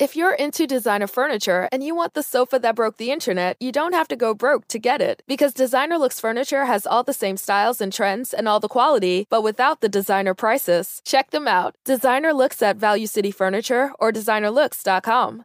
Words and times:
If 0.00 0.16
you're 0.16 0.34
into 0.34 0.66
designer 0.66 1.06
furniture 1.06 1.68
and 1.70 1.80
you 1.80 1.94
want 1.94 2.14
the 2.14 2.22
sofa 2.24 2.58
that 2.58 2.74
broke 2.74 2.96
the 2.96 3.12
internet, 3.12 3.56
you 3.60 3.70
don't 3.70 3.92
have 3.92 4.08
to 4.08 4.16
go 4.16 4.34
broke 4.34 4.66
to 4.68 4.80
get 4.80 5.00
it. 5.00 5.22
Because 5.28 5.54
Designer 5.54 5.98
Looks 5.98 6.18
Furniture 6.18 6.64
has 6.64 6.84
all 6.84 7.04
the 7.04 7.12
same 7.12 7.36
styles 7.36 7.80
and 7.80 7.92
trends 7.92 8.34
and 8.34 8.48
all 8.48 8.58
the 8.58 8.66
quality, 8.66 9.28
but 9.30 9.44
without 9.44 9.82
the 9.82 9.88
designer 9.88 10.34
prices. 10.34 11.00
Check 11.04 11.30
them 11.30 11.46
out. 11.46 11.76
Designer 11.84 12.32
Looks 12.32 12.60
at 12.60 12.76
Value 12.76 13.06
City 13.06 13.30
Furniture 13.30 13.92
or 14.00 14.10
designerlooks.com. 14.10 15.44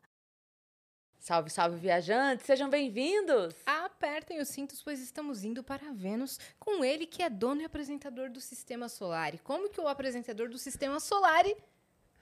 Salve, 1.20 1.52
salve, 1.52 1.78
viajantes! 1.78 2.44
Sejam 2.44 2.72
bem-vindos! 2.72 3.54
Apertem 3.68 4.42
os 4.42 4.48
cintos, 4.48 4.82
pois 4.82 5.00
estamos 5.00 5.44
indo 5.44 5.64
para 5.64 5.94
Vênus 5.94 6.40
com 6.60 6.84
ele 6.84 7.06
que 7.06 7.22
é 7.22 7.30
dono 7.30 7.62
e 7.62 7.66
apresentador 7.66 8.32
do 8.32 8.42
Sistema 8.42 8.90
Solar. 8.90 9.36
E 9.36 9.38
como 9.38 9.70
que 9.70 9.80
o 9.80 9.88
apresentador 9.88 10.50
do 10.50 10.58
Sistema 10.58 11.00
Solar 11.00 11.46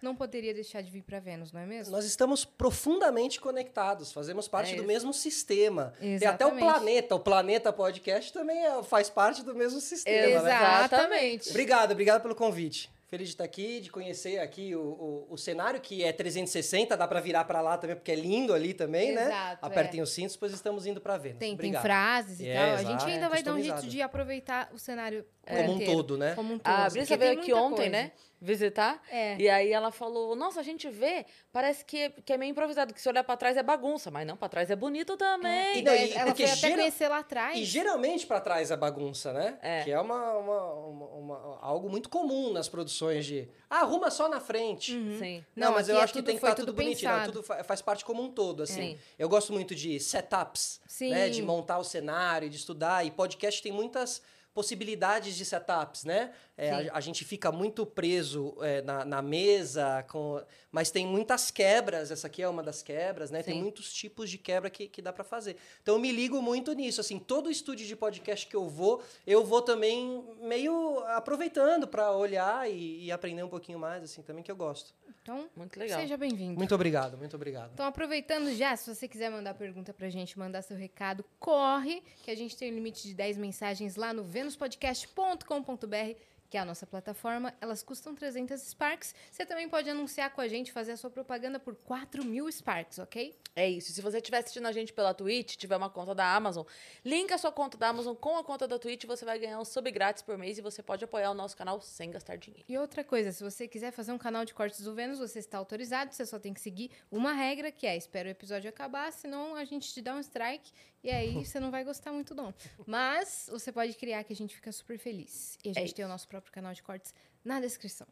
não 0.01 0.15
poderia 0.15 0.53
deixar 0.53 0.81
de 0.81 0.91
vir 0.91 1.01
para 1.03 1.19
Vênus, 1.19 1.51
não 1.51 1.59
é 1.61 1.65
mesmo? 1.65 1.91
Nós 1.95 2.05
estamos 2.05 2.45
profundamente 2.45 3.39
conectados, 3.39 4.11
fazemos 4.11 4.47
parte 4.47 4.73
É 4.73 4.75
do 4.77 4.83
mesmo 4.83 5.13
sistema. 5.13 5.93
Tem 5.99 6.15
até 6.15 6.45
o 6.45 6.49
Exatamente. 6.49 6.59
planeta, 6.59 7.15
o 7.15 7.19
Planeta 7.19 7.73
Podcast 7.73 8.31
também 8.31 8.57
é- 8.65 8.83
faz 8.83 9.09
parte 9.09 9.43
do 9.43 9.55
mesmo 9.55 9.79
sistema, 9.81 10.41
né? 10.43 10.55
Exatamente. 10.55 11.49
Obrigado, 11.49 11.91
obrigado 11.91 12.21
pelo 12.21 12.35
convite. 12.35 12.89
Feliz 13.09 13.29
de 13.29 13.35
estar 13.35 13.45
aqui, 13.45 13.79
de 13.79 13.89
conhecer 13.89 14.37
aqui 14.39 14.75
o, 14.75 14.81
o, 14.81 15.27
o 15.29 15.37
cenário, 15.37 15.79
que 15.79 16.03
é 16.03 16.11
360, 16.11 16.95
dá 16.97 17.07
para 17.07 17.21
virar 17.21 17.45
para 17.45 17.61
lá 17.61 17.77
também, 17.77 17.95
porque 17.95 18.11
é 18.11 18.15
lindo 18.15 18.53
ali 18.53 18.73
também, 18.73 19.13
né? 19.13 19.27
Exato, 19.27 19.65
Apertem 19.65 20.01
os 20.01 20.09
cintos, 20.11 20.35
pois 20.35 20.51
estamos 20.51 20.85
indo 20.85 20.99
para 20.99 21.17
Vênus. 21.17 21.39
Tem, 21.39 21.55
tem 21.55 21.71
frases 21.73 22.41
e 22.41 22.49
É, 22.49 22.55
tal. 22.55 22.63
A 22.65 22.73
exato, 22.81 22.87
gente 22.99 23.13
ainda 23.13 23.25
é 23.27 23.29
vai 23.29 23.41
dar 23.41 23.53
um 23.53 23.61
jeito 23.63 23.87
de 23.87 24.01
aproveitar 24.01 24.69
o 24.73 24.77
cenário 24.77 25.25
Como 25.55 25.73
um 25.73 25.85
todo, 25.85 26.17
né? 26.17 26.35
Como 26.35 26.53
um 26.53 26.59
todo. 26.59 26.73
A 26.73 26.89
Brisa 26.89 27.15
veio 27.17 27.39
aqui 27.39 27.53
ontem, 27.53 27.75
coisa. 27.75 27.89
né? 27.89 28.11
Visitar. 28.39 29.01
É. 29.09 29.35
E 29.39 29.49
aí 29.49 29.71
ela 29.73 29.89
falou: 29.91 30.35
Nossa, 30.35 30.59
a 30.59 30.63
gente 30.63 30.87
vê, 30.91 31.25
parece 31.51 31.83
que, 31.83 32.09
que 32.23 32.31
é 32.31 32.37
meio 32.37 32.51
improvisado, 32.51 32.93
que 32.93 33.01
se 33.01 33.09
olhar 33.09 33.23
pra 33.23 33.35
trás 33.35 33.57
é 33.57 33.63
bagunça, 33.63 34.11
mas 34.11 34.27
não, 34.27 34.37
pra 34.37 34.47
trás 34.47 34.69
é 34.69 34.75
bonito 34.75 35.17
também. 35.17 35.77
E 35.77 35.79
E 35.79 35.81
daí, 35.81 35.97
daí, 36.09 36.13
ela 36.13 36.25
porque 36.27 36.43
foi 36.45 36.51
até 36.51 36.67
gera- 36.67 36.75
conhecer 36.75 37.07
lá 37.07 37.17
atrás. 37.17 37.57
E 37.57 37.63
geralmente 37.63 38.27
para 38.27 38.39
trás 38.39 38.69
é 38.69 38.77
bagunça, 38.77 39.33
né? 39.33 39.57
É. 39.59 39.83
Que 39.83 39.89
é 39.91 39.99
uma, 39.99 40.33
uma- 40.37 40.73
uma- 40.73 41.07
uma- 41.07 41.59
algo 41.63 41.89
muito 41.89 42.09
comum 42.09 42.53
nas 42.53 42.69
produções 42.69 43.25
de. 43.25 43.49
Ah, 43.67 43.79
arruma 43.79 44.11
só 44.11 44.29
na 44.29 44.39
frente. 44.39 44.91
Sim. 45.17 45.43
Não, 45.55 45.69
Não, 45.69 45.73
mas 45.73 45.89
eu 45.89 45.97
é 45.97 46.03
acho 46.03 46.13
que 46.13 46.21
tem 46.21 46.35
que 46.37 46.43
estar 46.45 46.53
tudo 46.53 46.67
tudo 46.67 46.75
bonitinho. 46.75 47.11
Não, 47.11 47.25
tudo 47.25 47.41
fa- 47.41 47.63
faz 47.63 47.81
parte 47.81 48.05
como 48.05 48.21
um 48.21 48.29
todo, 48.31 48.61
assim. 48.61 48.91
Sim. 48.93 48.99
Eu 49.17 49.27
gosto 49.27 49.51
muito 49.51 49.73
de 49.73 49.99
setups, 49.99 50.79
Sim. 50.85 51.09
né? 51.09 51.27
De 51.29 51.41
montar 51.41 51.79
o 51.79 51.83
cenário, 51.83 52.51
de 52.51 52.57
estudar. 52.57 53.03
E 53.03 53.09
podcast 53.09 53.63
tem 53.63 53.71
muitas 53.71 54.21
possibilidades 54.57 55.35
de 55.35 55.45
setups, 55.45 56.03
né? 56.03 56.31
É, 56.57 56.71
a, 56.71 56.97
a 56.97 56.99
gente 56.99 57.23
fica 57.23 57.51
muito 57.51 57.85
preso 57.85 58.57
é, 58.61 58.81
na, 58.81 59.05
na 59.05 59.21
mesa, 59.21 60.03
com, 60.09 60.43
mas 60.71 60.89
tem 60.89 61.05
muitas 61.05 61.51
quebras. 61.51 62.09
Essa 62.09 62.25
aqui 62.25 62.41
é 62.41 62.49
uma 62.49 62.63
das 62.63 62.81
quebras, 62.81 63.29
né? 63.29 63.43
Tem 63.43 63.53
Sim. 63.53 63.61
muitos 63.61 63.93
tipos 63.93 64.31
de 64.31 64.39
quebra 64.39 64.67
que, 64.71 64.87
que 64.87 64.99
dá 64.99 65.13
para 65.13 65.23
fazer. 65.23 65.57
Então 65.83 65.93
eu 65.93 66.01
me 66.01 66.11
ligo 66.11 66.41
muito 66.41 66.73
nisso. 66.73 66.99
Assim, 66.99 67.19
todo 67.19 67.51
estúdio 67.51 67.85
de 67.85 67.95
podcast 67.95 68.47
que 68.47 68.55
eu 68.55 68.67
vou, 68.67 69.03
eu 69.27 69.45
vou 69.45 69.61
também 69.61 70.25
meio 70.41 71.03
aproveitando 71.09 71.87
para 71.87 72.11
olhar 72.13 72.67
e, 72.67 73.05
e 73.05 73.11
aprender 73.11 73.43
um 73.43 73.49
pouquinho 73.49 73.77
mais, 73.77 74.03
assim, 74.03 74.23
também 74.23 74.43
que 74.43 74.51
eu 74.51 74.55
gosto. 74.55 74.91
Então, 75.27 75.49
Muito 75.57 75.77
legal. 75.77 75.99
seja 75.99 76.15
bem-vindo. 76.15 76.57
Muito 76.57 76.73
obrigado, 76.73 77.17
muito 77.17 77.35
obrigado. 77.35 77.71
Então, 77.73 77.85
aproveitando 77.85 78.49
já, 78.55 78.73
se 78.77 78.95
você 78.95 79.09
quiser 79.09 79.29
mandar 79.29 79.55
pergunta 79.55 79.93
pra 79.93 80.09
gente, 80.09 80.39
mandar 80.39 80.61
seu 80.61 80.77
recado, 80.77 81.21
corre, 81.37 82.01
que 82.23 82.31
a 82.31 82.35
gente 82.35 82.55
tem 82.55 82.71
um 82.71 82.75
limite 82.75 83.05
de 83.05 83.13
10 83.13 83.37
mensagens 83.37 83.97
lá 83.97 84.13
no 84.13 84.23
venuspodcast.com.br, 84.47 86.19
que 86.49 86.55
é 86.55 86.61
a 86.61 86.65
nossa 86.65 86.87
plataforma. 86.87 87.53
Elas 87.59 87.83
custam 87.83 88.15
300 88.15 88.61
Sparks. 88.61 89.13
Você 89.29 89.45
também 89.45 89.67
pode 89.67 89.89
anunciar 89.89 90.31
com 90.31 90.39
a 90.39 90.47
gente, 90.47 90.71
fazer 90.71 90.93
a 90.93 90.97
sua 90.97 91.09
propaganda 91.09 91.59
por 91.59 91.75
4 91.75 92.23
mil 92.23 92.49
Sparks, 92.49 92.99
ok? 92.99 93.37
É 93.53 93.69
isso. 93.69 93.91
Se 93.91 94.01
você 94.01 94.17
estiver 94.17 94.37
assistindo 94.37 94.65
a 94.65 94.71
gente 94.71 94.93
pela 94.93 95.13
Twitch, 95.13 95.57
tiver 95.57 95.75
uma 95.75 95.89
conta 95.89 96.15
da 96.15 96.33
Amazon, 96.33 96.65
linka 97.03 97.35
a 97.35 97.37
sua 97.37 97.51
conta 97.51 97.77
da 97.77 97.89
Amazon 97.89 98.15
com 98.15 98.37
a 98.37 98.43
conta 98.43 98.65
da 98.65 98.79
Twitch, 98.79 99.03
você 99.03 99.25
vai 99.25 99.37
ganhar 99.37 99.59
um 99.59 99.65
sub 99.65 99.91
grátis 99.91 100.23
por 100.23 100.37
mês 100.37 100.57
e 100.57 100.61
você 100.61 100.81
pode 100.81 101.03
apoiar 101.03 101.31
o 101.31 101.33
nosso 101.33 101.57
canal 101.57 101.81
sem 101.81 102.09
gastar 102.11 102.37
dinheiro. 102.37 102.63
E 102.69 102.77
outra 102.77 103.03
coisa, 103.03 103.31
se 103.33 103.43
você 103.43 103.67
quiser 103.67 103.91
fazer 103.91 104.13
um 104.13 104.17
canal 104.17 104.45
de 104.45 104.53
cortes 104.53 104.81
do 104.81 104.93
Vênus, 104.93 105.19
você 105.19 105.39
está 105.39 105.57
autorizado, 105.57 106.13
você 106.13 106.25
só 106.25 106.39
tem 106.39 106.53
que 106.53 106.61
seguir 106.61 106.91
uma 107.11 107.33
regra, 107.33 107.71
que 107.71 107.85
é 107.85 107.97
espera 107.97 108.29
o 108.29 108.31
episódio 108.31 108.69
acabar, 108.69 109.11
senão 109.11 109.55
a 109.55 109.65
gente 109.65 109.93
te 109.93 110.01
dá 110.01 110.15
um 110.15 110.19
strike 110.19 110.71
e 111.03 111.09
aí 111.09 111.33
você 111.45 111.59
não 111.59 111.71
vai 111.71 111.83
gostar 111.83 112.11
muito 112.11 112.33
não. 112.35 112.53
Mas 112.85 113.49
você 113.51 113.71
pode 113.71 113.93
criar 113.95 114.23
que 114.23 114.33
a 114.33 114.35
gente 114.35 114.55
fica 114.55 114.71
super 114.71 114.97
feliz. 114.97 115.57
E 115.63 115.69
a 115.69 115.71
É 115.71 115.73
gente 115.75 115.85
isso. 115.87 115.95
tem 115.95 116.05
o 116.05 116.07
nosso 116.07 116.27
próprio 116.27 116.51
canal 116.51 116.73
de 116.73 116.81
cortes 116.83 117.13
na 117.43 117.59
descrição. 117.59 118.07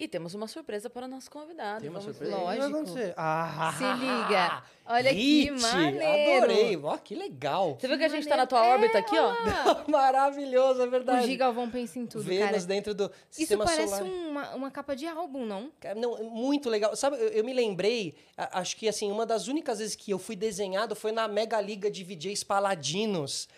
E 0.00 0.08
temos 0.08 0.34
uma 0.34 0.48
surpresa 0.48 0.88
para 0.88 1.04
o 1.04 1.08
nosso 1.08 1.30
convidado. 1.30 1.82
Tem 1.82 1.90
uma 1.90 2.00
Vamos- 2.00 2.16
surpresa? 2.16 2.42
lógico. 2.42 2.78
O 2.78 2.94
que? 2.94 3.12
Ah, 3.18 3.74
Se 3.76 3.84
liga. 3.84 4.62
Olha 4.86 5.10
que 5.10 5.16
hit! 5.50 5.50
maneiro. 5.60 6.36
Adorei. 6.44 6.76
Ó, 6.82 6.96
que 6.96 7.14
legal. 7.14 7.76
Você 7.78 7.86
viu 7.86 7.98
que 7.98 8.04
a 8.04 8.08
gente 8.08 8.26
tá 8.26 8.34
na 8.34 8.46
tua 8.46 8.64
órbita 8.66 8.96
aqui, 8.98 9.14
ó? 9.18 9.34
Maravilhoso, 9.86 10.80
é 10.82 10.86
O 10.86 10.90
verdade. 10.90 11.26
Gigalvão 11.26 11.70
pensa 11.70 11.98
em 11.98 12.06
tudo, 12.06 12.24
Vênus 12.24 12.46
cara. 12.50 12.60
dentro 12.62 12.94
do 12.94 13.04
Isso 13.04 13.40
sistema 13.40 13.64
parece 13.66 13.88
solar. 13.98 14.02
uma, 14.10 14.54
uma 14.54 14.70
capa 14.70 14.96
de 14.96 15.06
álbum, 15.06 15.44
não? 15.44 15.70
Cara, 15.78 15.94
Não, 15.94 16.16
muito 16.24 16.70
legal. 16.70 16.96
Sabe, 16.96 17.16
eu, 17.16 17.28
eu 17.28 17.44
me 17.44 17.52
lembrei, 17.52 18.14
acho 18.36 18.76
que 18.78 18.88
assim, 18.88 19.12
uma 19.12 19.26
das 19.26 19.48
únicas 19.48 19.80
vezes 19.80 19.94
que 19.94 20.10
eu 20.10 20.18
fui 20.18 20.34
desenhado 20.34 20.96
foi 20.96 21.12
na 21.12 21.28
Mega 21.28 21.60
Liga 21.60 21.90
de 21.90 22.02
VJs 22.02 22.42
Paladinos. 22.42 23.48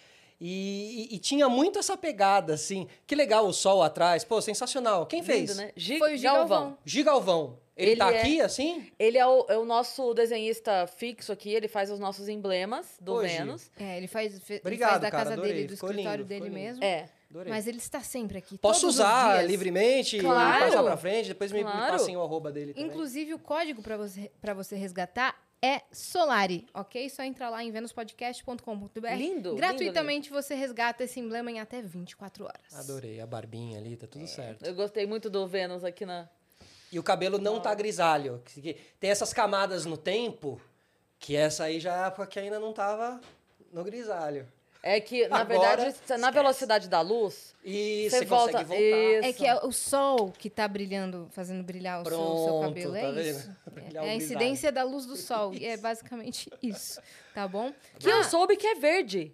E, 0.45 1.09
e- 1.13 1.15
e 1.15 1.19
tinha 1.21 1.49
muito 1.49 1.79
essa 1.79 1.97
pegada, 1.97 2.55
assim. 2.55 2.89
Que 3.07 3.15
legal 3.15 3.47
o 3.47 3.53
sol 3.53 3.81
atrás. 3.81 4.25
Pô, 4.25 4.43
sensacional. 4.43 5.07
Quem 5.07 5.23
fez? 5.23 5.51
Lindo, 5.51 5.55
né? 5.63 5.71
Gi 5.77 5.99
Foi 5.99 6.15
o 6.15 6.17
Gigalvão. 6.17 6.77
Gigalvão. 6.85 7.59
Ele, 7.77 7.93
Ele 7.93 7.99
tá 7.99 8.13
é- 8.13 8.21
aqui, 8.21 8.41
assim? 8.41 8.91
Ele 8.99 9.17
é 9.17 9.27
o, 9.27 9.47
é 9.49 9.57
o 9.57 9.65
nosso 9.65 10.13
desenhista 10.15 10.87
fixo 10.89 11.31
aqui, 11.33 11.51
ele 11.55 11.69
faz 11.69 11.91
os 11.91 11.99
nossos 12.01 12.29
emblemas 12.29 12.87
do 13.01 13.23
Gi. 13.23 13.29
Vênus. 13.39 13.71
É, 13.79 13.97
ele 13.97 14.07
faz, 14.09 14.39
fe- 14.41 14.55
ele 14.55 14.61
Obrigado, 14.63 14.91
faz 14.91 15.01
da 15.03 15.11
cara, 15.11 15.23
casa 15.23 15.33
adorei. 15.35 15.53
dele, 15.55 15.67
do 15.69 15.75
Ficou 15.75 15.91
escritório 15.91 16.25
lindo, 16.25 16.29
dele 16.29 16.51
mesmo. 16.51 16.83
É. 16.85 17.09
Adorei. 17.31 17.51
Mas 17.51 17.67
ele 17.67 17.79
está 17.79 18.01
sempre 18.01 18.37
aqui. 18.37 18.59
Posso 18.59 18.81
todos 18.83 18.97
os 18.97 19.01
usar 19.01 19.37
dias. 19.39 19.51
livremente 19.51 20.19
Claro. 20.19 20.65
e 20.65 20.69
passar 20.69 20.83
pra 20.83 20.97
frente, 20.99 21.29
depois 21.29 21.51
me, 21.51 21.59
me 21.65 21.71
Claro. 21.71 21.93
passem 21.93 22.15
o 22.17 22.21
arroba 22.21 22.53
dele 22.53 22.75
também. 22.75 22.91
Inclusive, 22.91 23.33
o 23.33 23.39
código 23.39 23.81
para 23.81 23.97
você, 23.97 24.31
pra 24.41 24.53
você 24.53 24.77
resgatar 24.77 25.35
é 25.63 25.83
Solari, 25.93 26.67
ok? 26.75 27.09
Só 27.09 27.23
entra 27.23 27.49
lá 27.49 27.63
em 27.63 27.71
venuspodcast.com.br. 27.71 29.15
Lindo, 29.17 29.55
Gratuitamente 29.55 30.29
você 30.29 30.57
resgata 30.57 31.05
esse 31.05 31.21
emblema 31.21 31.51
em 31.53 31.61
até 31.61 31.81
24 31.81 32.45
horas. 32.45 32.75
Adorei, 32.75 33.21
a 33.21 33.27
barbinha 33.27 33.79
ali, 33.79 33.97
tá 33.97 34.09
tudo 34.09 34.27
certo. 34.27 34.67
Eu 34.67 34.75
gostei 34.75 35.07
muito 35.07 35.31
do 35.31 35.47
Vênus 35.47 35.85
aqui 35.85 36.05
na. 36.05 36.29
E 36.91 36.99
o 36.99 37.03
cabelo 37.03 37.39
não 37.39 37.61
tá 37.61 37.73
grisalho. 37.75 38.43
Tem 38.99 39.11
essas 39.11 39.33
camadas 39.33 39.87
no 39.87 39.97
tempo, 39.97 40.61
que 41.19 41.37
essa 41.37 41.65
aí 41.65 41.79
já 41.79 41.95
é 41.95 41.99
a 42.01 42.07
época 42.09 42.27
que 42.27 42.39
ainda 42.41 42.59
não 42.59 42.73
tava 42.73 43.21
no 43.73 43.85
grisalho. 43.85 44.47
É 44.85 45.01
que, 45.01 45.29
na 45.29 45.41
Agora, 45.43 45.77
verdade, 45.77 46.21
na 46.21 46.31
velocidade 46.33 46.89
da 46.89 47.01
luz, 47.01 47.55
E 47.65 48.09
Você 48.11 48.19
você 48.19 48.25
volta- 48.25 48.65
consegue 48.65 48.69
voltar. 48.69 49.19
isso. 49.19 49.29
É 49.29 49.33
que 49.33 49.47
é 49.47 49.55
o 49.65 49.71
sol 49.71 50.33
que 50.37 50.51
tá 50.51 50.67
brilhando, 50.67 51.29
fazendo 51.31 51.63
brilhar 51.63 52.03
o 52.03 52.05
seu, 52.05 52.13
seu 52.19 52.19
Pronto, 52.25 52.63
cabelo. 52.63 52.93
tá 52.93 52.99
é 52.99 53.13
vendo? 53.13 53.21
isso. 53.21 53.51
Brilhar 53.71 54.05
É 54.05 54.09
o 54.09 54.11
a 54.11 54.15
incidência 54.15 54.73
da 54.73 54.83
luz 54.83 55.07
do 55.07 55.15
sol. 55.17 55.55
E 55.55 55.65
é 55.65 55.77
basicamente 55.77 56.51
isso. 56.61 57.01
Tá 57.33 57.47
bom? 57.47 57.73
que 58.01 58.09
eu 58.09 58.17
Ah, 58.19 58.25
soube 58.25 58.57
que 58.57 58.67
é 58.67 58.75
verde. 58.75 59.33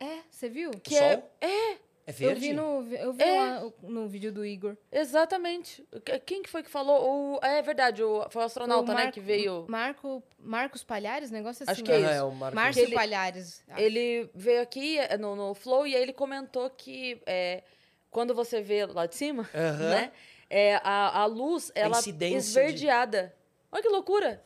É, 0.00 0.20
você 0.30 0.48
viu? 0.48 0.70
Que 0.82 0.96
é- 0.96 1.12
sol? 1.16 1.30
É 1.42 1.76
Eu 2.06 2.12
verde? 2.28 2.40
vi 2.40 2.52
no, 2.52 2.86
eu 2.94 3.12
vi 3.12 3.22
É. 3.22 3.40
lá 3.40 3.72
no 3.82 4.06
vídeo 4.08 4.30
do 4.32 4.44
Igor. 4.46 4.76
Exatamente. 4.92 5.84
Que- 6.04 6.20
Quem 6.20 6.42
que 6.42 6.48
foi 6.48 6.62
que 6.62 6.70
falou? 6.70 7.34
O, 7.34 7.44
é 7.44 7.60
verdade, 7.62 8.02
o, 8.02 8.24
foi 8.30 8.42
o 8.42 8.44
astronauta, 8.44 8.92
O 8.92 8.94
né, 8.94 9.00
Marco- 9.04 9.12
que 9.14 9.20
veio. 9.20 9.66
Marco, 9.68 10.22
Marcos 10.38 10.84
Palhares, 10.84 11.30
negócio 11.32 11.64
assim. 11.64 11.72
Acho 11.72 11.82
que 11.82 11.90
é 11.90 11.98
né? 11.98 12.02
isso. 12.02 12.10
É 12.14 12.22
o 12.22 12.30
Marcos. 12.30 12.54
Márcio 12.54 12.82
Ele- 12.84 12.94
Palhares. 12.94 13.62
acho. 13.68 13.80
Ele 13.80 14.30
veio 14.34 14.62
aqui 14.62 14.98
é, 14.98 15.18
no, 15.18 15.34
no 15.34 15.54
Flow 15.54 15.86
e 15.86 15.96
aí 15.96 16.02
ele 16.02 16.12
comentou 16.12 16.70
que 16.70 17.20
é, 17.26 17.62
quando 18.10 18.34
você 18.34 18.60
vê 18.60 18.86
lá 18.86 19.06
de 19.06 19.16
cima, 19.16 19.48
Aham. 19.54 19.90
né? 19.90 20.12
É, 20.48 20.76
a, 20.76 21.22
a 21.22 21.26
luz, 21.26 21.72
ela 21.74 22.00
de- 22.00 22.24
esverdeada. 22.34 23.34
Olha 23.72 23.82
que 23.82 23.88
loucura! 23.88 24.42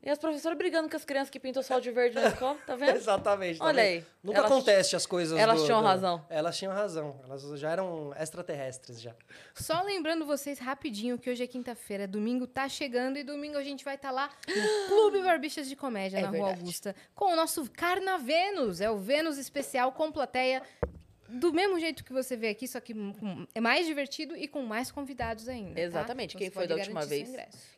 E 0.00 0.08
as 0.08 0.16
professoras 0.18 0.56
brigando 0.56 0.88
com 0.88 0.96
as 0.96 1.04
crianças 1.04 1.28
que 1.28 1.40
pintam 1.40 1.60
o 1.60 1.64
sol 1.64 1.80
de 1.80 1.90
verde 1.90 2.14
na 2.14 2.28
escola, 2.28 2.56
tá 2.64 2.76
vendo? 2.76 2.94
Exatamente. 2.96 3.58
tá 3.58 3.64
Olha 3.64 3.82
vendo? 3.82 3.92
aí. 3.98 4.04
Nunca 4.22 4.38
Elas- 4.38 4.52
acontece 4.52 4.94
as 4.94 5.04
coisas 5.04 5.36
elas 5.38 5.58
do- 5.60 5.66
tinham 5.66 5.80
do- 5.80 5.86
razão. 5.86 6.24
Elas 6.30 6.56
tinham 6.56 6.72
razão. 6.72 7.20
Elas 7.24 7.42
já 7.58 7.70
eram 7.72 8.14
extraterrestres 8.18 9.00
já. 9.00 9.12
Só 9.54 9.82
lembrando 9.82 10.24
vocês 10.24 10.60
rapidinho 10.60 11.18
que 11.18 11.28
hoje 11.28 11.42
é 11.42 11.46
quinta-feira, 11.48 12.06
domingo 12.06 12.46
tá 12.46 12.68
chegando 12.68 13.18
e 13.18 13.24
domingo 13.24 13.58
a 13.58 13.62
gente 13.64 13.84
vai 13.84 13.96
estar 13.96 14.12
lá 14.12 14.30
no 14.46 14.88
Clube 14.88 15.20
Barbichas 15.20 15.68
de 15.68 15.74
Comédia, 15.74 16.18
É 16.18 16.22
na 16.22 16.28
Rua 16.28 16.38
verdade. 16.38 16.60
Augusta, 16.60 16.94
com 17.14 17.32
o 17.32 17.36
nosso 17.36 17.68
Carnavênus. 17.72 18.80
É 18.80 18.88
o 18.90 18.98
Vênus 18.98 19.36
especial 19.36 19.90
com 19.92 20.10
plateia. 20.12 20.62
Do 21.28 21.52
mesmo 21.52 21.78
jeito 21.78 22.02
que 22.04 22.12
você 22.12 22.36
vê 22.36 22.48
aqui, 22.48 22.66
só 22.66 22.80
que 22.80 22.94
é 23.54 23.60
mais 23.60 23.84
divertido 23.84 24.34
e 24.34 24.48
com 24.48 24.62
mais 24.62 24.90
convidados 24.90 25.46
ainda. 25.46 25.74
tá? 25.74 25.80
Exatamente. 25.80 26.30
Então 26.36 26.38
Quem 26.38 26.50
foi 26.50 26.66
da 26.66 26.76
última 26.76 27.04
vez? 27.04 27.30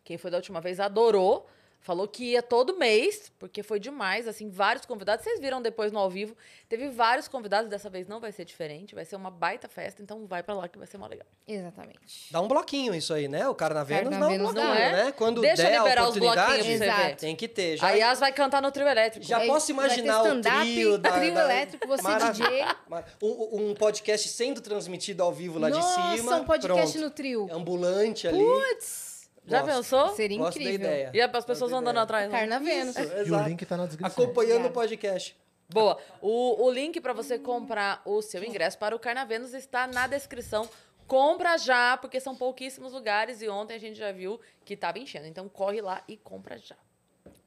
Quem 0.05 0.17
foi 0.19 0.31
da 0.31 0.37
última 0.37 0.61
vez 0.61 0.79
adorou. 0.79 1.49
Falou 1.83 2.07
que 2.07 2.33
ia 2.33 2.43
todo 2.43 2.77
mês, 2.77 3.33
porque 3.39 3.63
foi 3.63 3.81
demais, 3.81 4.29
assim, 4.29 4.51
vários 4.51 4.85
convidados. 4.85 5.25
Vocês 5.25 5.41
viram 5.41 5.63
depois 5.63 5.91
no 5.91 5.99
ao 5.99 6.11
vivo. 6.11 6.37
Teve 6.69 6.89
vários 6.91 7.27
convidados, 7.27 7.71
dessa 7.71 7.89
vez 7.89 8.07
não 8.07 8.21
vai 8.21 8.33
ser 8.33 8.45
diferente, 8.45 8.95
vai 8.95 9.05
ser 9.07 9.17
uma 9.17 9.31
baita 9.31 9.67
festa, 9.67 10.03
então 10.03 10.27
vai 10.27 10.43
pra 10.43 10.55
lá 10.55 10.69
que 10.69 10.77
vai 10.77 10.87
ser 10.87 10.99
mó 10.99 11.07
legal. 11.07 11.27
Exatamente. 11.49 12.27
Dá 12.31 12.39
um 12.43 12.47
bloquinho 12.47 12.95
isso 12.95 13.15
aí, 13.15 13.29
né? 13.29 13.49
O 13.49 13.55
Carnavenos 13.55 14.11
dá 14.11 14.29
um 14.29 14.39
bloquinho, 14.39 14.53
dá. 14.53 14.75
né? 14.75 15.13
Quando 15.17 15.41
Deixa 15.41 15.63
der 15.63 15.77
a 15.77 15.83
liberar 15.83 16.09
os 16.09 16.17
bloquinhos 16.19 16.37
oportunidade, 16.37 16.79
ver. 16.79 16.85
Exato. 16.85 17.17
tem 17.17 17.35
que 17.35 17.49
ter. 17.49 17.77
Já, 17.79 17.87
A 17.87 17.91
Yas 17.93 18.21
vai 18.21 18.33
cantar 18.33 18.61
no 18.61 18.71
trio 18.71 18.87
elétrico. 18.87 19.25
já 19.27 19.39
Aí 19.39 19.47
posso 19.47 19.71
imaginar 19.71 20.21
o 20.23 20.41
trio 20.43 20.99
da... 20.99 21.13
trio 21.13 21.33
da- 21.35 21.45
elétrico, 21.45 21.89
você 21.89 22.03
Maravilha. 22.03 22.47
DJ. 22.47 23.07
Um, 23.23 23.71
um 23.71 23.75
podcast 23.75 24.29
sendo 24.29 24.61
transmitido 24.61 25.23
ao 25.23 25.33
vivo 25.33 25.59
lá 25.59 25.71
Nossa, 25.71 26.11
de 26.11 26.19
cima. 26.19 26.37
um 26.37 26.45
podcast 26.45 26.93
pronto. 26.93 27.05
no 27.05 27.11
trio. 27.11 27.49
Ambulante 27.51 28.29
ali. 28.29 28.39
Putz! 28.39 29.10
Já 29.51 29.61
Gosto. 29.63 29.75
pensou? 29.77 30.09
Seria 30.15 30.39
Gosto 30.39 30.59
da 30.59 30.65
incrível. 30.65 30.87
ideia. 30.89 31.11
E 31.13 31.21
as 31.21 31.45
pessoas 31.45 31.71
da 31.71 31.77
andando 31.79 31.91
ideia. 31.97 32.03
atrás. 32.05 32.31
né? 32.31 32.39
Carnavenos. 32.39 32.97
Isso, 32.97 33.13
E 33.29 33.31
o 33.33 33.43
link 33.43 33.67
tá 33.67 33.77
na 33.77 33.87
descrição. 33.87 34.25
Acompanhando 34.25 34.67
o 34.67 34.71
podcast. 34.71 35.37
Boa. 35.69 35.99
O, 36.21 36.65
o 36.65 36.71
link 36.71 37.01
pra 37.01 37.13
você 37.13 37.39
comprar 37.39 38.03
o 38.05 38.21
seu 38.23 38.43
ingresso 38.43 38.77
para 38.79 38.95
o 38.95 38.99
Carnavenos 38.99 39.55
está 39.55 39.87
na 39.87 40.07
descrição. 40.07 40.69
Compra 41.07 41.57
já, 41.59 41.97
porque 41.97 42.21
são 42.21 42.35
pouquíssimos 42.37 42.93
lugares 42.93 43.43
e 43.43 43.49
ontem 43.49 43.75
a 43.75 43.79
gente 43.79 43.99
já 43.99 44.13
viu 44.13 44.41
que 44.65 44.77
tava 44.77 44.99
enchendo. 44.99 45.27
Então 45.27 45.49
corre 45.49 45.81
lá 45.81 46.03
e 46.09 46.17
compra 46.17 46.57
já. 46.59 46.77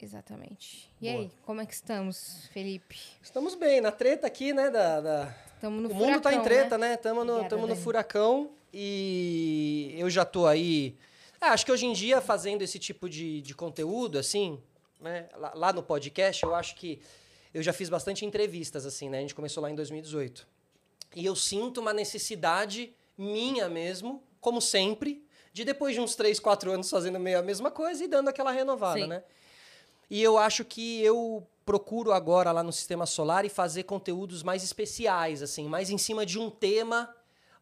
Exatamente. 0.01 0.89
E 1.01 1.09
Boa. 1.09 1.21
aí, 1.23 1.31
como 1.45 1.61
é 1.61 1.65
que 1.65 1.73
estamos, 1.73 2.47
Felipe? 2.51 2.97
Estamos 3.21 3.55
bem, 3.55 3.79
na 3.79 3.91
treta 3.91 4.27
aqui, 4.27 4.51
né? 4.51 4.69
Da, 4.69 5.00
da- 5.00 5.35
Estamos 5.55 5.81
no 5.81 5.89
o 5.89 5.95
mundo 5.95 6.19
tá 6.19 6.31
em 6.31 6.35
furacão, 6.35 6.44
treta, 6.44 6.77
né? 6.77 6.94
Estamos 6.95 7.25
no, 7.25 7.31
Obrigada, 7.31 7.50
tamo 7.55 7.61
no 7.67 7.73
Dani. 7.73 7.81
furacão 7.81 8.50
e 8.73 9.95
eu 9.97 10.09
já 10.09 10.25
tô 10.25 10.45
aí. 10.45 10.95
Ah, 11.45 11.51
acho 11.51 11.66
que 11.66 11.72
hoje 11.74 11.86
em 11.86 11.92
dia, 11.92 12.22
fazendo 12.22 12.62
esse 12.62 12.80
tipo 12.80 13.10
de, 13.10 13.42
de 13.42 13.54
conteúdo, 13.54 14.18
assim, 14.18 14.63
né? 15.01 15.28
Lá, 15.36 15.51
lá 15.54 15.74
no 15.74 15.84
podcast, 15.84 16.42
eu 16.42 16.56
acho 16.56 16.74
que 16.74 17.01
eu 17.54 17.62
já 17.62 17.74
fiz 17.74 17.90
bastante 17.90 18.25
entrevistas, 18.25 18.86
assim, 18.86 19.10
né? 19.10 19.18
A 19.18 19.22
gente 19.22 19.36
começou 19.36 19.62
lá 19.62 19.69
em 19.69 19.75
2018. 19.75 20.48
E 21.13 21.25
eu 21.25 21.36
sinto 21.36 21.81
uma 21.81 21.92
necessidade 21.92 22.95
minha 23.18 23.68
mesmo, 23.68 24.24
como 24.40 24.62
sempre, 24.62 25.28
de 25.51 25.66
depois 25.66 25.94
de 25.94 26.00
uns 26.00 26.16
3, 26.16 26.40
4 26.40 26.72
anos 26.72 26.90
fazendo 26.90 27.19
meio 27.19 27.40
a 27.40 27.44
mesma 27.44 27.69
coisa 27.69 28.06
e 28.06 28.07
dando 28.07 28.30
aquela 28.30 28.50
renovada, 28.54 29.01
Sim. 29.01 29.07
né? 29.07 29.22
E 30.10 30.24
eu 30.24 30.38
acho 30.38 30.63
que 30.63 31.01
eu 31.01 31.46
procuro 31.66 32.13
agora 32.13 32.54
lá 32.54 32.63
no 32.63 32.72
Sistema 32.72 33.06
Solar 33.06 33.44
e 33.44 33.50
fazer 33.50 33.84
conteúdos 33.84 34.44
mais 34.44 34.63
especiais, 34.63 35.42
assim, 35.42 35.68
mais 35.68 35.89
em 35.89 35.98
cima 35.98 36.25
de 36.25 36.39
um 36.39 36.50
tema, 36.50 37.13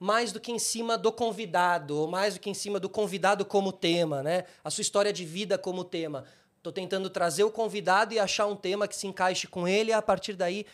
mais 0.02 0.32
do 0.32 0.40
que 0.40 0.52
em 0.52 0.58
cima 0.58 0.98
do 0.98 1.12
convidado, 1.12 1.96
ou 1.96 2.08
mais 2.08 2.34
do 2.34 2.40
que 2.40 2.50
em 2.50 2.56
cima 2.56 2.80
do 2.80 2.90
convidado 2.90 3.46
como 3.46 3.72
tema, 3.72 4.24
né? 4.24 4.46
A 4.64 4.72
sua 4.72 4.82
história 4.82 5.14
de 5.14 5.24
vida 5.24 5.60
como 5.60 5.84
tema. 5.84 6.26
Tô 6.64 6.72
tentando 6.72 7.08
trazer 7.08 7.44
o 7.44 7.52
convidado 7.52 8.12
e 8.12 8.18
achar 8.18 8.48
um 8.48 8.56
tema 8.56 8.88
que 8.88 8.96
se 8.96 9.06
encaixe 9.06 9.46
com 9.46 9.68
ele 9.68 9.92
e 9.92 9.94
a 9.94 10.02
partir 10.02 10.34
daí 10.34 10.66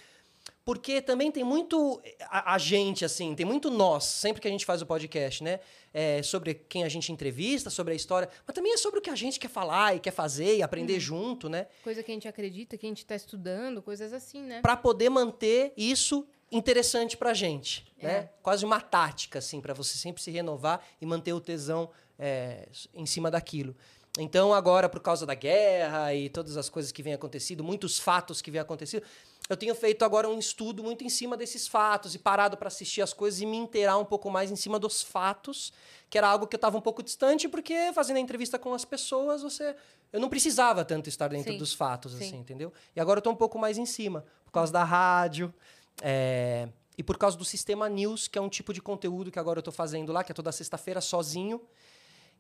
porque 0.64 1.02
também 1.02 1.30
tem 1.30 1.44
muito 1.44 2.02
a, 2.22 2.54
a 2.56 2.58
gente, 2.58 3.04
assim, 3.04 3.36
tem 3.36 3.46
muito 3.46 3.70
nós, 3.70 4.06
sempre 4.06 4.42
que 4.42 4.48
a 4.48 4.52
gente 4.52 4.66
faz 4.66 4.82
o 4.82 4.86
podcast, 4.86 5.44
né? 5.44 5.60
É, 5.94 6.24
sobre 6.24 6.54
quem 6.54 6.86
a 6.86 6.90
gente 6.90 7.12
entrevista, 7.12 7.70
sobre 7.70 7.92
a 7.92 7.96
história, 7.98 8.30
mas 8.46 8.54
também 8.54 8.74
é 8.74 8.78
sobre 8.78 9.00
o 9.00 9.02
que 9.02 9.10
a 9.10 9.16
gente 9.16 9.40
quer 9.42 9.50
falar 9.50 9.94
e 9.94 10.00
quer 10.00 10.12
fazer 10.12 10.56
e 10.56 10.64
aprender 10.64 11.02
junto, 11.02 11.50
né? 11.50 11.68
Coisa 11.84 12.02
que 12.02 12.12
a 12.12 12.14
gente 12.14 12.30
acredita, 12.30 12.78
que 12.78 12.86
a 12.86 12.90
gente 12.90 13.06
tá 13.06 13.16
estudando, 13.16 13.82
coisas 13.82 14.14
assim, 14.14 14.42
né? 14.42 14.62
Para 14.62 14.78
poder 14.78 15.10
manter 15.10 15.74
isso 15.76 16.26
interessante 16.52 17.18
pra 17.18 17.34
gente, 17.34 17.86
É. 18.00 18.08
né? 18.08 18.30
Quase 18.42 18.64
uma 18.66 18.80
tática, 18.80 19.40
assim, 19.40 19.60
para 19.60 19.74
você 19.74 19.98
sempre 19.98 20.22
se 20.22 20.32
renovar 20.32 20.82
e 21.02 21.06
manter 21.06 21.34
o 21.34 21.42
tesão 21.42 21.90
é, 22.18 22.68
em 22.94 23.06
cima 23.06 23.30
daquilo. 23.30 23.76
Então, 24.20 24.54
agora, 24.54 24.90
por 24.90 25.00
causa 25.00 25.26
da 25.26 25.36
guerra 25.36 26.14
e 26.14 26.30
todas 26.30 26.58
as 26.58 26.70
coisas 26.70 26.92
que 26.92 27.04
vêm 27.04 27.14
acontecendo, 27.14 27.64
muitos 27.64 28.00
fatos 28.00 28.42
que 28.42 28.50
vêm 28.50 28.60
acontecendo, 28.60 29.04
eu 29.48 29.56
tenho 29.56 29.74
feito 29.76 30.04
agora 30.04 30.28
um 30.28 30.40
estudo 30.40 30.84
muito 30.84 31.04
em 31.04 31.10
cima 31.10 31.38
desses 31.38 31.68
fatos 31.68 32.16
e 32.16 32.20
parado 32.20 32.58
para 32.58 32.68
assistir 32.68 33.02
as 33.02 33.14
coisas 33.14 33.40
e 33.40 33.46
me 33.46 33.56
inteirar 33.58 33.98
um 33.98 34.04
pouco 34.04 34.30
mais 34.30 34.50
em 34.50 34.56
cima 34.56 34.80
dos 34.80 35.04
fatos, 35.04 35.72
que 36.10 36.18
era 36.18 36.28
algo 36.28 36.48
que 36.48 36.56
eu 36.56 36.58
estava 36.58 36.78
um 36.78 36.82
pouco 36.82 37.04
distante, 37.04 37.48
porque 37.48 37.92
fazendo 37.94 38.18
a 38.18 38.20
entrevista 38.20 38.58
com 38.58 38.74
as 38.74 38.84
pessoas, 38.84 39.44
você 39.44 39.76
eu 40.12 40.20
não 40.20 40.30
precisava 40.30 40.84
tanto 40.84 41.10
estar 41.10 41.28
dentro 41.28 41.52
Sim. 41.52 41.58
dos 41.60 41.74
fatos, 41.74 42.14
Sim. 42.14 42.26
assim, 42.26 42.38
entendeu? 42.38 42.74
E 42.96 43.00
agora 43.00 43.20
eu 43.20 43.22
tô 43.22 43.30
um 43.30 43.36
pouco 43.36 43.60
mais 43.60 43.78
em 43.78 43.86
cima, 43.86 44.26
por 44.46 44.52
causa 44.52 44.72
da 44.72 44.84
rádio, 44.84 45.54
é, 46.02 46.70
e 46.98 47.04
por 47.04 47.18
causa 47.18 47.38
do 47.38 47.46
Sistema 47.46 47.88
News, 47.88 48.28
que 48.28 48.38
é 48.38 48.42
um 48.42 48.50
tipo 48.50 48.74
de 48.74 48.82
conteúdo 48.82 49.32
que 49.32 49.40
agora 49.40 49.60
eu 49.60 49.64
tô 49.64 49.72
fazendo 49.72 50.12
lá, 50.12 50.24
que 50.24 50.32
é 50.32 50.36
toda 50.36 50.52
sexta-feira 50.52 51.00
sozinho, 51.02 51.62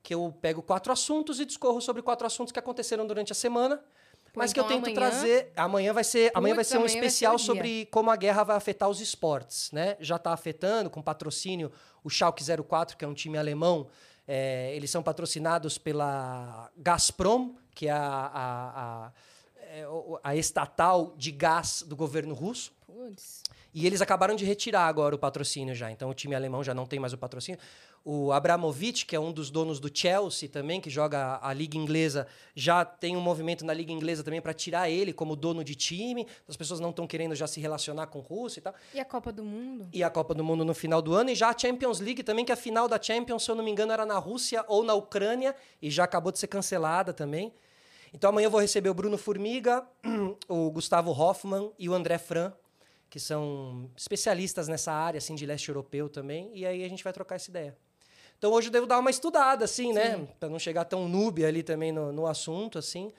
que 0.01 0.13
eu 0.13 0.33
pego 0.41 0.61
quatro 0.61 0.91
assuntos 0.91 1.39
e 1.39 1.45
discorro 1.45 1.81
sobre 1.81 2.01
quatro 2.01 2.25
assuntos 2.25 2.51
que 2.51 2.59
aconteceram 2.59 3.05
durante 3.05 3.31
a 3.31 3.35
semana, 3.35 3.83
mas 4.35 4.53
que 4.53 4.59
eu 4.59 4.65
então 4.65 4.81
tento 4.81 4.95
amanhã- 4.97 5.09
trazer. 5.09 5.51
Amanhã 5.55 5.93
vai 5.93 6.03
ser, 6.03 6.31
amanhã 6.33 6.55
vai 6.55 6.63
ser 6.63 6.77
um 6.77 6.87
ser 6.87 6.95
especial 6.95 7.35
dia. 7.35 7.45
sobre 7.45 7.85
como 7.87 8.09
a 8.11 8.15
guerra 8.15 8.43
vai 8.43 8.55
afetar 8.55 8.87
os 8.89 9.01
esportes, 9.01 9.71
né? 9.71 9.97
Já 9.99 10.15
está 10.17 10.31
afetando 10.31 10.89
com 10.89 11.01
patrocínio 11.01 11.71
o 12.03 12.09
Schalke 12.09 12.43
04, 12.43 12.95
que 12.97 13.03
é 13.03 13.07
um 13.07 13.13
time 13.13 13.37
alemão. 13.37 13.87
É, 14.27 14.75
eles 14.75 14.91
são 14.91 15.01
patrocinados 15.01 15.77
pela 15.77 16.69
Gazprom, 16.77 17.55
que 17.73 17.87
é 17.87 17.91
a, 17.91 17.97
a, 17.99 19.05
a, 19.07 19.11
é 19.59 19.85
a 20.23 20.35
estatal 20.35 21.13
de 21.17 21.31
gás 21.31 21.81
do 21.81 21.95
governo 21.95 22.33
russo. 22.35 22.73
Putz. 22.85 23.41
E 23.77 23.85
eles 23.85 24.01
acabaram 24.01 24.35
de 24.35 24.43
retirar 24.43 24.87
agora 24.87 25.13
o 25.13 25.19
patrocínio 25.19 25.75
já. 25.75 25.91
Então 25.91 26.09
o 26.09 26.13
time 26.15 26.33
alemão 26.33 26.63
já 26.63 26.73
não 26.73 26.87
tem 26.87 26.97
mais 26.97 27.13
o 27.13 27.17
patrocínio. 27.17 27.59
O 28.03 28.31
Abramovich, 28.31 29.05
que 29.05 29.15
é 29.15 29.19
um 29.19 29.31
dos 29.31 29.51
donos 29.51 29.79
do 29.79 29.87
Chelsea 29.95 30.49
também, 30.49 30.81
que 30.81 30.89
joga 30.89 31.37
a 31.43 31.53
liga 31.53 31.77
inglesa, 31.77 32.25
já 32.55 32.83
tem 32.83 33.15
um 33.15 33.21
movimento 33.21 33.63
na 33.63 33.75
liga 33.75 33.91
inglesa 33.91 34.23
também 34.23 34.41
para 34.41 34.51
tirar 34.51 34.89
ele 34.89 35.13
como 35.13 35.35
dono 35.35 35.63
de 35.63 35.75
time. 35.75 36.25
As 36.47 36.57
pessoas 36.57 36.79
não 36.79 36.89
estão 36.89 37.05
querendo 37.05 37.35
já 37.35 37.45
se 37.45 37.61
relacionar 37.61 38.07
com 38.07 38.17
Rússia 38.19 38.61
e 38.61 38.63
tal. 38.63 38.73
E 38.95 38.99
a 38.99 39.05
Copa 39.05 39.31
do 39.31 39.43
Mundo? 39.43 39.87
E 39.93 40.03
a 40.03 40.09
Copa 40.09 40.33
do 40.33 40.43
Mundo 40.43 40.65
no 40.65 40.73
final 40.73 40.99
do 40.99 41.13
ano. 41.13 41.29
E 41.29 41.35
já 41.35 41.49
a 41.49 41.55
Champions 41.55 41.99
League 41.99 42.23
também, 42.23 42.43
que 42.43 42.51
a 42.51 42.55
final 42.55 42.87
da 42.87 42.99
Champions, 42.99 43.43
se 43.43 43.51
eu 43.51 43.55
não 43.55 43.63
me 43.63 43.69
engano, 43.69 43.91
era 43.91 44.07
na 44.07 44.17
Rússia 44.17 44.65
ou 44.67 44.83
na 44.83 44.95
Ucrânia. 44.95 45.55
E 45.79 45.91
já 45.91 46.03
acabou 46.03 46.31
de 46.31 46.39
ser 46.39 46.47
cancelada 46.47 47.13
também. 47.13 47.53
Então 48.11 48.31
amanhã 48.31 48.47
eu 48.47 48.51
vou 48.51 48.59
receber 48.59 48.89
o 48.89 48.93
Bruno 48.95 49.19
Formiga, 49.19 49.85
o 50.49 50.71
Gustavo 50.71 51.11
Hoffman 51.11 51.71
e 51.77 51.87
o 51.87 51.93
André 51.93 52.17
Fran, 52.17 52.51
que 53.09 53.19
são 53.19 53.89
especialistas 53.95 54.67
nessa 54.67 54.91
área 54.91 55.17
assim 55.17 55.35
de 55.35 55.45
leste 55.45 55.69
europeu 55.69 56.09
também. 56.09 56.51
E 56.53 56.65
aí 56.65 56.83
a 56.83 56.89
gente 56.89 57.03
vai 57.03 57.13
trocar 57.13 57.35
essa 57.35 57.49
ideia. 57.49 57.77
Então 58.37 58.51
hoje 58.51 58.67
eu 58.67 58.71
devo 58.71 58.85
dar 58.85 58.99
uma 58.99 59.09
estudada, 59.09 59.65
assim, 59.65 59.91
né? 59.91 60.27
Pra 60.39 60.47
não 60.47 60.59
chegar 60.59 60.85
tão 60.85 61.09
noob 61.09 61.43
ali 61.43 61.63
também 61.63 61.91
no, 61.91 62.11
no 62.11 62.27
assunto, 62.27 62.77
assim. 62.77 63.11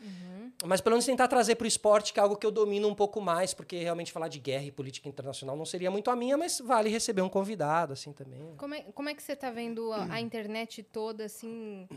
Mas 0.64 0.80
pelo 0.80 0.94
menos 0.94 1.06
tentar 1.06 1.26
trazer 1.26 1.56
pro 1.56 1.66
esporte, 1.66 2.12
que 2.12 2.20
é 2.20 2.22
algo 2.22 2.36
que 2.36 2.46
eu 2.46 2.50
domino 2.50 2.88
um 2.88 2.94
pouco 2.94 3.20
mais, 3.20 3.52
porque 3.52 3.78
realmente 3.78 4.12
falar 4.12 4.28
de 4.28 4.38
guerra 4.38 4.64
e 4.64 4.72
política 4.72 5.08
internacional 5.08 5.56
não 5.56 5.64
seria 5.64 5.90
muito 5.90 6.10
a 6.10 6.16
minha, 6.16 6.36
mas 6.36 6.60
vale 6.60 6.88
receber 6.88 7.22
um 7.22 7.28
convidado, 7.28 7.92
assim, 7.92 8.12
também. 8.12 8.54
Como 8.56 8.74
é, 8.74 8.82
como 8.94 9.08
é 9.08 9.14
que 9.14 9.22
você 9.22 9.34
tá 9.34 9.50
vendo 9.50 9.92
a, 9.92 10.14
a 10.14 10.20
internet 10.20 10.82
toda, 10.84 11.24
assim, 11.24 11.88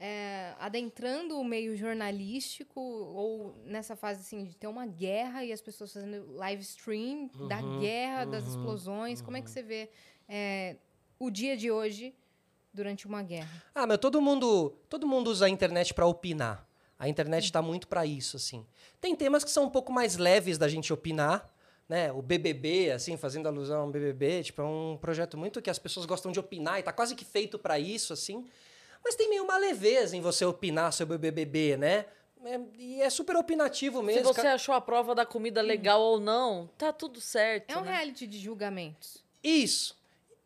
é, 0.00 0.54
adentrando 0.58 1.38
o 1.38 1.44
meio 1.44 1.76
jornalístico 1.76 2.80
ou 2.80 3.54
nessa 3.66 3.94
fase, 3.94 4.22
assim, 4.22 4.44
de 4.44 4.56
ter 4.56 4.66
uma 4.66 4.86
guerra 4.86 5.44
e 5.44 5.52
as 5.52 5.60
pessoas 5.60 5.92
fazendo 5.92 6.32
live 6.34 6.62
stream 6.62 7.30
da 7.42 7.60
Uhum, 7.60 7.76
guerra, 7.78 8.24
das 8.24 8.46
explosões? 8.46 9.20
Como 9.20 9.36
é 9.36 9.42
que 9.42 9.50
você 9.50 9.62
vê 9.62 9.90
é, 10.28 10.76
o 11.18 11.30
dia 11.30 11.54
de 11.56 11.70
hoje 11.70 12.14
durante 12.72 13.06
uma 13.06 13.22
guerra? 13.22 13.62
Ah, 13.74 13.86
mas 13.86 13.98
todo 13.98 14.20
mundo, 14.22 14.70
todo 14.88 15.06
mundo 15.06 15.28
usa 15.30 15.46
a 15.46 15.48
internet 15.48 15.92
para 15.94 16.06
opinar. 16.06 16.66
A 16.98 17.08
internet 17.08 17.44
está 17.44 17.62
muito 17.62 17.88
para 17.88 18.04
isso, 18.06 18.36
assim. 18.36 18.66
Tem 19.00 19.14
temas 19.16 19.44
que 19.44 19.50
são 19.50 19.64
um 19.64 19.70
pouco 19.70 19.92
mais 19.92 20.16
leves 20.16 20.58
da 20.58 20.68
gente 20.68 20.92
opinar, 20.92 21.52
né? 21.88 22.12
O 22.12 22.20
BBB, 22.22 22.90
assim, 22.92 23.16
fazendo 23.16 23.46
alusão 23.48 23.82
ao 23.82 23.90
BBB, 23.90 24.44
tipo, 24.44 24.60
é 24.60 24.64
um 24.64 24.98
projeto 25.00 25.36
muito 25.38 25.60
que 25.62 25.70
as 25.70 25.78
pessoas 25.78 26.04
gostam 26.06 26.30
de 26.30 26.38
opinar 26.38 26.78
e 26.78 26.82
tá 26.82 26.92
quase 26.92 27.14
que 27.14 27.24
feito 27.24 27.58
para 27.58 27.78
isso, 27.78 28.12
assim. 28.12 28.46
Mas 29.04 29.14
tem 29.14 29.28
meio 29.28 29.44
uma 29.44 29.56
leveza 29.56 30.16
em 30.16 30.20
você 30.20 30.44
opinar 30.44 30.92
sobre 30.92 31.16
o 31.16 31.18
BBB, 31.18 31.76
né? 31.76 32.04
É- 32.44 32.60
e 32.78 33.02
é 33.02 33.10
super 33.10 33.36
opinativo 33.36 33.98
Se 34.00 34.04
mesmo. 34.04 34.32
você 34.32 34.46
achou 34.46 34.74
a 34.74 34.80
prova 34.80 35.14
da 35.14 35.26
comida 35.26 35.60
legal 35.60 36.00
ou 36.00 36.18
não, 36.18 36.68
tá 36.78 36.92
tudo 36.92 37.20
certo. 37.20 37.70
É 37.70 37.76
um 37.76 37.82
né? 37.82 37.92
reality 37.92 38.26
de 38.26 38.38
julgamentos. 38.38 39.22
Isso. 39.42 39.98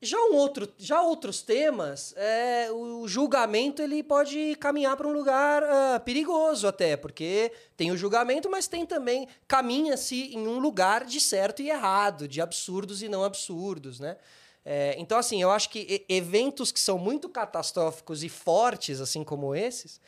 Já 0.03 0.19
um 0.19 0.35
outro, 0.35 0.71
já 0.77 1.01
outros 1.01 1.41
temas, 1.41 2.13
é, 2.17 2.71
o 2.71 3.09
julgamento 3.09 3.81
ele 3.81 4.03
pode 4.03 4.55
caminhar 4.57 4.99
para 4.99 5.09
um 5.09 5.13
lugar 5.13 5.63
ah, 5.65 5.99
perigoso 5.99 6.69
até, 6.69 6.95
porque 6.95 7.51
tem 7.75 7.91
o 7.91 7.97
julgamento, 7.97 8.51
mas 8.51 8.69
tem 8.69 8.85
também 8.85 9.27
caminha-se 9.49 10.35
em 10.35 10.47
um 10.47 10.59
lugar 10.59 11.07
de 11.07 11.19
certo 11.19 11.63
e 11.63 11.71
errado, 11.71 12.29
de 12.29 12.43
absurdos 12.43 13.03
e 13.03 13.09
não 13.09 13.25
absurdos, 13.25 13.99
né? 13.99 14.19
É, 14.64 14.94
então 14.99 15.18
assim, 15.18 15.42
eu 15.42 15.50
acho 15.50 15.68
que 15.68 16.04
eventos 16.09 16.73
que 16.73 16.80
são 16.80 16.99
muito 16.99 17.28
catastróficos 17.28 18.23
e 18.25 18.28
fortes, 18.28 19.00
assim 19.00 19.23
como 19.23 19.54
esses, 19.54 20.00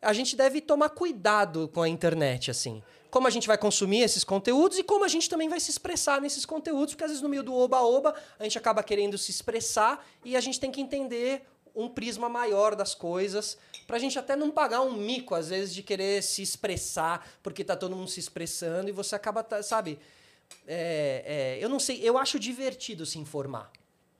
a 0.00 0.12
gente 0.12 0.36
deve 0.36 0.60
tomar 0.60 0.90
cuidado 0.90 1.68
com 1.68 1.82
a 1.82 1.88
internet, 1.88 2.50
assim. 2.50 2.82
Como 3.10 3.26
a 3.26 3.30
gente 3.30 3.48
vai 3.48 3.56
consumir 3.58 4.02
esses 4.02 4.22
conteúdos 4.22 4.78
e 4.78 4.82
como 4.84 5.04
a 5.04 5.08
gente 5.08 5.28
também 5.28 5.48
vai 5.48 5.58
se 5.58 5.70
expressar 5.70 6.20
nesses 6.20 6.44
conteúdos, 6.44 6.94
porque 6.94 7.04
às 7.04 7.10
vezes 7.10 7.22
no 7.22 7.28
meio 7.28 7.42
do 7.42 7.54
oba-oba 7.54 8.14
a 8.38 8.42
gente 8.44 8.58
acaba 8.58 8.82
querendo 8.82 9.16
se 9.18 9.30
expressar 9.30 10.06
e 10.24 10.36
a 10.36 10.40
gente 10.40 10.60
tem 10.60 10.70
que 10.70 10.80
entender 10.80 11.42
um 11.74 11.88
prisma 11.88 12.28
maior 12.28 12.74
das 12.74 12.94
coisas, 12.94 13.56
pra 13.86 13.98
gente 13.98 14.18
até 14.18 14.36
não 14.36 14.50
pagar 14.50 14.82
um 14.82 14.92
mico, 14.92 15.34
às 15.34 15.48
vezes, 15.48 15.72
de 15.74 15.82
querer 15.82 16.22
se 16.22 16.42
expressar, 16.42 17.26
porque 17.42 17.64
tá 17.64 17.76
todo 17.76 17.94
mundo 17.96 18.10
se 18.10 18.20
expressando 18.20 18.88
e 18.88 18.92
você 18.92 19.14
acaba, 19.14 19.42
tá- 19.42 19.62
sabe? 19.62 19.98
É, 20.66 21.56
é, 21.58 21.64
eu 21.64 21.68
não 21.68 21.78
sei, 21.78 22.00
eu 22.02 22.18
acho 22.18 22.38
divertido 22.38 23.06
se 23.06 23.18
informar. 23.18 23.70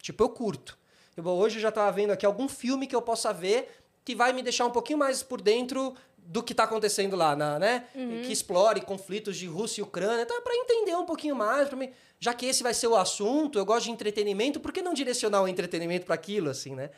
Tipo, 0.00 0.24
eu 0.24 0.28
curto. 0.28 0.78
Eu, 1.16 1.24
hoje 1.26 1.56
eu 1.56 1.62
já 1.62 1.72
tava 1.72 1.90
vendo 1.92 2.10
aqui 2.12 2.24
algum 2.24 2.48
filme 2.48 2.86
que 2.86 2.94
eu 2.94 3.02
possa 3.02 3.32
ver 3.32 3.68
que 4.04 4.14
vai 4.14 4.32
me 4.32 4.42
deixar 4.42 4.64
um 4.64 4.70
pouquinho 4.70 4.98
mais 4.98 5.22
por 5.22 5.40
dentro 5.40 5.94
do 6.16 6.42
que 6.42 6.54
tá 6.54 6.64
acontecendo 6.64 7.16
lá, 7.16 7.34
na, 7.34 7.58
né? 7.58 7.84
Que 8.22 8.32
explore 8.32 8.80
conflitos 8.82 9.36
de 9.36 9.46
Rússia 9.46 9.80
e 9.80 9.84
Ucrânia, 9.84 10.22
então 10.22 10.36
é 10.36 10.40
para 10.40 10.54
entender 10.54 10.94
um 10.94 11.06
pouquinho 11.06 11.34
mais, 11.34 11.72
mim, 11.72 11.90
já 12.20 12.34
que 12.34 12.44
esse 12.46 12.62
vai 12.62 12.74
ser 12.74 12.86
o 12.86 12.96
assunto, 12.96 13.58
eu 13.58 13.64
gosto 13.64 13.86
de 13.86 13.90
entretenimento, 13.92 14.60
por 14.60 14.72
que 14.72 14.82
não 14.82 14.92
direcionar 14.92 15.42
o 15.42 15.48
entretenimento 15.48 16.04
para 16.04 16.14
aquilo 16.14 16.50
assim, 16.50 16.74
né? 16.74 16.90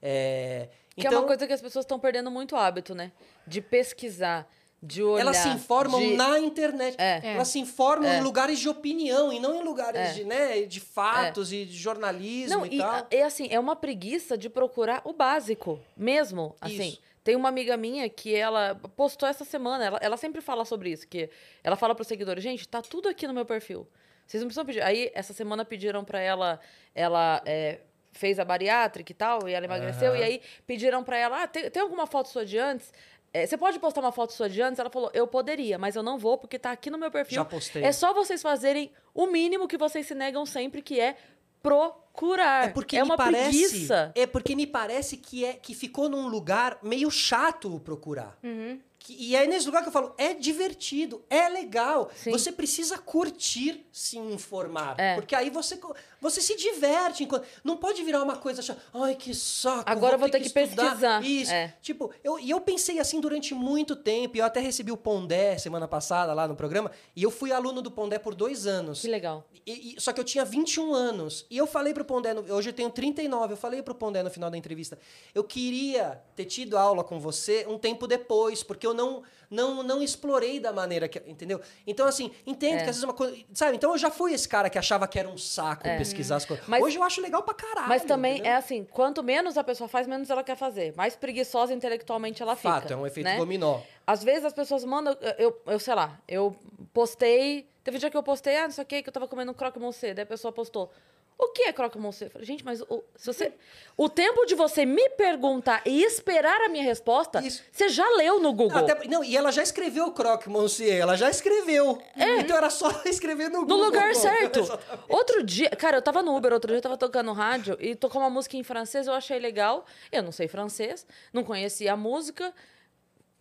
É, 0.00 0.68
Que 0.96 1.06
é 1.06 1.10
uma 1.10 1.24
coisa 1.24 1.46
que 1.46 1.52
as 1.52 1.60
pessoas 1.60 1.84
estão 1.84 1.98
perdendo 1.98 2.30
muito 2.30 2.54
hábito, 2.54 2.94
né? 2.94 3.12
De 3.46 3.60
pesquisar, 3.60 4.48
de 4.82 5.02
olhar. 5.02 5.22
Elas 5.22 5.36
se 5.38 5.48
informam 5.48 6.00
de... 6.00 6.16
na 6.16 6.38
internet. 6.38 6.94
É. 6.98 7.34
Elas 7.34 7.48
se 7.48 7.58
informam 7.58 8.08
É. 8.10 8.18
em 8.18 8.22
lugares 8.22 8.58
de 8.58 8.68
opinião 8.68 9.32
e 9.32 9.40
não 9.40 9.60
em 9.60 9.64
lugares 9.64 10.00
É. 10.00 10.12
de, 10.12 10.24
né, 10.24 10.62
de 10.62 10.80
fatos 10.80 11.52
e 11.52 11.64
de 11.64 11.76
jornalismo 11.76 12.58
Não, 12.58 12.66
e, 12.66 12.76
e 12.76 12.78
tal. 12.78 13.06
é 13.10 13.22
assim, 13.22 13.48
é 13.50 13.58
uma 13.58 13.74
preguiça 13.74 14.36
de 14.36 14.48
procurar 14.48 15.00
o 15.04 15.12
básico, 15.12 15.80
mesmo. 15.96 16.54
Assim, 16.60 16.88
Isso. 16.90 17.02
tem 17.24 17.34
uma 17.34 17.48
amiga 17.48 17.76
minha 17.76 18.08
que 18.08 18.34
ela 18.34 18.74
postou 18.96 19.28
essa 19.28 19.44
semana, 19.44 19.84
ela, 19.84 19.98
ela 20.02 20.16
sempre 20.16 20.40
fala 20.40 20.64
sobre 20.64 20.90
isso, 20.90 21.06
que 21.08 21.28
ela 21.64 21.74
fala 21.76 21.94
para 21.94 22.02
os 22.02 22.08
seguidores, 22.08 22.42
gente, 22.44 22.68
tá 22.68 22.82
tudo 22.82 23.08
aqui 23.08 23.26
no 23.26 23.32
meu 23.34 23.44
perfil. 23.46 23.88
Vocês 24.26 24.42
não 24.42 24.48
precisam 24.48 24.66
pedir. 24.66 24.82
Aí, 24.82 25.10
essa 25.14 25.32
semana 25.32 25.64
pediram 25.64 26.04
para 26.04 26.20
ela, 26.20 26.58
ela 26.94 27.40
é, 27.46 27.78
fez 28.12 28.38
a 28.40 28.44
bariátrica 28.44 29.12
e 29.12 29.14
tal, 29.14 29.48
e 29.48 29.52
ela 29.52 29.64
emagreceu, 29.66 30.10
Aham. 30.12 30.18
e 30.20 30.22
aí 30.24 30.42
pediram 30.66 31.04
para 31.04 31.16
ela, 31.16 31.42
ah, 31.44 31.46
tem, 31.46 31.70
tem 31.70 31.80
alguma 31.82 32.06
foto 32.06 32.28
sua 32.28 32.44
de 32.44 32.58
antes? 32.58 32.92
É, 33.36 33.46
você 33.46 33.58
pode 33.58 33.78
postar 33.78 34.00
uma 34.00 34.12
foto 34.12 34.32
sua 34.32 34.48
de 34.48 34.62
antes? 34.62 34.78
Ela 34.78 34.88
falou, 34.88 35.10
eu 35.12 35.26
poderia, 35.26 35.76
mas 35.76 35.94
eu 35.94 36.02
não 36.02 36.18
vou, 36.18 36.38
porque 36.38 36.58
tá 36.58 36.70
aqui 36.70 36.88
no 36.88 36.96
meu 36.96 37.10
perfil. 37.10 37.36
Já 37.36 37.44
postei. 37.44 37.82
É 37.84 37.92
só 37.92 38.14
vocês 38.14 38.40
fazerem 38.40 38.90
o 39.12 39.26
mínimo 39.26 39.68
que 39.68 39.76
vocês 39.76 40.06
se 40.06 40.14
negam 40.14 40.46
sempre, 40.46 40.80
que 40.80 40.98
é 40.98 41.16
procurar. 41.62 42.68
É 42.68 42.72
porque 42.72 42.96
é 42.96 43.02
me 43.02 43.10
uma 43.10 43.16
parece, 43.16 43.68
preguiça. 43.68 44.12
É 44.14 44.26
porque 44.26 44.56
me 44.56 44.66
parece 44.66 45.18
que 45.18 45.44
é 45.44 45.52
que 45.52 45.74
ficou 45.74 46.08
num 46.08 46.28
lugar 46.28 46.78
meio 46.82 47.10
chato 47.10 47.74
o 47.74 47.78
procurar. 47.78 48.38
Uhum. 48.42 48.80
Que- 49.06 49.14
e 49.18 49.36
é 49.36 49.46
nesse 49.46 49.66
lugar 49.66 49.82
que 49.82 49.88
eu 49.88 49.92
falo, 49.92 50.12
é 50.18 50.34
divertido, 50.34 51.22
é 51.30 51.48
legal. 51.48 52.10
Sim. 52.16 52.32
Você 52.32 52.50
precisa 52.50 52.98
curtir 52.98 53.86
se 53.92 54.18
informar. 54.18 54.98
É. 54.98 55.14
Porque 55.14 55.32
aí 55.34 55.48
você, 55.48 55.78
você 56.20 56.40
se 56.40 56.56
diverte. 56.56 57.22
enquanto- 57.22 57.46
não 57.62 57.76
pode 57.76 58.02
virar 58.02 58.20
uma 58.22 58.36
coisa 58.36 58.60
chata. 58.62 58.82
Ai, 58.92 59.14
que 59.14 59.32
saco. 59.32 59.84
Agora 59.86 60.16
eu 60.16 60.18
vou 60.18 60.28
ter 60.28 60.40
que 60.40 60.46
estudar." 60.48 60.84
pesquisar. 60.90 61.24
Isso. 61.24 61.52
É. 61.52 61.74
Tipo, 61.80 62.10
eu, 62.24 62.38
e 62.40 62.50
eu 62.50 62.60
pensei 62.60 62.98
assim 62.98 63.20
durante 63.20 63.54
muito 63.54 63.94
tempo. 63.94 64.36
E 64.36 64.40
eu 64.40 64.44
até 64.44 64.58
recebi 64.58 64.90
o 64.90 64.96
Pondé 64.96 65.56
semana 65.56 65.86
passada 65.86 66.32
lá 66.34 66.48
no 66.48 66.56
programa. 66.56 66.90
E 67.14 67.22
eu 67.22 67.30
fui 67.30 67.52
aluno 67.52 67.80
do 67.80 67.90
Pondé 67.92 68.18
por 68.18 68.34
dois 68.34 68.66
anos. 68.66 69.00
Que 69.02 69.08
legal. 69.08 69.46
E- 69.64 69.94
e- 69.96 70.00
só 70.00 70.12
que 70.12 70.18
eu 70.20 70.24
tinha 70.24 70.44
21 70.44 70.92
anos. 70.94 71.46
E 71.48 71.56
eu 71.56 71.66
falei 71.66 71.94
pro 71.94 72.04
Pondé, 72.04 72.34
no- 72.34 72.52
hoje 72.52 72.70
eu 72.70 72.74
tenho 72.74 72.90
39, 72.90 73.52
eu 73.54 73.56
falei 73.56 73.82
pro 73.82 73.94
Pondé 73.94 74.22
no 74.22 74.30
final 74.30 74.50
da 74.50 74.56
entrevista, 74.58 74.98
eu 75.34 75.44
queria 75.44 76.20
ter 76.34 76.44
tido 76.44 76.76
aula 76.76 77.02
com 77.04 77.18
você 77.20 77.64
um 77.68 77.78
tempo 77.78 78.06
depois, 78.06 78.62
porque 78.62 78.86
eu 78.86 78.94
não 78.96 79.22
não 79.48 79.82
não 79.84 80.02
explorei 80.02 80.58
da 80.58 80.72
maneira 80.72 81.06
que, 81.06 81.18
entendeu? 81.24 81.60
Então 81.86 82.04
assim, 82.06 82.32
entendo 82.44 82.74
É. 82.74 82.84
que 82.84 82.90
às 82.90 82.96
vezes 82.96 83.02
uma 83.04 83.12
coisa, 83.12 83.36
sabe? 83.54 83.76
Então 83.76 83.92
eu 83.92 83.98
já 83.98 84.10
fui 84.10 84.32
esse 84.32 84.48
cara 84.48 84.68
que 84.68 84.76
achava 84.78 85.06
que 85.06 85.16
era 85.18 85.28
um 85.28 85.38
saco 85.38 85.84
pesquisar 85.84 86.36
as 86.36 86.44
coisas. 86.44 86.66
Mas- 86.66 86.82
hoje 86.82 86.96
eu 86.98 87.02
acho 87.04 87.20
legal 87.20 87.42
pra 87.44 87.54
caralho. 87.54 87.88
Mas 87.88 88.02
também 88.02 88.34
entendeu? 88.34 88.52
é 88.52 88.56
assim, 88.56 88.84
quanto 88.84 89.22
menos 89.22 89.56
a 89.56 89.62
pessoa 89.62 89.86
faz, 89.86 90.08
menos 90.08 90.28
ela 90.30 90.42
quer 90.42 90.56
fazer. 90.56 90.92
Mais 90.96 91.14
preguiçosa 91.14 91.72
intelectualmente 91.72 92.42
ela 92.42 92.56
fica. 92.56 92.68
fato, 92.80 92.92
é 92.92 92.96
um 92.96 93.06
efeito 93.06 93.26
né? 93.26 93.36
dominó. 93.36 93.78
Às 94.04 94.24
vezes 94.24 94.44
as 94.44 94.52
pessoas 94.52 94.84
mandam, 94.84 95.16
eu, 95.38 95.60
eu 95.66 95.78
sei 95.78 95.94
lá, 95.94 96.18
eu 96.26 96.56
postei, 96.92 97.68
teve 97.84 97.98
um 97.98 98.00
dia 98.00 98.10
que 98.10 98.16
eu 98.16 98.22
postei, 98.22 98.56
ah, 98.56 98.62
não 98.64 98.70
sei 98.70 98.82
o 98.82 98.86
que, 98.86 99.02
que 99.02 99.08
eu 99.08 99.12
tava 99.12 99.28
comendo 99.28 99.50
um 99.52 99.54
croque 99.54 99.78
monsieur, 99.78 100.14
daí 100.14 100.22
a 100.22 100.26
pessoa 100.26 100.50
postou, 100.52 100.90
o 101.38 101.48
que 101.48 101.62
é 101.64 101.72
croque 101.72 101.98
monsieur? 101.98 102.28
Eu 102.28 102.32
falei, 102.32 102.46
gente, 102.46 102.64
mas 102.64 102.80
o, 102.82 103.04
se 103.14 103.26
você, 103.26 103.52
o 103.96 104.08
tempo 104.08 104.46
de 104.46 104.54
você 104.54 104.86
me 104.86 105.08
perguntar 105.10 105.82
e 105.84 106.02
esperar 106.02 106.62
a 106.62 106.68
minha 106.68 106.82
resposta, 106.82 107.44
Isso. 107.46 107.62
você 107.70 107.88
já 107.90 108.08
leu 108.16 108.40
no 108.40 108.52
Google. 108.54 108.78
Até- 108.78 109.06
não, 109.06 109.22
e 109.22 109.36
ela 109.36 109.52
já 109.52 109.62
escreveu 109.62 110.06
o 110.06 110.12
Croque 110.12 110.48
Monsieur, 110.48 110.94
ela 110.96 111.14
já 111.16 111.28
escreveu. 111.28 112.00
Então 112.16 112.56
era 112.56 112.70
só 112.70 112.88
escrever 113.04 113.50
no 113.50 113.60
No 113.60 113.66
Google. 113.66 113.84
lugar 113.86 114.12
pô. 114.12 114.18
certo. 114.20 114.58
Exatamente. 114.60 115.04
Outro 115.12 115.42
dia, 115.42 115.70
cara, 115.70 115.98
eu 115.98 116.02
tava 116.02 116.22
no 116.22 116.34
Uber, 116.36 116.52
outro 116.54 116.68
dia 116.68 116.78
eu 116.78 116.82
tava 116.82 116.96
tocando 116.96 117.32
rádio 117.32 117.76
e 117.80 117.94
tocou 117.94 118.20
uma 118.20 118.30
música 118.30 118.56
em 118.56 118.62
francês, 118.62 119.06
eu 119.06 119.12
achei 119.12 119.38
legal. 119.38 119.84
Eu 120.10 120.22
não 120.22 120.32
sei 120.32 120.48
francês, 120.48 121.06
não 121.32 121.44
conhecia 121.44 121.92
a 121.92 121.96
música. 121.96 122.52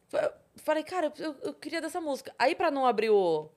Fa- 0.10 0.34
Falei, 0.58 0.84
cara, 0.84 1.12
eu, 1.20 1.36
eu 1.44 1.54
queria 1.54 1.82
dessa 1.82 2.00
música. 2.00 2.34
Aí, 2.40 2.56
pra 2.56 2.72
não 2.72 2.86
abrir 2.86 3.10
o. 3.10 3.50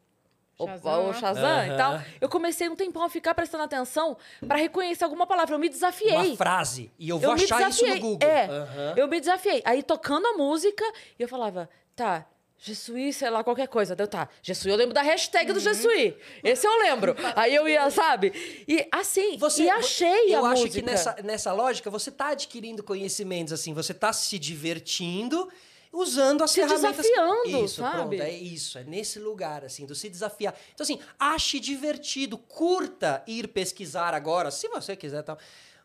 O 0.58 0.66
Shazam, 0.66 1.10
o 1.10 1.14
Shazam 1.14 1.66
e 1.66 1.68
Aham. 1.68 1.76
tal, 1.76 2.02
eu 2.20 2.28
comecei 2.28 2.68
um 2.68 2.74
tempão 2.74 3.04
a 3.04 3.08
ficar 3.08 3.32
prestando 3.32 3.62
atenção 3.62 4.16
pra 4.46 4.56
reconhecer 4.56 5.04
alguma 5.04 5.24
palavra. 5.24 5.54
Eu 5.54 5.58
me 5.58 5.68
desafiei. 5.68 6.12
Uma 6.14 6.36
frase. 6.36 6.90
E 6.98 7.08
eu 7.08 7.18
vou 7.18 7.28
eu 7.30 7.34
achar 7.34 7.68
isso 7.68 7.86
no. 7.86 7.98
Google. 8.00 8.28
É, 8.28 8.46
Aham. 8.46 8.94
eu 8.96 9.06
me 9.06 9.20
desafiei. 9.20 9.62
Aí 9.64 9.82
tocando 9.84 10.26
a 10.26 10.32
música, 10.32 10.84
e 11.18 11.22
eu 11.22 11.28
falava, 11.28 11.68
tá, 11.94 12.26
Je 12.60 12.74
suis, 12.74 13.14
sei 13.14 13.30
lá, 13.30 13.44
qualquer 13.44 13.68
coisa. 13.68 13.94
Deu, 13.94 14.08
tá, 14.08 14.28
Je 14.42 14.52
suis, 14.52 14.66
eu 14.66 14.76
lembro 14.76 14.92
da 14.92 15.00
hashtag 15.00 15.52
do 15.52 15.60
Je 15.60 15.72
suis. 15.74 16.14
Esse 16.42 16.66
eu 16.66 16.76
lembro. 16.80 17.14
Aí 17.36 17.54
eu 17.54 17.68
ia, 17.68 17.88
sabe? 17.88 18.32
E 18.66 18.84
assim, 18.90 19.38
e 19.62 19.70
achei 19.70 20.34
eu 20.34 20.44
a 20.44 20.50
acho 20.50 20.62
música. 20.62 20.80
que 20.80 20.82
nessa, 20.90 21.16
nessa 21.22 21.52
lógica 21.52 21.88
você 21.88 22.10
tá 22.10 22.30
adquirindo 22.30 22.82
conhecimentos 22.82 23.52
assim, 23.52 23.72
você 23.72 23.94
tá 23.94 24.12
se 24.12 24.36
divertindo 24.40 25.48
usando 25.92 26.42
as 26.42 26.50
Se 26.50 26.60
ferramentas 26.60 26.96
desafiando, 27.06 27.64
isso, 27.64 27.80
sabe? 27.80 28.16
pronto, 28.16 28.22
é 28.22 28.30
isso, 28.30 28.78
é 28.78 28.84
nesse 28.84 29.18
lugar 29.18 29.64
assim, 29.64 29.86
do 29.86 29.94
se 29.94 30.08
desafiar. 30.08 30.54
Então 30.74 30.84
assim, 30.84 30.98
ache 31.18 31.58
divertido, 31.60 32.36
curta 32.38 33.22
ir 33.26 33.48
pesquisar 33.48 34.14
agora, 34.14 34.50
se 34.50 34.68
você 34.68 34.94
quiser, 34.96 35.22
tal. 35.22 35.38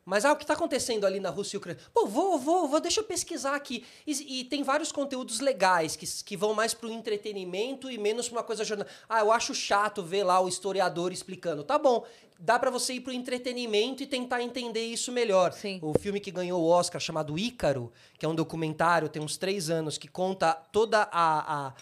Mas 0.06 0.26
ah, 0.26 0.34
o 0.34 0.36
que 0.36 0.44
está 0.44 0.54
acontecendo 0.54 1.06
ali 1.06 1.20
na 1.20 1.30
Rússia 1.30 1.56
e 1.56 1.60
Ucrânia? 1.60 1.82
Pô, 1.94 2.06
vou, 2.06 2.38
vou, 2.38 2.68
vou, 2.68 2.80
deixa 2.80 3.00
eu 3.00 3.06
pesquisar 3.06 3.56
aqui. 3.56 3.86
E, 4.06 4.42
e 4.42 4.44
tem 4.44 4.62
vários 4.62 4.92
conteúdos 4.92 5.40
legais 5.40 5.96
que, 5.96 6.06
que 6.24 6.36
vão 6.36 6.54
mais 6.54 6.74
para 6.74 6.90
o 6.90 6.92
entretenimento 6.92 7.90
e 7.90 7.98
menos 7.98 8.28
para 8.28 8.40
uma 8.40 8.44
coisa 8.44 8.66
jornal. 8.66 8.88
Ah, 9.08 9.22
eu 9.22 9.32
acho 9.32 9.56
chato 9.56 10.04
ver 10.04 10.24
lá 10.24 10.42
o 10.42 10.48
historiador 10.48 11.14
explicando. 11.14 11.64
Tá 11.64 11.78
bom, 11.78 12.06
dá 12.38 12.60
para 12.60 12.70
você 12.70 12.96
ir 12.96 13.00
para 13.00 13.12
o 13.12 13.14
entretenimento 13.14 14.04
e 14.04 14.06
tentar 14.06 14.42
entender 14.42 14.84
isso 14.86 15.12
melhor. 15.12 15.54
Sim. 15.54 15.80
O 15.82 15.98
filme 15.98 16.20
que 16.20 16.32
ganhou 16.32 16.62
o 16.62 16.68
Oscar, 16.68 17.00
chamado 17.00 17.40
Ícaro, 17.40 17.92
que 18.20 18.26
é 18.26 18.30
um 18.30 18.36
documentário, 18.36 19.08
tem 19.08 19.22
uns 19.22 19.38
três 19.38 19.70
anos, 19.70 19.98
que 19.98 20.10
conta 20.10 20.54
toda 20.54 21.04
a, 21.04 21.08
a, 21.12 21.74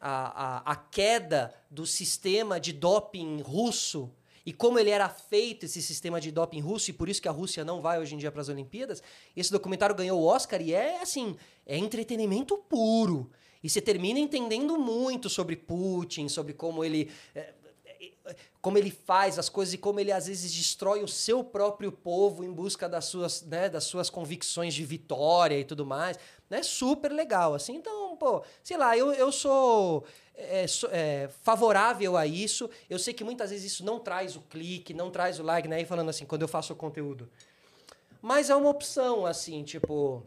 a, 0.00 0.62
a, 0.70 0.72
a 0.72 0.76
queda 0.76 1.54
do 1.70 1.84
sistema 1.84 2.58
de 2.58 2.72
doping 2.72 3.42
russo 3.42 4.10
e 4.48 4.52
como 4.54 4.78
ele 4.78 4.88
era 4.88 5.10
feito, 5.10 5.66
esse 5.66 5.82
sistema 5.82 6.18
de 6.18 6.32
doping 6.32 6.60
russo, 6.60 6.88
e 6.88 6.94
por 6.94 7.06
isso 7.06 7.20
que 7.20 7.28
a 7.28 7.30
Rússia 7.30 7.66
não 7.66 7.82
vai 7.82 8.00
hoje 8.00 8.14
em 8.14 8.16
dia 8.16 8.32
para 8.32 8.40
as 8.40 8.48
Olimpíadas. 8.48 9.02
Esse 9.36 9.52
documentário 9.52 9.94
ganhou 9.94 10.18
o 10.18 10.24
Oscar 10.24 10.62
e 10.62 10.72
é 10.72 11.02
assim, 11.02 11.36
é 11.66 11.76
entretenimento 11.76 12.56
puro. 12.56 13.30
E 13.62 13.68
você 13.68 13.78
termina 13.78 14.18
entendendo 14.18 14.78
muito 14.78 15.28
sobre 15.28 15.54
Putin, 15.54 16.30
sobre 16.30 16.54
como 16.54 16.82
ele. 16.82 17.10
é, 17.34 17.52
como 18.62 18.78
ele 18.78 18.90
faz 18.90 19.38
as 19.38 19.50
coisas 19.50 19.74
e 19.74 19.78
como 19.78 20.00
ele 20.00 20.12
às 20.12 20.26
vezes 20.26 20.52
destrói 20.52 21.02
o 21.02 21.08
seu 21.08 21.44
próprio 21.44 21.92
povo 21.92 22.42
em 22.42 22.52
busca 22.52 22.88
das 22.88 23.04
suas, 23.04 23.42
né, 23.42 23.68
das 23.68 23.84
suas 23.84 24.08
convicções 24.08 24.74
de 24.74 24.84
vitória 24.84 25.58
e 25.58 25.64
tudo 25.64 25.84
mais. 25.84 26.18
É 26.50 26.62
super 26.62 27.12
legal, 27.12 27.54
assim. 27.54 27.76
Então, 27.76 28.16
pô, 28.16 28.42
sei 28.62 28.76
lá, 28.76 28.96
eu, 28.96 29.12
eu 29.12 29.30
sou, 29.30 30.04
é, 30.38 30.66
é, 30.90 31.28
favorável 31.42 32.16
a 32.16 32.26
isso. 32.26 32.70
Eu 32.88 32.98
sei 32.98 33.12
que 33.12 33.24
muitas 33.24 33.50
vezes 33.50 33.72
isso 33.72 33.84
não 33.84 33.98
traz 33.98 34.36
o 34.36 34.40
clique, 34.42 34.94
não 34.94 35.10
traz 35.10 35.38
o 35.38 35.42
like, 35.42 35.66
né? 35.66 35.82
E 35.82 35.84
falando 35.84 36.08
assim, 36.08 36.24
quando 36.24 36.42
eu 36.42 36.48
faço 36.48 36.72
o 36.72 36.76
conteúdo. 36.76 37.28
Mas 38.22 38.48
é 38.48 38.56
uma 38.56 38.70
opção, 38.70 39.26
assim, 39.26 39.62
tipo... 39.62 40.22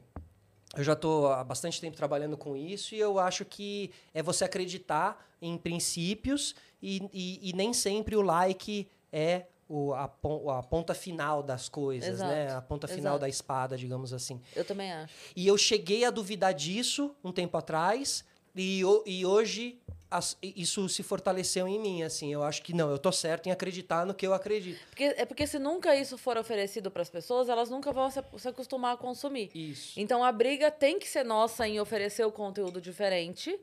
Eu 0.74 0.86
já 0.86 0.94
estou 0.94 1.28
há 1.28 1.44
bastante 1.44 1.82
tempo 1.82 1.98
trabalhando 1.98 2.38
com 2.38 2.56
isso 2.56 2.96
e 2.96 3.00
eu 3.00 3.20
acho 3.20 3.44
que 3.44 3.92
é 4.14 4.24
você 4.24 4.46
acreditar 4.46 5.28
em 5.42 5.58
princípios 5.58 6.56
e, 6.82 7.10
e, 7.12 7.50
e 7.50 7.54
nem 7.54 7.74
sempre 7.74 8.16
o 8.16 8.22
like 8.22 8.88
é 9.12 9.48
o, 9.68 9.94
a, 9.94 10.04
a 10.04 10.64
ponta 10.64 10.94
final 10.94 11.44
das 11.44 11.68
coisas, 11.68 12.16
Exato, 12.16 12.32
né? 12.32 12.54
A 12.54 12.62
ponta 12.62 12.88
final 12.88 13.14
exato. 13.14 13.20
da 13.20 13.30
espada, 13.30 13.78
digamos 13.78 14.14
assim. 14.14 14.42
Eu 14.56 14.64
também 14.64 14.92
acho. 14.92 15.14
E 15.36 15.46
eu 15.46 15.58
cheguei 15.58 16.06
a 16.06 16.10
duvidar 16.10 16.54
disso 16.54 17.14
um 17.24 17.34
tempo 17.34 17.58
atrás 17.58 18.24
e, 18.56 18.82
e 19.06 19.26
hoje 19.26 19.80
as- 20.10 20.38
isso 20.42 20.90
se 20.90 21.02
fortaleceu 21.04 21.68
em 21.68 21.80
mim, 21.80 22.04
assim. 22.04 22.34
Eu 22.34 22.44
acho 22.44 22.62
que 22.62 22.74
não, 22.74 22.92
eu 22.92 22.98
tô 23.00 23.12
certo 23.12 23.48
em 23.48 23.52
acreditar 23.52 24.06
no 24.06 24.14
que 24.14 24.28
eu 24.28 24.34
acredito. 24.34 24.80
Porque, 24.90 25.04
é 25.04 25.26
porque 25.26 25.48
se 25.48 25.58
nunca 25.58 25.96
isso 25.96 26.18
for 26.18 26.38
oferecido 26.38 26.92
para 26.92 27.02
as 27.02 27.10
pessoas, 27.10 27.48
elas 27.48 27.70
nunca 27.70 27.92
vão 27.94 28.12
se, 28.12 28.22
se 28.38 28.48
acostumar 28.50 28.96
a 28.96 28.98
consumir. 28.98 29.50
Isso. 29.56 29.98
Então 30.00 30.22
a 30.24 30.32
briga 30.32 30.70
tem 30.70 31.00
que 31.00 31.08
ser 31.08 31.24
nossa 31.24 31.66
em 31.68 31.80
oferecer 31.80 32.26
o 32.26 32.32
conteúdo 32.32 32.82
diferente, 32.82 33.58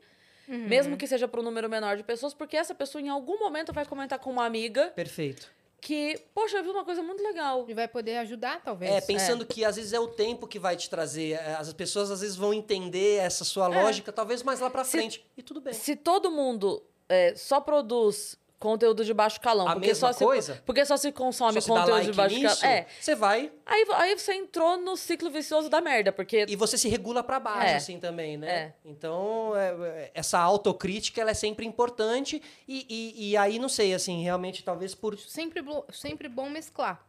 mesmo 0.47 0.97
que 0.97 1.05
seja 1.05 1.27
para 1.27 1.39
um 1.39 1.43
número 1.43 1.69
menor 1.69 1.95
de 1.95 2.01
pessoas, 2.03 2.33
porque 2.33 2.57
essa 2.57 2.73
pessoa 2.73 2.99
em 2.99 3.09
algum 3.09 3.37
momento 3.37 3.71
vai 3.71 3.85
comentar 3.85 4.17
com 4.17 4.31
uma 4.31 4.45
amiga 4.45 4.87
Perfeito. 4.95 5.51
Que, 5.81 6.19
poxa, 6.33 6.57
eu 6.57 6.63
vi 6.63 6.69
uma 6.69 6.85
coisa 6.85 7.01
muito 7.03 7.21
legal. 7.23 7.65
E 7.67 7.73
vai 7.73 7.87
poder 7.87 8.17
ajudar, 8.17 8.61
talvez. 8.63 8.91
É, 8.91 9.01
pensando 9.01 9.45
que 9.45 9.63
às 9.65 9.75
vezes 9.75 9.93
é 9.93 9.99
o 9.99 10.07
tempo 10.07 10.47
que 10.47 10.57
vai 10.59 10.75
te 10.75 10.89
trazer. 10.89 11.33
é, 11.33 11.55
As 11.55 11.71
pessoas 11.73 12.09
às 12.11 12.21
vezes 12.21 12.35
vão 12.35 12.53
entender 12.53 13.17
essa 13.17 13.43
sua 13.43 13.67
lógica, 13.67 14.11
talvez 14.11 14.41
mais 14.43 14.59
lá 14.59 14.69
pra 14.69 14.83
Se- 14.83 14.91
frente. 14.91 15.25
E 15.37 15.43
tudo 15.43 15.59
bem. 15.61 15.73
Se 15.73 15.95
todo 15.95 16.31
mundo 16.31 16.83
é, 17.07 17.33
só 17.35 17.59
produz 17.59 18.37
conteúdo 18.59 19.05
de 19.05 19.13
baixo 19.13 19.39
calão, 19.39 19.67
A 19.67 19.71
porque 19.73 19.87
mesma 19.87 20.07
só 20.11 20.17
se, 20.17 20.23
coisa? 20.25 20.61
porque 20.65 20.85
só 20.85 20.97
se 20.97 21.11
consome 21.11 21.53
Só 21.53 21.61
se 21.61 21.67
dá 21.69 21.73
conteúdo 21.75 21.95
like 21.95 22.11
de 22.11 22.17
baixo 22.17 22.35
nisso, 22.35 22.59
calão. 22.61 22.75
É. 22.75 22.85
você 22.99 23.15
vai 23.15 23.51
Aí, 23.65 23.85
aí 23.93 24.17
você 24.19 24.33
entrou 24.33 24.77
no 24.77 24.97
ciclo 24.97 25.29
vicioso 25.31 25.69
da 25.69 25.79
merda, 25.79 26.11
porque 26.11 26.45
e 26.47 26.55
você 26.55 26.77
se 26.77 26.89
regula 26.89 27.23
pra 27.23 27.39
baixo, 27.39 27.67
É. 27.73 27.75
assim, 27.75 27.99
também, 27.99 28.37
né? 28.37 28.49
É. 28.49 28.73
Então, 28.83 29.53
é, 29.55 29.69
é, 30.03 30.11
essa 30.13 30.39
autocrítica, 30.39 31.21
ela 31.21 31.31
é 31.31 31.35
sempre 31.35 31.65
importante. 31.65 32.41
E, 32.67 32.85
e, 32.89 33.29
e 33.31 33.37
aí, 33.37 33.59
não 33.59 33.69
sei, 33.69 33.93
assim, 33.93 34.21
realmente, 34.23 34.63
talvez 34.63 34.93
por... 34.93 35.17
Sempre, 35.17 35.63
sempre 35.93 36.27
bom 36.27 36.49
mesclar. 36.49 37.05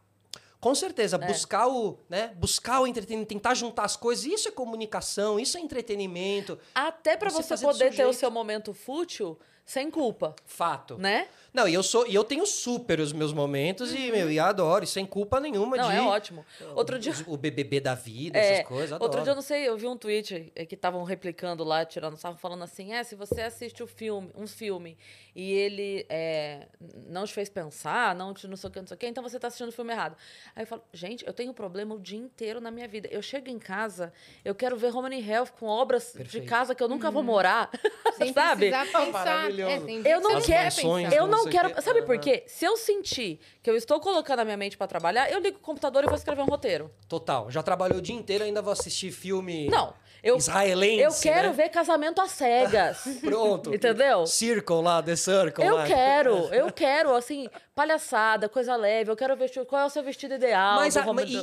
Com 0.59 0.75
certeza, 0.75 1.15
É. 1.19 1.25
buscar 1.25 1.67
o, 1.67 1.97
né? 2.07 2.31
Buscar 2.35 2.81
o 2.81 2.85
entretenimento, 2.87 3.27
tentar 3.29 3.55
juntar 3.55 3.83
as 3.83 3.95
coisas. 3.95 4.23
Isso 4.25 4.47
é 4.47 4.51
comunicação, 4.51 5.39
isso 5.39 5.57
é 5.57 5.59
entretenimento. 5.59 6.57
até 6.75 7.17
pra 7.17 7.31
Você 7.31 7.57
você, 7.57 7.65
poder 7.65 7.93
ter 7.95 8.05
o 8.05 8.13
seu 8.13 8.29
momento 8.29 8.71
fútil 8.71 9.37
sem 9.65 9.89
culpa, 9.91 10.35
Fato. 10.45 10.97
né? 10.97 11.27
Não, 11.53 11.67
e 11.67 11.73
eu 11.73 11.83
sou 11.83 12.07
e 12.07 12.15
eu 12.15 12.23
tenho 12.23 12.45
super 12.45 12.99
os 12.99 13.11
meus 13.11 13.33
momentos 13.33 13.93
e, 13.93 14.09
meu, 14.11 14.31
e 14.31 14.39
adoro, 14.39 14.85
e 14.85 14.87
sem 14.87 15.05
culpa 15.05 15.39
nenhuma 15.39 15.75
Não, 15.75 15.89
de... 15.89 15.95
é 15.95 16.01
ótimo. 16.01 16.45
Outro 16.75 16.97
dia, 16.97 17.11
os- 17.11 17.23
O 17.27 17.35
BBB 17.35 17.79
da 17.81 17.93
vida, 17.93 18.37
É, 18.39 18.53
essas 18.53 18.67
coisas, 18.67 18.93
adoro. 18.93 19.03
Outro 19.09 19.21
dia, 19.23 19.31
eu 19.31 19.35
não 19.35 19.41
sei, 19.41 19.67
eu 19.67 19.77
vi 19.77 19.85
um 19.87 19.97
tweet 19.97 20.51
é, 20.55 20.65
que 20.65 20.75
estavam 20.75 21.03
replicando 21.03 21.63
lá, 21.63 21.83
tirando 21.85 22.15
sarro, 22.15 22.37
falando 22.37 22.63
assim: 22.63 22.93
é, 22.93 23.03
se 23.03 23.15
você 23.15 23.41
assiste 23.41 23.83
o 23.83 23.87
filme, 23.87 24.29
um 24.33 24.47
filme 24.47 24.97
e 25.35 25.51
ele 25.51 26.05
é, 26.09 26.67
não 27.07 27.25
te 27.25 27.33
fez 27.33 27.49
pensar, 27.49 28.15
não 28.15 28.33
te 28.33 28.47
não 28.47 28.55
sei 28.55 28.69
o 28.69 28.71
que, 28.73 28.79
não 28.79 28.87
sei 28.87 28.95
o 28.95 28.97
que, 28.97 29.07
então 29.07 29.21
você 29.23 29.37
tá 29.37 29.47
assistindo 29.47 29.69
o 29.69 29.73
filme 29.73 29.91
errado. 29.91 30.15
Aí 30.55 30.63
eu 30.63 30.67
falo, 30.67 30.81
gente, 30.93 31.25
eu 31.27 31.33
tenho 31.33 31.53
problema 31.53 31.93
o 31.95 31.99
dia 31.99 32.17
inteiro 32.17 32.61
na 32.61 32.71
minha 32.71 32.87
vida. 32.87 33.09
Eu 33.11 33.21
chego 33.21 33.49
em 33.49 33.59
casa, 33.59 34.13
eu 34.45 34.55
quero 34.55 34.77
ver 34.77 34.89
Romani 34.89 35.21
Health 35.29 35.47
com 35.59 35.65
obras 35.67 36.11
de 36.13 36.17
Perfeito. 36.19 36.47
casa 36.47 36.73
que 36.73 36.81
eu 36.81 36.87
nunca 36.87 37.11
vou 37.11 37.23
morar. 37.23 37.69
Sem 38.17 38.31
sabe? 38.33 38.71
pensar. 38.71 39.49
É, 39.51 39.77
dia 39.79 40.01
Eu 40.05 40.21
não 40.21 40.41
quero-. 40.41 41.13
Eu 41.13 41.27
não 41.27 41.40
não 41.45 41.51
quero. 41.51 41.73
quê. 41.73 41.81
Sabe 41.81 42.01
por 42.03 42.15
Aham. 42.15 42.21
quê? 42.23 42.43
Se 42.47 42.65
eu 42.65 42.77
sentir 42.77 43.39
que 43.61 43.69
eu 43.69 43.75
estou 43.75 43.99
colocando 43.99 44.39
a 44.39 44.45
minha 44.45 44.57
mente 44.57 44.77
pra 44.77 44.87
trabalhar, 44.87 45.31
eu 45.31 45.39
ligo 45.39 45.57
o 45.57 45.61
computador 45.61 46.03
e 46.03 46.07
vou 46.07 46.15
escrever 46.15 46.41
um 46.41 46.45
roteiro. 46.45 46.91
Total. 47.07 47.49
Já 47.51 47.61
trabalhou 47.63 47.99
o 47.99 48.01
dia 48.01 48.15
inteiro, 48.15 48.43
ainda 48.43 48.61
vou 48.61 48.71
assistir 48.73 49.11
filme 49.11 49.69
Não. 49.69 49.93
Eu, 50.23 50.37
israelense, 50.37 51.01
eu 51.03 51.11
quero 51.33 51.47
né? 51.49 51.53
ver 51.53 51.69
casamento 51.69 52.21
às 52.21 52.31
cegas. 52.31 52.99
Pronto. 53.21 53.73
Entendeu? 53.73 54.27
Circle 54.27 54.81
lá, 54.83 55.01
The 55.01 55.15
Circle 55.15 55.65
Eu 55.65 55.75
lá. 55.77 55.85
quero, 55.87 56.31
eu 56.53 56.71
quero, 56.71 57.15
assim, 57.15 57.49
palhaçada, 57.73 58.47
coisa 58.47 58.75
leve. 58.75 59.09
Eu 59.11 59.15
quero 59.15 59.35
vestir. 59.35 59.65
Qual 59.65 59.81
é 59.81 59.85
o 59.85 59.89
seu 59.89 60.03
vestido 60.03 60.35
ideal? 60.35 60.75
Mas 60.75 60.95
a- 60.95 61.05
e, 61.25 61.35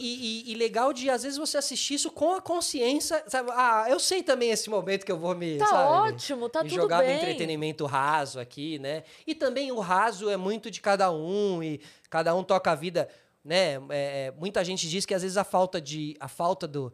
e- 0.48 0.52
e 0.52 0.54
legal 0.54 0.92
de, 0.92 1.10
às 1.10 1.24
vezes, 1.24 1.36
você 1.38 1.58
assistir 1.58 1.94
isso 1.94 2.10
com 2.12 2.34
a 2.34 2.40
consciência, 2.40 3.22
sabe? 3.26 3.50
Ah, 3.52 3.86
eu 3.88 3.98
sei 3.98 4.22
também 4.22 4.50
esse 4.50 4.70
momento 4.70 5.04
que 5.04 5.10
eu 5.10 5.18
vou 5.18 5.34
me, 5.34 5.58
Tá 5.58 5.66
sabe? 5.66 6.12
ótimo, 6.12 6.48
tá 6.48 6.60
tudo 6.60 6.70
jogar 6.74 6.98
bem. 7.00 7.08
no 7.08 7.14
entretenimento 7.16 7.84
raso 7.84 8.38
aqui, 8.38 8.78
né? 8.78 9.02
E 9.26 9.34
também 9.34 9.72
o 9.72 9.80
raso 9.80 10.30
é 10.30 10.36
muito 10.36 10.70
de 10.70 10.80
cada 10.80 11.10
um 11.10 11.62
e 11.62 11.80
cada 12.08 12.34
um 12.34 12.44
toca 12.44 12.70
a 12.70 12.74
vida, 12.76 13.08
né? 13.44 13.74
É, 13.74 14.26
é, 14.28 14.32
muita 14.38 14.62
gente 14.64 14.88
diz 14.88 15.04
que 15.04 15.14
às 15.14 15.22
vezes 15.22 15.36
a 15.36 15.42
falta 15.44 15.80
de 15.80 16.16
a 16.20 16.28
falta 16.28 16.66
do 16.68 16.92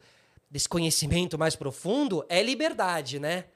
desse 0.54 0.68
conhecimento 0.68 1.36
mais 1.36 1.56
profundo 1.56 2.24
é 2.28 2.40
liberdade, 2.40 3.18
né? 3.18 3.46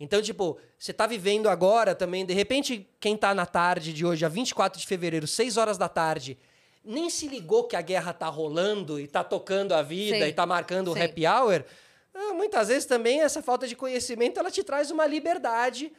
Então, 0.00 0.20
tipo, 0.20 0.58
você 0.76 0.92
tá 0.92 1.06
vivendo 1.06 1.48
agora 1.48 1.94
também, 1.94 2.26
de 2.26 2.34
repente, 2.34 2.90
quem 2.98 3.16
tá 3.16 3.32
na 3.32 3.46
tarde 3.46 3.92
de 3.92 4.04
hoje, 4.04 4.18
dia 4.18 4.28
24 4.28 4.80
de 4.80 4.84
fevereiro, 4.84 5.28
6 5.28 5.56
horas 5.56 5.78
da 5.78 5.88
tarde, 5.88 6.36
nem 6.84 7.08
se 7.08 7.28
ligou 7.28 7.68
que 7.68 7.76
a 7.76 7.80
guerra 7.80 8.12
tá 8.12 8.26
rolando 8.26 8.98
e 8.98 9.06
tá 9.06 9.22
tocando 9.22 9.72
a 9.72 9.80
vida 9.80 10.18
Sim. 10.18 10.24
e 10.24 10.32
tá 10.32 10.44
marcando 10.44 10.90
o 10.90 10.94
Sim. 10.94 11.02
happy 11.02 11.24
hour. 11.24 11.64
ah, 12.12 12.34
Muitas 12.34 12.66
vezes 12.66 12.84
também 12.84 13.20
essa 13.20 13.40
falta 13.40 13.68
de 13.68 13.76
conhecimento 13.76 14.40
ela 14.40 14.50
te 14.50 14.64
traz 14.64 14.90
uma 14.90 15.06
liberdade 15.06 15.92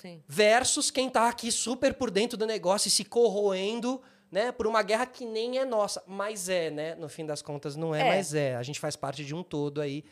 Sim. 0.00 0.22
versus 0.28 0.92
quem 0.92 1.10
tá 1.10 1.28
aqui 1.28 1.50
super 1.50 1.92
por 1.94 2.08
dentro 2.08 2.38
do 2.38 2.46
negócio 2.46 2.86
e 2.86 2.90
se 2.92 3.02
corroendo, 3.02 4.00
né, 4.30 4.52
por 4.52 4.66
uma 4.66 4.82
guerra 4.82 5.06
que 5.06 5.24
nem 5.24 5.58
é 5.58 5.64
nossa, 5.64 6.02
mas 6.06 6.48
é, 6.48 6.70
né? 6.70 6.94
No 6.94 7.08
fim 7.08 7.24
das 7.26 7.40
contas 7.42 7.76
não 7.76 7.94
é, 7.94 8.00
É. 8.00 8.04
mas 8.16 8.34
é. 8.34 8.54
A 8.56 8.62
gente 8.62 8.78
faz 8.80 8.94
parte 8.96 9.24
de 9.24 9.34
um 9.34 9.42
todo 9.42 9.80
aí, 9.80 10.04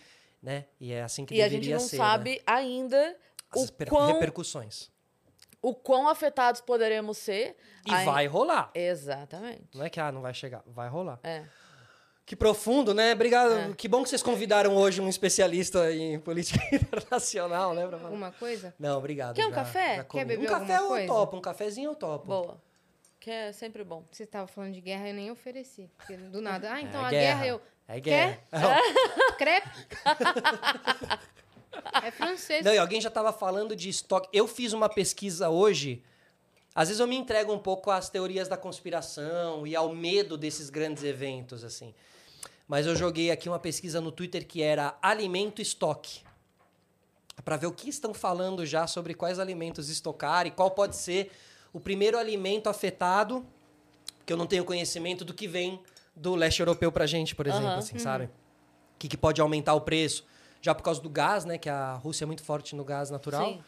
né? 0.43 0.65
E 0.81 0.93
é 0.93 1.03
assim 1.03 1.25
que 1.27 1.35
E 1.35 1.41
a 1.43 1.45
deveria 1.45 1.73
gente 1.79 1.83
não 1.83 1.89
ser, 1.89 1.97
sabe 1.97 2.31
né? 2.37 2.39
ainda 2.47 3.17
as 3.51 3.69
o 3.69 3.73
quão, 3.87 4.07
repercussões. 4.13 4.91
o 5.63 5.75
quão 5.75 6.09
afetados 6.09 6.61
poderemos 6.61 7.19
ser. 7.19 7.57
E 7.87 7.93
Ai- 7.93 8.05
vai 8.05 8.27
rolar. 8.27 8.71
Exatamente. 8.75 9.63
Não 9.75 9.85
é 9.85 9.91
que 9.91 10.01
ah, 10.01 10.11
não 10.13 10.21
vai 10.23 10.35
chegar, 10.35 10.63
vai 10.67 10.89
rolar. 10.89 11.19
É. 11.23 11.45
Que 12.25 12.35
profundo, 12.35 12.93
né? 12.93 13.13
Obrigado. 13.13 13.53
É. 13.53 13.73
Que 13.77 13.87
bom 13.87 14.03
que 14.03 14.09
vocês 14.09 14.21
convidaram 14.21 14.75
hoje 14.77 15.01
um 15.01 15.09
especialista 15.09 15.93
em 15.93 16.19
política 16.19 16.59
internacional, 16.75 17.73
né? 17.73 17.87
pra 17.87 17.99
falar. 17.99 18.09
Alguma 18.09 18.33
coisa? 18.33 18.75
Não, 18.81 18.99
obrigado. 18.99 19.37
Quer 19.37 19.47
um 19.47 19.51
já- 19.51 19.55
café? 19.55 19.97
já 19.99 20.05
Quer 20.05 20.25
beber 20.25 20.43
Um 20.45 20.49
café 20.49 20.75
alguma 20.75 20.79
eu 20.83 20.89
coisa? 20.89 21.07
topo, 21.07 21.37
um 21.37 21.41
cafezinho 21.41 21.91
eu 21.91 21.95
topo. 21.95 22.27
Boa. 22.27 22.61
Que 23.27 23.31
é 23.33 23.51
sempre 23.51 23.83
bom. 23.83 24.05
Você 24.13 24.23
estava 24.23 24.47
falando 24.47 24.73
de 24.73 24.81
guerra, 24.81 25.09
eu 25.09 25.15
nem 25.15 25.33
ofereci. 25.33 25.91
Porque 25.97 26.17
do 26.17 26.41
nada. 26.41 26.73
Ah, 26.73 26.81
então 26.81 27.03
É 27.03 27.07
a 27.07 27.11
guerra. 27.11 27.41
guerra 27.41 27.47
eu. 27.49 27.61
É 27.89 27.99
guerra. 28.01 28.39
Crepe? 29.37 29.69
é 32.05 32.11
francês. 32.13 32.65
Não, 32.65 32.73
e 32.73 32.79
alguém 32.79 33.01
já 33.01 33.09
estava 33.09 33.33
falando 33.33 33.75
de 33.75 33.89
estoque. 33.89 34.29
Eu 34.33 34.47
fiz 34.47 34.73
uma 34.73 34.89
pesquisa 34.89 35.51
hoje. 35.51 36.05
Às 36.73 36.87
vezes 36.87 37.01
eu 37.01 37.07
me 37.09 37.17
entrego 37.17 37.53
um 37.53 37.59
pouco 37.59 37.91
às 37.91 38.09
teorias 38.09 38.47
da 38.47 38.57
conspiração 38.57 39.67
e 39.67 39.75
ao 39.75 39.93
medo 39.93 40.39
desses 40.39 40.71
grandes 40.71 41.03
eventos, 41.03 41.65
assim. 41.65 41.93
Mas 42.69 42.87
eu 42.87 42.95
joguei 42.95 43.33
aqui 43.33 43.49
uma 43.49 43.59
pesquisa 43.59 44.01
no 44.01 44.13
Twitter 44.13 44.47
que 44.47 44.63
era 44.63 44.97
alimento 45.03 45.61
estoque. 45.61 46.21
Para 47.45 47.57
ver 47.57 47.67
o 47.67 47.73
que 47.73 47.89
estão 47.89 48.15
falando 48.15 48.65
já 48.65 48.87
sobre 48.87 49.15
quais 49.15 49.41
alimentos 49.41 49.89
estocar 49.89 50.47
e 50.47 50.53
qual 50.53 50.71
pode 50.71 50.95
ser 50.95 51.33
o 51.77 51.81
primeiro 51.81 52.17
alimento 52.17 52.71
afetado, 52.71 53.45
que 54.25 54.33
eu 54.33 54.37
não 54.39 54.47
tenho 54.47 54.65
conhecimento 54.65 55.27
do 55.27 55.35
que 55.35 55.47
vem 55.47 55.79
do 56.15 56.35
leste 56.35 56.61
europeu 56.61 56.91
pra 56.91 57.05
gente, 57.05 57.35
por 57.35 57.47
exemplo, 57.47 57.67
Aham. 57.67 57.79
assim, 57.79 57.99
sabe? 57.99 58.25
O 58.25 58.31
que, 58.99 59.09
que 59.09 59.17
pode 59.17 59.43
aumentar 59.43 59.75
o 59.75 59.83
preço? 59.83 60.25
Já 60.63 60.75
por 60.75 60.83
causa 60.83 61.03
do 61.03 61.11
gás, 61.11 61.45
né? 61.45 61.59
Que 61.59 61.69
a 61.69 61.93
Rússia 61.93 62.25
é 62.25 62.27
muito 62.27 62.43
forte 62.43 62.75
no 62.75 62.83
gás 62.83 63.11
natural. 63.11 63.45
Sim. 63.45 63.61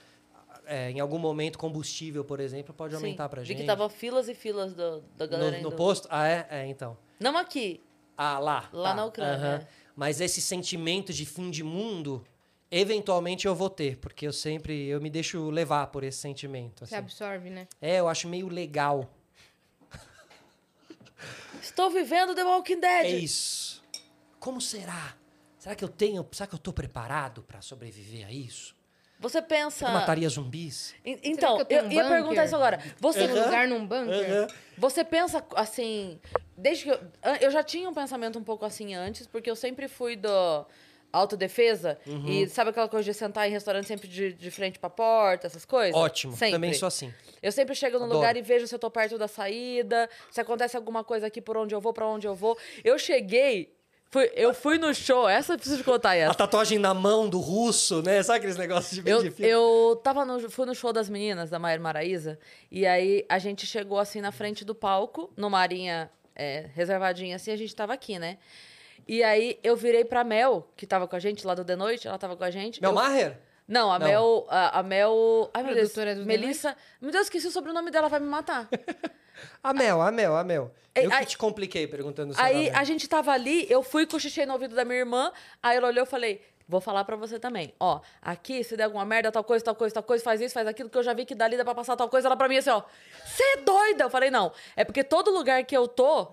É, 0.64 0.90
em 0.90 1.01
algum 1.01 1.18
momento, 1.18 1.59
combustível, 1.59 2.25
por 2.25 2.40
exemplo, 2.40 2.73
pode 2.73 2.94
Sim. 2.94 2.97
aumentar 2.97 3.29
pra 3.29 3.42
Vi 3.42 3.49
gente. 3.49 3.59
que 3.59 3.66
tava 3.66 3.90
filas 3.90 4.27
e 4.27 4.35
filas 4.35 4.73
do, 4.73 5.03
da 5.14 5.27
galera 5.27 5.59
no, 5.59 5.64
no 5.64 5.77
posto? 5.77 6.09
Ah, 6.11 6.27
é? 6.27 6.47
É, 6.51 6.66
então. 6.66 6.97
Não 7.21 7.37
aqui. 7.37 7.85
Ah, 8.16 8.38
lá. 8.38 8.71
Lá 8.73 8.90
tá. 8.90 8.94
na 8.94 9.05
Ucrânia, 9.05 9.47
é. 9.47 9.66
Mas 9.94 10.18
esse 10.23 10.40
sentimento 10.40 11.12
de 11.12 11.27
fim 11.27 11.51
de 11.51 11.62
mundo, 11.62 12.25
eventualmente 12.70 13.46
eu 13.46 13.54
vou 13.54 13.70
ter, 13.70 13.96
porque 13.98 14.26
eu 14.26 14.33
sempre 14.33 14.87
eu 14.87 15.00
me 15.00 15.11
deixo 15.11 15.50
levar 15.50 15.87
por 15.88 16.04
esse 16.04 16.18
sentimento. 16.18 16.81
Você 16.87 16.94
assim. 16.94 17.04
absorve, 17.04 17.50
né? 17.50 17.66
É, 17.81 18.00
eu 18.00 18.09
acho 18.09 18.28
meio 18.28 18.48
legal. 18.48 19.09
Estou 21.62 21.90
vivendo 21.90 22.35
The 22.35 22.44
Walking 22.44 22.81
É 22.83 23.02
Dead. 23.02 23.22
isso. 23.22 23.83
Como 24.38 24.61
será? 24.61 25.14
Será 25.59 25.74
que 25.74 25.85
eu 25.85 25.88
tenho. 25.88 26.26
Será 26.33 26.46
que 26.46 26.54
eu 26.54 26.59
tô 26.59 26.72
preparado 26.72 27.42
pra 27.42 27.61
sobreviver 27.61 28.26
a 28.26 28.33
isso? 28.33 28.76
Você 29.20 29.42
pensa. 29.42 29.87
Eu 29.87 29.92
mataria 29.92 30.28
zumbis? 30.28 30.94
En- 31.04 31.18
Então, 31.24 31.57
que 31.57 31.62
eu 31.62 31.66
tenho 31.66 31.81
eu 31.83 31.87
um 31.88 31.92
ia 31.92 32.09
perguntar 32.09 32.44
isso 32.44 32.54
agora. 32.54 32.78
Você, 33.00 33.26
Tem 33.26 33.37
um 33.37 33.44
lugar 33.44 33.66
num 33.66 33.85
bunker? 33.85 34.46
você 34.76 35.02
pensa 35.04 35.44
assim. 35.57 36.20
Desde 36.57 36.85
que 36.85 36.90
eu, 36.90 37.00
eu 37.40 37.50
já 37.50 37.64
tinha 37.64 37.88
um 37.88 37.94
pensamento 37.94 38.38
um 38.38 38.44
pouco 38.44 38.64
assim 38.64 38.94
antes, 38.94 39.26
porque 39.26 39.50
eu 39.50 39.57
sempre 39.57 39.88
fui 39.88 40.14
do 40.14 40.64
autodefesa. 41.12 41.99
Uhum. 42.07 42.27
E 42.29 42.49
sabe 42.49 42.71
aquela 42.71 42.88
coisa 42.88 43.05
de 43.11 43.16
sentar 43.16 43.49
em 43.49 43.51
restaurante 43.51 43.87
sempre 43.87 44.09
de, 44.09 44.33
de 44.33 44.51
frente 44.51 44.79
pra 44.79 44.90
porta, 44.90 45.47
essas 45.47 45.64
coisas? 45.64 45.94
Ótimo. 45.94 46.33
Sempre. 46.35 46.53
Também 46.53 46.75
sou 46.75 46.87
assim. 46.87 47.12
Eu 47.42 47.53
sempre 47.53 47.75
chego 47.75 47.99
no 47.99 48.05
Adoro. 48.05 48.18
lugar 48.18 48.37
e 48.37 48.42
vejo 48.42 48.66
se 48.66 48.75
eu 48.75 48.79
tô 48.79 48.90
perto 48.90 49.16
da 49.18 49.29
saída, 49.29 50.09
se 50.31 50.40
acontece 50.40 50.77
alguma 50.77 51.05
coisa 51.05 51.27
aqui 51.27 51.40
por 51.40 51.57
onde 51.57 51.75
eu 51.75 51.81
vou, 51.81 51.92
pra 51.92 52.07
onde 52.07 52.27
eu 52.27 52.35
vou. 52.35 52.59
Eu 52.85 52.99
cheguei, 52.99 53.73
fui, 54.11 54.31
eu 54.35 54.53
fui 54.53 54.77
no 54.79 54.92
show, 54.94 55.29
essa 55.29 55.55
eu 55.55 55.59
preciso 55.59 55.85
contar 55.85 56.11
A 56.11 56.16
essa. 56.16 56.35
tatuagem 56.35 56.79
na 56.79 56.92
mão 56.92 57.29
do 57.29 57.38
russo, 57.38 58.03
né? 58.03 58.23
Sabe 58.23 58.38
aqueles 58.38 58.57
negócios 58.57 59.03
de 59.03 59.09
Eu, 59.09 59.23
de 59.23 59.42
eu 59.42 60.01
tava 60.03 60.25
no, 60.25 60.51
fui 60.51 60.66
no 60.66 60.75
show 60.75 60.92
das 60.92 61.09
meninas, 61.09 61.49
da 61.51 61.59
Maior 61.59 61.79
Maraíza, 61.81 62.38
e 62.71 62.87
aí 62.87 63.25
a 63.29 63.38
gente 63.38 63.66
chegou 63.66 63.99
assim 63.99 64.21
na 64.21 64.33
frente 64.33 64.64
do 64.64 64.75
palco, 64.75 65.31
numa 65.37 65.59
arinha 65.59 66.11
é, 66.35 66.66
reservadinha 66.75 67.37
assim, 67.37 67.51
a 67.51 67.57
gente 67.57 67.75
tava 67.75 67.92
aqui, 67.92 68.18
né? 68.18 68.38
E 69.09 69.25
aí 69.25 69.59
eu 69.62 69.75
virei 69.75 70.05
pra 70.05 70.23
Mel, 70.23 70.68
que 70.77 70.87
tava 70.87 71.09
com 71.09 71.16
a 71.16 71.18
gente 71.18 71.47
lá 71.47 71.55
do 71.55 71.64
The 71.64 71.75
Noite, 71.75 72.07
ela 72.07 72.18
tava 72.18 72.37
com 72.37 72.44
a 72.44 72.51
gente. 72.51 72.81
Mel 72.81 72.90
eu- 72.90 72.94
Maher? 72.94 73.38
Não, 73.66 73.90
a 73.90 73.99
Não. 73.99 74.07
Mel. 74.07 74.47
A, 74.49 74.79
a 74.79 74.83
Mel. 74.83 75.51
Ai, 75.53 75.62
meu 75.62 75.75
Deus. 75.75 75.92
Do 75.92 76.25
Melissa. 76.27 76.77
Meu 77.01 77.11
Deus, 77.11 77.25
esqueci 77.25 77.47
o 77.47 77.51
sobrenome 77.51 77.90
dela, 77.90 78.09
vai 78.09 78.21
me 78.21 78.27
matar. 78.27 78.68
A 79.62 79.73
Mel, 79.73 80.01
a 80.03 80.11
Mel, 80.11 80.37
a 80.37 80.42
Mel. 80.42 80.73
Eu 80.94 81.09
que 81.11 81.14
aí- 81.16 81.25
te 81.27 81.38
compliquei 81.38 81.87
perguntando 81.87 82.35
se 82.35 82.40
Aí 82.40 82.71
a 82.71 82.83
gente 82.83 83.07
tava 83.09 83.31
ali, 83.31 83.66
eu 83.71 83.85
fui 83.85 84.05
cochichei 84.05 84.44
no 84.44 84.53
ouvido 84.55 84.75
da 84.75 84.85
minha 84.85 84.99
irmã, 84.99 85.31
aí 85.62 85.77
ela 85.77 85.87
olhou 85.88 86.03
e 86.05 86.07
falei, 86.07 86.42
Vou 86.71 86.83
falar 86.83 87.03
pra 87.05 87.16
você 87.16 87.38
também. 87.38 87.73
Ó, 87.81 88.01
aqui, 88.21 88.62
se 88.62 88.77
der 88.77 88.85
alguma 88.85 89.03
merda, 89.05 89.33
tal 89.33 89.42
coisa, 89.42 89.64
tal 89.64 89.75
coisa, 89.75 89.94
tal 89.94 90.03
coisa, 90.03 90.23
faz 90.23 90.38
isso, 90.38 90.53
faz 90.53 90.66
aquilo, 90.66 90.90
que 90.90 90.99
eu 90.99 91.03
já 91.03 91.14
vi 91.14 91.25
que 91.25 91.35
dali 91.35 91.57
dá 91.57 91.64
pra 91.64 91.75
passar 91.75 91.97
tal 91.97 92.11
coisa. 92.11 92.29
Ela 92.29 92.37
pra 92.37 92.47
mim 92.47 92.59
assim, 92.59 92.68
ó, 92.68 92.83
você 93.25 93.42
é 93.42 93.57
doida? 93.62 94.05
Eu 94.05 94.11
falei, 94.11 94.31
não. 94.31 94.53
É 94.77 94.85
porque 94.85 95.03
todo 95.03 95.31
lugar 95.31 95.64
que 95.64 95.75
eu 95.75 95.88
tô. 95.88 96.29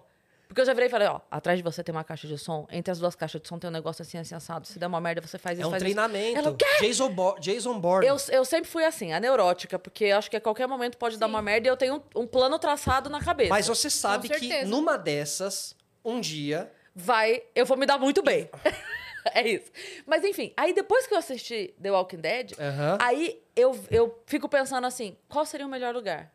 Porque 0.47 0.62
eu 0.62 0.65
já 0.65 0.73
virei 0.73 0.88
e 0.88 0.89
falei, 0.91 1.08
ó, 1.08 1.19
atrás 1.29 1.58
de 1.58 1.63
você 1.63 1.84
tem 1.84 1.93
uma 1.93 2.03
caixa 2.03 2.27
de 2.27 2.38
som, 2.38 2.67
entre 2.71 2.91
as 2.91 2.99
duas 2.99 3.15
caixas 3.15 3.41
de 3.41 3.47
som 3.47 3.58
tem 3.58 3.69
um 3.69 3.73
negócio 3.73 4.01
assim, 4.01 4.17
assim, 4.17 4.36
assado. 4.36 4.67
Se 4.67 4.77
der 4.77 4.88
uma 4.88 5.01
merda, 5.01 5.21
você 5.21 5.38
faz 5.38 5.58
isso, 5.58 5.65
É 5.65 5.67
um 5.67 5.71
faz 5.71 5.81
treinamento. 5.81 6.27
isso. 6.29 6.38
Ela, 6.38 6.49
o 6.51 6.55
quê? 6.55 6.65
Jason, 6.81 7.10
Bo 7.10 7.36
Jason 7.39 7.79
Bourne. 7.79 8.08
Eu, 8.08 8.17
eu 8.29 8.45
sempre 8.45 8.69
fui 8.69 8.86
assim, 8.86 9.12
a 9.13 9.19
neurótica, 9.19 9.79
porque 9.79 10.05
eu 10.05 10.17
acho 10.17 10.29
que 10.29 10.38
a 10.38 10.41
qualquer 10.41 10.67
momento 10.67 10.97
pode 10.97 11.17
dar 11.17 11.25
uma 11.27 11.41
merda 11.41 11.67
e 11.67 11.69
eu 11.69 11.77
tenho 11.77 12.03
um, 12.15 12.21
um 12.21 12.27
plano 12.27 12.60
traçado 12.60 13.10
na 13.10 13.19
cabeça. 13.19 13.49
Mas 13.49 13.67
você 13.67 13.89
sabe 13.89 14.29
que 14.29 14.63
numa 14.65 14.97
dessas, 14.97 15.75
um 16.03 16.19
dia. 16.21 16.71
vai, 16.93 17.43
eu 17.55 17.65
vou 17.65 17.77
me 17.77 17.86
dar 17.86 17.97
muito 17.97 18.21
bem. 18.21 18.49
é 19.34 19.47
isso. 19.47 19.71
Mas 20.05 20.23
enfim, 20.23 20.53
aí 20.55 20.73
depois 20.73 21.08
que 21.08 21.13
eu 21.13 21.17
assisti 21.17 21.73
The 21.81 21.91
Walking 21.91 22.17
Dead, 22.17 22.51
Aham. 22.60 22.97
aí 23.01 23.41
eu, 23.55 23.77
eu 23.89 24.21
fico 24.27 24.47
pensando 24.47 24.86
assim, 24.86 25.17
qual 25.27 25.45
seria 25.45 25.65
o 25.65 25.69
melhor 25.69 25.93
lugar 25.93 26.31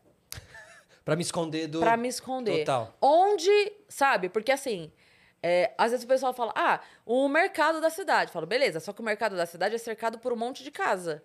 Pra 1.04 1.16
me 1.16 1.22
esconder 1.22 1.66
do. 1.66 1.80
Pra 1.80 1.96
me 1.96 2.08
esconder? 2.08 2.60
Total. 2.60 2.94
Onde, 3.00 3.72
sabe? 3.88 4.28
Porque 4.28 4.52
assim, 4.52 4.92
é, 5.42 5.72
às 5.78 5.90
vezes 5.90 6.04
o 6.04 6.08
pessoal 6.08 6.32
fala, 6.34 6.52
ah, 6.54 6.80
o 7.06 7.28
mercado 7.28 7.80
da 7.80 7.90
cidade. 7.90 8.30
Eu 8.30 8.32
falo, 8.32 8.46
beleza, 8.46 8.80
só 8.80 8.92
que 8.92 9.00
o 9.00 9.04
mercado 9.04 9.36
da 9.36 9.46
cidade 9.46 9.74
é 9.74 9.78
cercado 9.78 10.18
por 10.18 10.32
um 10.32 10.36
monte 10.36 10.62
de 10.62 10.70
casa. 10.70 11.22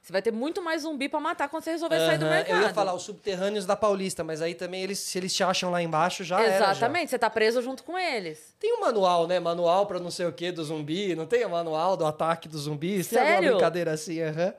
Você 0.00 0.12
vai 0.12 0.22
ter 0.22 0.30
muito 0.30 0.62
mais 0.62 0.82
zumbi 0.82 1.08
pra 1.08 1.18
matar 1.18 1.48
quando 1.48 1.64
você 1.64 1.72
resolver 1.72 1.98
sair 1.98 2.16
do 2.16 2.26
mercado. 2.26 2.56
Eu 2.56 2.62
ia 2.62 2.72
falar 2.72 2.94
os 2.94 3.02
subterrâneos 3.02 3.66
da 3.66 3.74
Paulista, 3.74 4.22
mas 4.22 4.40
aí 4.40 4.54
também 4.54 4.80
eles, 4.80 5.00
se 5.00 5.18
eles 5.18 5.34
te 5.34 5.42
acham 5.42 5.68
lá 5.68 5.82
embaixo, 5.82 6.22
já 6.22 6.40
era, 6.40 6.48
já. 6.48 6.70
Exatamente, 6.70 7.10
você 7.10 7.18
tá 7.18 7.28
preso 7.28 7.60
junto 7.60 7.82
com 7.82 7.98
eles. 7.98 8.54
Tem 8.60 8.72
um 8.72 8.82
manual, 8.82 9.26
né? 9.26 9.40
Manual 9.40 9.84
pra 9.84 9.98
não 9.98 10.12
sei 10.12 10.26
o 10.26 10.32
que 10.32 10.52
do 10.52 10.62
zumbi. 10.62 11.16
Não 11.16 11.26
tem 11.26 11.44
o 11.44 11.50
manual 11.50 11.96
do 11.96 12.06
ataque 12.06 12.48
zumbis? 12.56 13.08
Tem 13.08 13.18
alguma 13.18 13.36
Sério? 13.36 13.50
brincadeira 13.50 13.92
assim? 13.94 14.22
aham. 14.22 14.54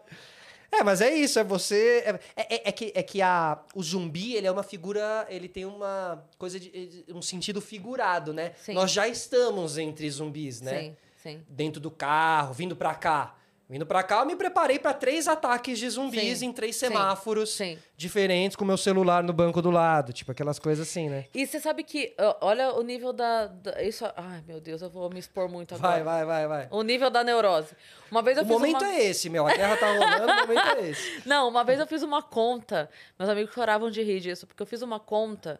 É, 0.71 0.84
mas 0.84 1.01
é 1.01 1.13
isso, 1.13 1.39
é 1.39 1.43
você. 1.43 2.03
É, 2.36 2.56
é- 2.56 2.69
é 2.69 2.71
que, 2.71 2.91
é 2.93 3.01
que 3.03 3.21
a, 3.21 3.60
o 3.73 3.82
zumbi, 3.82 4.36
ele 4.36 4.47
é 4.47 4.51
uma 4.51 4.63
figura. 4.63 5.25
Ele 5.30 5.47
tem 5.47 5.65
uma 5.65 6.23
coisa 6.38 6.60
de. 6.60 7.06
um 7.10 7.21
sentido 7.21 7.62
figurado, 7.62 8.34
né? 8.34 8.53
Sim. 8.63 8.73
Nós 8.73 8.91
já 8.91 9.08
estamos 9.08 9.77
entre 9.77 10.10
zumbis, 10.10 10.62
né? 10.62 10.80
Sim, 10.82 10.97
sim. 11.23 11.45
Dentro 11.49 11.80
do 11.80 11.89
carro, 11.89 12.53
vindo 12.53 12.75
pra 12.75 12.93
cá. 12.93 13.37
Vindo 13.69 13.86
pra 13.86 14.01
cá, 14.01 14.19
eu 14.21 14.25
me 14.25 14.34
preparei 14.36 14.80
pra 14.80 14.93
três 14.93 15.27
ataques 15.27 15.77
de 15.77 15.89
zumbis 15.89 16.39
Sim, 16.39 16.45
em 16.45 16.53
três 16.53 16.77
sim, 16.77 16.88
semáforos 16.88 17.49
sim. 17.53 17.77
diferentes, 17.97 18.56
com 18.56 18.63
meu 18.63 18.77
celular 18.77 19.21
no 19.21 19.34
banco 19.34 19.62
do 19.62 19.69
lado. 19.69 20.13
Tipo, 20.13 20.32
aquelas 20.32 20.58
coisas 20.58 20.88
assim, 20.88 21.10
né? 21.10 21.25
E 21.34 21.45
você 21.45 21.60
sabe 21.60 21.84
que, 21.84 22.15
olha 22.39 22.71
o 22.73 22.82
nível 22.82 23.12
da, 23.12 23.47
da- 23.47 23.84
Isso. 23.84 24.06
Ai, 24.15 24.41
meu 24.47 24.62
Deus, 24.62 24.82
eu 24.82 24.89
vou 24.89 25.10
me 25.10 25.19
expor 25.19 25.49
muito 25.49 25.75
agora. 25.75 26.01
Vai, 26.01 26.03
vai, 26.03 26.25
vai, 26.25 26.47
vai. 26.47 26.67
O 26.71 26.82
nível 26.82 27.10
da 27.10 27.25
neurose. 27.25 27.75
Uma 28.10 28.21
vez 28.21 28.38
eu 28.38 28.43
O 28.43 28.47
fiz 28.47 28.56
momento 28.56 28.86
uma... 28.86 28.93
é 28.93 29.03
esse, 29.03 29.30
meu. 29.30 29.45
A 29.45 29.51
terra 29.53 29.75
tá 29.75 29.91
rolando, 29.91 30.32
o 30.32 30.47
momento 30.47 30.77
é 30.80 30.89
esse. 30.89 31.21
Não, 31.27 31.49
uma 31.49 31.65
vez 31.65 31.77
eu 31.77 31.86
fiz 31.88 32.01
uma 32.03 32.21
conta. 32.23 32.89
Meus 33.19 33.30
amigos 33.30 33.53
choravam 33.53 33.91
de 33.91 34.01
rir 34.01 34.21
disso, 34.21 34.47
porque 34.47 34.63
eu 34.63 34.67
fiz 34.67 34.82
uma 34.82 34.97
conta 34.97 35.60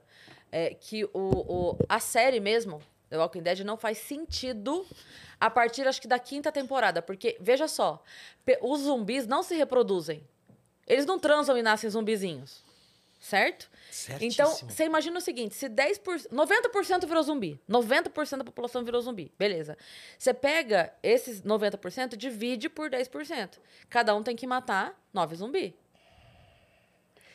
é, 0.50 0.70
que 0.74 1.04
o, 1.04 1.10
o- 1.14 1.78
a 1.90 2.00
série 2.00 2.40
mesmo, 2.40 2.82
The 3.10 3.18
Walking 3.18 3.42
Dead, 3.42 3.60
não 3.60 3.78
faz 3.78 3.98
sentido 3.98 4.86
a 5.40 5.50
partir, 5.50 5.88
acho 5.88 6.02
que, 6.02 6.08
da 6.08 6.20
quinta 6.20 6.52
temporada. 6.52 7.02
Porque, 7.02 7.38
veja 7.40 7.68
só, 7.68 8.04
os 8.62 8.82
zumbis 8.82 9.26
não 9.26 9.44
se 9.44 9.56
reproduzem. 9.56 10.24
Eles 10.86 11.06
não 11.06 11.20
transam 11.20 11.58
e 11.58 11.62
nascem 11.62 11.90
zumbizinhos. 11.90 12.66
Certo? 13.20 13.68
Então, 14.22 14.48
Certíssimo. 14.48 14.72
você 14.72 14.86
imagina 14.86 15.18
o 15.18 15.22
seguinte: 15.22 15.56
se 15.56 15.68
10%, 15.68 16.28
90% 16.30 17.08
virou 17.08 17.24
zumbi, 17.24 17.60
90% 17.68 18.38
da 18.38 18.44
população 18.44 18.84
virou 18.84 19.02
zumbi, 19.02 19.32
beleza. 19.40 19.76
Você 20.20 20.34
pega 20.36 20.94
esses 21.02 21.42
90% 21.42 22.14
e 22.14 22.18
divide 22.18 22.70
por 22.70 22.92
10%. 22.92 23.58
Cada 23.90 24.14
um 24.16 24.22
tem 24.22 24.36
que 24.36 24.46
matar 24.46 24.96
9 25.12 25.36
zumbi. 25.36 25.76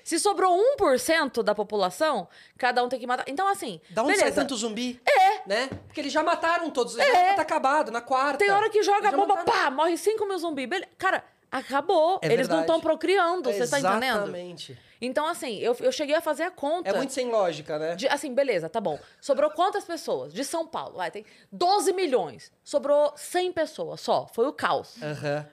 Se 0.05 0.19
sobrou 0.19 0.57
1% 0.79 1.43
da 1.43 1.55
população, 1.55 2.29
cada 2.59 2.83
um 2.83 2.89
tem 2.89 2.99
que 2.99 3.07
matar. 3.07 3.25
Então, 3.29 3.47
assim. 3.49 3.81
Da 3.91 4.03
onde 4.03 4.13
beleza. 4.13 4.27
sai 4.35 4.43
tanto 4.45 4.57
zumbi? 4.57 5.01
É. 5.07 5.49
Né? 5.49 5.69
Porque 5.87 6.01
eles 6.01 6.13
já 6.13 6.23
mataram 6.23 6.71
todos. 6.71 6.97
Eles 6.99 7.13
já 7.13 7.35
tá 7.35 7.43
acabado, 7.43 7.91
na 7.91 8.01
quarta. 8.01 8.39
Tem 8.39 8.51
hora 8.51 8.69
que 8.71 8.83
joga 8.83 9.09
a 9.09 9.13
bomba, 9.13 9.37
mataram. 9.37 9.59
pá, 9.65 9.71
morre 9.71 9.97
5 9.97 10.27
mil 10.27 10.39
zumbi. 10.39 10.67
Bele- 10.67 10.87
Cara, 10.99 11.25
acabou. 11.51 12.19
É 12.23 12.27
Eles 12.27 12.49
não 12.49 12.57
verdade. 12.59 12.61
estão 12.63 12.81
procriando, 12.81 13.53
você 13.53 13.67
tá 13.69 13.79
entendendo? 13.79 14.17
Exatamente. 14.19 14.79
Então, 15.05 15.27
assim, 15.27 15.59
eu, 15.59 15.77
eu 15.81 15.91
cheguei 15.91 16.15
a 16.15 16.21
fazer 16.21 16.45
a 16.45 16.51
conta. 16.51 16.89
É 16.89 16.93
muito 16.93 17.13
sem 17.13 17.29
lógica, 17.29 17.77
né? 17.77 17.97
De- 17.97 18.07
assim, 18.07 18.33
beleza, 18.33 18.69
tá 18.69 18.81
bom. 18.81 18.99
Sobrou 19.21 19.51
quantas 19.51 19.85
pessoas? 19.85 20.33
De 20.33 20.45
São 20.45 20.65
Paulo, 20.65 20.97
vai, 20.97 21.11
tem 21.11 21.27
12 21.51 21.93
milhões. 21.93 22.53
Sobrou 22.63 23.13
100 23.17 23.53
pessoas 23.53 24.01
só. 24.01 24.29
Foi 24.33 24.47
o 24.47 24.53
caos. 24.53 24.95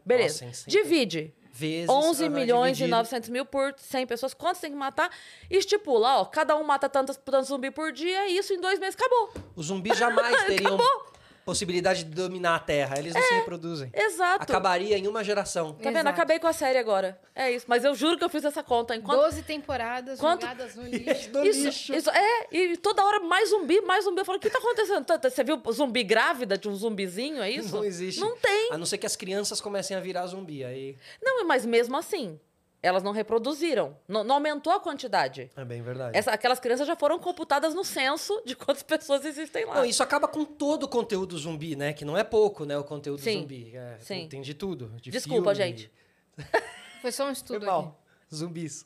Beleza. 0.05 0.45
Nossa, 0.45 0.69
Divide. 0.69 1.33
Vezes. 1.59 1.89
11 1.89 2.23
aham, 2.25 2.33
milhões 2.33 2.77
dividido. 2.77 2.95
e 2.95 2.99
900 2.99 3.29
mil 3.29 3.45
por 3.45 3.73
100 3.77 4.07
pessoas. 4.07 4.33
Quantos 4.33 4.61
tem 4.61 4.71
que 4.71 4.77
matar? 4.77 5.09
Estipula, 5.49 6.19
ó, 6.21 6.25
cada 6.25 6.55
um 6.55 6.63
mata 6.63 6.87
tantos, 6.87 7.17
tantos 7.17 7.49
zumbi 7.49 7.69
por 7.69 7.91
dia 7.91 8.27
e 8.29 8.37
isso 8.37 8.53
em 8.53 8.59
dois 8.61 8.79
meses 8.79 8.95
acabou. 8.95 9.33
Os 9.55 9.65
zumbis 9.67 9.97
jamais 9.97 10.43
teriam 10.45 10.75
Acabou. 10.75 11.13
Possibilidade 11.49 12.03
de 12.03 12.11
dominar 12.11 12.55
a 12.55 12.59
Terra. 12.59 12.97
Eles 12.99 13.13
não 13.13 13.21
se 13.21 13.33
reproduzem. 13.33 13.91
Exato. 13.93 14.43
Acabaria 14.43 14.97
em 14.97 15.07
uma 15.07 15.23
geração. 15.23 15.73
Tá 15.73 15.83
vendo? 15.85 15.97
Exato. 15.97 16.09
Acabei 16.09 16.39
com 16.39 16.47
a 16.47 16.53
série 16.53 16.77
agora. 16.77 17.19
É 17.35 17.51
isso. 17.51 17.65
Mas 17.67 17.83
eu 17.83 17.95
juro 17.95 18.17
que 18.17 18.23
eu 18.23 18.29
fiz 18.29 18.43
essa 18.45 18.61
conta. 18.63 18.95
Enquanto 18.95 19.19
12 19.21 19.41
temporadas 19.43 20.19
Quanto- 20.19 20.41
jogadas 20.41 20.75
no 20.75 20.83
lixo. 20.87 21.29
Do 21.31 21.43
Isso, 21.45 21.65
lixo. 21.65 21.95
isso, 21.95 22.09
é, 22.09 22.47
e 22.51 22.77
toda 22.77 23.03
hora 23.03 23.19
mais 23.21 23.49
zumbi, 23.49 23.81
mais 23.81 24.03
zumbi. 24.05 24.21
Eu 24.21 24.25
falo, 24.25 24.37
o 24.37 24.41
que 24.41 24.49
tá 24.49 24.59
acontecendo? 24.59 25.05
Você 25.23 25.43
viu 25.43 25.61
zumbi 25.71 26.03
grávida 26.03 26.57
de 26.57 26.67
um 26.69 26.75
zumbizinho, 26.75 27.41
é 27.41 27.49
isso? 27.49 27.75
Não 27.75 27.83
existe. 27.83 28.19
Não 28.21 28.35
tem. 28.37 28.71
A 28.71 28.77
não 28.77 28.85
ser 28.85 28.97
que 28.97 29.05
as 29.05 29.15
crianças 29.15 29.59
comecem 29.61 29.95
a 29.97 29.99
virar 29.99 30.25
zumbi. 30.27 30.63
Aí. 30.63 30.95
Não, 31.21 31.45
mas 31.45 31.65
mesmo 31.65 31.95
assim, 31.97 32.39
elas 32.81 33.03
não 33.03 33.11
reproduziram. 33.11 33.97
Não, 34.07 34.23
não 34.23 34.35
aumentou 34.35 34.71
a 34.73 34.79
quantidade. 34.79 35.49
É 35.55 35.65
bem 35.65 35.81
verdade. 35.81 36.17
Essa- 36.17 36.31
aquelas 36.31 36.59
crianças 36.59 36.87
já 36.87 36.95
foram 36.95 37.19
computadas 37.19 37.73
no 37.75 37.83
censo 37.83 38.41
de 38.45 38.55
quantas 38.55 38.83
pessoas 38.83 39.25
existem 39.25 39.65
lá. 39.65 39.75
Não, 39.75 39.85
isso 39.85 40.01
acaba 40.01 40.27
com 40.27 40.45
todo 40.45 40.83
o 40.83 40.87
conteúdo 40.87 41.37
zumbi, 41.37 41.75
né? 41.75 41.91
Que 41.93 42.05
não 42.05 42.17
é 42.17 42.23
pouco, 42.23 42.65
né? 42.65 42.77
O 42.77 42.83
conteúdo 42.83 43.19
Sim, 43.21 43.41
zumbi. 43.41 43.75
É, 43.75 43.97
sim. 43.99 44.27
Tem 44.29 44.41
de 44.41 44.53
tudo. 44.53 44.89
de 45.01 45.11
Desculpa, 45.11 45.53
filme. 45.55 45.71
gente. 45.77 45.91
Foi 47.01 47.11
só 47.11 47.23
um 47.23 47.27
Foi 47.27 47.33
estudo 47.33 47.57
aqui. 47.57 47.65
mal. 47.65 47.99
Zumbis. 48.33 48.85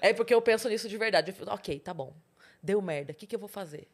É 0.00 0.12
porque 0.14 0.32
eu 0.32 0.40
penso 0.40 0.68
nisso 0.68 0.88
de 0.88 0.96
verdade. 0.96 1.30
Eu 1.30 1.34
fico, 1.34 1.50
ok, 1.50 1.78
tá 1.80 1.92
bom. 1.92 2.14
Deu 2.62 2.80
merda. 2.80 3.12
O 3.12 3.14
que, 3.14 3.26
que 3.26 3.34
eu 3.36 3.40
vou 3.40 3.48
fazer? 3.48 3.86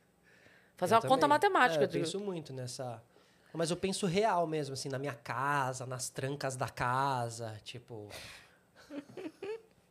Fazer 0.76 0.94
Eu 0.94 0.98
uma 0.98 1.02
conta 1.02 1.22
também. 1.22 1.28
matemática. 1.30 1.78
É, 1.80 1.82
eu 1.82 1.82
eu 1.82 1.88
digo. 1.88 2.04
penso 2.04 2.20
muito 2.20 2.52
nessa. 2.52 3.02
Mas 3.52 3.70
eu 3.70 3.76
penso 3.76 4.06
real 4.06 4.46
mesmo, 4.46 4.74
assim, 4.74 4.88
na 4.88 4.98
minha 4.98 5.14
casa, 5.14 5.86
nas 5.86 6.08
trancas 6.10 6.54
da 6.54 6.68
casa, 6.68 7.56
tipo. 7.64 8.08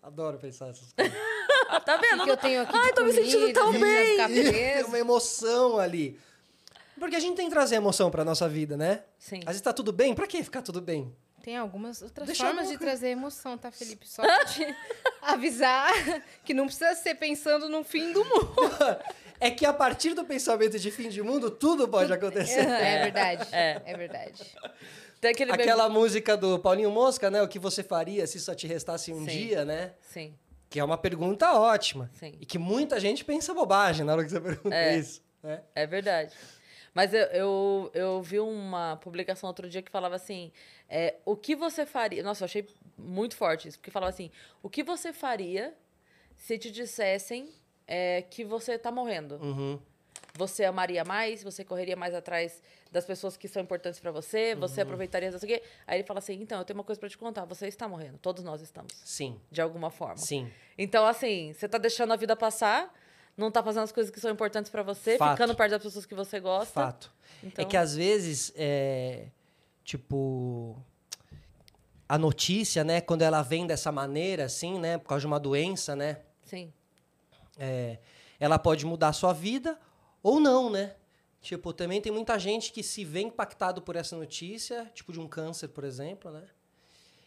Adoro 0.02 0.38
pensar 0.38 0.70
essas 0.70 0.92
coisas. 0.94 1.14
Ah, 1.70 1.82
tá 1.82 1.98
vendo? 1.98 2.22
O 2.22 2.24
que 2.24 2.32
eu 2.32 2.38
tenho 2.38 2.62
aqui 2.62 2.72
Ai, 2.74 2.94
tô 2.94 3.04
me 3.04 3.12
sentindo 3.12 3.40
comida, 3.42 3.60
tão 3.60 3.74
bem. 3.74 4.16
Tem 4.54 4.84
uma 4.86 4.98
emoção 4.98 5.78
ali. 5.78 6.18
Porque 6.98 7.18
a 7.18 7.20
gente 7.20 7.36
tem 7.36 7.48
que 7.48 7.52
trazer 7.54 7.76
emoção 7.76 8.10
pra 8.10 8.24
nossa 8.24 8.48
vida, 8.48 8.78
né? 8.78 9.04
Sim. 9.20 9.40
Às 9.42 9.48
vezes 9.48 9.62
tá 9.62 9.74
tudo 9.74 9.92
bem, 9.92 10.16
pra 10.16 10.26
que 10.26 10.42
ficar 10.42 10.62
tudo 10.62 10.80
bem? 10.80 11.14
Tem 11.44 11.58
algumas 11.58 12.02
outras 12.02 12.26
Deixa 12.26 12.46
formas 12.46 12.68
eu- 12.68 12.72
de 12.72 12.78
trazer 12.78 13.10
emoção, 13.10 13.58
tá, 13.58 13.70
Felipe? 13.70 14.08
Só 14.08 14.22
pra 14.24 14.46
te 14.46 14.66
avisar 15.22 15.92
que 16.46 16.54
não 16.54 16.68
precisa 16.68 16.96
ser 16.96 17.16
pensando 17.16 17.68
no 17.68 17.84
fim 17.84 18.14
do 18.14 18.24
mundo. 18.24 18.56
É 19.42 19.52
que 19.52 19.66
a 19.66 19.74
partir 19.74 20.14
do 20.14 20.24
pensamento 20.24 20.80
de 20.80 20.90
fim 20.90 21.10
de 21.10 21.22
mundo, 21.22 21.52
tudo 21.52 21.86
pode 21.86 22.14
acontecer. 22.14 22.62
É, 22.62 23.04
verdade. 23.04 23.48
É. 23.52 23.82
É, 23.86 23.98
verdade. 23.98 24.56
Tem 25.20 25.32
aquele 25.32 25.52
Aquela 25.52 25.90
música 25.90 26.38
do 26.38 26.60
Paulinho 26.60 26.92
Mosca, 26.92 27.30
né? 27.32 27.42
O 27.42 27.48
que 27.48 27.58
você 27.60 27.82
faria 27.84 28.28
se 28.28 28.40
só 28.40 28.54
te 28.54 28.68
restasse 28.68 29.12
um 29.12 29.20
Sim. 29.20 29.26
dia, 29.26 29.66
né? 29.66 29.94
Sim. 30.02 30.34
Que 30.70 30.80
é 30.80 30.84
uma 30.84 30.98
pergunta 30.98 31.54
ótima. 31.54 32.10
Sim. 32.14 32.38
E 32.40 32.46
que 32.46 32.58
muita 32.58 33.00
gente 33.00 33.26
pensa 33.26 33.54
bobagem 33.54 34.06
na 34.06 34.14
hora 34.14 34.24
que 34.24 34.30
você 34.30 34.40
pergunta 34.40 34.76
É. 34.76 34.98
isso. 34.98 35.22
Né? 35.42 35.62
É 35.74 35.88
verdade. 35.88 36.34
Mas 36.94 37.14
eu, 37.14 37.22
eu, 37.28 37.92
eu 37.94 38.22
vi 38.22 38.40
uma 38.40 38.96
publicação 38.98 39.48
outro 39.48 39.70
dia 39.70 39.82
que 39.82 39.92
falava 39.92 40.16
assim: 40.16 40.52
é, 40.90 41.16
o 41.26 41.36
que 41.36 41.56
você 41.56 41.86
faria. 41.86 42.24
Nossa, 42.24 42.44
eu 42.44 42.46
achei 42.46 42.68
muito 42.98 43.36
forte 43.36 43.68
isso, 43.68 43.78
porque 43.78 43.92
falava 43.92 44.10
assim: 44.10 44.32
o 44.64 44.70
que 44.70 44.84
você 44.84 45.14
faria 45.14 45.74
se 46.36 46.58
te 46.58 46.72
dissessem 46.72 47.50
é, 47.86 48.24
que 48.24 48.44
você 48.44 48.78
tá 48.78 48.92
morrendo? 48.92 49.36
Uhum. 49.36 49.80
Você 50.38 50.64
amaria 50.64 51.04
mais? 51.04 51.44
Você 51.44 51.64
correria 51.66 51.96
mais 51.96 52.14
atrás 52.14 52.62
das 52.92 53.04
pessoas 53.06 53.36
que 53.36 53.48
são 53.48 53.62
importantes 53.62 54.00
pra 54.00 54.12
você? 54.12 54.54
Você 54.56 54.82
Uhum. 54.82 54.86
aproveitaria 54.88 55.32
não 55.32 55.40
sei 55.40 55.56
o 55.56 55.58
quê? 55.60 55.64
Aí 55.86 55.98
ele 56.00 56.08
fala 56.08 56.20
assim: 56.20 56.34
então, 56.42 56.60
eu 56.60 56.66
tenho 56.66 56.78
uma 56.78 56.84
coisa 56.84 57.00
pra 57.00 57.10
te 57.10 57.18
contar. 57.18 57.44
Você 57.46 57.68
está 57.68 57.88
morrendo. 57.88 58.18
Todos 58.20 58.44
nós 58.44 58.62
estamos. 58.62 58.94
Sim, 59.04 59.40
De 59.52 59.62
alguma 59.62 59.90
forma. 59.90 60.18
sim. 60.18 60.50
Então, 60.78 61.06
assim, 61.06 61.54
você 61.54 61.68
tá 61.68 61.78
deixando 61.80 62.14
a 62.14 62.16
vida 62.16 62.36
passar, 62.36 62.94
não 63.36 63.50
tá 63.52 63.64
fazendo 63.64 63.84
as 63.84 63.92
coisas 63.92 64.12
que 64.12 64.20
são 64.20 64.32
importantes 64.32 64.70
pra 64.70 64.84
você, 64.84 65.18
Fato. 65.18 65.32
ficando 65.32 65.56
perto 65.56 65.72
das 65.72 65.84
pessoas 65.84 66.06
que 66.06 66.14
você 66.16 66.40
gosta. 66.40 66.74
Fato. 66.82 67.12
Então- 67.44 67.66
É 67.66 67.68
que 67.68 67.76
às 67.76 67.96
vezes, 67.96 68.54
é, 68.56 69.28
tipo, 69.84 70.76
a 72.08 72.18
notícia, 72.18 72.84
né, 72.84 73.02
quando 73.02 73.22
ela 73.24 73.42
vem 73.42 73.66
dessa 73.68 73.92
maneira, 73.92 74.46
assim, 74.46 74.80
né, 74.80 74.98
por 74.98 75.08
causa 75.10 75.22
de 75.22 75.28
uma 75.28 75.40
doença, 75.40 75.96
né, 75.96 76.18
Sim. 76.46 76.72
é, 77.60 77.98
ela 78.40 78.58
pode 78.58 78.86
mudar 78.86 79.10
a 79.10 79.14
sua 79.14 79.34
vida 79.34 79.78
ou 80.28 80.40
não, 80.40 80.70
né? 80.70 80.96
Tipo, 81.42 81.72
também 81.72 82.02
tem 82.02 82.12
muita 82.12 82.38
gente 82.38 82.72
que 82.74 82.84
se 82.84 83.06
vê 83.06 83.22
impactado 83.22 83.82
por 83.82 83.96
essa 83.96 84.18
notícia, 84.18 84.92
tipo 84.94 85.14
de 85.14 85.20
um 85.20 85.28
câncer, 85.28 85.70
por 85.70 85.84
exemplo, 85.86 86.30
né? 86.32 86.44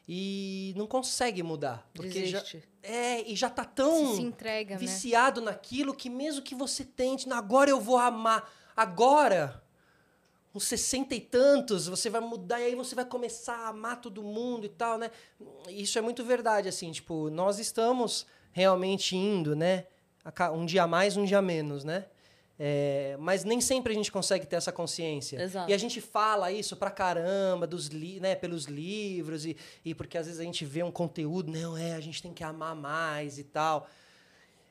E 0.07 0.75
não 0.77 0.87
consegue 0.87 1.43
mudar. 1.43 1.89
Porque 1.95 2.27
já, 2.27 2.45
é, 2.83 3.23
e 3.27 3.35
já 3.35 3.49
tá 3.49 3.65
tão 3.65 4.17
Se, 4.17 4.21
entrega, 4.23 4.75
né? 4.75 4.79
viciado 4.81 5.41
naquilo 5.41 5.95
que 5.95 6.11
mesmo 6.11 6.43
que 6.43 6.55
você 6.55 6.85
tente, 6.85 7.29
"Não, 7.29 7.37
agora 7.37 7.71
eu 7.71 7.81
vou 7.81 7.97
amar, 7.97 8.53
agora, 8.77 9.63
uns 10.55 10.65
60 10.65 11.15
e 11.15 11.21
tantos, 11.21 11.87
você 11.87 12.11
vai 12.11 12.21
mudar 12.21 12.61
e 12.61 12.65
aí 12.65 12.75
você 12.75 12.95
vai 12.95 13.05
começar 13.05 13.55
a 13.55 13.69
amar 13.69 14.01
todo 14.01 14.23
mundo 14.23 14.67
e 14.67 14.69
tal, 14.69 14.99
né? 14.99 15.11
Isso 15.69 15.97
é 15.99 16.03
muito 16.03 16.25
verdade, 16.25 16.69
assim, 16.69 16.91
tipo, 16.91 17.31
nós 17.31 17.59
estamos 17.59 18.27
realmente 18.53 19.17
indo, 19.17 19.55
né? 19.57 19.87
Um 20.53 20.67
dia 20.67 20.87
mais, 20.87 21.17
um 21.17 21.25
dia 21.25 21.41
menos, 21.41 21.85
né? 21.85 22.07
É, 22.63 23.17
mas 23.19 23.43
nem 23.43 23.59
sempre 23.59 23.91
a 23.91 23.97
gente 23.97 24.13
consegue 24.13 24.47
ter 24.47 24.57
essa 24.57 24.71
consciência. 24.71 25.43
Exato. 25.43 25.71
E 25.71 25.73
a 25.73 25.79
gente 25.79 25.99
fala 25.99 26.53
isso 26.53 26.77
pra 26.77 26.91
caramba, 26.91 27.67
dos 27.67 27.87
li 27.87 28.21
né, 28.21 28.35
pelos 28.35 28.67
livros, 28.67 29.47
e, 29.47 29.57
e 29.83 29.95
porque 29.95 30.19
às 30.19 30.27
vezes 30.27 30.39
a 30.39 30.45
gente 30.45 30.67
vê 30.67 30.83
um 30.83 30.91
conteúdo, 30.91 31.51
não, 31.51 31.75
é, 31.75 31.95
a 31.95 32.01
gente 32.01 32.23
tem 32.23 32.35
que 32.35 32.45
amar 32.45 32.77
mais 32.77 33.39
e 33.39 33.45
tal. 33.45 33.89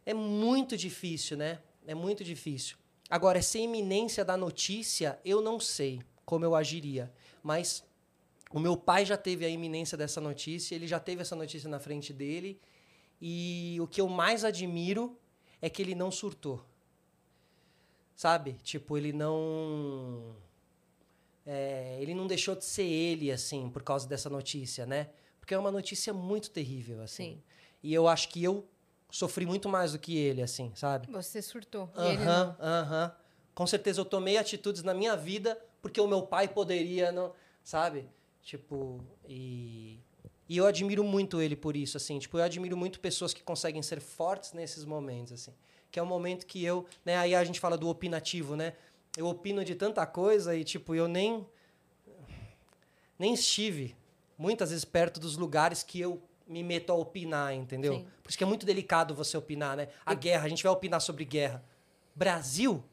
É 0.05 0.13
muito 0.13 0.77
difícil, 0.77 1.35
né? 1.35 1.57
É 1.87 1.95
muito 1.95 2.23
difícil. 2.23 2.77
Agora, 3.09 3.39
essa 3.39 3.57
iminência 3.57 4.23
da 4.23 4.37
notícia, 4.37 5.19
eu 5.25 5.41
não 5.41 5.59
sei 5.59 5.99
como 6.25 6.45
eu 6.45 6.53
agiria. 6.53 7.11
Mas 7.41 7.83
o 8.51 8.59
meu 8.59 8.77
pai 8.77 9.03
já 9.03 9.17
teve 9.17 9.43
a 9.45 9.49
iminência 9.49 9.97
dessa 9.97 10.21
notícia, 10.21 10.75
ele 10.75 10.85
já 10.85 10.99
teve 10.99 11.23
essa 11.23 11.35
notícia 11.35 11.67
na 11.67 11.79
frente 11.79 12.13
dele. 12.13 12.61
E 13.19 13.79
o 13.81 13.87
que 13.87 13.99
eu 13.99 14.07
mais 14.07 14.45
admiro 14.45 15.17
é 15.59 15.67
que 15.71 15.81
ele 15.81 15.95
não 15.95 16.11
surtou. 16.11 16.68
Sabe? 18.19 18.57
Tipo, 18.63 18.97
ele 18.97 19.13
não. 19.13 20.35
é, 21.45 21.97
ele 22.01 22.13
não 22.13 22.27
deixou 22.27 22.53
de 22.53 22.65
ser 22.65 22.83
ele, 22.83 23.31
assim, 23.31 23.69
por 23.69 23.81
causa 23.81 24.05
dessa 24.09 24.29
notícia, 24.29 24.85
né? 24.85 25.09
Porque 25.39 25.53
é 25.53 25.57
uma 25.57 25.71
notícia 25.71 26.13
muito 26.13 26.51
terrível, 26.51 27.01
assim. 27.01 27.35
Sim. 27.35 27.43
E 27.81 27.93
eu 27.93 28.09
acho 28.09 28.27
que 28.27 28.43
eu 28.43 28.67
sofri 29.09 29.45
muito 29.45 29.69
mais 29.69 29.93
do 29.93 29.99
que 29.99 30.17
ele, 30.17 30.41
assim, 30.41 30.69
sabe? 30.75 31.09
Você 31.09 31.41
surtou. 31.41 31.89
Aham, 31.95 32.57
não. 32.59 32.65
aham. 32.67 33.15
Com 33.55 33.65
certeza 33.65 34.01
eu 34.01 34.05
tomei 34.05 34.35
atitudes 34.37 34.83
na 34.83 34.93
minha 34.93 35.15
vida 35.15 35.57
porque 35.81 36.01
o 36.01 36.07
meu 36.07 36.23
pai 36.23 36.49
poderia, 36.49 37.13
não, 37.13 37.33
sabe? 37.63 38.05
Tipo, 38.43 39.01
e 39.29 39.97
e 40.49 40.57
eu 40.57 40.65
admiro 40.65 41.05
muito 41.05 41.41
ele 41.41 41.55
por 41.55 41.77
isso, 41.77 41.95
assim. 41.95 42.19
Tipo, 42.19 42.37
eu 42.39 42.43
admiro 42.43 42.75
muito 42.75 42.99
pessoas 42.99 43.33
que 43.33 43.41
conseguem 43.41 43.81
ser 43.81 44.01
fortes 44.01 44.51
nesses 44.51 44.83
momentos, 44.83 45.31
assim. 45.31 45.53
Que 45.91 45.99
é 45.99 46.03
o 46.03 46.05
momento 46.05 46.45
que 46.45 46.63
eu, 46.63 46.85
né, 47.03 47.17
aí 47.17 47.33
a 47.33 47.43
gente 47.43 47.59
fala 47.59 47.77
do 47.77 47.87
opinativo, 47.89 48.55
né? 48.55 48.73
Eu 49.17 49.27
opino 49.27 49.65
de 49.65 49.73
tanta 49.75 50.05
coisa 50.05 50.55
e 50.55 50.63
tipo, 50.63 50.93
eu 50.93 51.07
nem 51.07 51.45
nem 53.17 53.33
estive 53.33 53.95
muitas 54.37 54.69
vezes 54.69 54.85
perto 54.85 55.19
dos 55.19 55.35
lugares 55.35 55.83
que 55.83 55.99
eu 55.99 56.21
me 56.47 56.63
meto 56.63 56.91
a 56.91 56.95
opinar, 56.95 57.53
entendeu? 57.53 57.93
Sim. 57.95 58.07
Por 58.23 58.29
isso 58.29 58.37
que 58.37 58.43
é 58.43 58.47
muito 58.47 58.65
delicado 58.65 59.13
você 59.13 59.37
opinar, 59.37 59.75
né? 59.77 59.89
A 60.05 60.13
guerra, 60.13 60.45
a 60.45 60.49
gente 60.49 60.63
vai 60.63 60.71
opinar 60.71 60.99
sobre 61.01 61.25
guerra. 61.25 61.63
Brasil? 62.15 62.83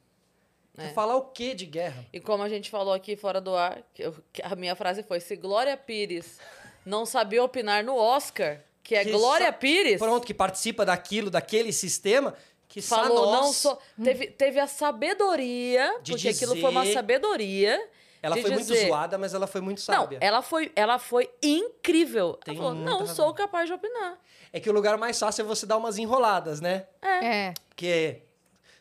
É. 0.76 0.84
Vai 0.84 0.92
falar 0.94 1.16
o 1.16 1.22
quê 1.22 1.54
de 1.54 1.64
guerra? 1.64 2.04
E 2.12 2.20
como 2.20 2.42
a 2.42 2.48
gente 2.48 2.70
falou 2.70 2.92
aqui 2.92 3.16
fora 3.16 3.40
do 3.40 3.54
ar, 3.54 3.82
que 3.94 4.02
eu- 4.02 4.14
que 4.32 4.42
a 4.42 4.54
minha 4.56 4.74
frase 4.76 5.02
foi: 5.02 5.20
se 5.20 5.36
Glória 5.36 5.74
Pires 5.76 6.38
não 6.84 7.06
sabia 7.06 7.42
opinar 7.42 7.82
no 7.82 7.96
Oscar, 7.96 8.60
que 8.82 8.94
é 8.94 9.04
Que 9.04 9.12
Glória 9.12 9.50
Pires, 9.52 9.98
Pronto, 9.98 10.26
que 10.26 10.34
participa 10.34 10.84
daquilo, 10.84 11.30
daquele 11.30 11.72
sistema, 11.72 12.34
que 12.68 12.80
falou, 12.82 13.26
nós, 13.32 13.40
não 13.44 13.52
sou. 13.52 13.78
Teve, 14.02 14.26
teve 14.28 14.58
a 14.60 14.66
sabedoria, 14.66 15.98
De 16.02 16.12
porque 16.12 16.28
aquilo 16.28 16.56
foi 16.60 16.70
uma 16.70 16.82
dizer- 16.82 16.94
sabedoria. 16.94 17.88
Ela 18.22 18.34
foi 18.36 18.50
muito 18.50 18.66
dizer- 18.66 18.88
zoada, 18.88 19.16
mas 19.18 19.34
ela 19.34 19.46
foi 19.46 19.60
muito 19.60 19.80
sábia. 19.80 20.18
Não, 20.20 20.26
ela 20.26 20.42
foi, 20.42 20.72
ela 20.74 20.98
foi 20.98 21.30
incrível. 21.42 22.34
Tem 22.44 22.54
ela 22.56 22.64
falou: 22.64 22.78
não 22.84 22.98
razão. 23.00 23.14
sou 23.14 23.34
capaz 23.34 23.68
de 23.68 23.72
opinar. 23.74 24.18
É 24.52 24.58
que 24.58 24.68
o 24.68 24.72
lugar 24.72 24.96
mais 24.98 25.18
fácil 25.18 25.42
é 25.42 25.44
você 25.44 25.64
dar 25.66 25.76
umas 25.76 25.96
enroladas, 25.98 26.60
né? 26.60 26.86
É. 27.02 27.52
Porque 27.68 28.22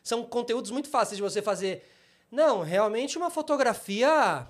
são 0.02 0.24
conteúdos 0.24 0.70
muito 0.70 0.88
fáceis 0.88 1.16
de 1.16 1.22
você 1.22 1.40
fazer. 1.42 1.86
Não, 2.30 2.62
realmente 2.62 3.16
uma 3.16 3.30
fotografia 3.30 4.46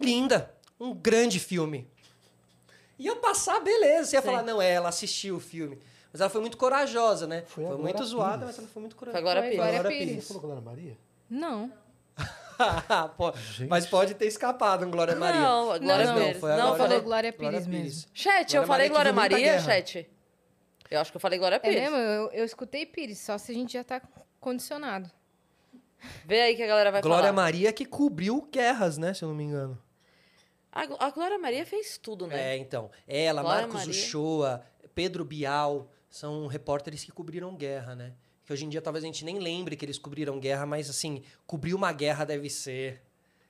linda. 0.00 0.54
Um 0.78 0.94
grande 0.94 1.38
filme. 1.40 1.88
Ia 2.98 3.16
passar, 3.16 3.60
beleza. 3.60 4.10
Você 4.10 4.16
ia 4.16 4.20
Sim. 4.22 4.26
falar, 4.26 4.42
não, 4.42 4.60
é, 4.62 4.70
ela 4.72 4.88
assistiu 4.88 5.36
o 5.36 5.40
filme. 5.40 5.78
Mas 6.12 6.20
ela 6.20 6.28
foi 6.30 6.40
muito 6.42 6.56
corajosa, 6.58 7.26
né? 7.26 7.42
Foi 7.46 7.64
Foi, 7.64 7.64
Glória 7.64 7.82
muito 7.82 8.04
zoada, 8.04 8.32
Pires. 8.38 8.46
mas 8.46 8.58
ela 8.58 8.68
foi 8.68 8.80
muito 8.80 8.96
corajosa. 8.96 9.22
Glória 9.22 9.42
Foi 9.42 9.50
Pires. 9.50 9.64
Glória 9.64 9.80
Glória 9.82 9.98
Pires. 9.98 10.24
Você 10.24 10.28
falou 10.34 10.42
Glória 10.42 10.62
Maria? 10.62 10.98
Não. 11.30 11.72
Pô, 13.16 13.32
mas 13.68 13.86
pode 13.86 14.14
ter 14.14 14.26
escapado 14.26 14.84
um 14.86 14.90
Glória 14.90 15.16
Maria. 15.16 15.40
Não, 15.40 15.64
Glória 15.78 16.06
Não, 16.06 16.14
Pires. 16.14 16.36
foi 16.38 16.52
a 16.52 16.56
não, 16.56 16.62
Glória- 16.64 16.78
falei. 16.78 16.88
Falou 16.98 17.02
Glória 17.04 17.32
Pires 17.32 17.66
mesmo. 17.66 18.10
Chat, 18.12 18.54
eu 18.54 18.62
Glória 18.62 18.66
falei 18.66 18.88
Glória 18.88 19.12
Maria, 19.12 19.58
chat? 19.60 20.08
Eu 20.90 21.00
acho 21.00 21.10
que 21.10 21.16
eu 21.16 21.20
falei 21.20 21.38
Glória 21.38 21.56
É 21.56 21.58
Pires. 21.58 21.80
mesmo? 21.80 21.96
Eu, 21.96 22.30
eu 22.32 22.44
escutei 22.44 22.84
Pires, 22.84 23.18
só 23.18 23.38
se 23.38 23.50
a 23.50 23.54
gente 23.54 23.72
já 23.72 23.82
tá 23.82 24.02
condicionado. 24.38 25.10
Vê 26.26 26.42
aí 26.42 26.56
que 26.56 26.62
a 26.62 26.66
galera 26.66 26.90
vai 26.92 27.00
Glória 27.00 27.22
falar. 27.28 27.32
Maria 27.32 27.72
que 27.72 27.86
cobriu 27.86 28.46
guerras, 28.52 28.98
né? 28.98 29.14
Se 29.14 29.24
eu 29.24 29.28
não 29.28 29.34
me 29.36 29.44
engano. 29.44 29.80
A, 30.70 30.82
a 31.06 31.10
Glória 31.10 31.38
Maria 31.38 31.64
fez 31.64 31.96
tudo, 31.96 32.26
né? 32.26 32.54
É, 32.54 32.56
então. 32.58 32.90
Ela, 33.08 33.40
Glória 33.42 33.60
Marcos 33.62 33.86
Maria. 33.86 33.90
Uchoa, 33.92 34.62
Pedro 34.94 35.24
Bial, 35.24 35.88
são 36.12 36.46
repórteres 36.46 37.02
que 37.02 37.10
cobriram 37.10 37.56
guerra, 37.56 37.96
né? 37.96 38.12
Que 38.44 38.52
hoje 38.52 38.64
em 38.64 38.68
dia 38.68 38.82
talvez 38.82 39.02
a 39.02 39.06
gente 39.06 39.24
nem 39.24 39.38
lembre 39.38 39.74
que 39.76 39.84
eles 39.84 39.98
cobriram 39.98 40.38
guerra, 40.38 40.66
mas 40.66 40.88
assim, 40.90 41.24
cobrir 41.46 41.74
uma 41.74 41.90
guerra 41.92 42.24
deve 42.24 42.48
ser. 42.48 43.02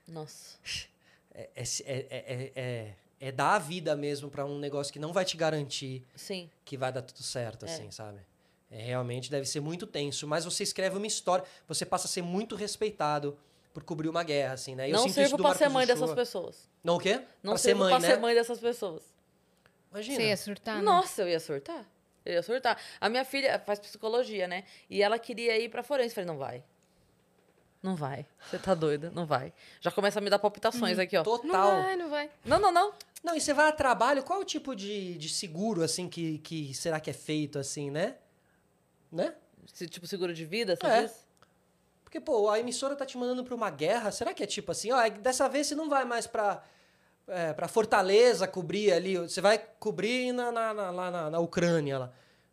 Nossa. 0.09 0.57
É, 1.35 1.48
é, 1.57 1.62
é, 1.87 2.07
é, 2.11 2.53
é- 2.55 2.94
é 3.18 3.33
dar 3.33 3.55
a 3.55 3.59
vida 3.59 3.96
mesmo 3.96 4.29
pra 4.29 4.44
um 4.44 4.59
negócio 4.59 4.92
que 4.92 4.98
não 4.98 5.14
vai 5.14 5.25
te 5.25 5.35
garantir 5.35 6.05
Sim. 6.14 6.51
que 6.62 6.77
vai 6.77 6.92
dar 6.92 7.01
tudo 7.01 7.22
certo, 7.22 7.64
É. 7.64 7.70
assim, 7.72 7.90
sabe? 7.90 8.18
É, 8.70 8.83
realmente 8.83 9.31
deve 9.31 9.46
ser 9.46 9.61
muito 9.61 9.87
tenso. 9.87 10.27
Mas 10.29 10.44
você 10.44 10.62
escreve 10.62 10.98
uma 10.98 11.07
história, 11.07 11.42
você 11.66 11.87
passa 11.87 12.07
a 12.07 12.11
ser 12.11 12.20
muito 12.20 12.55
respeitado 12.55 13.38
por 13.72 13.83
cobrir 13.83 14.11
uma 14.11 14.22
guerra, 14.22 14.53
assim, 14.53 14.75
né? 14.75 14.88
Eu 14.88 14.92
não 14.92 14.98
sinto 14.98 15.11
isso 15.12 15.20
sirvo 15.20 15.37
do 15.38 15.42
pra 15.42 15.55
ser 15.55 15.70
mãe 15.70 15.87
dessas 15.87 16.12
pessoas. 16.12 16.68
Não 16.85 16.96
o 16.96 17.01
quê? 17.01 17.22
Não 17.42 17.53
pra 17.53 17.59
ser 17.59 17.68
sirvo 17.70 17.81
mãe, 17.81 17.90
pra 17.92 17.98
né? 18.01 18.09
ser 18.09 18.20
mãe 18.20 18.35
dessas 18.35 18.59
pessoas. 18.61 19.03
Imagina. 19.90 20.16
Você 20.16 20.27
ia 20.29 20.37
surtar, 20.37 20.77
né? 20.77 20.83
Nossa, 20.83 21.22
eu 21.22 21.29
ia 21.29 21.40
surtar. 21.40 21.87
Eu 22.24 22.35
ia 22.35 22.42
surtar. 22.42 22.78
A 23.00 23.08
minha 23.08 23.24
filha 23.24 23.58
faz 23.58 23.78
psicologia, 23.78 24.46
né? 24.46 24.64
E 24.88 25.02
ela 25.02 25.18
queria 25.18 25.58
ir 25.58 25.68
pra 25.68 25.82
forense. 25.82 26.14
Falei, 26.14 26.26
não 26.28 26.38
vai. 26.38 26.62
Não 27.82 27.96
vai. 27.96 28.24
Você 28.48 28.58
tá 28.58 28.74
doida? 28.74 29.11
Não 29.12 29.26
vai. 29.26 29.52
Já 29.80 29.90
começa 29.90 30.20
a 30.20 30.22
me 30.22 30.30
dar 30.30 30.38
palpitações 30.38 30.98
aqui, 30.98 31.16
ó. 31.16 31.24
Não 31.24 31.38
Total. 31.38 31.82
vai, 31.82 31.96
não 31.96 32.08
vai. 32.08 32.30
Não, 32.44 32.61
não, 32.61 32.70
não. 32.70 32.94
Não, 33.24 33.35
e 33.37 33.40
você 33.40 33.52
vai 33.52 33.68
a 33.68 33.72
trabalho, 33.72 34.22
qual 34.22 34.38
é 34.38 34.42
o 34.42 34.44
tipo 34.44 34.74
de, 34.74 35.16
de 35.18 35.28
seguro, 35.28 35.82
assim, 35.82 36.08
que, 36.08 36.38
que 36.38 36.72
será 36.74 37.00
que 37.00 37.11
é 37.11 37.12
feito, 37.12 37.58
assim, 37.58 37.90
né? 37.90 38.16
Né? 39.11 39.35
Se, 39.72 39.88
Tipo, 39.88 40.06
seguro 40.06 40.32
de 40.35 40.44
vida, 40.44 40.76
você 40.76 40.87
É. 40.87 41.02
diz? 41.02 41.26
Porque, 42.04 42.20
pô, 42.20 42.48
a 42.50 42.58
emissora 42.61 42.94
tá 42.94 43.06
te 43.06 43.16
mandando 43.16 43.42
pra 43.44 43.54
uma 43.54 43.70
guerra, 43.70 44.11
será 44.12 44.35
que 44.35 44.42
é 44.42 44.46
tipo 44.46 44.70
assim, 44.70 44.92
ó, 44.92 45.08
dessa 45.08 45.48
vez 45.48 45.66
você 45.68 45.74
não 45.74 45.88
vai 45.88 46.04
mais 46.04 46.26
pra, 46.26 46.62
é, 47.28 47.52
pra 47.52 47.68
Fortaleza 47.68 48.46
cobrir 48.46 48.92
ali, 48.92 49.16
você 49.16 49.40
vai 49.40 49.58
cobrir 49.78 50.32
na, 50.32 50.50
na, 50.52 50.74
na- 50.74 50.90
lá 50.90 51.11
na, 51.11 51.30
na 51.30 51.38
Ucrânia 51.38 51.98
lá. 51.98 52.11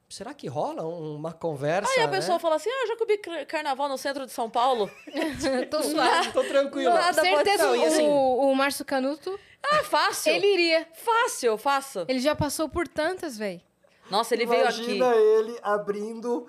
Será 0.09 0.33
que 0.33 0.47
rola 0.47 0.83
um- 0.87 1.15
uma 1.17 1.31
conversa, 1.33 1.91
Aí 1.93 2.03
a 2.03 2.07
né? 2.07 2.17
pessoa 2.17 2.39
fala 2.39 2.55
assim: 2.55 2.69
ah, 2.69 2.81
eu 2.83 2.87
já 2.87 2.97
cobri 2.97 3.17
car- 3.19 3.45
carnaval 3.45 3.87
no 3.87 3.97
centro 3.97 4.25
de 4.25 4.31
São 4.31 4.49
Paulo. 4.49 4.89
Tô 5.69 5.81
suave. 5.83 6.31
Tô 6.31 6.43
tranquilo. 6.43 6.91
Nada 6.93 7.21
pode- 7.21 7.27
Certeza 7.35 7.67
Não, 7.67 7.75
e 7.75 7.85
assim- 7.85 8.07
o, 8.07 8.49
o 8.51 8.55
Márcio 8.55 8.83
Canuto, 8.85 9.39
Ah, 9.63 9.83
fácil. 9.83 10.33
ele 10.33 10.47
iria. 10.53 10.87
Fácil, 10.93 11.57
faço. 11.59 12.05
Ele 12.07 12.19
já 12.19 12.35
passou 12.35 12.67
por 12.67 12.87
tantas, 12.87 13.37
velho. 13.37 13.61
Nossa, 14.09 14.33
ele 14.33 14.47
veio 14.47 14.65
aqui. 14.67 14.81
Imagina 14.95 15.15
ele 15.15 15.59
abrindo 15.61 16.47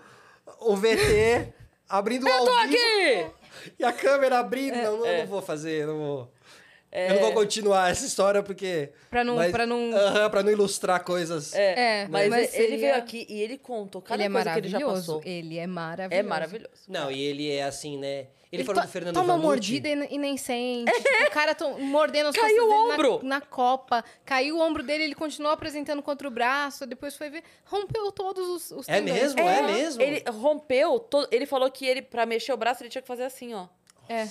o 0.60 0.74
VT, 0.76 1.52
abrindo 1.86 2.24
o 2.24 2.28
Eu 2.28 2.44
tô 2.46 2.60
vivo. 2.62 2.64
aqui! 2.64 3.30
E 3.78 3.84
a 3.84 3.92
câmera 3.92 4.38
abrindo. 4.38 4.76
não, 4.76 4.98
não, 4.98 5.06
é. 5.06 5.18
não 5.20 5.26
vou 5.26 5.42
fazer, 5.42 5.84
não 5.86 5.98
vou. 5.98 6.32
Eu 6.92 7.14
não 7.14 7.20
vou 7.20 7.32
continuar 7.34 7.90
essa 7.90 8.04
história 8.04 8.42
porque. 8.42 8.90
Pra 9.08 9.22
não- 9.22 9.36
pra 9.50 9.64
não- 9.64 9.90
pra 10.30 10.42
não 10.42 10.50
ilustrar 10.50 11.04
coisas. 11.04 11.54
É, 11.54 12.06
Mas, 12.08 12.28
mas 12.28 12.54
ele 12.54 12.68
seria- 12.68 12.78
veio 12.78 12.94
aqui 12.96 13.26
e 13.28 13.40
ele 13.40 13.56
contou 13.58 14.02
cada 14.02 14.22
Ele 14.22 14.24
é 14.24 14.32
coisa 14.34 14.52
que 14.52 14.58
ele 14.58 14.68
já 14.68 14.78
maravilhoso. 14.80 15.14
passou. 15.14 15.22
Ele 15.30 15.58
é 15.58 15.66
maravilhoso. 15.66 16.20
É 16.20 16.22
maravilhoso. 16.28 16.82
Não, 16.88 17.10
e 17.10 17.20
ele 17.22 17.48
é 17.50 17.62
assim, 17.62 17.96
né? 17.96 18.26
Ele, 18.52 18.62
Ele 18.62 18.64
falou 18.64 18.82
to- 18.82 18.88
do 18.88 18.90
Fernando 18.92 19.14
Toma 19.14 19.26
Vanucci. 19.28 19.46
mordida 19.46 19.88
e, 19.88 20.08
e 20.10 20.18
nem 20.18 20.36
sente. 20.36 20.90
Tipo, 20.92 21.08
o 21.28 21.30
cara 21.30 21.56
mordendo 21.78 22.30
as 22.30 22.34
Caiu 22.34 22.64
o 22.64 22.68
dele 22.68 22.68
na- 22.88 22.94
ombro. 22.94 23.20
Na, 23.22 23.40
Copa. 23.40 24.04
Caiu 24.24 24.56
o 24.56 24.60
ombro 24.60 24.82
dele, 24.82 25.04
ele 25.04 25.14
continuou 25.14 25.52
apresentando 25.52 26.02
contra 26.02 26.26
o 26.26 26.30
braço. 26.32 26.84
Depois 26.84 27.14
foi 27.14 27.30
ver. 27.30 27.44
Rompeu 27.64 28.10
todos 28.10 28.48
os, 28.48 28.70
os 28.72 28.88
É 28.88 29.00
mesmo? 29.00 29.38
É 29.38 29.62
mesmo? 29.62 30.02
Ele 30.02 30.24
rompeu, 30.28 30.98
to- 30.98 31.28
ele 31.30 31.46
falou 31.46 31.70
que 31.70 31.86
ele, 31.86 32.02
pra 32.02 32.26
mexer 32.26 32.52
o 32.52 32.56
braço, 32.56 32.82
ele 32.82 32.90
tinha 32.90 33.00
que 33.02 33.06
fazer 33.06 33.22
assim, 33.22 33.54
ó. 33.54 33.68
É. 34.08 34.26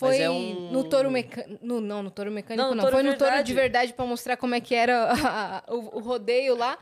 Foi 0.00 0.18
é 0.20 0.30
um- 0.30 0.70
no 0.72 0.84
touro 0.84 1.10
mecânico. 1.10 1.58
No, 1.64 1.80
não, 1.80 2.02
no 2.02 2.10
touro 2.10 2.30
mecânico 2.30 2.62
Não, 2.66 2.74
não. 2.74 2.82
touro 2.82 2.96
Foi 2.96 3.02
no 3.02 3.16
touro 3.16 3.42
de 3.44 3.54
verdade 3.54 3.92
pra 3.92 4.04
mostrar 4.06 4.36
como 4.36 4.54
é 4.54 4.60
que 4.60 4.74
era 4.74 5.04
a- 5.12 5.12
a- 5.68 5.74
o, 5.74 5.98
o 5.98 6.00
rodeio 6.00 6.56
lá. 6.56 6.78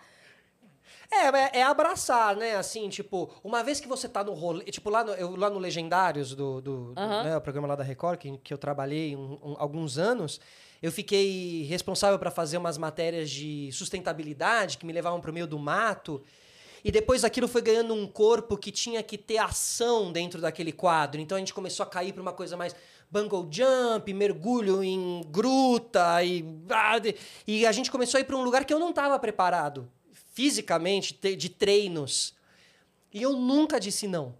É, 1.11 1.27
é, 1.27 1.51
é 1.61 1.63
abraçar, 1.63 2.37
né? 2.37 2.57
Assim, 2.57 2.89
tipo, 2.91 3.31
uma 3.43 3.63
vez 3.63 3.81
que 3.81 3.89
você 3.89 4.07
tá 4.09 4.23
no 4.23 4.35
rolê. 4.35 4.65
Tipo, 4.67 4.91
lá 4.91 5.03
no, 5.03 5.13
eu, 5.13 5.35
lá 5.37 5.49
no 5.49 5.59
Legendários, 5.59 6.35
do, 6.35 6.61
do, 6.61 6.93
do, 6.93 7.01
Aham. 7.01 7.23
né, 7.25 7.37
o 7.37 7.41
programa 7.41 7.67
lá 7.67 7.75
da 7.75 7.83
Record, 7.83 8.19
que, 8.19 8.37
que 8.39 8.53
eu 8.53 8.59
trabalhei 8.59 9.17
um- 9.17 9.39
um- 9.43 9.57
alguns 9.59 9.97
anos, 9.97 10.39
eu 10.83 10.93
fiquei 10.93 11.63
responsável 11.65 12.19
para 12.19 12.31
fazer 12.31 12.59
umas 12.59 12.77
matérias 12.77 13.31
de 13.31 13.71
sustentabilidade 13.73 14.77
que 14.77 14.85
me 14.85 14.93
levavam 14.93 15.19
pro 15.21 15.33
meio 15.33 15.47
do 15.47 15.59
mato. 15.59 16.23
E 16.85 16.93
depois 16.93 17.25
aquilo 17.25 17.49
foi 17.49 17.63
ganhando 17.63 17.93
um 17.95 18.07
corpo 18.07 18.57
que 18.57 18.71
tinha 18.71 19.03
que 19.03 19.17
ter 19.19 19.39
ação 19.39 20.13
dentro 20.13 20.41
daquele 20.43 20.73
quadro. 20.73 21.21
Então 21.21 21.37
a 21.37 21.39
gente 21.39 21.55
começou 21.55 21.85
a 21.85 21.87
cair 21.87 22.13
para 22.13 22.23
uma 22.23 22.33
coisa 22.33 22.57
mais 22.57 22.77
bungle 23.11 23.49
jump, 23.51 24.13
mergulho 24.13 24.83
em 24.83 25.23
gruta 25.31 26.23
e 26.23 26.45
ah, 26.71 26.97
e 27.47 27.67
a 27.67 27.73
gente 27.73 27.91
começou 27.91 28.19
a 28.19 28.21
ir 28.21 28.25
para 28.25 28.37
um 28.37 28.43
lugar 28.43 28.65
que 28.65 28.73
eu 28.75 28.79
não 28.79 28.91
estava 28.91 29.19
preparado 29.19 29.91
fisicamente 30.35 31.15
te- 31.15 31.35
de 31.35 31.49
treinos. 31.49 32.35
E 33.13 33.23
eu 33.23 33.33
nunca 33.33 33.81
disse 33.81 34.07
não. 34.07 34.35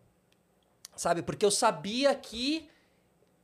Sabe? 0.95 1.23
Porque 1.23 1.45
eu 1.45 1.51
sabia 1.51 2.15
que 2.15 2.69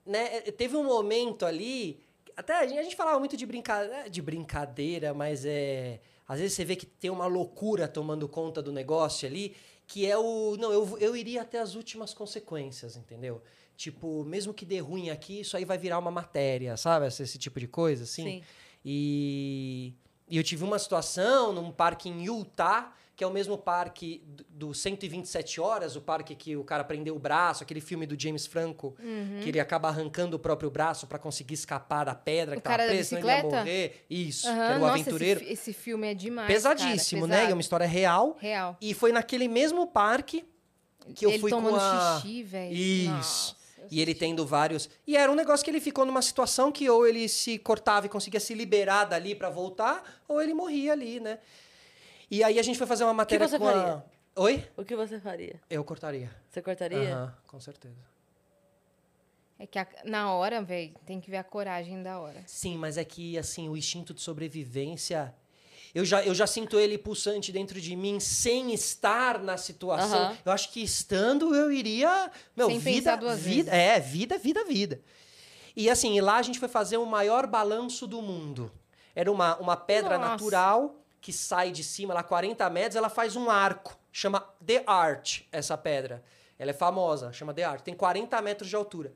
né, 0.05 0.41
teve 0.53 0.77
um 0.77 0.85
momento 0.85 1.47
ali, 1.47 2.01
até 2.37 2.55
a 2.59 2.67
gente, 2.67 2.79
a 2.79 2.83
gente 2.83 2.97
falava 2.97 3.19
muito 3.19 3.37
de 3.37 3.47
brincadeira, 3.47 4.11
de 4.11 4.21
brincadeira, 4.21 5.15
mas 5.15 5.45
é, 5.45 6.01
às 6.29 6.39
vezes 6.41 6.55
você 6.55 6.65
vê 6.65 6.77
que 6.77 6.85
tem 6.85 7.11
uma 7.11 7.27
loucura 7.27 7.89
tomando 7.89 8.29
conta 8.29 8.61
do 8.61 8.73
negócio 8.73 9.27
ali, 9.27 9.57
que 9.87 10.05
é 10.07 10.17
o, 10.19 10.57
não, 10.59 10.73
eu, 10.73 10.99
eu 10.99 11.17
iria 11.17 11.43
até 11.43 11.59
as 11.61 11.75
últimas 11.75 12.13
consequências, 12.13 12.97
entendeu? 12.97 13.41
Tipo, 13.77 14.25
mesmo 14.25 14.55
que 14.55 14.65
dê 14.65 14.79
ruim 14.79 15.11
aqui, 15.11 15.41
isso 15.41 15.57
aí 15.57 15.65
vai 15.65 15.77
virar 15.77 15.99
uma 15.99 16.11
matéria, 16.11 16.77
sabe? 16.77 17.07
Esse, 17.07 17.23
esse 17.23 17.39
tipo 17.39 17.59
de 17.59 17.67
coisa, 17.67 18.05
assim. 18.05 18.25
Sim. 18.25 18.43
E, 18.85 19.95
e 20.29 20.37
eu 20.37 20.45
tive 20.45 20.63
uma 20.65 20.79
situação 20.79 21.53
num 21.53 21.73
parque 21.73 22.09
em 22.09 22.25
Utah, 22.25 22.93
que 23.17 23.23
é 23.23 23.27
o 23.27 23.31
mesmo 23.31 23.57
parque 23.57 24.23
do, 24.27 24.69
do 24.69 24.75
127 24.75 25.61
Horas, 25.61 25.95
o 25.97 26.01
parque 26.01 26.35
que 26.35 26.57
o 26.57 26.65
cara 26.65 26.83
prendeu 26.83 27.15
o 27.15 27.19
braço, 27.19 27.63
aquele 27.63 27.81
filme 27.81 28.07
do 28.07 28.21
James 28.21 28.47
Franco, 28.47 28.97
que 29.43 29.49
ele 29.49 29.61
acaba 29.61 29.89
arrancando 29.89 30.37
o 30.37 30.39
próprio 30.39 30.71
braço 30.71 31.07
para 31.07 31.19
conseguir 31.19 31.55
escapar 31.55 32.05
da 32.05 32.15
pedra 32.15 32.55
O 32.55 32.59
que 32.59 32.63
tava 32.63 32.77
cara 32.77 32.89
da 32.89 32.93
preso, 32.93 33.11
senão 33.11 33.23
ele 33.23 33.37
ia 33.37 33.43
morrer. 33.43 34.05
Isso, 34.11 34.49
Aham, 34.49 34.57
que 34.57 34.63
era 34.63 34.77
o 34.77 34.81
nossa, 34.81 34.95
aventureiro. 34.95 35.41
Esse, 35.43 35.53
esse 35.53 35.73
filme 35.73 36.09
é 36.09 36.15
demais. 36.15 36.49
Pesadíssimo, 36.49 37.29
cara, 37.29 37.43
né? 37.43 37.49
E 37.49 37.51
é 37.51 37.55
uma 37.55 37.61
história 37.61 37.87
real. 37.87 38.37
Real. 38.41 38.77
E 38.81 38.93
foi 38.95 39.13
naquele 39.13 39.47
mesmo 39.47 39.87
parque 39.87 40.45
que 41.15 41.27
eu 41.27 41.31
ele 41.31 41.39
fui 41.39 41.51
com 41.51 41.77
a... 41.77 42.21
xixi, 42.21 42.43
velho. 42.43 42.75
Isso. 42.75 43.11
Nossa, 43.11 43.57
eu 43.57 43.63
E 43.90 44.01
ele 44.01 44.14
tendo 44.14 44.47
vários. 44.47 44.88
E 45.07 45.16
era 45.16 45.31
um 45.31 45.35
negócio 45.35 45.64
que 45.64 45.70
ele 45.70 45.81
ficou 45.81 46.05
numa 46.05 46.23
situação 46.23 46.70
que 46.73 46.88
ou 46.88 47.07
ele 47.07 47.29
se 47.29 47.59
cortava 47.59 48.07
e 48.07 48.09
conseguia 48.09 48.40
se 48.40 48.55
liberar 48.55 49.05
dali 49.05 49.35
pra 49.35 49.51
voltar, 49.51 50.23
ou 50.29 50.40
ele 50.42 50.55
morria 50.55 50.92
ali, 50.92 51.20
né? 51.20 51.38
E 52.31 52.42
aí 52.42 52.59
a 52.59 52.62
gente 52.62 52.79
foi 52.79 52.87
fazer 52.87 53.05
uma 53.05 53.14
matéria 53.14 53.47
você 53.47 53.59
com 53.59 53.66
a. 53.68 53.73
faria? 53.73 54.05
Oi? 54.37 54.68
O 54.77 54.85
que 54.85 54.97
você 54.97 55.20
faria? 55.20 55.61
Eu 55.70 55.85
cortaria. 55.85 56.31
Você 56.51 56.61
cortaria? 56.62 57.14
Aham, 57.14 57.35
com 57.47 57.61
certeza. 57.61 58.14
É 59.59 59.66
que 59.66 59.79
a- 59.79 59.87
na 60.05 60.33
hora, 60.33 60.61
velho, 60.62 60.94
tem 61.07 61.20
que 61.20 61.31
ver 61.31 61.37
a 61.37 61.44
coragem 61.44 62.03
da 62.03 62.18
hora. 62.18 62.42
Sim, 62.47 62.77
mas 62.77 62.99
é 62.99 63.05
que 63.05 63.38
assim, 63.38 63.68
o 63.68 63.77
instinto 63.77 64.12
de 64.12 64.20
sobrevivência. 64.20 65.33
Eu 65.94 66.04
já, 66.04 66.24
eu 66.24 66.35
já 66.35 66.46
sinto 66.46 66.76
ele 66.76 66.98
pulsante 66.98 67.52
dentro 67.52 67.80
de 67.80 67.94
mim 67.94 68.18
sem 68.18 68.74
estar 68.74 69.38
na 69.38 69.57
situação. 69.57 70.18
Aham. 70.18 70.38
Eu 70.44 70.50
acho 70.50 70.72
que 70.72 70.83
estando 70.83 71.54
eu 71.54 71.70
iria. 71.70 72.30
Meu, 72.57 72.66
Sem 72.66 72.80
vida, 72.80 73.16
duas 73.16 73.38
vida. 73.38 73.70
É, 73.70 74.00
vida, 74.00 74.37
vida, 74.37 74.64
vida. 74.64 75.00
E 75.76 75.88
assim, 75.88 76.16
e 76.16 76.20
lá 76.20 76.37
a 76.37 76.42
gente 76.42 76.59
foi 76.59 76.68
fazer 76.68 76.96
o 76.96 77.07
maior 77.07 77.46
balanço 77.46 78.09
do 78.09 78.20
mundo. 78.20 78.72
Era 79.14 79.30
uma, 79.30 79.57
uma 79.59 79.76
pedra 79.76 80.18
Nossa. 80.18 80.30
natural 80.30 80.96
que 81.20 81.33
sai 81.33 81.70
de 81.70 81.85
cima, 81.85 82.12
lá 82.12 82.22
40 82.22 82.68
metros, 82.70 82.96
ela 82.96 83.09
faz 83.09 83.37
um 83.37 83.48
arco. 83.48 83.96
Chama 84.12 84.40
The 84.64 84.83
Art, 84.87 85.42
essa 85.50 85.76
pedra. 85.78 86.22
Ela 86.59 86.70
é 86.70 86.74
famosa, 86.74 87.33
chama 87.33 87.54
The 87.54 87.64
Art. 87.64 87.83
Tem 87.83 87.94
40 87.94 88.42
metros 88.42 88.68
de 88.68 88.76
altura. 88.76 89.12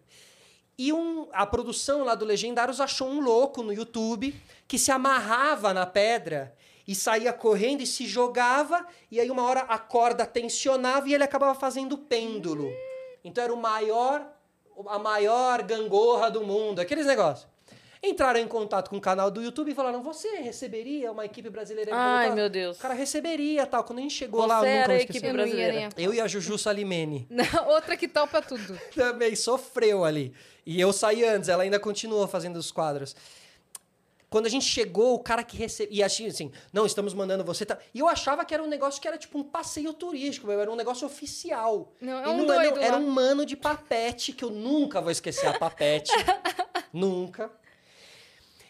E 0.76 0.92
um, 0.92 1.28
a 1.32 1.44
produção 1.44 2.04
lá 2.04 2.14
do 2.14 2.24
Legendários 2.24 2.80
achou 2.80 3.08
um 3.08 3.20
louco 3.20 3.64
no 3.64 3.72
YouTube 3.72 4.34
que 4.66 4.78
se 4.78 4.92
amarrava 4.92 5.74
na 5.74 5.84
pedra 5.84 6.56
e 6.88 6.94
saía 6.94 7.34
correndo 7.34 7.82
e 7.82 7.86
se 7.86 8.06
jogava, 8.06 8.86
e 9.10 9.20
aí 9.20 9.30
uma 9.30 9.42
hora 9.42 9.60
a 9.60 9.78
corda 9.78 10.24
tensionava 10.24 11.06
e 11.06 11.12
ele 11.12 11.22
acabava 11.22 11.54
fazendo 11.54 11.98
pêndulo. 11.98 12.72
Então 13.22 13.44
era 13.44 13.52
o 13.52 13.58
maior, 13.58 14.26
a 14.86 14.98
maior 14.98 15.62
gangorra 15.62 16.30
do 16.30 16.42
mundo, 16.42 16.80
aqueles 16.80 17.04
negócios. 17.04 17.46
Entraram 18.02 18.38
em 18.40 18.46
contato 18.46 18.88
com 18.88 18.96
o 18.96 19.00
canal 19.00 19.30
do 19.30 19.42
YouTube 19.42 19.72
e 19.72 19.74
falaram: 19.74 20.02
Você 20.02 20.36
receberia 20.36 21.10
uma 21.10 21.24
equipe 21.24 21.50
brasileira? 21.50 21.90
Ai, 21.92 22.28
voltar?" 22.28 22.36
meu 22.36 22.48
Deus. 22.48 22.78
O 22.78 22.80
cara 22.80 22.94
receberia 22.94 23.66
tal. 23.66 23.82
Quando 23.82 23.98
a 23.98 24.02
gente 24.02 24.14
chegou 24.14 24.40
Você 24.40 24.46
lá, 24.46 24.66
eu 24.66 24.80
nunca 24.80 24.92
a 24.92 24.96
equipe 24.96 25.32
brasileira. 25.32 25.88
Eu 25.96 26.14
e 26.14 26.20
a 26.20 26.28
Juju 26.28 26.56
Salimene 26.56 27.26
Não, 27.28 27.68
outra 27.68 27.96
que 27.96 28.06
topa 28.06 28.40
tudo. 28.40 28.78
também 28.94 29.34
sofreu 29.34 30.04
ali. 30.04 30.32
E 30.64 30.80
eu 30.80 30.92
saí 30.92 31.24
antes, 31.24 31.48
ela 31.48 31.64
ainda 31.64 31.80
continuou 31.80 32.28
fazendo 32.28 32.56
os 32.56 32.70
quadros. 32.70 33.16
Quando 34.30 34.46
a 34.46 34.48
gente 34.50 34.66
chegou, 34.66 35.14
o 35.14 35.18
cara 35.18 35.42
que 35.42 35.56
recebia. 35.56 35.98
E 35.98 36.02
assim, 36.02 36.26
assim, 36.26 36.52
não, 36.72 36.84
estamos 36.84 37.14
mandando 37.14 37.42
você. 37.44 37.64
Tá... 37.64 37.78
E 37.94 37.98
eu 37.98 38.08
achava 38.08 38.44
que 38.44 38.52
era 38.52 38.62
um 38.62 38.66
negócio 38.66 39.00
que 39.00 39.08
era 39.08 39.16
tipo 39.16 39.38
um 39.38 39.42
passeio 39.42 39.92
turístico, 39.94 40.46
meu, 40.46 40.60
era 40.60 40.70
um 40.70 40.76
negócio 40.76 41.06
oficial. 41.06 41.92
Não, 42.00 42.18
é 42.18 42.28
um 42.28 42.38
não 42.38 42.46
doido 42.46 42.76
não, 42.76 42.82
Era 42.82 42.96
lá. 42.96 43.02
um 43.02 43.08
mano 43.10 43.46
de 43.46 43.56
papete, 43.56 44.32
que 44.32 44.44
eu 44.44 44.50
nunca 44.50 45.00
vou 45.00 45.10
esquecer 45.10 45.46
a 45.46 45.58
papete. 45.58 46.12
nunca. 46.92 47.50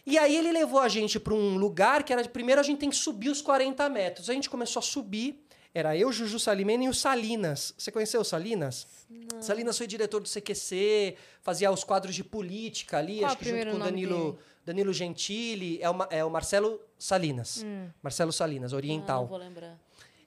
E 0.07 0.17
aí 0.17 0.37
ele 0.37 0.53
levou 0.53 0.81
a 0.81 0.89
gente 0.89 1.21
para 1.21 1.35
um 1.35 1.59
lugar 1.59 2.03
que 2.03 2.13
era. 2.13 2.27
Primeiro 2.29 2.61
a 2.61 2.65
gente 2.65 2.79
tem 2.79 2.89
que 2.89 2.97
subir 2.97 3.29
os 3.29 3.43
40 3.43 3.89
metros. 3.89 4.31
A 4.31 4.33
gente 4.33 4.49
começou 4.49 4.81
a 4.81 4.83
subir. 4.83 5.45
Era 5.75 5.97
eu, 5.97 6.11
Juju 6.11 6.39
Salimene 6.39 6.87
e 6.87 6.89
o 6.89 6.95
Salinas. 6.95 7.75
Você 7.77 7.93
conheceu 7.93 8.21
o 8.23 8.25
Salinas? 8.25 8.87
Salinas 9.41 9.77
foi 9.77 9.87
diretor 9.87 10.21
do 10.21 10.29
CQC, 10.29 11.15
fazia 11.43 11.71
os 11.71 11.85
quadros 11.85 12.15
de 12.15 12.25
política 12.25 12.99
ali, 12.99 13.19
Qual 13.19 13.27
acho 13.27 13.37
que 13.37 13.45
junto 13.45 13.71
com 13.71 13.77
o 13.77 13.79
Danilo, 13.79 14.33
dele? 14.33 14.39
Danilo 14.69 14.93
Gentili. 14.93 15.79
É 15.83 15.91
o, 15.91 15.97
é 16.11 16.25
o 16.25 16.31
Marcelo 16.31 16.81
Salinas. 16.99 17.63
Hum. 17.65 17.89
Marcelo 18.03 18.33
Salinas, 18.33 18.73
Ah, 18.73 18.77
não 18.77 18.79
oriental. 18.79 19.27
vou 19.27 19.39
lembrar. 19.39 19.79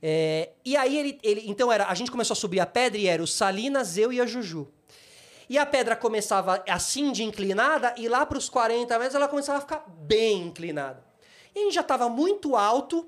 É, 0.01 0.49
e 0.65 0.75
aí 0.75 0.97
ele, 0.97 1.19
ele. 1.21 1.43
Então 1.45 1.71
era. 1.71 1.85
A 1.87 1.93
gente 1.93 2.09
começou 2.09 2.33
a 2.33 2.35
subir 2.35 2.59
a 2.59 2.65
pedra 2.65 2.97
e 2.97 3.07
era 3.07 3.21
o 3.21 3.27
Salinas, 3.27 3.97
eu 3.97 4.11
e 4.11 4.19
a 4.19 4.25
Juju. 4.25 4.67
E 5.47 5.57
a 5.57 5.65
pedra 5.65 5.95
começava 5.95 6.63
assim 6.67 7.11
de 7.11 7.23
inclinada, 7.23 7.93
e 7.97 8.07
lá 8.07 8.25
para 8.25 8.37
os 8.37 8.49
40 8.49 8.97
metros 8.97 9.15
ela 9.15 9.27
começava 9.27 9.57
a 9.57 9.61
ficar 9.61 9.85
bem 9.87 10.47
inclinada. 10.47 11.03
E 11.53 11.59
a 11.59 11.63
gente 11.63 11.73
já 11.73 11.81
estava 11.81 12.07
muito 12.07 12.55
alto, 12.55 13.07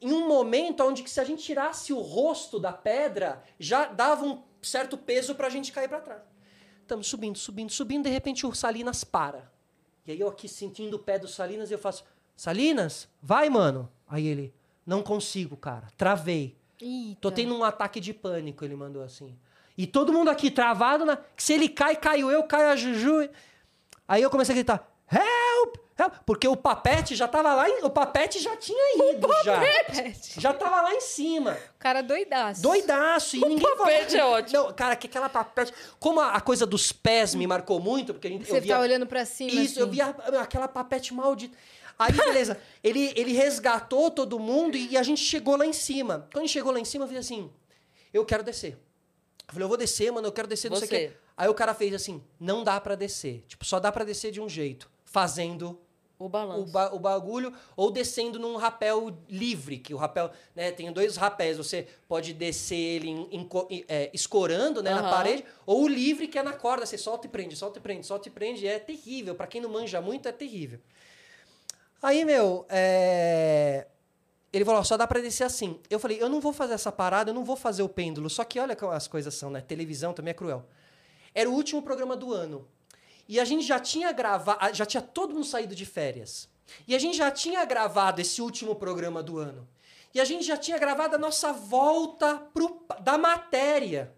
em 0.00 0.12
um 0.12 0.26
momento 0.26 0.82
onde 0.82 1.02
que 1.04 1.08
se 1.10 1.20
a 1.20 1.24
gente 1.24 1.42
tirasse 1.42 1.92
o 1.92 2.00
rosto 2.00 2.58
da 2.58 2.72
pedra, 2.72 3.42
já 3.60 3.86
dava 3.86 4.24
um 4.24 4.42
certo 4.60 4.98
peso 4.98 5.36
para 5.36 5.46
a 5.46 5.50
gente 5.50 5.70
cair 5.70 5.88
para 5.88 6.00
trás. 6.00 6.22
Estamos 6.82 7.06
subindo, 7.06 7.38
subindo, 7.38 7.70
subindo, 7.70 8.04
de 8.04 8.10
repente 8.10 8.44
o 8.44 8.52
Salinas 8.52 9.04
para. 9.04 9.48
E 10.08 10.12
aí 10.12 10.20
eu 10.20 10.28
aqui 10.28 10.48
sentindo 10.48 10.94
o 10.94 10.98
pé 10.98 11.18
do 11.18 11.28
Salinas, 11.28 11.70
eu 11.70 11.78
faço, 11.78 12.02
Salinas, 12.34 13.06
vai, 13.20 13.50
mano. 13.50 13.92
Aí 14.08 14.26
ele, 14.26 14.54
não 14.86 15.02
consigo, 15.02 15.54
cara, 15.54 15.86
travei. 15.98 16.56
Eita. 16.80 17.20
Tô 17.20 17.30
tendo 17.30 17.54
um 17.54 17.62
ataque 17.62 18.00
de 18.00 18.14
pânico, 18.14 18.64
ele 18.64 18.74
mandou 18.74 19.02
assim. 19.02 19.38
E 19.76 19.86
todo 19.86 20.10
mundo 20.10 20.30
aqui 20.30 20.50
travado, 20.50 21.04
na... 21.04 21.18
que 21.18 21.42
se 21.42 21.52
ele 21.52 21.68
cai, 21.68 21.94
caio 21.94 22.30
eu, 22.30 22.42
cai 22.44 22.70
a 22.70 22.74
Juju. 22.74 23.28
Aí 24.08 24.22
eu 24.22 24.30
comecei 24.30 24.54
a 24.54 24.56
gritar, 24.56 24.90
help, 25.12 25.28
porque 26.24 26.46
o 26.46 26.56
papete 26.56 27.16
já 27.16 27.26
tava 27.26 27.54
lá, 27.54 27.66
o 27.82 27.90
papete 27.90 28.38
já 28.38 28.56
tinha 28.56 29.12
ido, 29.12 29.26
já. 29.44 29.60
Já 30.38 30.52
tava 30.52 30.80
lá 30.82 30.94
em 30.94 31.00
cima. 31.00 31.58
O 31.74 31.78
cara 31.78 32.02
doidaço. 32.02 32.62
Doidaço. 32.62 33.36
E 33.36 33.40
ninguém 33.40 33.58
papete 33.76 34.12
falava- 34.16 34.16
é 34.16 34.38
ótimo. 34.38 34.62
Não, 34.62 34.72
cara, 34.72 34.94
que 34.96 35.06
aquela 35.08 35.28
papete... 35.28 35.72
Como 35.98 36.20
a, 36.20 36.40
coisa 36.40 36.64
dos 36.64 36.92
pés 36.92 37.34
me 37.34 37.46
marcou 37.46 37.80
muito, 37.80 38.12
porque 38.14 38.28
a 38.28 38.30
gente, 38.30 38.46
Você 38.46 38.58
eu 38.58 38.60
via... 38.62 38.74
tá 38.76 38.80
olhando 38.80 39.06
pra 39.06 39.24
cima 39.24 39.50
Isso, 39.50 39.72
assim. 39.72 39.80
eu 39.80 39.88
via 39.88 40.06
aquela 40.40 40.68
papete 40.68 41.12
maldita. 41.12 41.56
Aí, 41.98 42.12
beleza, 42.12 42.60
ele, 42.84 43.12
ele 43.16 43.32
resgatou 43.32 44.08
todo 44.08 44.38
mundo 44.38 44.76
e 44.76 44.96
a 44.96 45.02
gente 45.02 45.20
chegou 45.20 45.56
lá 45.56 45.66
em 45.66 45.72
cima. 45.72 46.28
Quando 46.32 46.44
a 46.44 46.46
gente 46.46 46.52
chegou 46.52 46.72
lá 46.72 46.78
em 46.78 46.84
cima, 46.84 47.04
eu 47.04 47.08
fiz 47.08 47.18
assim: 47.18 47.50
eu 48.14 48.24
quero 48.24 48.44
descer. 48.44 48.78
Eu 49.48 49.52
falei, 49.54 49.64
eu 49.64 49.68
vou 49.68 49.76
descer, 49.76 50.12
mano, 50.12 50.28
eu 50.28 50.32
quero 50.32 50.46
descer, 50.46 50.70
não 50.70 50.76
sei 50.76 50.86
o 50.86 50.90
Você. 50.90 51.08
quê. 51.08 51.12
Aí 51.36 51.48
o 51.48 51.54
cara 51.54 51.74
fez 51.74 51.92
assim: 51.92 52.22
não 52.38 52.62
dá 52.62 52.80
pra 52.80 52.94
descer. 52.94 53.44
Tipo, 53.48 53.64
só 53.64 53.80
dá 53.80 53.90
pra 53.90 54.04
descer 54.04 54.30
de 54.30 54.40
um 54.40 54.48
jeito. 54.48 54.88
Fazendo 55.04 55.76
O 56.18 56.24
o, 56.24 56.28
balanço. 56.28 56.72
ba- 56.72 56.92
o 56.92 56.98
bagulho 56.98 57.52
ou 57.76 57.90
descendo 57.92 58.38
num 58.40 58.56
rapel 58.56 59.16
livre, 59.28 59.78
que 59.78 59.94
o 59.94 59.96
rapel, 59.96 60.32
né, 60.54 60.72
tem 60.72 60.90
dois 60.92 61.16
rapés, 61.16 61.56
você 61.56 61.86
pode 62.08 62.32
descer 62.32 62.74
ele 62.76 63.08
em- 63.08 63.28
em 63.70 63.84
é, 63.88 64.10
escorando, 64.12 64.82
né, 64.82 64.90
na 64.90 65.00
Aham. 65.00 65.10
parede, 65.10 65.44
ou 65.64 65.84
o 65.84 65.88
livre 65.88 66.26
que 66.26 66.36
é 66.38 66.42
na 66.42 66.52
corda, 66.52 66.84
você 66.84 66.98
solta 66.98 67.26
e 67.26 67.30
prende, 67.30 67.54
solta 67.54 67.78
e 67.78 67.82
prende, 67.82 68.04
solta 68.04 68.28
e 68.28 68.32
prende, 68.32 68.66
é 68.66 68.78
terrível, 68.80 69.34
Pra 69.36 69.46
quem 69.46 69.60
não 69.60 69.70
manja 69.70 70.00
muito 70.00 70.26
é 70.28 70.32
terrível. 70.32 70.80
Aí, 72.02 72.24
meu, 72.24 72.64
é, 72.68 73.86
ele 74.52 74.64
falou, 74.64 74.82
só 74.84 74.96
dá 74.96 75.06
pra 75.06 75.20
descer 75.20 75.44
assim. 75.44 75.78
Eu 75.90 75.98
falei, 76.00 76.20
eu 76.20 76.28
não 76.28 76.40
vou 76.40 76.52
fazer 76.52 76.74
essa 76.74 76.90
parada, 76.92 77.30
eu 77.30 77.34
não 77.34 77.44
vou 77.44 77.56
fazer 77.56 77.82
o 77.82 77.88
pêndulo, 77.88 78.28
só 78.30 78.44
que 78.44 78.58
olha 78.58 78.74
como 78.74 78.92
as 78.92 79.06
coisas 79.06 79.34
são, 79.34 79.50
né, 79.50 79.60
televisão 79.60 80.12
também 80.12 80.30
é 80.32 80.34
cruel. 80.34 80.64
Era 81.34 81.48
o 81.48 81.52
último 81.54 81.80
programa 81.82 82.16
do 82.16 82.32
ano. 82.32 82.66
E 83.28 83.38
a 83.38 83.44
gente 83.44 83.64
já 83.64 83.78
tinha 83.78 84.10
gravado, 84.10 84.74
já 84.74 84.86
tinha 84.86 85.02
todo 85.02 85.34
mundo 85.34 85.44
saído 85.44 85.74
de 85.74 85.84
férias. 85.84 86.48
E 86.86 86.94
a 86.94 86.98
gente 86.98 87.16
já 87.16 87.30
tinha 87.30 87.64
gravado 87.64 88.20
esse 88.20 88.40
último 88.40 88.74
programa 88.74 89.22
do 89.22 89.38
ano. 89.38 89.68
E 90.14 90.20
a 90.20 90.24
gente 90.24 90.44
já 90.44 90.56
tinha 90.56 90.78
gravado 90.78 91.16
a 91.16 91.18
nossa 91.18 91.52
volta 91.52 92.36
pro, 92.54 92.82
da 93.00 93.18
matéria. 93.18 94.14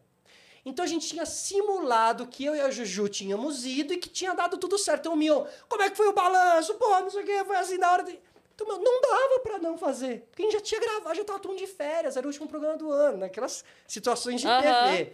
Então 0.64 0.85
a 0.85 0.89
gente 0.89 1.09
tinha 1.09 1.26
simulado 1.26 2.26
que 2.26 2.45
eu 2.45 2.55
e 2.55 2.61
a 2.61 2.70
Juju 2.70 3.09
tínhamos 3.09 3.64
ido 3.64 3.95
e 3.95 3.97
que 3.97 4.09
tinha 4.09 4.35
dado 4.35 4.57
tudo 4.59 4.78
certo. 4.78 5.01
Então 5.01 5.14
o 5.14 5.16
Mion, 5.16 5.45
como 5.68 5.82
é 5.82 5.91
que 5.91 5.97
foi 5.97 6.07
o 6.07 6.12
balanço? 6.12 6.74
Pô, 6.74 6.89
não 7.01 7.11
sei 7.11 7.22
o 7.22 7.26
que, 7.26 7.45
foi 7.45 7.57
assim 7.57 7.78
na 7.78 7.91
hora 7.91 8.05
de. 8.05 8.18
Então, 8.55 8.66
meu, 8.68 8.78
não 8.78 9.01
dava 9.01 9.41
pra 9.43 9.59
não 9.59 9.78
fazer. 9.78 10.28
Porque 10.30 10.43
a 10.43 10.45
gente 10.45 10.55
já 10.55 10.61
tinha 10.61 10.80
gravado, 10.80 11.16
já 11.16 11.24
tava 11.24 11.39
todo 11.39 11.51
mundo 11.51 11.61
de 11.61 11.66
férias, 11.66 12.16
era 12.16 12.26
o 12.26 12.28
último 12.28 12.47
programa 12.47 12.76
do 12.76 12.93
ano, 12.93 13.18
naquelas 13.18 13.64
situações 13.87 14.41
de 14.41 14.47
Aham. 14.47 14.62
TV. 14.62 15.12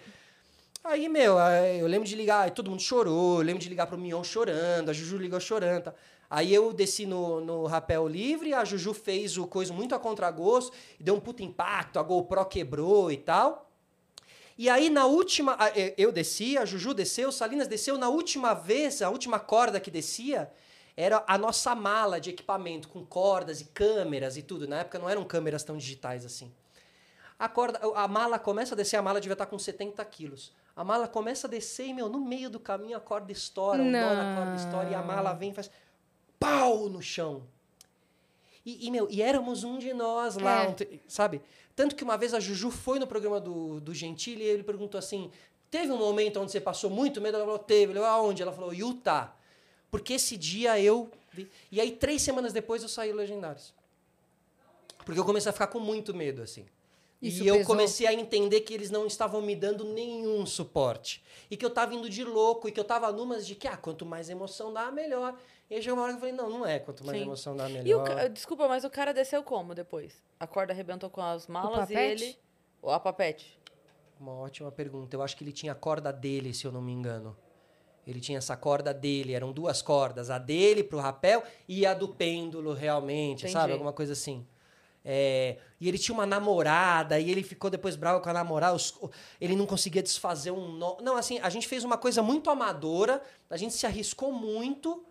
Aí, 0.88 1.08
meu, 1.08 1.36
eu 1.80 1.86
lembro 1.88 2.06
de 2.06 2.14
ligar, 2.14 2.48
todo 2.52 2.70
mundo 2.70 2.80
chorou, 2.80 3.40
eu 3.40 3.44
lembro 3.44 3.60
de 3.60 3.68
ligar 3.68 3.88
pro 3.88 3.98
Mion 3.98 4.22
chorando, 4.22 4.88
a 4.88 4.92
Juju 4.92 5.16
ligou 5.16 5.40
chorando. 5.40 5.82
Tá? 5.82 5.94
Aí 6.30 6.54
eu 6.54 6.72
desci 6.72 7.06
no, 7.06 7.40
no 7.40 7.66
rapel 7.66 8.06
livre, 8.06 8.54
a 8.54 8.64
Juju 8.64 8.94
fez 8.94 9.36
o 9.36 9.48
coisa 9.48 9.72
muito 9.72 9.96
a 9.96 9.98
contragosto, 9.98 10.76
deu 11.00 11.16
um 11.16 11.20
puta 11.20 11.42
impacto, 11.42 11.98
a 11.98 12.04
GoPro 12.04 12.44
quebrou 12.46 13.10
e 13.10 13.16
tal. 13.16 13.68
E 14.56 14.70
aí, 14.70 14.88
na 14.88 15.06
última. 15.06 15.58
Eu 15.98 16.12
desci, 16.12 16.56
a 16.56 16.64
Juju 16.64 16.94
desceu, 16.94 17.32
Salinas 17.32 17.66
desceu. 17.66 17.98
Na 17.98 18.08
última 18.08 18.54
vez, 18.54 19.02
a 19.02 19.10
última 19.10 19.40
corda 19.40 19.80
que 19.80 19.90
descia 19.90 20.48
era 20.96 21.24
a 21.26 21.36
nossa 21.36 21.74
mala 21.74 22.20
de 22.20 22.30
equipamento, 22.30 22.88
com 22.88 23.04
cordas 23.04 23.60
e 23.60 23.64
câmeras 23.64 24.36
e 24.36 24.42
tudo. 24.42 24.68
Na 24.68 24.78
época 24.80 25.00
não 25.00 25.10
eram 25.10 25.24
câmeras 25.24 25.64
tão 25.64 25.76
digitais 25.76 26.24
assim. 26.24 26.52
A, 27.36 27.48
corda, 27.48 27.80
a 27.96 28.06
mala 28.06 28.38
começa 28.38 28.74
a 28.74 28.76
descer, 28.76 28.96
a 28.96 29.02
mala 29.02 29.20
devia 29.20 29.34
estar 29.34 29.46
com 29.46 29.58
70 29.58 30.02
quilos. 30.04 30.54
A 30.76 30.84
mala 30.84 31.08
começa 31.08 31.46
a 31.46 31.50
descer 31.50 31.86
e, 31.86 31.94
meu, 31.94 32.08
no 32.08 32.20
meio 32.20 32.50
do 32.50 32.60
caminho 32.60 32.96
a 32.96 33.00
corda 33.00 33.32
estoura, 33.32 33.82
um 33.82 33.90
nó 33.90 34.14
na 34.14 34.36
corda 34.36 34.56
estoura 34.56 34.90
e 34.90 34.94
a 34.94 35.02
mala 35.02 35.32
vem 35.32 35.50
e 35.50 35.54
faz 35.54 35.70
pau 36.38 36.88
no 36.90 37.00
chão. 37.00 37.42
E, 38.64 38.86
e, 38.86 38.90
meu, 38.90 39.08
e 39.10 39.22
éramos 39.22 39.64
um 39.64 39.78
de 39.78 39.94
nós 39.94 40.36
lá, 40.36 40.64
É. 40.64 40.68
um 40.68 40.74
sabe? 41.08 41.40
Tanto 41.74 41.94
que 41.96 42.04
uma 42.04 42.18
vez 42.18 42.34
a 42.34 42.40
Juju 42.40 42.70
foi 42.70 42.98
no 42.98 43.06
programa 43.06 43.40
do, 43.40 43.80
do 43.80 43.94
Gentili 43.94 44.42
e 44.42 44.46
ele 44.46 44.62
perguntou 44.62 44.98
assim: 44.98 45.30
teve 45.70 45.90
um 45.92 45.98
momento 45.98 46.40
onde 46.40 46.50
você 46.52 46.60
passou 46.60 46.90
muito 46.90 47.20
medo? 47.20 47.36
Ela 47.36 47.44
falou: 47.44 47.58
teve. 47.58 47.92
Ele 47.92 48.00
falou: 48.00 48.08
aonde? 48.08 48.42
Ela 48.42 48.52
falou: 48.52 48.74
Utah. 48.74 49.34
Porque 49.90 50.14
esse 50.14 50.36
dia 50.36 50.78
eu. 50.80 51.10
vi." 51.32 51.48
E 51.70 51.80
aí, 51.80 51.92
três 51.92 52.20
semanas 52.22 52.52
depois, 52.52 52.82
eu 52.82 52.88
saí 52.88 53.12
Legendários. 53.12 53.72
Porque 55.04 55.20
eu 55.20 55.24
comecei 55.24 55.48
a 55.48 55.52
ficar 55.52 55.68
com 55.68 55.78
muito 55.78 56.12
medo, 56.12 56.42
assim. 56.42 56.66
Isso 57.20 57.42
e 57.42 57.46
eu 57.48 57.56
pesou? 57.58 57.66
comecei 57.74 58.06
a 58.06 58.12
entender 58.12 58.60
que 58.60 58.74
eles 58.74 58.90
não 58.90 59.06
estavam 59.06 59.40
me 59.40 59.56
dando 59.56 59.84
nenhum 59.84 60.44
suporte. 60.44 61.24
E 61.50 61.56
que 61.56 61.64
eu 61.64 61.70
tava 61.70 61.94
indo 61.94 62.08
de 62.10 62.22
louco, 62.24 62.68
e 62.68 62.72
que 62.72 62.78
eu 62.78 62.84
tava 62.84 63.10
numas 63.12 63.46
de 63.46 63.54
que, 63.54 63.66
ah, 63.66 63.76
quanto 63.76 64.04
mais 64.04 64.28
emoção 64.28 64.72
dá, 64.72 64.90
melhor. 64.90 65.34
E 65.70 65.74
aí 65.76 65.82
chegou 65.82 65.98
uma 65.98 66.04
hora 66.04 66.12
que 66.12 66.16
eu 66.16 66.20
falei, 66.20 66.34
não, 66.34 66.50
não 66.50 66.66
é 66.66 66.78
quanto 66.78 67.04
mais 67.04 67.18
Sim. 67.18 67.24
emoção 67.24 67.56
dá, 67.56 67.68
melhor. 67.68 67.86
E 67.86 67.94
o 67.94 68.02
ca- 68.04 68.28
Desculpa, 68.28 68.68
mas 68.68 68.84
o 68.84 68.90
cara 68.90 69.12
desceu 69.14 69.42
como 69.42 69.74
depois? 69.74 70.22
A 70.38 70.46
corda 70.46 70.72
arrebentou 70.72 71.08
com 71.08 71.20
as 71.22 71.46
malas 71.46 71.88
e 71.90 71.94
ele. 71.94 72.38
Ou 72.82 72.90
a 72.92 73.00
papete? 73.00 73.58
Uma 74.20 74.32
ótima 74.32 74.70
pergunta. 74.70 75.16
Eu 75.16 75.22
acho 75.22 75.36
que 75.36 75.42
ele 75.44 75.52
tinha 75.52 75.72
a 75.72 75.74
corda 75.74 76.12
dele, 76.12 76.52
se 76.54 76.64
eu 76.66 76.72
não 76.72 76.82
me 76.82 76.92
engano. 76.92 77.36
Ele 78.06 78.20
tinha 78.20 78.38
essa 78.38 78.56
corda 78.56 78.94
dele, 78.94 79.32
eram 79.32 79.52
duas 79.52 79.82
cordas, 79.82 80.30
a 80.30 80.38
dele 80.38 80.84
pro 80.84 80.98
rapel 80.98 81.42
e 81.66 81.84
a 81.84 81.92
do 81.92 82.08
pêndulo, 82.08 82.72
realmente, 82.72 83.40
Entendi. 83.40 83.52
sabe? 83.52 83.72
Alguma 83.72 83.92
coisa 83.92 84.12
assim. 84.12 84.46
É, 85.08 85.58
e 85.80 85.86
ele 85.86 85.98
tinha 85.98 86.12
uma 86.12 86.26
namorada, 86.26 87.20
e 87.20 87.30
ele 87.30 87.44
ficou 87.44 87.70
depois 87.70 87.94
bravo 87.94 88.20
com 88.20 88.28
a 88.28 88.32
namorada, 88.32 88.74
os- 88.74 88.92
ele 89.40 89.54
não 89.54 89.64
conseguia 89.64 90.02
desfazer 90.02 90.50
um 90.50 90.66
nó. 90.72 90.96
Não, 91.00 91.16
assim, 91.16 91.38
a 91.38 91.48
gente 91.48 91.68
fez 91.68 91.84
uma 91.84 91.96
coisa 91.96 92.24
muito 92.24 92.50
amadora, 92.50 93.22
a 93.48 93.56
gente 93.56 93.72
se 93.74 93.86
arriscou 93.86 94.32
muito 94.32 95.04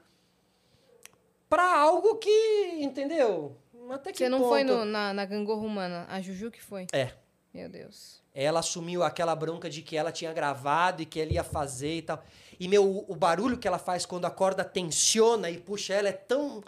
pra 1.50 1.80
algo 1.80 2.16
que, 2.18 2.78
entendeu? 2.82 3.56
Até 3.90 4.12
que 4.12 4.18
Você 4.18 4.28
não 4.28 4.40
foi 4.50 4.66
ponto? 4.66 4.78
no- 4.80 4.86
na, 4.86 5.14
na 5.14 5.24
gangorra 5.26 5.62
humana, 5.66 6.06
a 6.10 6.20
Juju 6.20 6.52
que 6.52 6.62
foi. 6.62 6.88
É. 6.92 7.14
Meu 7.54 7.70
Deus. 7.70 8.22
Ela 8.34 8.60
assumiu 8.60 9.02
aquela 9.02 9.34
bronca 9.34 9.70
de 9.70 9.82
que 9.82 9.96
ela 9.96 10.12
tinha 10.12 10.34
gravado 10.34 11.02
e 11.02 11.06
que 11.06 11.22
ela 11.22 11.32
ia 11.32 11.44
fazer 11.44 11.98
e 11.98 12.02
tal. 12.02 12.22
E, 12.60 12.68
meu, 12.68 12.84
o, 12.84 13.06
o 13.14 13.16
barulho 13.16 13.58
que 13.58 13.66
ela 13.66 13.78
faz 13.80 14.06
quando 14.06 14.26
a 14.26 14.30
corda 14.32 14.66
tensiona 14.66 15.50
e 15.50 15.58
puxa 15.58 15.94
ela 15.94 16.10
é 16.10 16.12
tão. 16.12 16.62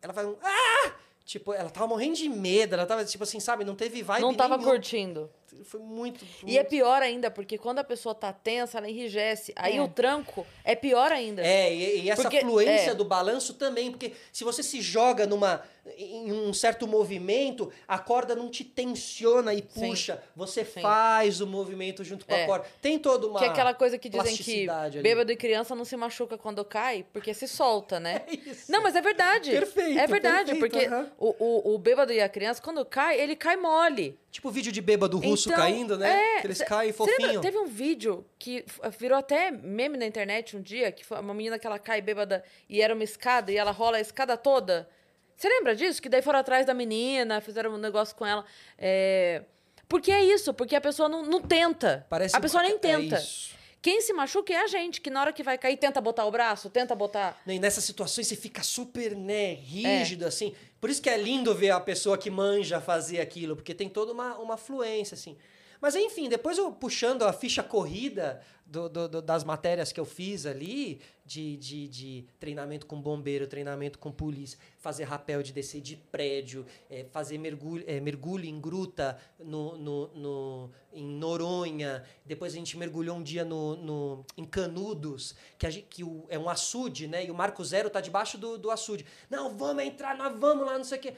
Ela 0.00 0.12
faz 0.12 0.28
um. 0.28 0.36
Ah! 0.40 0.92
Tipo, 1.24 1.52
ela 1.52 1.70
tava 1.70 1.86
morrendo 1.86 2.16
de 2.16 2.28
medo, 2.28 2.74
ela 2.74 2.84
tava, 2.86 3.04
tipo 3.04 3.22
assim, 3.24 3.38
sabe, 3.40 3.64
não 3.64 3.74
teve 3.74 4.02
vibe 4.02 4.20
não 4.22 4.34
tava 4.34 4.56
nenhuma. 4.56 4.72
curtindo. 4.72 5.30
Foi 5.64 5.80
muito. 5.80 6.24
E 6.46 6.58
é 6.58 6.64
pior 6.64 7.02
ainda, 7.02 7.30
porque 7.30 7.56
quando 7.58 7.78
a 7.78 7.84
pessoa 7.84 8.14
tá 8.14 8.32
tensa, 8.32 8.78
ela 8.78 8.88
enrijece. 8.88 9.52
Aí 9.54 9.76
É. 9.76 9.82
o 9.82 9.86
tranco 9.88 10.46
é 10.64 10.74
pior 10.74 11.12
ainda. 11.12 11.42
É, 11.42 11.72
e, 11.72 12.02
e 12.02 12.10
essa 12.10 12.22
Porque- 12.22 12.40
fluência 12.40 12.90
é. 12.90 12.94
do 12.94 13.04
balanço 13.04 13.54
também, 13.54 13.90
porque 13.90 14.12
se 14.32 14.42
você 14.44 14.62
se 14.62 14.80
joga 14.80 15.26
numa 15.26 15.62
em 15.98 16.30
um 16.32 16.52
certo 16.54 16.86
movimento, 16.86 17.72
a 17.88 17.98
corda 17.98 18.36
não 18.36 18.48
te 18.48 18.62
tensiona 18.62 19.52
e 19.52 19.58
Sim. 19.68 19.88
puxa, 19.88 20.22
você 20.34 20.64
Sim. 20.64 20.80
faz 20.80 21.40
o 21.40 21.46
movimento 21.46 22.04
junto 22.04 22.24
com 22.24 22.32
É. 22.32 22.44
a 22.44 22.46
corda. 22.46 22.66
Tem 22.80 22.98
toda 23.00 23.26
uma 23.26 23.38
Que 23.40 23.46
é 23.46 23.48
aquela 23.48 23.74
coisa 23.74 23.98
que 23.98 24.08
dizem 24.08 24.36
que 24.36 24.70
ali. 24.70 25.02
bêbado 25.02 25.32
e 25.32 25.36
criança 25.36 25.74
não 25.74 25.84
se 25.84 25.96
machuca 25.96 26.38
quando 26.38 26.64
cai, 26.64 27.04
porque 27.12 27.34
se 27.34 27.48
solta, 27.48 27.98
né? 27.98 28.22
É 28.28 28.34
isso. 28.50 28.70
Não, 28.70 28.80
mas 28.80 28.94
é 28.94 29.00
verdade. 29.00 29.50
Perfeito, 29.50 29.98
É 29.98 30.06
verdade, 30.06 30.52
perfeito, 30.52 30.58
porque 30.72 30.86
aham. 30.86 31.10
o, 31.18 31.34
o, 31.70 31.74
o 31.74 31.78
bêbado 31.78 32.12
e 32.12 32.20
a 32.20 32.28
criança, 32.28 32.62
quando 32.62 32.84
cai, 32.84 33.20
ele 33.20 33.34
cai 33.34 33.56
mole. 33.56 34.16
Tipo 34.30 34.50
vídeo 34.50 34.70
de 34.72 34.80
bêbado 34.80 35.18
russo 35.18 35.41
Então, 35.50 35.58
caindo, 35.62 35.98
né? 35.98 36.36
é, 36.36 36.40
que 36.40 36.46
eles 36.46 36.62
caem 36.62 36.92
fofinho. 36.92 37.40
teve 37.40 37.58
um 37.58 37.66
vídeo 37.66 38.24
que 38.38 38.64
f- 38.66 38.80
virou 38.98 39.18
até 39.18 39.50
meme 39.50 39.96
na 39.96 40.06
internet 40.06 40.56
um 40.56 40.60
dia, 40.62 40.90
que 40.92 41.04
foi 41.04 41.18
uma 41.20 41.34
menina 41.34 41.58
que 41.58 41.66
ela 41.66 41.78
cai 41.78 42.00
bêbada 42.00 42.42
e 42.68 42.80
era 42.82 42.94
uma 42.94 43.04
escada 43.04 43.50
e 43.52 43.56
ela 43.56 43.70
rola 43.70 43.96
a 43.96 44.00
escada 44.00 44.36
toda. 44.36 44.88
Você 45.36 45.48
lembra 45.48 45.74
disso? 45.74 46.00
Que 46.00 46.08
daí 46.08 46.22
foram 46.22 46.38
atrás 46.38 46.64
da 46.66 46.72
menina, 46.74 47.40
fizeram 47.40 47.72
um 47.74 47.78
negócio 47.78 48.14
com 48.14 48.24
ela. 48.24 48.44
É... 48.78 49.42
Porque 49.88 50.10
é 50.12 50.24
isso, 50.24 50.54
porque 50.54 50.74
a 50.76 50.80
pessoa 50.80 51.08
não, 51.08 51.22
não 51.24 51.40
tenta. 51.40 52.06
Parece 52.08 52.36
a 52.36 52.40
pessoa 52.40 52.62
nem 52.62 52.74
é 52.74 52.78
tenta. 52.78 53.16
isso. 53.16 53.54
Quem 53.82 54.00
se 54.00 54.12
machuca 54.12 54.52
é 54.52 54.58
a 54.58 54.66
gente, 54.68 55.00
que 55.00 55.10
na 55.10 55.20
hora 55.20 55.32
que 55.32 55.42
vai 55.42 55.58
cair 55.58 55.76
tenta 55.76 56.00
botar 56.00 56.24
o 56.24 56.30
braço, 56.30 56.70
tenta 56.70 56.94
botar. 56.94 57.36
E 57.44 57.58
nessas 57.58 57.82
situações 57.82 58.28
você 58.28 58.36
fica 58.36 58.62
super, 58.62 59.16
né, 59.16 59.50
É. 59.50 59.54
rígido, 59.54 60.24
assim. 60.24 60.54
Por 60.80 60.88
isso 60.88 61.02
que 61.02 61.10
é 61.10 61.16
lindo 61.16 61.52
ver 61.52 61.70
a 61.70 61.80
pessoa 61.80 62.16
que 62.16 62.30
manja 62.30 62.80
fazer 62.80 63.20
aquilo, 63.20 63.56
porque 63.56 63.74
tem 63.74 63.88
toda 63.88 64.12
uma, 64.12 64.38
uma 64.38 64.56
fluência, 64.56 65.16
assim. 65.16 65.36
Mas 65.80 65.96
enfim, 65.96 66.28
depois 66.28 66.58
eu 66.58 66.70
puxando 66.70 67.24
a 67.24 67.32
ficha 67.32 67.60
corrida 67.60 68.40
do- 68.72 68.88
do- 68.88 69.08
do- 69.08 69.22
das 69.22 69.44
matérias 69.44 69.92
que 69.92 70.00
eu 70.00 70.04
fiz 70.04 70.46
ali, 70.46 71.00
de, 71.24 71.56
de, 71.58 71.86
de 71.88 72.26
treinamento 72.40 72.86
com 72.86 73.00
bombeiro, 73.00 73.46
treinamento 73.46 73.98
com 73.98 74.10
polícia, 74.10 74.58
fazer 74.78 75.04
rapel 75.04 75.42
de 75.42 75.52
descer 75.52 75.80
de 75.80 75.94
prédio, 75.96 76.64
eh, 76.90 77.04
fazer 77.12 77.38
mergulho, 77.38 77.84
eh, 77.86 78.00
mergulho 78.00 78.44
em 78.46 78.58
gruta 78.60 79.18
no, 79.38 79.76
no, 79.76 80.08
no- 80.14 80.70
em 80.92 81.04
Noronha. 81.06 82.02
Depois 82.24 82.52
a 82.54 82.56
gente 82.56 82.76
mergulhou 82.76 83.16
um 83.16 83.22
dia 83.22 83.44
no, 83.44 83.76
no- 83.76 84.26
em 84.36 84.44
Canudos, 84.44 85.34
que, 85.58 85.70
gente, 85.70 85.86
que 85.88 86.02
o- 86.02 86.24
é 86.28 86.38
um 86.38 86.48
açude, 86.48 87.06
né? 87.06 87.24
E 87.26 87.30
o 87.30 87.34
Marco 87.34 87.62
Zero 87.64 87.88
tá 87.90 88.00
debaixo 88.00 88.36
do, 88.38 88.56
do 88.58 88.70
açude. 88.70 89.04
Não, 89.30 89.56
vamos 89.56 89.84
entrar, 89.84 90.16
nós 90.16 90.36
vamos 90.38 90.66
lá, 90.66 90.76
não 90.78 90.84
sei 90.84 90.98
o 90.98 91.00
quê. 91.02 91.14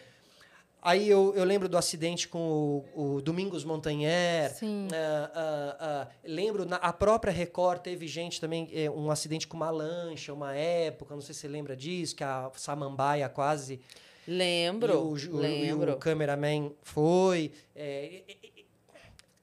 Aí 0.85 1.09
eu, 1.09 1.33
eu 1.35 1.45
lembro 1.45 1.67
do 1.67 1.79
acidente 1.79 2.29
com 2.29 2.85
o, 2.95 3.15
o 3.17 3.23
Domingos 3.23 3.65
Montanher. 3.65 4.53
Sim. 4.55 4.89
Ah, 4.93 5.31
ah, 5.35 5.77
ah, 5.81 6.09
lembro, 6.23 6.67
na, 6.67 6.77
a 6.77 6.93
própria 6.93 7.33
Record 7.33 7.81
teve 7.81 8.07
gente 8.07 8.39
também, 8.39 8.69
eh, 8.71 8.91
um 8.91 9.11
acidente 9.11 9.49
com 9.49 9.57
uma 9.57 9.71
lancha, 9.71 10.31
uma 10.31 10.55
época, 10.55 11.15
não 11.15 11.23
sei 11.23 11.35
se 11.35 11.41
você 11.41 11.49
lembra 11.49 11.75
disso, 11.75 12.15
que 12.15 12.23
a 12.23 12.51
Samambaia 12.55 13.27
quase. 13.31 13.81
Lembro. 14.29 14.93
E 14.93 15.29
o, 15.29 15.37
lembro. 15.39 15.93
o 15.93 15.97
cameraman 15.97 16.71
foi. 16.83 17.51
é, 17.75 18.21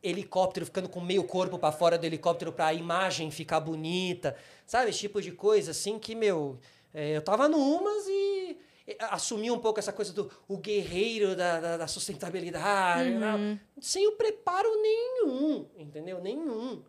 helicóptero 0.03 0.65
ficando 0.65 0.89
com 0.89 1.01
meio 1.01 1.23
corpo 1.23 1.57
para 1.57 1.71
fora 1.71 1.97
do 1.97 2.05
helicóptero 2.05 2.51
para 2.51 2.67
a 2.67 2.73
imagem 2.73 3.31
ficar 3.31 3.59
bonita. 3.59 4.35
Sabe? 4.67 4.91
Esse 4.91 4.99
tipo 4.99 5.19
de 5.19 5.31
coisa 5.31 5.71
assim 5.71 5.97
que, 5.97 6.13
meu. 6.13 6.59
é, 6.93 7.17
eu 7.17 7.21
tava 7.23 7.49
numas 7.49 8.05
e. 8.07 8.57
e 8.87 8.95
Assumi 8.99 9.51
um 9.51 9.59
pouco 9.59 9.79
essa 9.79 9.93
coisa 9.93 10.11
do 10.13 10.31
o 10.47 10.57
guerreiro 10.57 11.35
da, 11.35 11.59
da, 11.59 11.77
da 11.77 11.87
sustentabilidade, 11.87 13.11
né? 13.11 13.59
sem 13.79 14.07
o 14.07 14.13
preparo 14.13 14.69
nenhum, 14.81 15.67
entendeu? 15.77 16.19
Nenhum, 16.21 16.81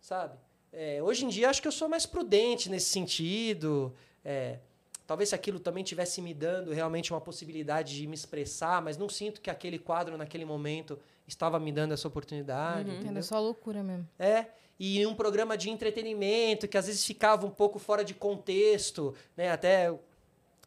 sabe? 0.00 0.38
É, 0.72 1.02
hoje 1.02 1.24
em 1.24 1.28
dia 1.28 1.50
acho 1.50 1.62
que 1.62 1.68
eu 1.68 1.72
sou 1.72 1.88
mais 1.88 2.04
prudente 2.04 2.68
nesse 2.68 2.90
sentido. 2.90 3.94
é, 4.24 4.58
talvez 5.06 5.28
se 5.28 5.34
aquilo 5.34 5.60
também 5.60 5.84
tivesse 5.84 6.20
me 6.20 6.34
dando 6.34 6.72
realmente 6.72 7.12
uma 7.12 7.20
possibilidade 7.20 7.96
de 7.96 8.06
me 8.06 8.14
expressar, 8.14 8.82
mas 8.82 8.96
não 8.96 9.08
sinto 9.08 9.40
que 9.40 9.50
aquele 9.50 9.78
quadro 9.78 10.16
naquele 10.16 10.44
momento 10.44 10.98
estava 11.26 11.58
me 11.60 11.70
dando 11.70 11.92
essa 11.92 12.08
oportunidade. 12.08 12.90
Era 12.90 12.98
entendeu? 12.98 13.22
só 13.22 13.38
loucura 13.38 13.82
mesmo. 13.82 14.08
É, 14.18 14.46
e 14.78 15.06
um 15.06 15.14
programa 15.14 15.56
de 15.56 15.70
entretenimento 15.70 16.66
que 16.66 16.76
às 16.76 16.86
vezes 16.86 17.04
ficava 17.04 17.46
um 17.46 17.50
pouco 17.50 17.78
fora 17.78 18.04
de 18.04 18.12
contexto, 18.12 19.14
né? 19.36 19.50
Até 19.50 19.94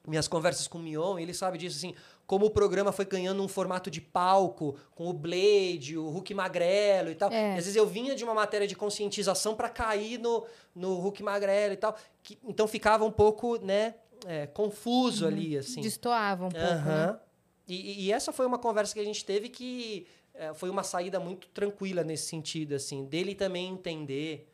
minhas 0.10 0.28
conversas 0.28 0.68
com 0.68 0.78
o 0.78 0.82
Mion, 0.82 1.20
ele 1.20 1.34
sabe 1.34 1.58
disso, 1.58 1.78
assim, 1.78 1.94
como 2.26 2.46
o 2.46 2.50
programa 2.50 2.92
foi 2.92 3.06
ganhando 3.06 3.42
um 3.44 3.48
formato 3.48 3.90
de 3.92 4.00
palco, 4.02 4.76
com 4.96 5.08
o 5.10 5.14
Blade, 5.14 5.98
o 5.98 6.10
Hulk 6.10 6.34
Magrelo 6.34 7.10
e 7.12 7.16
tal. 7.16 7.32
É. 7.32 7.50
E 7.56 7.58
às 7.58 7.66
vezes 7.66 7.76
eu 7.76 7.86
vinha 7.86 8.16
de 8.16 8.24
uma 8.24 8.34
matéria 8.34 8.68
de 8.68 8.76
conscientização 8.76 9.56
para 9.56 9.70
cair 9.70 10.18
no, 10.20 10.46
no 10.74 10.96
Hulk 11.00 11.22
Magrelo 11.24 11.74
e 11.74 11.78
tal. 11.78 11.96
que- 12.24 12.38
então 12.44 12.68
ficava 12.68 13.06
um 13.06 13.12
pouco, 13.12 13.58
né, 13.64 13.96
é, 14.26 14.48
confuso 14.48 15.26
ali, 15.28 15.58
assim. 15.58 15.82
Destoava 15.82 16.46
um 16.48 16.50
pouco, 16.50 16.66
né? 16.66 16.74
Aham. 16.74 17.20
E, 17.68 18.06
e 18.06 18.12
essa 18.14 18.32
foi 18.32 18.46
uma 18.46 18.58
conversa 18.58 18.94
que 18.94 19.00
a 19.00 19.04
gente 19.06 19.24
teve 19.26 19.50
que 19.50 20.08
é, 20.34 20.54
foi 20.54 20.70
uma 20.70 20.84
saída 20.84 21.20
muito 21.20 21.48
tranquila 21.50 22.04
nesse 22.04 22.28
sentido, 22.28 22.74
assim, 22.76 23.06
dele 23.06 23.36
também 23.36 23.68
entender, 23.70 24.48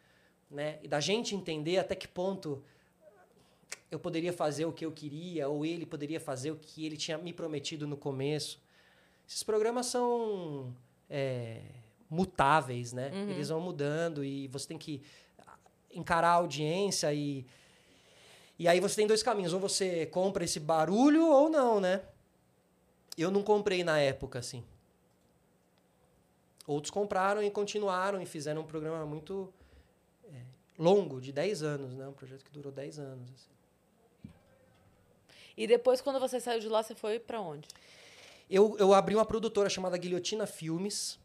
né? 0.49 0.79
E 0.81 0.87
da 0.87 0.99
gente 0.99 1.35
entender 1.35 1.77
até 1.77 1.93
que 1.95 2.07
ponto 2.07 2.63
eu 3.93 3.99
poderia 3.99 4.33
fazer 4.33 4.65
o 4.65 4.71
que 4.71 4.85
eu 4.85 4.91
queria, 4.91 5.47
ou 5.47 5.65
ele 5.65 5.85
poderia 5.85 6.19
fazer 6.19 6.51
o 6.51 6.55
que 6.55 6.85
ele 6.85 6.97
tinha 6.97 7.17
me 7.17 7.31
prometido 7.31 7.87
no 7.87 7.95
começo. 7.95 8.59
Esses 9.27 9.43
programas 9.43 9.85
são 9.85 10.73
é, 11.09 11.61
mutáveis, 12.09 12.91
né? 12.91 13.11
Uhum. 13.13 13.29
Eles 13.29 13.49
vão 13.49 13.59
mudando 13.59 14.23
e 14.23 14.47
você 14.47 14.67
tem 14.67 14.77
que 14.77 15.01
encarar 15.91 16.29
a 16.29 16.33
audiência 16.33 17.13
e 17.13 17.45
e 18.57 18.67
aí 18.67 18.79
você 18.79 18.95
tem 18.95 19.07
dois 19.07 19.23
caminhos, 19.23 19.51
ou 19.51 19.59
você 19.59 20.05
compra 20.05 20.43
esse 20.43 20.59
barulho 20.59 21.27
ou 21.27 21.49
não, 21.49 21.79
né? 21.79 22.01
Eu 23.17 23.31
não 23.31 23.41
comprei 23.41 23.83
na 23.83 23.99
época, 23.99 24.39
assim. 24.39 24.63
Outros 26.65 26.91
compraram 26.91 27.43
e 27.43 27.49
continuaram 27.49 28.21
e 28.21 28.25
fizeram 28.25 28.61
um 28.61 28.65
programa 28.65 29.05
muito 29.05 29.51
é, 30.25 30.41
longo, 30.77 31.19
de 31.19 31.31
10 31.31 31.63
anos, 31.63 31.95
né? 31.95 32.07
Um 32.07 32.13
projeto 32.13 32.45
que 32.45 32.51
durou 32.51 32.71
10 32.71 32.99
anos. 32.99 33.31
Assim. 33.33 33.52
E 35.57 35.67
depois, 35.67 36.01
quando 36.01 36.19
você 36.19 36.39
saiu 36.39 36.59
de 36.59 36.67
lá, 36.67 36.81
você 36.81 36.95
foi 36.95 37.19
pra 37.19 37.39
onde? 37.41 37.67
Eu, 38.49 38.75
eu 38.79 38.93
abri 38.93 39.15
uma 39.15 39.25
produtora 39.25 39.69
chamada 39.69 39.97
Guilhotina 39.97 40.45
Filmes. 40.45 41.19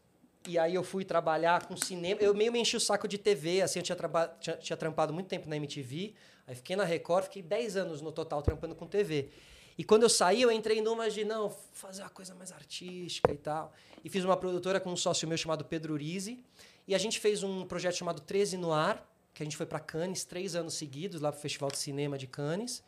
E 0.47 0.57
aí 0.57 0.73
eu 0.73 0.83
fui 0.83 1.03
trabalhar 1.03 1.65
com 1.67 1.75
cinema. 1.75 2.21
Eu 2.21 2.33
meio 2.33 2.51
me 2.51 2.59
enchi 2.59 2.77
o 2.77 2.79
saco 2.79 3.07
de 3.07 3.17
TV, 3.17 3.61
assim, 3.61 3.79
eu 3.79 3.83
tinha, 3.83 3.95
traba- 3.95 4.27
tinha, 4.39 4.55
tinha 4.55 4.77
trampado 4.77 5.13
muito 5.13 5.27
tempo 5.27 5.49
na 5.49 5.57
MTV. 5.57 6.13
Aí 6.47 6.55
fiquei 6.55 6.75
na 6.75 6.83
Record, 6.85 7.25
fiquei 7.25 7.41
10 7.41 7.75
anos 7.77 8.01
no 8.01 8.11
total 8.11 8.41
trampando 8.41 8.73
com 8.73 8.87
TV. 8.87 9.29
E 9.77 9.83
quando 9.83 10.03
eu 10.03 10.09
saí, 10.09 10.41
eu 10.41 10.51
entrei 10.51 10.81
numa 10.81 11.09
de, 11.09 11.23
não, 11.23 11.49
fazer 11.73 12.01
uma 12.01 12.09
coisa 12.09 12.33
mais 12.35 12.51
artística 12.51 13.31
e 13.31 13.37
tal. 13.37 13.73
E 14.03 14.09
fiz 14.09 14.23
uma 14.25 14.35
produtora 14.37 14.79
com 14.79 14.91
um 14.91 14.97
sócio 14.97 15.27
meu 15.27 15.37
chamado 15.37 15.63
Pedro 15.65 15.93
Urize. 15.93 16.43
E 16.87 16.95
a 16.95 16.97
gente 16.97 17.19
fez 17.19 17.43
um 17.43 17.65
projeto 17.65 17.95
chamado 17.95 18.21
13 18.21 18.57
no 18.57 18.73
Ar, 18.73 19.05
que 19.33 19.43
a 19.43 19.45
gente 19.45 19.55
foi 19.55 19.65
para 19.65 19.79
Cannes 19.79 20.23
três 20.23 20.55
anos 20.55 20.73
seguidos, 20.73 21.21
lá 21.21 21.31
pro 21.31 21.39
Festival 21.39 21.69
de 21.69 21.77
Cinema 21.77 22.17
de 22.17 22.27
Cannes. 22.27 22.81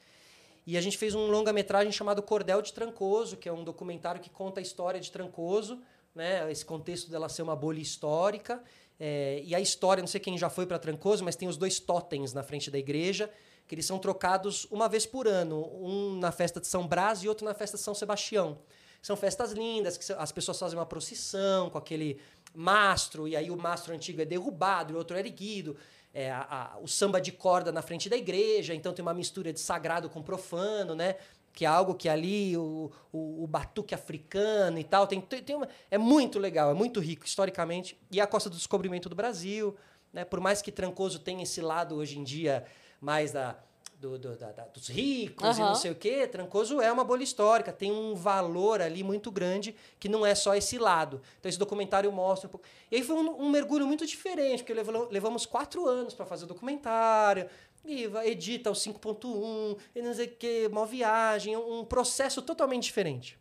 E 0.66 0.78
a 0.78 0.82
gente 0.82 0.97
fez 0.97 1.16
um 1.16 1.28
longa-metragem 1.28 1.91
chamado 1.91 2.22
Cordel 2.22 2.62
de 2.62 2.72
Trancoso, 2.72 3.38
que 3.38 3.49
é 3.49 3.53
um 3.53 3.64
documentário 3.64 4.22
que 4.22 4.30
conta 4.30 4.59
a 4.59 4.64
história 4.64 4.99
de 4.99 5.12
Trancoso, 5.12 5.82
né? 6.14 6.49
Esse 6.51 6.66
contexto 6.66 7.09
dela 7.09 7.28
ser 7.30 7.41
uma 7.41 7.55
bolha 7.55 7.80
histórica. 7.80 8.62
É, 8.99 9.41
e 9.43 9.55
a 9.55 9.59
história, 9.59 10.01
não 10.01 10.07
sei 10.07 10.20
quem 10.20 10.38
já 10.38 10.49
foi 10.49 10.68
para 10.68 10.78
Trancoso, 10.78 11.24
mas 11.24 11.36
tem 11.36 11.47
os 11.47 11.57
dois 11.57 11.80
totens 11.80 12.34
na 12.34 12.43
frente 12.43 12.70
da 12.70 12.78
igreja, 12.78 13.32
que 13.68 13.74
eles 13.74 13.86
são 13.86 13.97
trocados 13.97 14.68
uma 14.70 14.88
vez 14.88 15.05
por 15.05 15.28
ano, 15.28 15.68
um 15.82 16.20
na 16.20 16.32
festa 16.32 16.59
de 16.59 16.68
São 16.68 16.86
Brás 16.86 17.24
e 17.24 17.28
outro 17.28 17.43
na 17.43 17.55
festa 17.55 17.78
de 17.78 17.84
São 17.84 17.95
Sebastião. 17.95 18.59
São 19.01 19.16
festas 19.16 19.53
lindas, 19.53 19.97
que 19.97 20.14
as 20.14 20.32
pessoas 20.32 20.59
fazem 20.59 20.78
uma 20.78 20.86
procissão 20.86 21.72
com 21.72 21.78
aquele 21.80 22.20
mastro, 22.53 23.28
e 23.28 23.36
aí 23.36 23.49
o 23.49 23.57
mastro 23.57 23.95
antigo 23.95 24.22
é 24.22 24.26
derrubado 24.26 24.93
e 24.93 24.95
o 24.95 24.97
outro 24.99 25.18
é 25.18 25.20
erguido. 25.20 25.76
É, 26.14 26.30
a- 26.30 26.74
a- 26.76 26.78
o 26.80 26.88
samba 26.88 27.22
de 27.22 27.32
corda 27.32 27.72
na 27.72 27.82
frente 27.82 28.09
da 28.09 28.18
igreja, 28.18 28.74
então 28.76 28.91
tem 28.93 29.01
uma 29.01 29.14
mistura 29.14 29.53
de 29.53 29.59
sagrado 29.62 30.09
com 30.09 30.22
profano, 30.22 30.93
né? 30.93 31.16
Que 31.53 31.64
é 31.64 31.68
algo 31.68 31.95
que 31.95 32.09
ali, 32.09 32.55
o, 32.57 32.91
o, 33.14 33.43
o 33.43 33.47
batuque 33.47 33.93
africano 33.95 34.78
e 34.78 34.84
tal, 34.84 35.07
tem, 35.07 35.22
tem, 35.22 35.55
uma, 35.55 35.70
é 35.89 35.97
muito 35.97 36.38
legal, 36.38 36.70
é 36.70 36.74
muito 36.74 36.99
rico 36.99 37.26
historicamente. 37.26 37.97
E 38.12 38.20
a 38.20 38.28
Costa 38.28 38.49
do 38.49 38.55
Descobrimento 38.57 39.07
do 39.07 39.16
Brasil, 39.16 39.76
né? 40.12 40.26
Por 40.26 40.39
mais 40.41 40.62
que 40.62 40.72
Trancoso 40.72 41.20
tenha 41.20 41.43
esse 41.43 41.62
lado 41.62 41.95
hoje 41.95 42.20
em 42.20 42.24
dia 42.26 42.66
mais 42.99 43.32
da, 43.32 43.57
do- 44.01 44.17
do- 44.17 44.35
da- 44.35 44.51
da- 44.51 44.65
dos 44.65 44.87
ricos 44.89 45.57
e 45.57 45.61
Aham. 45.61 45.69
não 45.69 45.75
sei 45.75 45.91
o 45.91 45.95
quê, 45.95 46.25
Trancoso 46.27 46.81
é 46.81 46.91
uma 46.91 47.03
bolha 47.03 47.23
histórica, 47.23 47.71
tem 47.71 47.91
um 47.91 48.15
valor 48.15 48.81
ali 48.81 49.03
muito 49.03 49.29
grande 49.31 49.75
que 49.99 50.09
não 50.09 50.25
é 50.25 50.33
só 50.33 50.55
esse 50.55 50.79
lado. 50.79 51.21
Então 51.39 51.47
esse 51.47 51.59
documentário 51.59 52.11
mostra 52.11 52.47
um 52.47 52.51
pouco. 52.51 52.65
E 52.91 52.95
aí 52.95 53.03
foi 53.03 53.15
um, 53.15 53.43
um 53.43 53.49
mergulho 53.49 53.85
muito 53.85 54.05
diferente, 54.05 54.63
porque 54.63 54.73
levou- 54.73 55.07
levamos 55.11 55.45
quatro 55.45 55.87
anos 55.87 56.15
para 56.15 56.25
fazer 56.25 56.45
o 56.45 56.47
documentário, 56.47 57.47
e 57.85 58.05
edita 58.25 58.69
o 58.71 58.75
5.1, 58.75 59.77
e 59.95 60.01
não 60.01 60.13
sei 60.13 60.25
o 60.25 60.31
quê, 60.35 60.67
uma 60.71 60.85
viagem, 60.85 61.55
um 61.55 61.85
processo 61.85 62.41
totalmente 62.41 62.83
diferente. 62.83 63.37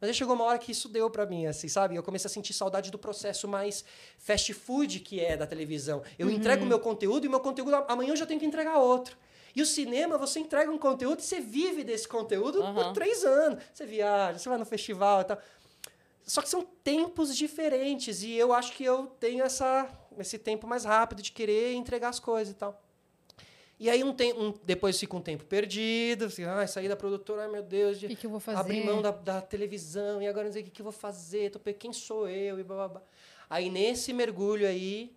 Mas 0.00 0.08
aí 0.08 0.14
chegou 0.14 0.34
uma 0.34 0.44
hora 0.44 0.58
que 0.58 0.72
isso 0.72 0.88
deu 0.88 1.08
pra 1.10 1.24
mim, 1.24 1.46
assim, 1.46 1.68
sabe? 1.68 1.94
Eu 1.94 2.02
comecei 2.02 2.26
a 2.28 2.32
sentir 2.32 2.52
saudade 2.52 2.90
do 2.90 2.98
processo 2.98 3.46
mais 3.46 3.84
fast 4.18 4.52
food 4.52 4.98
que 4.98 5.20
é 5.20 5.36
da 5.36 5.46
televisão. 5.46 6.02
Eu 6.18 6.28
entrego 6.28 6.64
o 6.64 6.66
meu 6.66 6.80
conteúdo 6.80 7.24
e 7.24 7.28
meu 7.28 7.38
conteúdo 7.38 7.72
amanhã 7.86 8.10
eu 8.10 8.16
já 8.16 8.26
tenho 8.26 8.40
que 8.40 8.46
entregar 8.46 8.78
outro. 8.78 9.16
E 9.54 9.60
o 9.60 9.66
cinema, 9.66 10.16
você 10.16 10.40
entrega 10.40 10.70
um 10.70 10.78
conteúdo 10.78 11.20
e 11.20 11.22
você 11.22 11.40
vive 11.40 11.84
desse 11.84 12.08
conteúdo 12.08 12.58
por 12.58 12.64
Aham. 12.64 12.92
três 12.92 13.24
anos. 13.24 13.62
Você 13.72 13.84
viaja, 13.84 14.38
você 14.38 14.48
vai 14.48 14.58
no 14.58 14.64
festival 14.64 15.20
e 15.20 15.24
tal. 15.24 15.38
Só 16.24 16.40
que 16.40 16.48
são 16.48 16.62
tempos 16.84 17.36
diferentes 17.36 18.22
e 18.22 18.32
eu 18.32 18.52
acho 18.52 18.72
que 18.72 18.84
eu 18.84 19.08
tenho 19.18 19.44
essa, 19.44 19.88
esse 20.18 20.38
tempo 20.38 20.66
mais 20.66 20.84
rápido 20.84 21.20
de 21.20 21.32
querer 21.32 21.74
entregar 21.74 22.08
as 22.08 22.20
coisas 22.20 22.54
e 22.54 22.56
tal. 22.56 22.80
E 23.78 23.90
aí 23.90 24.04
um, 24.04 24.14
tem, 24.14 24.32
um 24.32 24.54
depois 24.62 24.98
fica 24.98 25.16
um 25.16 25.20
tempo 25.20 25.44
perdido, 25.44 26.26
assim, 26.26 26.44
ah, 26.44 26.64
sair 26.68 26.88
da 26.88 26.94
produtora, 26.94 27.42
ai 27.42 27.48
meu 27.48 27.64
Deus, 27.64 27.98
de 27.98 28.06
que, 28.06 28.14
que 28.14 28.26
eu 28.26 28.30
vou 28.30 28.38
fazer? 28.38 28.60
abrir 28.60 28.84
mão 28.84 29.02
da, 29.02 29.10
da 29.10 29.40
televisão 29.40 30.22
e 30.22 30.28
agora 30.28 30.46
não 30.46 30.52
sei 30.52 30.62
o 30.62 30.64
que, 30.64 30.70
que 30.70 30.80
eu 30.80 30.84
vou 30.84 30.92
fazer, 30.92 31.50
tô, 31.50 31.58
quem 31.58 31.92
sou 31.92 32.28
eu 32.28 32.60
e 32.60 32.62
blá, 32.62 32.76
blá, 32.76 32.88
blá. 32.88 33.02
Aí 33.50 33.68
nesse 33.68 34.12
mergulho 34.12 34.68
aí, 34.68 35.12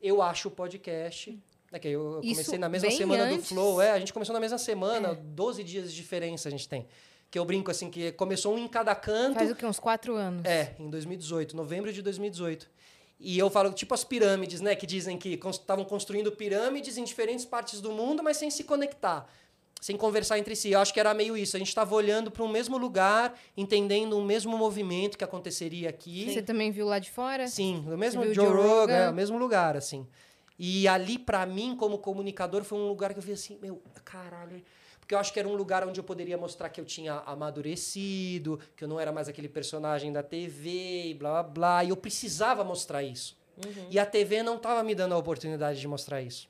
eu 0.00 0.22
acho 0.22 0.46
o 0.46 0.50
podcast. 0.50 1.36
Né, 1.74 1.80
que 1.80 1.88
eu 1.88 2.14
eu 2.14 2.20
Isso 2.22 2.30
comecei 2.30 2.58
na 2.58 2.68
mesma 2.68 2.90
semana 2.90 3.24
antes? 3.24 3.38
do 3.38 3.42
Flow, 3.42 3.82
é, 3.82 3.90
a 3.90 3.98
gente 3.98 4.12
começou 4.12 4.32
na 4.32 4.40
mesma 4.40 4.58
semana, 4.58 5.14
12 5.14 5.64
dias 5.64 5.90
de 5.90 5.96
diferença 5.96 6.48
a 6.48 6.50
gente 6.50 6.68
tem. 6.68 6.86
Que 7.30 7.38
eu 7.38 7.44
brinco 7.44 7.70
assim, 7.70 7.90
que 7.90 8.12
começou 8.12 8.54
um 8.54 8.58
em 8.58 8.68
cada 8.68 8.94
canto. 8.94 9.34
Faz 9.34 9.50
o 9.50 9.56
quê? 9.56 9.66
Uns 9.66 9.80
quatro 9.80 10.14
anos. 10.14 10.44
É, 10.44 10.76
em 10.78 10.88
2018, 10.88 11.56
novembro 11.56 11.92
de 11.92 12.00
2018. 12.00 12.70
E 13.18 13.36
eu 13.38 13.50
falo, 13.50 13.72
tipo 13.72 13.92
as 13.92 14.04
pirâmides, 14.04 14.60
né? 14.60 14.76
Que 14.76 14.86
dizem 14.86 15.18
que 15.18 15.40
estavam 15.50 15.84
construindo 15.84 16.30
pirâmides 16.30 16.96
em 16.96 17.02
diferentes 17.02 17.44
partes 17.44 17.80
do 17.80 17.90
mundo, 17.90 18.22
mas 18.22 18.36
sem 18.36 18.50
se 18.50 18.62
conectar, 18.62 19.28
sem 19.80 19.96
conversar 19.96 20.38
entre 20.38 20.54
si. 20.54 20.70
Eu 20.70 20.80
acho 20.80 20.94
que 20.94 21.00
era 21.00 21.12
meio 21.12 21.36
isso. 21.36 21.56
A 21.56 21.58
gente 21.58 21.68
estava 21.68 21.92
olhando 21.94 22.30
para 22.30 22.44
um 22.44 22.48
mesmo 22.48 22.78
lugar, 22.78 23.36
entendendo 23.56 24.16
um 24.16 24.24
mesmo 24.24 24.56
movimento 24.56 25.18
que 25.18 25.24
aconteceria 25.24 25.88
aqui. 25.88 26.32
Você 26.32 26.42
também 26.42 26.70
viu 26.70 26.86
lá 26.86 27.00
de 27.00 27.10
fora? 27.10 27.48
Sim, 27.48 27.82
no 27.84 27.98
mesmo 27.98 28.22
Joe 28.26 28.34
Joe 28.34 28.46
Rogan, 28.46 28.80
Rogan? 28.80 28.92
é, 28.92 29.10
o 29.10 29.14
mesmo 29.14 29.38
lugar, 29.38 29.76
assim. 29.76 30.06
E 30.58 30.86
ali, 30.86 31.18
pra 31.18 31.44
mim, 31.46 31.76
como 31.76 31.98
comunicador, 31.98 32.62
foi 32.62 32.78
um 32.78 32.88
lugar 32.88 33.12
que 33.12 33.18
eu 33.18 33.22
vi 33.22 33.32
assim, 33.32 33.58
meu, 33.60 33.82
caralho. 34.04 34.62
Porque 35.00 35.14
eu 35.14 35.18
acho 35.18 35.32
que 35.32 35.38
era 35.38 35.46
um 35.46 35.54
lugar 35.54 35.86
onde 35.86 36.00
eu 36.00 36.04
poderia 36.04 36.38
mostrar 36.38 36.70
que 36.70 36.80
eu 36.80 36.84
tinha 36.84 37.22
amadurecido, 37.26 38.58
que 38.74 38.84
eu 38.84 38.88
não 38.88 38.98
era 38.98 39.12
mais 39.12 39.28
aquele 39.28 39.48
personagem 39.48 40.10
da 40.10 40.22
TV 40.22 41.08
e 41.08 41.14
blá 41.14 41.42
blá 41.42 41.42
blá. 41.42 41.84
E 41.84 41.90
eu 41.90 41.96
precisava 41.96 42.64
mostrar 42.64 43.02
isso. 43.02 43.36
E 43.90 43.98
a 43.98 44.06
TV 44.06 44.42
não 44.42 44.56
estava 44.56 44.82
me 44.82 44.94
dando 44.94 45.14
a 45.14 45.18
oportunidade 45.18 45.78
de 45.78 45.86
mostrar 45.86 46.22
isso. 46.22 46.48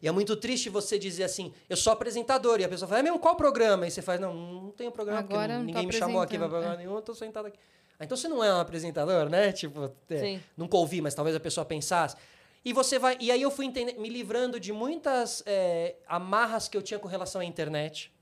E 0.00 0.08
é 0.08 0.10
muito 0.10 0.34
triste 0.34 0.68
você 0.68 0.98
dizer 0.98 1.24
assim, 1.24 1.52
eu 1.68 1.76
sou 1.76 1.92
apresentador. 1.92 2.58
E 2.60 2.64
a 2.64 2.68
pessoa 2.68 2.88
fala, 2.88 3.00
é 3.00 3.02
mesmo, 3.04 3.18
qual 3.18 3.36
programa? 3.36 3.86
E 3.86 3.90
você 3.90 4.02
faz, 4.02 4.18
não, 4.18 4.34
não 4.34 4.70
tenho 4.70 4.90
programa, 4.90 5.20
Agora 5.20 5.54
porque 5.54 5.66
ninguém 5.66 5.86
me 5.86 5.92
chamou 5.92 6.20
aqui 6.20 6.36
para 6.36 6.48
programa 6.48 6.76
nenhum, 6.76 6.96
eu 6.96 7.02
tô 7.02 7.14
sentado 7.14 7.46
aqui. 7.46 7.58
Ah, 8.00 8.04
então 8.04 8.16
você 8.16 8.26
não 8.26 8.42
é 8.42 8.52
um 8.52 8.58
apresentador, 8.58 9.28
né? 9.28 9.52
Tipo, 9.52 9.92
é, 10.10 10.40
nunca 10.56 10.76
ouvi, 10.76 11.00
mas 11.00 11.14
talvez 11.14 11.36
a 11.36 11.40
pessoa 11.40 11.64
pensasse. 11.64 12.16
E 12.64 12.72
você 12.72 12.98
vai. 12.98 13.16
E 13.20 13.30
aí 13.30 13.42
eu 13.42 13.50
fui 13.50 13.66
entender- 13.66 13.98
me 13.98 14.08
livrando 14.08 14.60
de 14.60 14.72
muitas 14.72 15.42
é, 15.46 15.96
amarras 16.06 16.68
que 16.68 16.76
eu 16.76 16.82
tinha 16.82 16.98
com 16.98 17.08
relação 17.08 17.40
à 17.40 17.44
internet, 17.44 18.12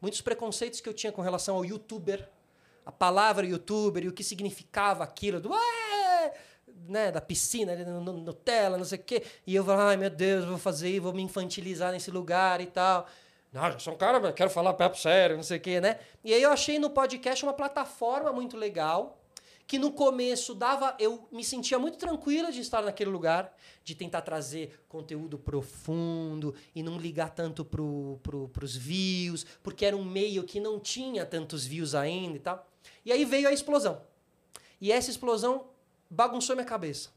muitos 0.00 0.20
preconceitos 0.20 0.80
que 0.80 0.88
eu 0.88 0.94
tinha 0.94 1.12
com 1.12 1.22
relação 1.22 1.56
ao 1.56 1.64
youtuber, 1.64 2.28
a 2.84 2.92
palavra 2.92 3.46
youtuber 3.46 4.04
e 4.04 4.08
o 4.08 4.12
que 4.12 4.22
significava 4.22 5.02
aquilo, 5.02 5.40
do 5.40 5.50
né, 6.88 7.10
da 7.10 7.20
piscina, 7.20 7.72
ali 7.72 7.84
no, 7.84 8.00
Nutella, 8.00 8.76
não 8.76 8.84
sei 8.84 8.98
o 8.98 9.02
quê. 9.02 9.22
E 9.46 9.54
eu 9.54 9.64
falava, 9.64 9.90
ai 9.90 9.96
meu 9.96 10.10
Deus, 10.10 10.44
eu 10.44 10.50
vou 10.50 10.58
fazer, 10.58 11.00
vou 11.00 11.12
me 11.12 11.22
infantilizar 11.22 11.92
nesse 11.92 12.10
lugar 12.10 12.60
e 12.60 12.66
tal. 12.66 13.06
Não, 13.52 13.66
eu 13.68 13.80
sou 13.80 13.94
um 13.94 13.96
cara, 13.96 14.32
quero 14.32 14.50
falar 14.50 14.74
papo 14.74 14.98
sério, 14.98 15.36
não 15.36 15.42
sei 15.42 15.58
o 15.58 15.60
quê, 15.60 15.80
né? 15.80 15.98
E 16.22 16.34
aí 16.34 16.42
eu 16.42 16.50
achei 16.50 16.78
no 16.78 16.90
podcast 16.90 17.44
uma 17.44 17.54
plataforma 17.54 18.32
muito 18.32 18.56
legal, 18.56 19.18
que 19.66 19.78
no 19.78 19.92
começo 19.92 20.54
dava. 20.54 20.96
Eu 20.98 21.28
me 21.32 21.44
sentia 21.44 21.78
muito 21.78 21.98
tranquila 21.98 22.52
de 22.52 22.60
estar 22.60 22.82
naquele 22.82 23.10
lugar, 23.10 23.54
de 23.82 23.94
tentar 23.94 24.22
trazer 24.22 24.80
conteúdo 24.88 25.38
profundo 25.38 26.54
e 26.74 26.82
não 26.82 26.98
ligar 26.98 27.30
tanto 27.30 27.64
pro, 27.64 28.18
pro, 28.22 28.48
pros 28.48 28.76
views, 28.76 29.44
porque 29.62 29.84
era 29.84 29.96
um 29.96 30.04
meio 30.04 30.44
que 30.44 30.60
não 30.60 30.78
tinha 30.78 31.26
tantos 31.26 31.66
views 31.66 31.94
ainda 31.94 32.36
e 32.36 32.40
tal. 32.40 32.66
E 33.04 33.12
aí 33.12 33.24
veio 33.24 33.48
a 33.48 33.52
explosão. 33.52 34.02
E 34.80 34.92
essa 34.92 35.10
explosão 35.10 35.68
bagunçou 36.08 36.54
minha 36.54 36.66
cabeça. 36.66 37.10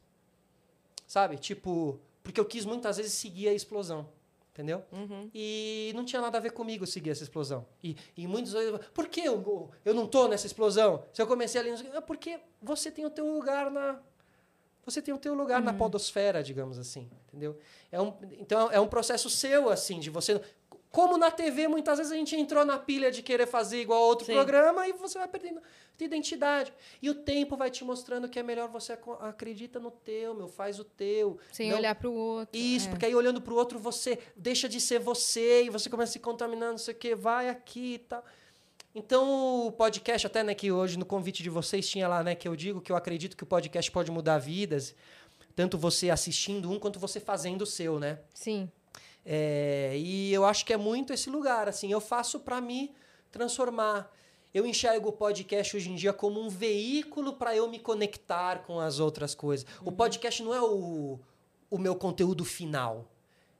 Sabe? 1.06 1.38
Tipo, 1.38 2.00
porque 2.22 2.40
eu 2.40 2.44
quis 2.44 2.64
muitas 2.64 2.96
vezes 2.96 3.12
seguir 3.12 3.48
a 3.48 3.54
explosão. 3.54 4.08
Entendeu? 4.52 4.84
E 5.32 5.92
não 5.94 6.04
tinha 6.04 6.20
nada 6.20 6.38
a 6.38 6.40
ver 6.40 6.50
comigo 6.50 6.86
seguir 6.86 7.10
essa 7.10 7.22
explosão. 7.22 7.66
E, 7.82 7.96
e 8.16 8.26
muitos 8.26 8.52
vezes, 8.52 8.78
por 8.92 9.06
que 9.06 9.20
eu, 9.20 9.70
eu 9.84 9.94
não 9.94 10.06
tô 10.06 10.26
nessa 10.26 10.46
explosão? 10.46 11.04
Se 11.12 11.22
eu 11.22 11.26
comecei 11.26 11.60
ali, 11.60 11.70
é 11.70 12.00
porque 12.00 12.40
você 12.60 12.90
tem 12.90 13.06
o 13.06 13.10
teu 13.10 13.26
lugar 13.32 13.70
na 13.70 14.00
você 14.84 15.00
tem 15.00 15.14
o 15.14 15.18
teu 15.18 15.34
lugar 15.34 15.62
na 15.62 15.72
podosfera, 15.72 16.42
digamos 16.42 16.78
assim, 16.78 17.08
entendeu? 17.28 17.56
É 17.92 18.00
um, 18.00 18.12
então 18.38 18.70
é 18.72 18.80
um 18.80 18.88
processo 18.88 19.30
seu 19.30 19.68
assim, 19.68 20.00
de 20.00 20.10
você 20.10 20.40
Como 20.90 21.16
na 21.16 21.30
TV, 21.30 21.68
muitas 21.68 21.98
vezes 21.98 22.12
a 22.12 22.16
gente 22.16 22.34
entrou 22.34 22.64
na 22.64 22.76
pilha 22.76 23.12
de 23.12 23.22
querer 23.22 23.46
fazer 23.46 23.80
igual 23.80 24.02
a 24.02 24.06
outro 24.06 24.26
Sim. 24.26 24.32
programa 24.32 24.88
e 24.88 24.92
você 24.92 25.18
vai 25.18 25.28
perdendo 25.28 25.60
identidade. 26.00 26.72
E 27.00 27.08
o 27.08 27.14
tempo 27.14 27.56
vai 27.56 27.70
te 27.70 27.84
mostrando 27.84 28.28
que 28.28 28.38
é 28.38 28.42
melhor 28.42 28.68
você 28.68 28.94
aco- 28.94 29.12
acredita 29.20 29.78
no 29.78 29.90
teu, 29.90 30.34
meu, 30.34 30.48
faz 30.48 30.80
o 30.80 30.84
teu. 30.84 31.38
Sem 31.52 31.70
Não- 31.70 31.76
olhar 31.78 31.94
pro 31.94 32.12
outro. 32.12 32.58
Isso, 32.58 32.86
é. 32.88 32.90
porque 32.90 33.06
aí 33.06 33.14
olhando 33.14 33.40
pro 33.40 33.54
outro 33.54 33.78
você 33.78 34.18
deixa 34.36 34.68
de 34.68 34.80
ser 34.80 34.98
você 34.98 35.64
e 35.64 35.70
você 35.70 35.88
começa 35.88 36.10
a 36.10 36.12
se 36.14 36.18
contaminar, 36.18 36.70
não 36.70 36.78
sei 36.78 36.94
o 36.94 36.96
que, 36.96 37.14
vai 37.14 37.48
aqui 37.48 37.94
e 37.94 37.98
tal. 37.98 38.24
Então, 38.92 39.66
o 39.68 39.70
podcast, 39.72 40.26
até 40.26 40.42
né, 40.42 40.54
que 40.54 40.72
hoje 40.72 40.98
no 40.98 41.06
convite 41.06 41.42
de 41.44 41.50
vocês 41.50 41.88
tinha 41.88 42.08
lá, 42.08 42.24
né, 42.24 42.34
que 42.34 42.48
eu 42.48 42.56
digo 42.56 42.80
que 42.80 42.90
eu 42.90 42.96
acredito 42.96 43.36
que 43.36 43.44
o 43.44 43.46
podcast 43.46 43.88
pode 43.92 44.10
mudar 44.10 44.38
vidas, 44.38 44.94
tanto 45.54 45.78
você 45.78 46.10
assistindo 46.10 46.68
um 46.68 46.78
quanto 46.80 46.98
você 46.98 47.20
fazendo 47.20 47.62
o 47.62 47.66
seu, 47.66 48.00
né? 48.00 48.18
Sim. 48.34 48.68
É, 49.32 49.92
e 49.96 50.32
eu 50.34 50.44
acho 50.44 50.66
que 50.66 50.72
é 50.72 50.76
muito 50.76 51.12
esse 51.12 51.30
lugar, 51.30 51.68
assim, 51.68 51.92
eu 51.92 52.00
faço 52.00 52.40
para 52.40 52.60
me 52.60 52.92
transformar. 53.30 54.12
Eu 54.52 54.66
enxergo 54.66 55.10
o 55.10 55.12
podcast 55.12 55.76
hoje 55.76 55.88
em 55.88 55.94
dia 55.94 56.12
como 56.12 56.40
um 56.40 56.48
veículo 56.48 57.34
para 57.34 57.54
eu 57.54 57.68
me 57.70 57.78
conectar 57.78 58.64
com 58.64 58.80
as 58.80 58.98
outras 58.98 59.32
coisas. 59.32 59.64
O 59.84 59.92
podcast 59.92 60.42
não 60.42 60.52
é 60.52 60.60
o, 60.60 61.20
o 61.70 61.78
meu 61.78 61.94
conteúdo 61.94 62.44
final, 62.44 63.08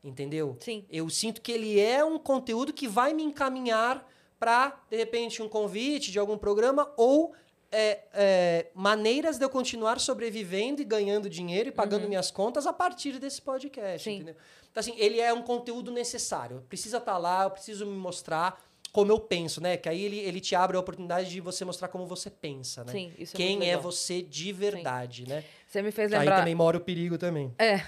entendeu? 0.02 0.56
Sim. 0.58 0.84
Eu 0.90 1.08
sinto 1.08 1.40
que 1.40 1.52
ele 1.52 1.78
é 1.78 2.04
um 2.04 2.18
conteúdo 2.18 2.72
que 2.72 2.88
vai 2.88 3.14
me 3.14 3.22
encaminhar 3.22 4.04
para, 4.40 4.76
de 4.90 4.96
repente, 4.96 5.40
um 5.40 5.48
convite 5.48 6.10
de 6.10 6.18
algum 6.18 6.36
programa 6.36 6.92
ou 6.96 7.32
é, 7.72 8.00
é, 8.12 8.66
maneiras 8.74 9.38
de 9.38 9.44
eu 9.44 9.50
continuar 9.50 10.00
sobrevivendo 10.00 10.82
e 10.82 10.84
ganhando 10.84 11.30
dinheiro 11.30 11.68
e 11.68 11.72
pagando 11.72 12.08
minhas 12.08 12.30
contas 12.30 12.66
a 12.66 12.72
partir 12.72 13.18
desse 13.18 13.40
podcast, 13.40 14.08
Sim. 14.08 14.16
entendeu? 14.16 14.36
Então, 14.70 14.80
assim, 14.80 14.94
ele 14.96 15.20
é 15.20 15.32
um 15.32 15.42
conteúdo 15.42 15.90
necessário. 15.90 16.64
Precisa 16.68 16.98
estar 16.98 17.18
lá, 17.18 17.44
eu 17.44 17.50
preciso 17.50 17.86
me 17.86 17.96
mostrar 17.96 18.62
como 18.92 19.12
eu 19.12 19.20
penso, 19.20 19.60
né? 19.60 19.76
Que 19.76 19.88
aí 19.88 20.04
ele, 20.04 20.18
ele 20.18 20.40
te 20.40 20.54
abre 20.54 20.76
a 20.76 20.80
oportunidade 20.80 21.30
de 21.30 21.40
você 21.40 21.64
mostrar 21.64 21.88
como 21.88 22.06
você 22.06 22.28
pensa, 22.28 22.84
né? 22.84 22.92
Sim, 22.92 23.12
isso 23.18 23.36
é 23.36 23.38
Quem 23.38 23.70
é 23.70 23.76
você 23.76 24.20
de 24.20 24.52
verdade, 24.52 25.28
né? 25.28 25.44
Você 25.66 25.80
me 25.82 25.92
fez 25.92 26.12
Aí 26.12 26.18
lembrar. 26.20 26.38
também 26.38 26.54
mora 26.54 26.76
o 26.76 26.80
perigo 26.80 27.16
também. 27.16 27.54
É. 27.58 27.82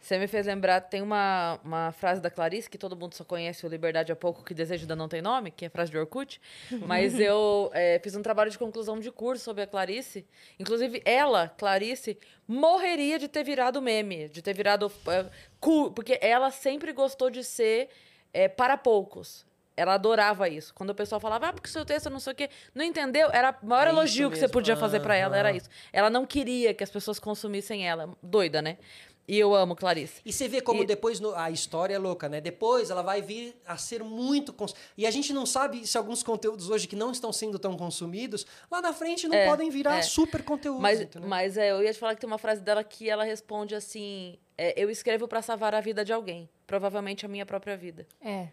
Você 0.00 0.18
me 0.18 0.26
fez 0.26 0.46
lembrar, 0.46 0.80
tem 0.80 1.02
uma, 1.02 1.58
uma 1.64 1.92
frase 1.92 2.20
da 2.20 2.30
Clarice, 2.30 2.68
que 2.68 2.78
todo 2.78 2.96
mundo 2.96 3.14
só 3.14 3.24
conhece, 3.24 3.64
o 3.66 3.68
Liberdade 3.68 4.12
é 4.12 4.14
pouco, 4.14 4.44
que 4.44 4.54
desejo 4.54 4.82
ainda 4.84 4.96
não 4.96 5.08
tem 5.08 5.22
nome, 5.22 5.50
que 5.50 5.64
é 5.64 5.68
frase 5.68 5.90
de 5.90 5.98
Orkut. 5.98 6.40
Mas 6.86 7.18
eu 7.18 7.70
é, 7.72 8.00
fiz 8.02 8.14
um 8.14 8.22
trabalho 8.22 8.50
de 8.50 8.58
conclusão 8.58 8.98
de 9.00 9.10
curso 9.10 9.44
sobre 9.44 9.62
a 9.62 9.66
Clarice. 9.66 10.26
Inclusive, 10.58 11.02
ela, 11.04 11.48
Clarice, 11.48 12.18
morreria 12.46 13.18
de 13.18 13.28
ter 13.28 13.44
virado 13.44 13.80
meme, 13.80 14.28
de 14.28 14.42
ter 14.42 14.54
virado. 14.54 14.90
é, 15.08 15.26
cool, 15.60 15.92
porque 15.92 16.18
ela 16.20 16.50
sempre 16.50 16.92
gostou 16.92 17.30
de 17.30 17.42
ser 17.42 17.88
é, 18.32 18.48
para 18.48 18.76
poucos. 18.76 19.46
Ela 19.76 19.94
adorava 19.94 20.48
isso. 20.48 20.72
Quando 20.72 20.90
o 20.90 20.94
pessoal 20.94 21.20
falava, 21.20 21.48
ah, 21.48 21.52
porque 21.52 21.68
seu 21.68 21.84
texto 21.84 22.08
não 22.08 22.20
sei 22.20 22.32
o 22.32 22.36
quê, 22.36 22.48
não 22.74 22.84
entendeu, 22.84 23.28
era 23.32 23.56
o 23.60 23.66
maior 23.66 23.88
É 23.88 23.90
elogio 23.90 24.30
que 24.30 24.38
você 24.38 24.48
podia 24.48 24.76
fazer 24.76 25.00
pra 25.00 25.16
ela, 25.16 25.36
era 25.36 25.50
isso. 25.50 25.68
Ela 25.92 26.08
não 26.08 26.24
queria 26.24 26.72
que 26.72 26.84
as 26.84 26.90
pessoas 26.90 27.18
consumissem 27.18 27.86
ela. 27.86 28.16
Doida, 28.22 28.62
né? 28.62 28.78
E 29.26 29.38
eu 29.38 29.54
amo 29.54 29.74
Clarice. 29.74 30.20
E 30.24 30.30
você 30.32 30.46
vê 30.46 30.60
como 30.60 30.82
E- 30.82 30.86
depois 30.86 31.18
no- 31.18 31.34
a 31.34 31.50
história 31.50 31.94
é 31.94 31.98
louca, 31.98 32.28
né? 32.28 32.40
Depois 32.42 32.90
ela 32.90 33.00
vai 33.02 33.22
vir 33.22 33.56
a 33.66 33.76
ser 33.78 34.04
muito. 34.04 34.52
cons- 34.52 34.74
E 34.98 35.06
a 35.06 35.10
gente 35.10 35.32
não 35.32 35.46
sabe 35.46 35.86
se 35.86 35.96
alguns 35.96 36.22
conteúdos 36.22 36.68
hoje 36.68 36.86
que 36.86 36.94
não 36.94 37.10
estão 37.10 37.32
sendo 37.32 37.58
tão 37.58 37.74
consumidos, 37.76 38.46
lá 38.70 38.82
na 38.82 38.92
frente 38.92 39.26
não 39.26 39.34
É, 39.36 39.46
podem 39.48 39.70
virar 39.70 39.96
é. 39.96 40.02
super 40.02 40.42
conteúdos. 40.42 40.82
Mas, 40.82 41.00
entendeu? 41.00 41.26
mas 41.28 41.56
é, 41.56 41.70
eu 41.70 41.82
ia 41.82 41.92
te 41.92 41.98
falar 41.98 42.14
que 42.14 42.20
tem 42.20 42.28
uma 42.28 42.36
frase 42.38 42.60
dela 42.60 42.84
que 42.84 43.08
ela 43.08 43.24
responde 43.24 43.74
assim: 43.74 44.38
é, 44.58 44.74
Eu 44.80 44.90
escrevo 44.90 45.26
pra 45.26 45.40
salvar 45.40 45.74
a 45.74 45.80
vida 45.80 46.04
de 46.04 46.12
alguém. 46.12 46.46
Provavelmente 46.66 47.24
a 47.24 47.28
minha 47.28 47.46
própria 47.46 47.76
vida. 47.78 48.06
É. 48.22 48.48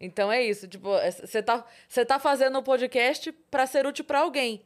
Então 0.00 0.32
é 0.32 0.42
isso. 0.42 0.66
Tipo, 0.66 0.88
você 1.20 1.40
tá, 1.40 1.64
você 1.88 2.04
tá 2.04 2.18
fazendo 2.18 2.58
o 2.58 2.62
podcast 2.62 3.30
pra 3.50 3.66
ser 3.68 3.86
útil 3.86 4.04
pra 4.04 4.20
alguém. 4.20 4.62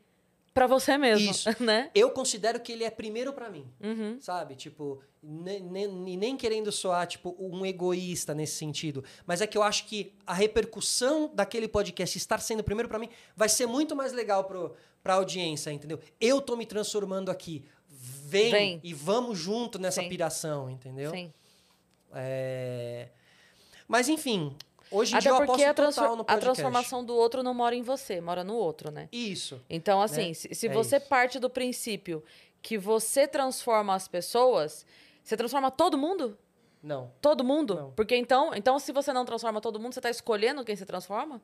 Pra 0.57 0.67
você 0.67 0.97
mesmo. 0.97 1.31
Isso. 1.31 1.49
Né? 1.63 1.91
Eu 1.95 2.11
considero 2.11 2.59
que 2.59 2.73
ele 2.73 2.83
é 2.83 2.89
primeiro 2.91 3.31
pra 3.33 3.51
mim, 3.51 3.67
Uhum. 3.79 4.19
sabe? 4.21 4.55
Tipo, 4.57 5.03
ne- 5.23 5.61
ne- 5.61 6.13
e 6.13 6.17
nem 6.17 6.35
querendo 6.35 6.73
soar, 6.73 7.07
tipo, 7.07 7.37
um 7.39 7.67
egoísta 7.67 8.35
nesse 8.35 8.55
sentido. 8.57 9.05
Mas 9.27 9.43
é 9.43 9.47
que 9.47 9.59
eu 9.59 9.63
acho 9.63 9.85
que 9.87 10.15
a 10.27 10.33
repercussão 10.33 11.31
daquele 11.35 11.69
podcast 11.69 12.17
estar 12.17 12.39
sendo 12.41 12.65
primeiro 12.65 12.89
pra 12.89 12.99
mim 12.99 13.11
vai 13.37 13.51
ser 13.51 13.67
muito 13.67 13.95
mais 13.95 14.15
legal 14.15 14.45
pro, 14.45 14.75
pra 15.03 15.15
audiência, 15.15 15.71
entendeu? 15.71 16.01
Eu 16.19 16.41
tô 16.41 16.57
me 16.57 16.65
transformando 16.65 17.31
aqui. 17.31 17.63
Vem, 17.89 18.51
Vem. 18.51 18.81
e 18.83 18.95
vamos 18.95 19.39
junto 19.39 19.79
nessa 19.79 20.01
Sim. 20.03 20.09
piração, 20.09 20.71
entendeu? 20.71 21.11
Sim. 21.11 21.31
É... 22.15 23.09
Mas 23.87 24.09
enfim, 24.09 24.57
hoje 24.91 25.13
em 25.15 25.19
Até 25.19 25.23
dia 25.31 25.31
eu 25.39 25.47
porque 25.47 25.65
aposto 25.65 26.01
a, 26.01 26.09
no 26.09 26.13
a 26.15 26.17
podcast. 26.25 26.41
transformação 26.41 27.05
do 27.05 27.15
outro 27.15 27.43
não 27.43 27.55
mora 27.55 27.75
em 27.75 27.83
você, 27.83 28.21
mora 28.21 28.43
no 28.45 28.55
outro, 28.55 28.91
né? 28.91 29.09
Isso. 29.13 29.61
Então, 29.69 30.01
assim, 30.01 30.29
Né? 30.29 30.35
se, 30.35 30.55
se 30.55 30.67
É 30.69 30.71
você 30.73 30.97
isso. 30.97 31.07
parte 31.09 31.39
do 31.39 31.49
princípio 31.51 32.23
que 32.63 32.77
você 32.79 33.27
transforma 33.29 33.95
as 33.95 34.09
pessoas, 34.09 34.85
você 35.23 35.37
transforma 35.37 35.71
todo 35.71 35.97
mundo? 35.97 36.37
Não. 36.83 37.11
Todo 37.21 37.43
mundo? 37.43 37.75
Não. 37.75 37.91
Porque 37.93 38.17
então, 38.17 38.55
então, 38.55 38.79
se 38.79 38.93
você 38.93 39.13
não 39.13 39.25
transforma 39.25 39.61
todo 39.61 39.79
mundo, 39.81 39.93
você 39.93 39.99
está 39.99 40.11
escolhendo 40.11 40.65
quem 40.65 40.77
se 40.77 40.87
transforma? 40.87 41.41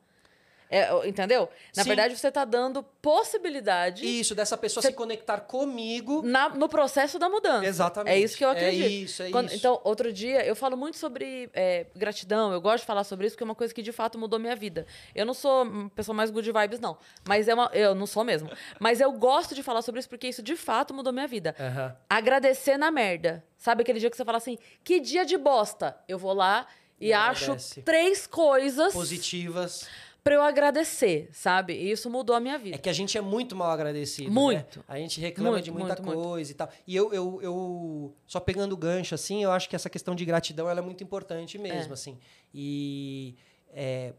É, 0.72 1.06
entendeu? 1.06 1.48
Na 1.76 1.82
Sim. 1.82 1.88
verdade, 1.90 2.16
você 2.16 2.28
está 2.28 2.44
dando 2.46 2.82
possibilidade 2.82 4.04
Isso, 4.06 4.34
dessa 4.34 4.56
pessoa 4.56 4.80
Você- 4.82 4.88
se 4.88 4.94
conectar 4.94 5.38
comigo. 5.40 6.22
na- 6.24 6.48
no 6.48 6.68
processo 6.68 7.18
da 7.18 7.28
mudança. 7.28 7.66
Exatamente. 7.66 8.14
É 8.14 8.18
isso 8.18 8.36
que 8.36 8.44
eu 8.44 8.48
acredito. 8.48 8.84
É 8.84 8.88
isso, 8.88 9.22
é 9.22 9.30
Quando- 9.30 9.48
isso. 9.48 9.56
Então, 9.56 9.80
outro 9.84 10.12
dia, 10.12 10.44
eu 10.46 10.56
falo 10.56 10.76
muito 10.76 10.96
sobre 10.96 11.50
é, 11.52 11.86
gratidão. 11.94 12.52
Eu 12.52 12.60
gosto 12.60 12.80
de 12.80 12.86
falar 12.86 13.04
sobre 13.04 13.26
isso, 13.26 13.34
porque 13.36 13.44
é 13.44 13.46
uma 13.46 13.54
coisa 13.54 13.74
que 13.74 13.82
de 13.82 13.92
fato 13.92 14.18
mudou 14.18 14.38
minha 14.38 14.56
vida. 14.56 14.86
Eu 15.14 15.26
não 15.26 15.34
sou 15.34 15.62
uma 15.64 15.90
pessoa 15.90 16.14
mais 16.14 16.30
good 16.30 16.50
vibes, 16.50 16.80
não. 16.80 16.96
Mas 17.28 17.48
é 17.48 17.54
uma. 17.54 17.70
Eu 17.74 17.94
não 17.94 18.06
sou 18.06 18.24
mesmo. 18.24 18.50
Mas 18.80 19.00
eu 19.00 19.12
gosto 19.12 19.54
de 19.54 19.62
falar 19.62 19.82
sobre 19.82 20.00
isso, 20.00 20.08
porque 20.08 20.26
isso 20.28 20.42
de 20.42 20.56
fato 20.56 20.94
mudou 20.94 21.12
minha 21.12 21.26
vida. 21.26 21.54
Aham. 21.60 21.94
Agradecer 22.08 22.78
na 22.78 22.90
merda. 22.90 23.44
Sabe 23.58 23.82
aquele 23.82 24.00
dia 24.00 24.10
que 24.10 24.16
você 24.16 24.24
fala 24.24 24.38
assim, 24.38 24.58
que 24.82 24.98
dia 25.00 25.24
de 25.24 25.36
bosta? 25.36 25.96
Eu 26.08 26.18
vou 26.18 26.32
lá 26.32 26.66
e, 27.00 27.08
E 27.08 27.12
acho 27.12 27.56
três 27.84 28.26
coisas 28.26 28.92
Positivas. 28.92 29.86
Pra 30.24 30.34
eu 30.34 30.42
agradecer, 30.42 31.28
sabe? 31.32 31.72
E 31.74 31.90
isso 31.90 32.08
mudou 32.08 32.34
a 32.36 32.40
minha 32.40 32.58
vida. 32.58 32.76
É 32.76 32.78
que 32.78 32.88
a 32.88 32.92
gente 32.92 33.18
é 33.18 33.20
muito 33.20 33.56
mal 33.56 33.70
agradecido. 33.70 34.30
Muito. 34.30 34.78
Né? 34.80 34.84
A 34.88 34.96
gente 34.98 35.20
reclama 35.20 35.52
Muito, 35.52 35.64
de 35.64 35.70
muita 35.70 35.86
muito, 35.88 36.02
muito. 36.04 36.22
coisa 36.22 36.50
e 36.52 36.54
tal. 36.54 36.68
E 36.86 36.94
eu, 36.94 37.12
eu, 37.12 37.40
eu, 37.42 38.14
só 38.26 38.38
pegando 38.38 38.72
o 38.72 38.76
gancho, 38.76 39.14
assim, 39.14 39.42
eu 39.42 39.50
acho 39.50 39.68
que 39.68 39.74
essa 39.76 39.90
questão 39.90 40.14
de 40.14 40.24
gratidão 40.24 40.68
ela 40.70 40.80
é 40.80 40.82
muito 40.82 41.02
importante 41.02 41.58
mesmo, 41.58 41.90
É. 41.90 41.94
assim. 41.94 42.18
E 42.54 43.34
é, 43.72 44.14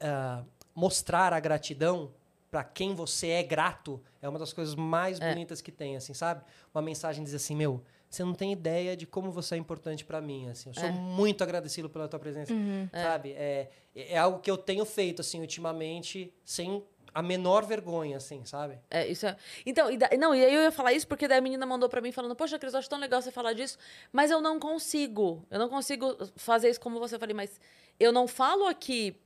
ah, 0.00 0.42
mostrar 0.74 1.32
a 1.32 1.40
gratidão 1.40 2.12
para 2.50 2.64
quem 2.64 2.94
você 2.94 3.28
é 3.28 3.42
grato 3.42 4.02
é 4.20 4.28
uma 4.28 4.38
das 4.38 4.52
coisas 4.52 4.74
mais 4.74 5.20
É. 5.20 5.28
bonitas 5.30 5.60
que 5.60 5.72
tem, 5.72 5.96
assim, 5.96 6.12
sabe? 6.12 6.42
Uma 6.74 6.82
mensagem 6.82 7.22
diz 7.24 7.34
assim, 7.34 7.54
meu, 7.56 7.82
você 8.14 8.22
não 8.24 8.34
tem 8.34 8.52
ideia 8.52 8.94
de 8.94 9.06
como 9.06 9.30
você 9.32 9.54
é 9.54 9.58
importante 9.58 10.04
para 10.04 10.20
mim, 10.20 10.48
assim. 10.50 10.68
Eu 10.68 10.74
sou 10.74 10.84
É. 10.84 10.90
muito 10.92 11.42
agradecido 11.42 11.88
pela 11.88 12.06
tua 12.06 12.18
presença, 12.20 12.52
sabe? 12.92 13.32
É, 13.32 13.70
é 13.94 14.18
algo 14.18 14.38
que 14.40 14.50
eu 14.50 14.58
tenho 14.58 14.84
feito, 14.84 15.20
assim, 15.20 15.40
ultimamente, 15.40 16.30
sem 16.44 16.84
a 17.14 17.22
menor 17.22 17.64
vergonha, 17.64 18.16
assim, 18.18 18.44
sabe? 18.44 18.78
É, 18.90 19.06
isso 19.06 19.26
é... 19.26 19.36
Então, 19.64 19.90
e 19.90 19.96
da- 19.96 20.10
não, 20.18 20.34
e 20.34 20.44
aí 20.44 20.54
eu 20.54 20.62
ia 20.62 20.70
falar 20.72 20.92
isso 20.92 21.06
porque 21.06 21.26
daí 21.28 21.38
a 21.38 21.40
menina 21.42 21.64
mandou 21.64 21.88
pra 21.88 22.00
mim 22.02 22.12
falando, 22.12 22.34
poxa, 22.36 22.58
Cris, 22.58 22.72
eu 22.74 22.78
acho 22.78 22.88
tão 22.88 22.98
legal 22.98 23.20
você 23.22 23.30
falar 23.30 23.52
disso, 23.54 23.78
mas 24.12 24.30
eu 24.30 24.40
não 24.40 24.58
consigo. 24.58 25.42
Eu 25.50 25.58
não 25.58 25.68
consigo 25.68 26.16
fazer 26.36 26.68
isso 26.70 26.80
como 26.80 26.98
você. 26.98 27.14
Eu 27.16 27.20
falei, 27.20 27.34
mas 27.34 27.58
eu 28.00 28.12
não 28.12 28.26
falo 28.28 28.66
aqui 28.66 29.16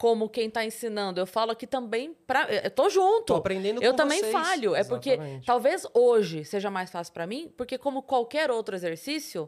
como 0.00 0.30
quem 0.30 0.48
tá 0.48 0.64
ensinando, 0.64 1.20
eu 1.20 1.26
falo 1.26 1.50
aqui 1.50 1.66
também 1.66 2.16
pra. 2.26 2.50
Eu 2.50 2.70
tô 2.70 2.88
junto. 2.88 3.26
Tô 3.26 3.34
aprendendo 3.34 3.82
eu 3.82 3.92
também 3.92 4.20
vocês. 4.20 4.32
falho. 4.32 4.74
É 4.74 4.82
porque 4.82 5.18
talvez 5.44 5.86
hoje 5.92 6.42
seja 6.42 6.70
mais 6.70 6.90
fácil 6.90 7.12
pra 7.12 7.26
mim, 7.26 7.52
porque 7.54 7.76
como 7.76 8.00
qualquer 8.00 8.50
outro 8.50 8.74
exercício, 8.74 9.46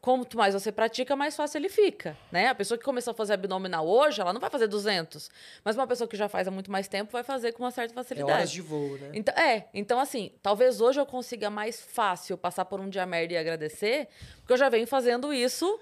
quanto 0.00 0.38
mais 0.38 0.54
você 0.54 0.72
pratica, 0.72 1.14
mais 1.14 1.36
fácil 1.36 1.58
ele 1.58 1.68
fica, 1.68 2.16
né? 2.30 2.48
A 2.48 2.54
pessoa 2.54 2.78
que 2.78 2.84
começou 2.84 3.10
a 3.10 3.14
fazer 3.14 3.34
abdominal 3.34 3.86
hoje, 3.86 4.18
ela 4.18 4.32
não 4.32 4.40
vai 4.40 4.48
fazer 4.48 4.66
200, 4.66 5.30
mas 5.62 5.76
uma 5.76 5.86
pessoa 5.86 6.08
que 6.08 6.16
já 6.16 6.26
faz 6.26 6.48
há 6.48 6.50
muito 6.50 6.72
mais 6.72 6.88
tempo 6.88 7.12
vai 7.12 7.22
fazer 7.22 7.52
com 7.52 7.62
uma 7.62 7.70
certa 7.70 7.92
É 7.92 7.94
facilidade. 7.94 8.32
horas 8.32 8.50
de 8.50 8.62
voo, 8.62 8.96
né? 8.96 9.10
Então, 9.12 9.34
é, 9.34 9.66
então 9.74 10.00
assim, 10.00 10.32
talvez 10.42 10.80
hoje 10.80 10.98
eu 11.00 11.04
consiga 11.04 11.50
mais 11.50 11.78
fácil 11.82 12.38
passar 12.38 12.64
por 12.64 12.80
um 12.80 12.88
dia 12.88 13.04
merda 13.04 13.34
e 13.34 13.36
agradecer, 13.36 14.08
porque 14.38 14.54
eu 14.54 14.56
já 14.56 14.70
venho 14.70 14.86
fazendo 14.86 15.34
isso 15.34 15.78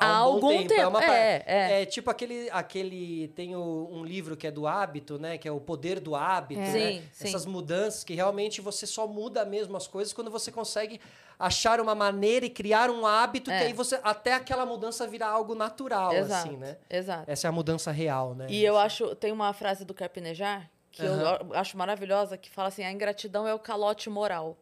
há, 0.00 0.26
um 0.26 0.32
algum 0.34 0.66
tempo. 0.66 0.72
É, 0.80 0.86
uma 0.86 1.04
É, 1.04 1.42
é. 1.46 1.82
É 1.82 1.86
tipo 1.86 2.10
aquele, 2.10 2.48
aquele. 2.50 3.28
Tem 3.28 3.54
o- 3.54 3.88
um 3.92 4.04
livro 4.04 4.36
que 4.36 4.46
é 4.46 4.50
do 4.50 4.66
hábito, 4.66 5.18
né? 5.18 5.36
Que 5.38 5.46
é 5.46 5.52
o 5.52 5.60
poder 5.60 6.00
do 6.00 6.14
hábito. 6.16 6.60
É. 6.60 6.64
né? 6.64 6.72
Sim, 6.72 7.02
sim. 7.12 7.28
Essas 7.28 7.46
mudanças 7.46 8.02
que 8.04 8.14
realmente 8.14 8.60
você 8.60 8.86
só 8.86 9.06
muda 9.06 9.44
mesmo 9.44 9.76
as 9.76 9.86
coisas 9.86 10.12
quando 10.12 10.30
você 10.30 10.50
consegue 10.50 11.00
achar 11.38 11.80
uma 11.80 11.94
maneira 11.94 12.44
e 12.46 12.50
criar 12.50 12.90
um 12.90 13.06
hábito 13.06 13.50
É. 13.50 13.58
que 13.58 13.64
aí 13.66 13.72
você. 13.72 14.00
Até 14.02 14.32
aquela 14.34 14.66
mudança 14.66 15.06
virar 15.06 15.28
algo 15.28 15.54
natural, 15.54 16.12
Exato, 16.12 16.48
assim, 16.48 16.56
né? 16.56 16.76
exato. 16.88 17.30
Essa 17.30 17.46
é 17.46 17.48
a 17.48 17.52
mudança 17.52 17.90
real, 17.90 18.34
né? 18.34 18.46
E 18.48 18.64
eu 18.64 18.76
acho, 18.78 19.14
tem 19.16 19.30
uma 19.32 19.52
frase 19.52 19.84
do 19.84 19.94
Carpinejar 19.94 20.68
que 20.92 21.02
Aham. 21.06 21.38
eu 21.50 21.54
acho 21.54 21.78
maravilhosa, 21.78 22.36
que 22.36 22.50
fala 22.50 22.68
assim, 22.68 22.82
a 22.82 22.90
ingratidão 22.90 23.46
é 23.46 23.54
o 23.54 23.58
calote 23.58 24.10
moral. 24.10 24.56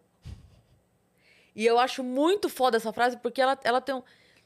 E 1.56 1.66
eu 1.66 1.78
acho 1.78 2.04
muito 2.04 2.48
foda 2.48 2.76
essa 2.76 2.92
frase, 2.92 3.16
porque 3.16 3.40
ela, 3.40 3.58
ela 3.64 3.80
tem 3.80 3.94
um... 3.94 4.02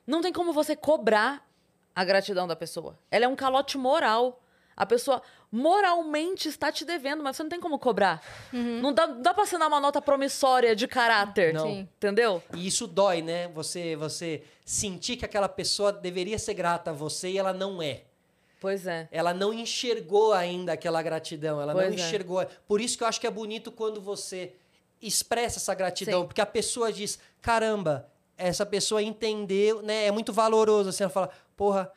Não 0.07 0.21
tem 0.21 0.33
como 0.33 0.53
você 0.53 0.75
cobrar 0.77 1.47
a 1.95 2.05
gratidão 2.05 2.47
da 2.47 2.57
pessoa. 2.57 2.99
Ela 3.11 3.25
é 3.27 3.29
um 3.29 3.37
calote 3.37 3.77
moral. 3.79 4.41
A 4.75 4.87
pessoa 4.87 5.23
moralmente 5.51 6.49
está 6.49 6.73
te 6.73 6.85
devendo, 6.85 7.23
mas 7.23 7.37
você 7.37 7.43
não 7.43 7.51
tem 7.51 7.61
como 7.61 7.79
cobrar. 7.79 8.23
Não 8.53 8.93
dá, 8.93 9.07
dá 9.07 9.35
pra 9.35 9.43
assinar 9.45 9.69
uma 9.69 9.79
nota 9.79 10.01
promissória 10.01 10.75
de 10.75 10.89
caráter. 10.89 11.53
Não. 11.53 11.67
Sim. 11.67 11.89
Entendeu? 11.97 12.43
E 12.55 12.67
isso 12.67 12.87
dói, 12.87 13.21
né? 13.21 13.49
Você, 13.49 13.95
você 13.97 14.43
sentir 14.65 15.17
que 15.19 15.25
aquela 15.27 15.49
pessoa 15.49 15.93
deveria 15.93 16.39
ser 16.39 16.55
grata 16.55 16.91
a 16.91 16.95
você 16.95 17.31
e 17.31 17.39
ela 17.39 17.53
não 17.53 17.83
é. 17.83 18.03
Pois 18.61 18.87
é. 18.87 19.09
Ela 19.13 19.35
não 19.35 19.53
enxergou 19.53 20.33
ainda 20.33 20.73
aquela 20.73 21.03
gratidão, 21.03 21.61
ela 21.61 21.73
Pois 21.75 21.95
não 21.95 22.03
é. 22.03 22.07
enxergou. 22.07 22.47
Por 22.67 22.81
isso 22.81 22.97
que 22.97 23.05
eu 23.05 23.09
acho 23.09 23.21
que 23.21 23.27
é 23.27 23.31
bonito 23.31 23.71
quando 23.73 24.01
você 24.01 24.55
expressa 25.03 25.59
essa 25.59 25.75
gratidão, 25.75 26.21
Sim. 26.23 26.27
porque 26.29 26.41
a 26.41 26.47
pessoa 26.47 26.93
diz: 26.93 27.19
caramba, 27.43 28.09
essa 28.47 28.65
pessoa 28.67 29.03
entendeu, 29.03 29.83
né? 29.83 30.07
É 30.07 30.11
muito 30.11 30.33
valoroso 30.33 30.89
assim, 30.91 31.03
ela 31.05 31.11
fala: 31.13 31.31
porra, 31.57 31.91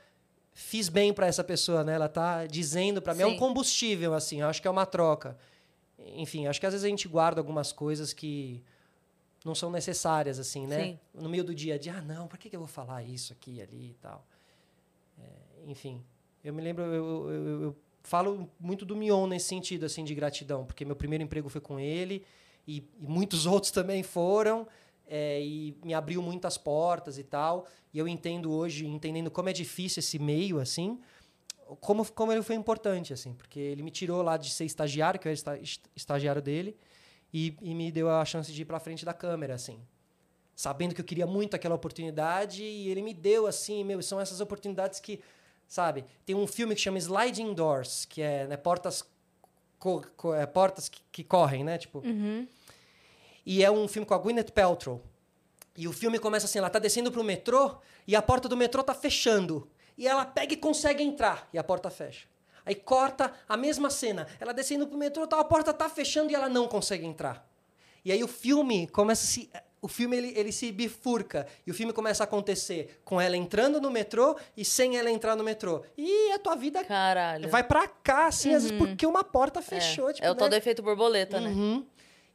fiz 0.54 0.88
bem 0.90 1.14
pra 1.14 1.28
essa 1.28 1.44
pessoa, 1.44 1.84
né? 1.84 1.94
Ela 1.96 2.08
tá 2.10 2.46
dizendo 2.46 3.02
pra 3.02 3.14
mim, 3.14 3.22
é 3.24 3.28
um 3.28 3.32
Sim. 3.32 3.38
combustível 3.38 4.14
assim, 4.14 4.42
eu 4.42 4.48
acho 4.48 4.62
que 4.62 4.68
é 4.68 4.72
uma 4.72 4.86
troca. 4.86 5.38
Enfim, 5.98 6.48
acho 6.48 6.60
que 6.60 6.66
às 6.66 6.74
vezes 6.74 6.86
a 6.86 6.90
gente 6.90 7.08
guarda 7.08 7.40
algumas 7.42 7.72
coisas 7.72 8.14
que 8.14 8.64
não 9.44 9.54
são 9.56 9.70
necessárias 9.72 10.40
assim, 10.40 10.66
né? 10.68 10.84
Sim. 10.86 11.00
No 11.14 11.30
meio 11.30 11.44
do 11.44 11.54
dia 11.54 11.76
a 11.76 11.78
dia, 11.78 11.96
ah, 11.98 12.02
não, 12.02 12.28
por 12.28 12.38
que, 12.38 12.50
que 12.50 12.56
eu 12.56 12.60
vou 12.60 12.68
falar 12.68 13.04
isso 13.04 13.32
aqui 13.34 13.62
ali 13.62 13.92
e 13.92 13.94
tal? 14.02 14.26
É, 15.20 15.70
enfim, 15.70 16.04
eu 16.44 16.54
me 16.54 16.62
lembro, 16.62 16.84
eu, 16.84 16.94
eu- 16.94 17.30
eu- 17.48 17.62
eu 17.64 17.76
falo 18.04 18.50
muito 18.60 18.86
do 18.86 18.96
Mion 18.96 19.28
nesse 19.28 19.48
sentido, 19.48 19.86
assim, 19.86 20.04
de 20.04 20.14
gratidão, 20.14 20.66
porque 20.66 20.84
meu 20.86 20.96
primeiro 20.96 21.24
emprego 21.24 21.50
foi 21.50 21.62
com 21.62 21.80
ele 21.80 22.24
e, 22.68 22.78
e 23.00 23.08
muitos 23.08 23.46
outros 23.48 23.72
também 23.72 24.04
foram, 24.04 24.68
é, 25.08 25.42
e 25.44 25.76
me 25.84 25.94
abriu 25.94 26.22
muitas 26.22 26.58
portas 26.58 27.18
e 27.18 27.24
tal. 27.24 27.68
E 27.94 28.00
eu 28.00 28.08
entendo 28.08 28.52
hoje, 28.52 28.86
entendendo 28.86 29.30
como 29.32 29.50
é 29.50 29.54
difícil 29.54 30.00
esse 30.00 30.20
meio, 30.20 30.60
assim, 30.60 31.00
como, 31.80 32.06
como 32.12 32.32
ele 32.32 32.42
foi 32.44 32.56
importante, 32.56 33.14
assim, 33.14 33.34
porque 33.34 33.60
ele 33.60 33.82
me 33.82 33.90
tirou 33.92 34.22
lá 34.22 34.38
de 34.38 34.50
ser 34.52 34.66
estagiário, 34.66 35.20
que 35.20 35.28
eu 35.28 35.30
era 35.32 35.34
esta- 35.38 35.58
est- 35.58 35.86
estagiário 35.96 36.42
dele, 36.42 36.78
e, 37.34 37.56
e 37.62 37.74
me 37.74 37.92
deu 37.92 38.10
a 38.10 38.24
chance 38.26 38.52
de 38.52 38.62
ir 38.62 38.66
para 38.66 38.80
frente 38.80 39.04
da 39.04 39.14
câmera, 39.14 39.56
assim. 39.56 39.80
Sabendo 40.56 40.94
que 40.96 41.02
eu 41.02 41.06
queria 41.06 41.26
muito 41.28 41.56
aquela 41.56 41.76
oportunidade, 41.76 42.64
e 42.64 42.88
ele 42.90 43.02
me 43.02 43.14
deu, 43.14 43.46
assim, 43.48 43.84
meu, 43.84 44.02
são 44.02 44.22
essas 44.22 44.40
oportunidades 44.40 45.00
que, 45.00 45.20
sabe? 45.68 46.06
Tem 46.26 46.36
um 46.36 46.48
filme 46.48 46.76
que 46.76 46.82
chama 46.82 46.98
Sliding 46.98 47.54
Doors, 47.54 48.06
que 48.06 48.22
é 48.22 48.48
né, 48.48 48.56
portas, 48.58 49.04
co- 49.80 50.04
co- 50.16 50.34
é, 50.36 50.46
portas 50.46 50.88
que, 50.88 51.02
que 51.12 51.24
correm, 51.24 51.64
né? 51.64 51.78
Tipo, 51.78 52.00
Uhum. 52.00 52.48
E 53.46 53.64
é 53.64 53.70
um 53.70 53.88
filme 53.88 54.06
com 54.06 54.14
a 54.14 54.18
Gwyneth 54.18 54.52
Paltrow. 54.54 55.02
E 55.78 55.88
o 55.88 55.94
filme 55.94 56.18
começa 56.18 56.46
assim, 56.46 56.58
ela 56.58 56.70
tá 56.70 56.80
descendo 56.80 57.12
pro 57.12 57.24
metrô 57.24 57.78
e 58.08 58.16
a 58.16 58.22
porta 58.22 58.48
do 58.48 58.56
metrô 58.56 58.82
tá 58.82 58.94
fechando. 58.94 59.68
E 59.98 60.08
ela 60.08 60.26
pega 60.26 60.54
e 60.54 60.58
consegue 60.58 61.04
entrar 61.04 61.48
e 61.54 61.58
a 61.58 61.64
porta 61.64 61.90
fecha. 61.90 62.28
Aí 62.66 62.76
corta 62.76 63.32
a 63.48 63.56
mesma 63.56 63.90
cena. 63.90 64.28
Ela 64.40 64.54
descendo 64.54 64.88
pro 64.88 64.98
metrô, 64.98 65.28
tá, 65.28 65.40
a 65.40 65.44
porta 65.44 65.74
tá 65.74 65.88
fechando 65.88 66.32
e 66.32 66.36
ela 66.36 66.50
não 66.50 66.68
consegue 66.68 67.06
entrar. 67.06 67.48
E 68.04 68.12
aí 68.12 68.24
o 68.24 68.28
filme 68.28 68.88
começa 68.88 69.24
a 69.24 69.28
se 69.28 69.50
o 69.82 69.88
filme 69.88 70.18
ele, 70.18 70.34
ele 70.36 70.52
se 70.52 70.72
bifurca 70.72 71.46
e 71.66 71.70
o 71.70 71.74
filme 71.74 71.94
começa 71.94 72.24
a 72.24 72.26
acontecer 72.26 73.00
com 73.06 73.22
ela 73.22 73.38
entrando 73.38 73.80
no 73.80 73.92
metrô 73.92 74.36
e 74.58 74.66
sem 74.66 74.98
ela 74.98 75.12
entrar 75.12 75.36
no 75.36 75.44
metrô. 75.44 75.84
E 75.96 76.32
a 76.32 76.40
tua 76.40 76.56
vida 76.56 76.84
Caralho. 76.84 77.50
vai 77.50 77.64
pra 77.64 77.88
cá 77.88 78.28
assim, 78.28 78.52
às 78.56 78.64
vezes 78.64 78.78
porque 78.80 79.06
uma 79.06 79.24
porta 79.24 79.60
é. 79.60 79.62
fechou, 79.62 80.12
tipo, 80.12 80.26
é 80.26 80.32
o 80.32 80.34
tal 80.34 80.48
né? 80.48 80.52
do 80.52 80.56
efeito 80.56 80.82
borboleta, 80.82 81.40
né? 81.40 81.84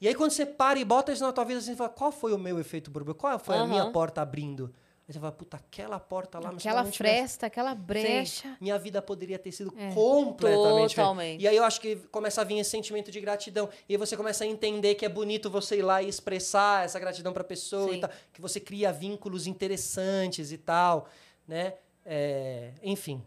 Uhum. 0.01 0.05
E 0.05 0.09
aí, 0.09 0.15
quando 0.15 0.31
você 0.31 0.47
para 0.47 0.79
e 0.79 0.85
bota 0.85 1.13
isso 1.13 1.23
na 1.23 1.33
tua 1.33 1.45
vida, 1.45 1.61
você 1.61 1.77
fala, 1.77 1.91
qual 1.91 2.11
foi 2.13 2.33
o 2.33 2.39
meu 2.39 2.59
efeito 2.59 2.91
borboleta? 2.91 3.21
Qual 3.21 3.39
foi 3.39 3.57
a 3.57 3.59
Aham. 3.61 3.67
minha 3.69 3.91
porta 3.91 4.23
abrindo? 4.23 4.73
Aí 5.07 5.13
você 5.13 5.19
fala, 5.19 5.33
puta, 5.33 5.57
aquela 5.57 5.99
porta 5.99 6.39
lá... 6.39 6.51
Aquela 6.51 6.83
tivesse- 6.85 6.97
fresta, 6.99 7.47
aquela 7.47 7.75
brecha. 7.75 8.57
Minha 8.61 8.79
vida 8.79 9.03
poderia 9.03 9.39
ter 9.41 9.51
sido 9.51 9.75
É. 9.77 9.93
completamente 9.93 10.91
diferente. 10.91 10.95
Totalmente. 10.95 11.43
E 11.43 11.49
aí 11.49 11.57
eu 11.57 11.65
acho 11.65 11.81
que 11.81 11.97
começa 12.13 12.41
a 12.41 12.45
vir 12.45 12.59
esse 12.61 12.71
sentimento 12.71 13.11
de 13.11 13.21
gratidão. 13.21 13.69
E 13.89 13.95
aí 13.95 13.97
você 13.99 14.17
começa 14.17 14.45
a 14.45 14.47
entender 14.47 14.95
que 14.95 15.05
é 15.05 15.09
bonito 15.09 15.51
você 15.51 15.79
ir 15.79 15.83
lá 15.83 16.01
e 16.01 16.09
expressar 16.09 16.85
essa 16.85 16.99
gratidão 17.01 17.33
pra 17.33 17.43
pessoa 17.43 17.91
Sim. 17.91 17.97
e 17.97 18.01
tal. 18.01 18.11
Que 18.33 18.41
você 18.41 18.61
cria 18.61 18.93
vínculos 18.93 19.49
interessantes 19.49 20.53
e 20.53 20.59
tal, 20.59 21.09
né? 21.47 21.75
É, 22.07 22.71
enfim. 22.83 23.21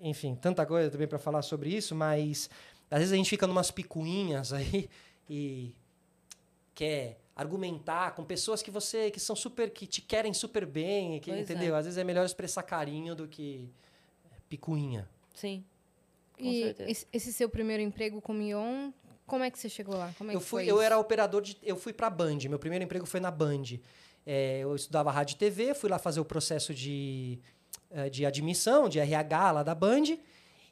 Enfim, 0.00 0.34
tanta 0.34 0.64
coisa 0.66 0.90
também 0.90 1.06
pra 1.06 1.18
falar 1.18 1.42
sobre 1.42 1.68
isso, 1.70 1.94
mas 1.94 2.48
às 2.90 2.98
vezes 3.00 3.12
a 3.12 3.16
gente 3.16 3.28
fica 3.30 3.46
numas 3.46 3.70
picuinhas 3.70 4.52
aí 4.54 4.88
e 5.28 5.74
quer 6.74 7.18
argumentar 7.36 8.14
com 8.14 8.24
pessoas 8.24 8.62
que 8.62 8.70
você 8.70 9.10
que 9.10 9.18
são 9.20 9.34
super 9.34 9.70
que 9.70 9.86
te 9.86 10.00
querem 10.00 10.32
super 10.32 10.64
bem, 10.66 11.18
que, 11.20 11.30
Pois 11.30 11.38
é. 11.38 11.42
entendeu? 11.42 11.74
Às 11.74 11.84
vezes 11.86 11.98
é 11.98 12.04
melhor 12.04 12.24
expressar 12.24 12.62
carinho 12.62 13.14
do 13.14 13.26
que 13.26 13.68
picuinha. 14.48 15.08
Sim. 15.34 15.64
Com 16.38 16.44
E 16.44 16.62
certeza. 16.62 17.06
esse, 17.12 17.32
seu 17.32 17.48
primeiro 17.48 17.82
emprego 17.82 18.20
com 18.20 18.32
o 18.32 18.34
Mion, 18.36 18.90
como 19.26 19.44
é 19.44 19.50
que 19.50 19.58
você 19.58 19.68
chegou 19.68 19.96
lá? 19.96 20.12
Como 20.18 20.30
é 20.30 20.34
eu 20.34 20.40
que 20.40 20.46
fui, 20.46 20.62
foi 20.64 20.70
eu 20.70 20.76
isso? 20.76 20.84
era 20.84 20.98
operador 20.98 21.42
de, 21.42 21.56
eu 21.62 21.76
fui 21.76 21.92
para 21.92 22.10
Band. 22.10 22.38
Meu 22.48 22.58
primeiro 22.58 22.84
emprego 22.84 23.06
foi 23.06 23.20
na 23.20 23.30
Band. 23.30 23.62
É, 24.26 24.60
eu 24.60 24.74
estudava 24.74 25.10
rádio 25.10 25.34
e 25.34 25.38
TV, 25.38 25.74
fui 25.74 25.88
lá 25.90 25.98
fazer 25.98 26.18
o 26.20 26.24
processo 26.24 26.72
de, 26.74 27.38
eh, 27.90 28.08
de 28.08 28.24
admissão, 28.24 28.88
de 28.88 28.98
RH 28.98 29.50
lá 29.52 29.62
da 29.62 29.74
Band 29.74 30.16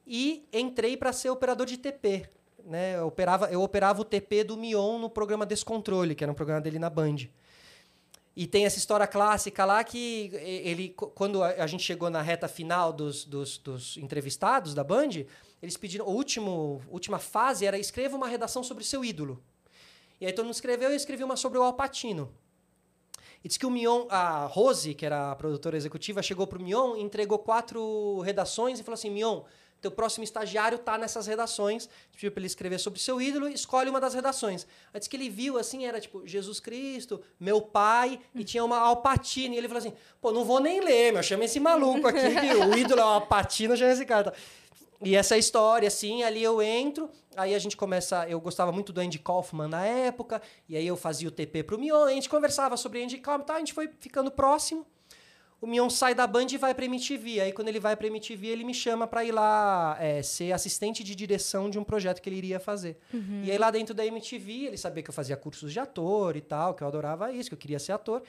e 0.07 0.49
entrei 0.53 0.97
para 0.97 1.13
ser 1.13 1.29
operador 1.31 1.67
de 1.67 1.77
TP. 1.77 2.29
Né? 2.65 2.97
Eu, 2.97 3.07
operava, 3.07 3.51
eu 3.51 3.63
operava 3.63 4.01
o 4.01 4.05
TP 4.05 4.45
do 4.45 4.57
Mion 4.57 4.99
no 4.99 5.11
programa 5.11 5.45
Descontrole, 5.45 6.15
que 6.15 6.25
era 6.25 6.31
um 6.31 6.35
programa 6.35 6.61
dele 6.61 6.79
na 6.79 6.91
Band. 6.91 7.29
E 8.35 8.47
tem 8.47 8.65
essa 8.65 8.79
história 8.79 9.07
clássica 9.07 9.65
lá 9.65 9.85
que 9.85 10.31
ele, 10.35 10.89
quando 11.15 11.43
a 11.43 11.67
gente 11.67 11.83
chegou 11.83 12.09
na 12.09 12.23
reta 12.23 12.49
final 12.49 12.93
dos, 12.93 13.27
dos, 13.27 13.59
dos 13.59 13.97
entrevistados 13.99 14.75
da 14.75 14.83
Band, 14.83 15.27
eles 15.63 15.77
pediram, 15.77 16.07
a 16.07 16.09
último, 16.09 16.81
última 16.89 17.19
fase 17.19 17.67
era 17.67 17.79
escreva 17.79 18.17
uma 18.17 18.27
redação 18.27 18.65
sobre 18.65 18.85
seu 18.85 19.05
ídolo. 19.05 19.43
E 20.19 20.27
aí 20.27 20.33
todo 20.33 20.47
mundo 20.47 20.55
escreveu 20.55 20.89
e 20.89 20.93
eu 20.93 20.97
escrevi 20.97 21.23
uma 21.23 21.37
sobre 21.37 21.59
o 21.59 21.63
Alpatino. 21.63 22.33
E 23.45 23.49
disse 23.49 23.59
que 23.59 23.67
o 23.67 23.71
Mion, 23.71 24.07
a 24.09 24.47
Rose, 24.47 24.95
que 24.95 25.05
era 25.05 25.33
a 25.33 25.37
produtora 25.37 25.77
executiva, 25.77 26.23
chegou 26.23 26.47
pro 26.47 26.63
Mion, 26.63 26.97
entregou 26.97 27.39
quatro 27.39 28.21
redações 28.21 28.79
e 28.79 28.83
falou 28.85 28.95
assim: 28.95 29.11
Mion, 29.11 29.43
teu 29.83 29.91
próximo 29.91 30.23
estagiário 30.23 30.79
tá 30.79 30.97
nessas 30.97 31.27
redações. 31.27 31.89
Pediu 32.13 32.31
para 32.31 32.41
ele 32.41 32.47
escrever 32.47 32.79
sobre 32.79 33.01
seu 33.01 33.21
ídolo, 33.21 33.49
escolhe 33.49 33.91
uma 33.91 34.01
das 34.01 34.15
redações. 34.15 34.67
Disse 34.95 35.11
que 35.11 35.17
ele 35.17 35.29
viu 35.29 35.59
assim, 35.59 35.85
era 35.85 36.01
tipo 36.01 36.27
Jesus 36.27 36.61
Cristo, 36.61 37.21
meu 37.39 37.61
pai, 37.61 38.21
e 38.35 38.45
tinha 38.45 38.65
uma 38.65 38.79
Alpatino. 38.79 39.55
E 39.55 39.59
ele 39.59 39.69
falou 39.69 39.81
assim: 39.81 39.93
pô, 40.21 40.33
não 40.33 40.45
vou 40.45 40.61
nem 40.61 40.81
ler, 40.81 41.13
meu, 41.13 41.23
chama 41.23 41.45
esse 41.45 41.59
maluco 41.59 42.07
aqui, 42.07 42.21
que 42.21 42.55
o 42.65 42.79
ídolo 42.79 43.01
é 43.01 43.05
o 43.05 43.09
Alpatino, 43.09 43.77
chama 43.77 43.93
esse 43.93 44.07
cara. 44.07 44.33
E 45.05 45.17
essa 45.17 45.37
história, 45.37 45.89
assim, 45.89 46.23
ali 46.23 46.45
eu 46.45 46.63
entro, 46.63 47.11
aí 47.37 47.57
a 47.57 47.59
gente 47.59 47.77
começa. 47.77 48.29
Eu 48.29 48.41
gostava 48.41 48.71
muito 48.71 48.93
do 48.93 49.01
Andy 49.01 49.19
Kaufman 49.19 49.67
na 49.67 49.85
época, 49.85 50.41
e 50.69 50.77
aí 50.77 50.87
eu 50.87 50.97
fazia 50.97 51.27
o 51.27 51.33
TP 51.33 51.65
pro 51.65 51.77
Mion, 51.77 52.05
a 52.05 52.13
gente 52.13 52.29
conversava 52.29 52.77
sobre 52.77 53.03
Andy 53.03 53.19
Kaufman, 53.19 53.45
tá, 53.45 53.55
a 53.55 53.59
gente 53.59 53.73
foi 53.73 53.91
ficando 53.99 54.31
próximo. 54.31 54.87
O 55.63 55.67
Mion 55.69 55.89
sai 55.89 56.13
da 56.13 56.27
Band 56.27 56.49
e 56.51 56.59
vai 56.59 56.75
pra 56.75 56.85
MTV. 56.87 57.41
Aí 57.41 57.53
quando 57.53 57.69
ele 57.69 57.79
vai 57.79 57.95
pra 57.95 58.09
MTV, 58.09 58.49
ele 58.49 58.65
me 58.65 58.75
chama 58.75 59.07
pra 59.07 59.25
ir 59.25 59.31
lá 59.31 59.97
é, 60.01 60.21
ser 60.21 60.51
assistente 60.51 61.05
de 61.05 61.15
direção 61.15 61.71
de 61.71 61.79
um 61.79 61.85
projeto 61.85 62.21
que 62.21 62.29
ele 62.29 62.35
iria 62.35 62.59
fazer. 62.59 62.99
E 63.45 63.51
aí 63.53 63.57
lá 63.57 63.71
dentro 63.71 63.95
da 63.95 64.05
MTV, 64.05 64.67
ele 64.67 64.77
sabia 64.77 65.05
que 65.05 65.09
eu 65.11 65.15
fazia 65.15 65.37
cursos 65.37 65.73
de 65.73 65.79
ator 65.79 66.37
e 66.37 66.41
tal, 66.41 66.75
que 66.75 66.83
eu 66.83 66.89
adorava 66.89 67.31
isso, 67.31 67.49
que 67.49 67.55
eu 67.55 67.59
queria 67.59 67.79
ser 67.79 67.93
ator. 67.93 68.25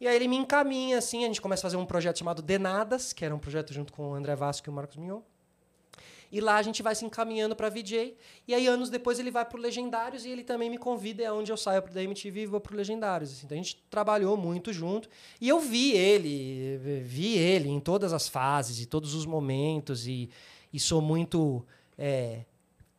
E 0.00 0.08
aí 0.08 0.16
ele 0.16 0.26
me 0.26 0.36
encaminha, 0.36 0.96
assim, 0.96 1.24
a 1.24 1.26
gente 1.26 1.42
começa 1.42 1.60
a 1.60 1.68
fazer 1.68 1.76
um 1.76 1.84
projeto 1.84 2.18
chamado 2.18 2.40
Denadas, 2.40 3.12
que 3.12 3.22
era 3.22 3.34
um 3.34 3.38
projeto 3.38 3.74
junto 3.74 3.92
com 3.92 4.10
o 4.10 4.14
André 4.14 4.34
Vasco 4.34 4.66
e 4.66 4.70
o 4.70 4.72
Marcos 4.72 4.96
Mion. 4.96 5.20
E 6.32 6.40
lá 6.40 6.56
a 6.56 6.62
gente 6.62 6.82
vai 6.82 6.94
se 6.94 7.04
encaminhando 7.04 7.54
para 7.54 7.68
VJ. 7.68 8.16
E 8.48 8.54
aí, 8.54 8.66
anos 8.66 8.88
depois, 8.88 9.18
ele 9.18 9.30
vai 9.30 9.44
pro 9.44 9.60
Legendários 9.60 10.24
e 10.24 10.30
ele 10.30 10.42
também 10.42 10.70
me 10.70 10.78
convida, 10.78 11.22
é 11.22 11.30
onde 11.30 11.52
eu 11.52 11.56
saio 11.58 11.82
da 11.92 12.02
MTV 12.02 12.40
e 12.42 12.46
vou 12.46 12.58
pro 12.58 12.74
Legendários. 12.74 13.30
assim. 13.30 13.42
Então 13.44 13.54
a 13.58 13.60
gente 13.62 13.76
trabalhou 13.90 14.34
muito 14.34 14.72
junto. 14.72 15.10
E 15.38 15.46
eu 15.48 15.60
vi 15.60 15.92
ele, 15.92 16.78
vi 17.04 17.36
ele 17.36 17.68
em 17.68 17.78
todas 17.78 18.14
as 18.14 18.28
fases 18.28 18.80
e 18.80 18.86
todos 18.86 19.14
os 19.14 19.26
momentos. 19.26 20.06
E, 20.08 20.30
e 20.72 20.80
sou 20.80 21.02
muito 21.02 21.62
é, 21.98 22.46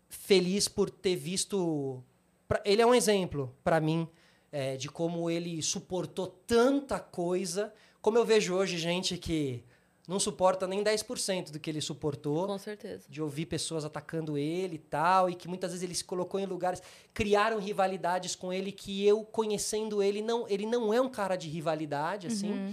feliz 0.07 0.67
por 0.67 0.89
ter 0.91 1.15
visto. 1.15 2.03
pra- 2.47 2.61
ele 2.63 2.81
é 2.81 2.85
um 2.85 2.93
exemplo 2.93 3.51
para 3.63 3.79
mim 3.79 4.07
é, 4.51 4.77
de 4.77 4.89
como 4.89 5.27
ele 5.29 5.59
suportou 5.63 6.27
tanta 6.45 6.99
coisa. 6.99 7.73
Como 7.99 8.17
eu 8.17 8.25
vejo 8.25 8.53
hoje 8.53 8.77
gente 8.77 9.17
que 9.17 9.63
não 10.07 10.19
suporta 10.19 10.67
nem 10.67 10.83
10% 10.83 11.51
do 11.51 11.59
que 11.59 11.69
ele 11.69 11.79
suportou 11.79 12.45
Com 12.47 12.57
certeza. 12.57 13.05
de 13.09 13.21
ouvir 13.21 13.45
pessoas 13.45 13.85
atacando 13.85 14.37
ele 14.37 14.75
e 14.75 14.79
tal, 14.79 15.29
e 15.29 15.35
que 15.35 15.47
muitas 15.47 15.71
vezes 15.71 15.81
ele 15.83 15.95
se 15.95 16.03
colocou 16.03 16.39
em 16.39 16.45
lugares, 16.45 16.81
criaram 17.13 17.57
rivalidades 17.59 18.35
com 18.35 18.51
ele 18.51 18.71
que 18.71 19.05
eu 19.07 19.23
conhecendo 19.23 20.03
ele 20.03 20.21
não, 20.21 20.45
ele 20.49 20.65
não 20.65 20.93
é 20.93 20.99
um 20.99 21.07
cara 21.09 21.35
de 21.37 21.47
rivalidade 21.47 22.27
assim. 22.27 22.71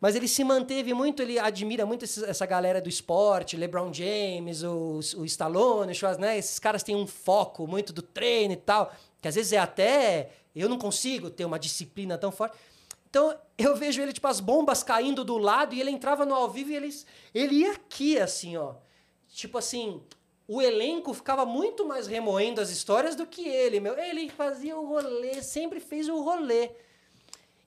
Mas 0.00 0.14
ele 0.14 0.28
se 0.28 0.44
manteve 0.44 0.92
muito, 0.92 1.22
ele 1.22 1.38
admira 1.38 1.86
muito 1.86 2.04
esses- 2.04 2.22
essa 2.22 2.44
galera 2.44 2.80
do 2.82 2.88
esporte, 2.88 3.56
LeBron 3.56 3.92
James, 3.92 4.62
o, 4.62 5.00
o 5.16 5.24
Stallone, 5.24 5.90
o 5.92 5.94
Schwarzenegger, 5.94 6.38
esses 6.38 6.58
caras 6.58 6.82
têm 6.82 6.94
um 6.94 7.06
foco 7.06 7.66
muito 7.66 7.92
do 7.94 8.02
treino 8.02 8.52
e 8.52 8.56
tal, 8.56 8.92
que 9.22 9.26
às 9.26 9.34
vezes 9.34 9.52
é 9.54 9.58
até 9.58 10.30
eu 10.54 10.68
não 10.68 10.78
consigo 10.78 11.28
ter 11.30 11.44
uma 11.44 11.58
disciplina 11.58 12.16
tão 12.18 12.30
forte. 12.30 12.56
Então, 13.08 13.38
eu 13.56 13.74
vejo 13.76 14.02
ele, 14.02 14.12
tipo, 14.12 14.26
as 14.26 14.40
bombas 14.40 14.82
caindo 14.82 15.24
do 15.24 15.38
lado 15.38 15.74
e 15.74 15.80
ele 15.80 15.90
entrava 15.90 16.26
no 16.26 16.34
ao 16.34 16.50
vivo 16.50 16.70
e 16.70 16.76
ele, 16.76 16.94
ele 17.34 17.54
ia 17.56 17.72
aqui, 17.72 18.18
assim, 18.18 18.56
ó. 18.56 18.74
Tipo 19.28 19.58
assim, 19.58 20.02
o 20.48 20.62
elenco 20.62 21.12
ficava 21.12 21.44
muito 21.44 21.86
mais 21.86 22.06
remoendo 22.06 22.60
as 22.60 22.70
histórias 22.70 23.16
do 23.16 23.26
que 23.26 23.46
ele, 23.48 23.80
meu. 23.80 23.98
Ele 23.98 24.28
fazia 24.28 24.76
o 24.76 24.86
rolê, 24.86 25.42
sempre 25.42 25.80
fez 25.80 26.08
o 26.08 26.22
rolê. 26.22 26.70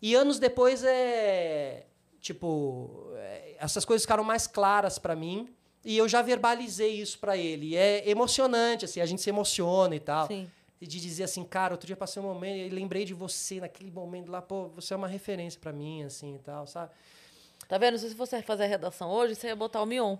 E 0.01 0.15
anos 0.15 0.39
depois, 0.39 0.83
é. 0.83 1.85
Tipo, 2.21 3.11
é, 3.15 3.55
essas 3.59 3.85
coisas 3.85 4.03
ficaram 4.03 4.23
mais 4.23 4.47
claras 4.47 4.97
para 4.97 5.15
mim. 5.15 5.49
E 5.83 5.97
eu 5.97 6.07
já 6.07 6.21
verbalizei 6.21 6.99
isso 6.99 7.19
para 7.19 7.37
ele. 7.37 7.69
E 7.69 7.75
é 7.75 8.09
emocionante, 8.09 8.85
assim, 8.85 9.01
a 9.01 9.05
gente 9.05 9.21
se 9.21 9.29
emociona 9.29 9.95
e 9.95 9.99
tal. 9.99 10.27
Sim. 10.27 10.49
De 10.81 10.99
dizer 10.99 11.23
assim, 11.25 11.43
cara, 11.43 11.73
outro 11.73 11.85
dia 11.85 11.97
passei 11.97 12.21
um 12.21 12.25
momento 12.25 12.57
e 12.57 12.69
lembrei 12.69 13.03
de 13.03 13.13
você 13.13 13.59
naquele 13.59 13.91
momento 13.91 14.31
lá, 14.31 14.41
pô, 14.41 14.69
você 14.69 14.93
é 14.93 14.97
uma 14.97 15.07
referência 15.07 15.59
para 15.59 15.73
mim, 15.73 16.03
assim 16.03 16.35
e 16.35 16.39
tal, 16.39 16.65
sabe? 16.65 16.91
Tá 17.67 17.77
vendo? 17.77 17.99
Se 17.99 18.13
você 18.15 18.41
fazer 18.41 18.63
a 18.63 18.67
redação 18.67 19.11
hoje, 19.11 19.35
você 19.35 19.47
ia 19.47 19.55
botar 19.55 19.81
o 19.81 19.85
Mion. 19.85 20.15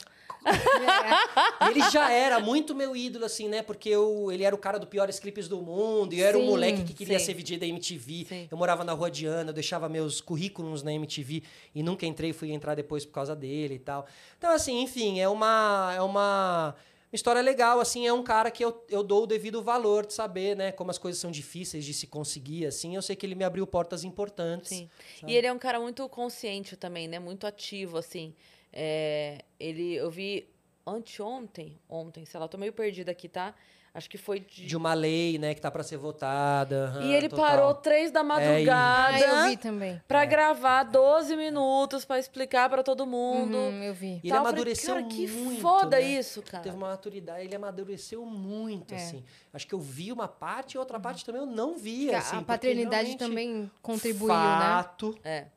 E 1.62 1.72
ele 1.72 1.82
já 1.90 2.10
era 2.12 2.40
muito 2.40 2.74
meu 2.74 2.96
ídolo, 2.96 3.26
assim, 3.26 3.50
né? 3.50 3.62
Porque 3.62 3.90
eu, 3.90 4.32
ele 4.32 4.44
era 4.44 4.56
o 4.56 4.58
cara 4.58 4.80
do 4.80 4.88
piores 4.88 5.20
clipes 5.20 5.48
do 5.48 5.62
mundo, 5.62 6.14
e 6.14 6.22
eu 6.22 6.28
era 6.28 6.38
um 6.38 6.42
Sim, 6.42 6.48
moleque 6.48 6.84
que 6.84 6.94
queria 6.94 7.20
sim. 7.20 7.26
ser 7.26 7.34
VJ 7.34 7.58
da 7.58 7.66
MTV. 7.66 8.26
Sim. 8.28 8.48
Eu 8.50 8.58
morava 8.58 8.84
na 8.84 8.94
Rua 8.94 9.12
Diana, 9.12 9.50
eu 9.50 9.54
deixava 9.54 9.90
meus 9.90 10.22
currículos 10.22 10.82
na 10.82 10.94
MTV 10.94 11.44
e 11.76 11.84
nunca 11.84 12.06
entrei, 12.06 12.32
fui 12.32 12.52
entrar 12.52 12.76
depois 12.76 13.06
por 13.06 13.12
causa 13.12 13.36
dele 13.36 13.76
e 13.76 13.80
tal. 13.80 14.06
Então, 14.38 14.52
assim, 14.52 14.82
enfim, 14.82 15.20
é 15.20 15.28
uma. 15.28 15.94
É 15.94 16.02
uma. 16.02 16.76
Uma 17.12 17.16
história 17.16 17.42
legal, 17.42 17.80
assim, 17.80 18.06
é 18.06 18.14
um 18.14 18.22
cara 18.22 18.52
que 18.52 18.64
eu, 18.64 18.86
eu 18.88 19.02
dou 19.02 19.24
o 19.24 19.28
devido 19.28 19.64
valor 19.64 20.06
de 20.06 20.14
saber, 20.14 20.56
né, 20.56 20.72
como 20.72 20.92
as 20.92 21.00
coisas 21.00 21.20
são 21.20 21.32
difíceis 21.32 21.84
de 21.84 21.92
se 21.92 22.06
conseguir, 22.06 22.68
assim, 22.68 22.96
eu 22.96 23.02
sei 23.02 23.16
que 23.16 23.26
ele 23.26 23.34
me 23.34 23.44
abriu 23.44 23.66
portas 23.66 24.04
importantes. 24.04 24.70
Sim. 24.70 24.90
sabe? 25.20 25.34
E 25.34 25.36
ele 25.36 25.48
é 25.48 25.52
um 25.52 25.58
cara 25.58 25.80
muito 25.80 26.08
consciente 26.08 26.78
também, 26.78 27.08
né? 27.08 27.18
Muito 27.18 27.48
ativo, 27.48 27.98
assim. 27.98 28.36
É, 28.72 29.40
ele, 29.60 29.96
eu 29.96 30.12
vi 30.12 30.48
anteontem, 30.86 31.80
ontem, 31.90 32.26
sei 32.26 32.40
lá, 32.40 32.48
tô 32.48 32.58
meio 32.58 32.74
perdida 32.74 33.12
aqui, 33.12 33.28
tá? 33.28 33.56
Acho 34.00 34.10
que 34.10 34.18
foi 34.18 34.40
de. 34.40 34.66
De 34.66 34.78
uma 34.78 34.94
lei, 34.94 35.38
né, 35.38 35.54
que 35.54 35.60
tá 35.60 35.70
pra 35.70 35.84
ser 35.84 35.98
votada. 35.98 36.86
aham, 36.96 37.02
e 37.04 37.14
ele 37.14 37.28
total. 37.28 37.46
parou 37.46 37.74
três 37.74 38.12
da 38.12 38.22
É, 38.22 38.24
madrugada 38.24 39.14
Ah, 39.18 39.20
eu 39.46 39.50
vi 39.50 39.58
também. 39.58 40.02
pra 40.08 40.24
gravar 40.24 40.84
12 40.84 41.36
minutos 41.36 42.06
pra 42.06 42.18
explicar 42.18 42.70
pra 42.70 42.82
todo 42.82 43.06
mundo. 43.06 43.58
Uhum, 43.58 43.84
eu 43.84 43.94
vi. 43.94 44.06
E 44.24 44.28
ele 44.28 44.30
Tal. 44.30 44.38
Eu 44.40 44.44
falei, 44.46 44.50
amadureceu 44.54 44.96
cara, 44.96 45.06
que 45.08 45.28
muito, 45.28 45.62
foda 45.62 45.98
né? 46.00 46.02
isso, 46.02 46.42
cara. 46.42 46.64
Teve 46.64 46.78
uma 46.78 46.88
maturidade, 46.88 47.44
ele 47.44 47.56
amadureceu 47.56 48.26
muito, 48.26 48.94
É. 48.94 48.98
assim. 48.98 49.22
Acho 49.54 49.68
que 49.68 49.76
eu 49.76 49.80
vi 49.80 50.12
uma 50.14 50.28
parte 50.30 50.76
e 50.76 50.78
outra 50.78 50.98
parte 51.00 51.26
também 51.26 51.42
eu 51.42 51.46
não 51.48 51.78
via, 51.78 52.20
assim. 52.20 52.38
a 52.38 52.42
paternidade 52.42 53.18
também 53.18 53.70
contribuiu, 53.82 54.34
né? 54.34 54.60
fato, 54.60 55.18
É. 55.26 55.48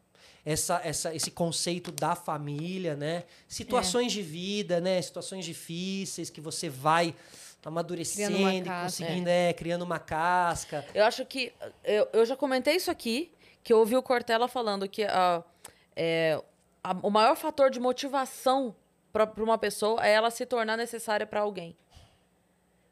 Essa, 0.45 0.80
essa, 0.82 1.14
esse 1.14 1.30
conceito 1.30 1.93
da 1.93 2.16
família, 2.16 2.97
né? 2.97 3.22
Situações 3.47 4.11
É. 4.11 4.16
de 4.16 4.22
vida, 4.22 4.80
né? 4.80 5.01
Situações 5.01 5.45
difíceis 5.45 6.30
que 6.30 6.40
você 6.40 6.68
vai 6.68 7.14
amadurecendo 7.69 8.35
Criando 8.37 8.41
uma 8.43 8.55
e 8.55 8.63
casca. 8.63 9.05
conseguindo, 9.05 9.29
é. 9.29 9.53
criando 9.53 9.83
uma 9.83 9.99
casca. 9.99 10.85
Eu 10.95 11.05
acho 11.05 11.25
que. 11.25 11.53
Eu, 11.85 12.09
eu 12.13 12.27
já 12.27 12.37
comentei 12.37 12.77
isso 12.77 12.91
aqui, 12.91 13.31
que 13.63 13.73
eu 13.73 13.79
ouvi 13.79 13.97
o 13.97 14.03
Cortella 14.03 14.49
falando 14.49 14.89
que 14.89 15.05
ah, 15.05 15.43
é, 15.95 16.41
a- 16.83 16.97
o 17.03 17.11
maior 17.11 17.37
fator 17.37 17.71
de 17.71 17.79
motivação 17.81 18.75
para 19.13 19.31
uma 19.39 19.59
pessoa 19.59 20.05
é 20.07 20.11
ela 20.13 20.31
se 20.31 20.45
tornar 20.47 20.77
necessária 20.77 21.27
para 21.27 21.41
alguém. 21.41 21.77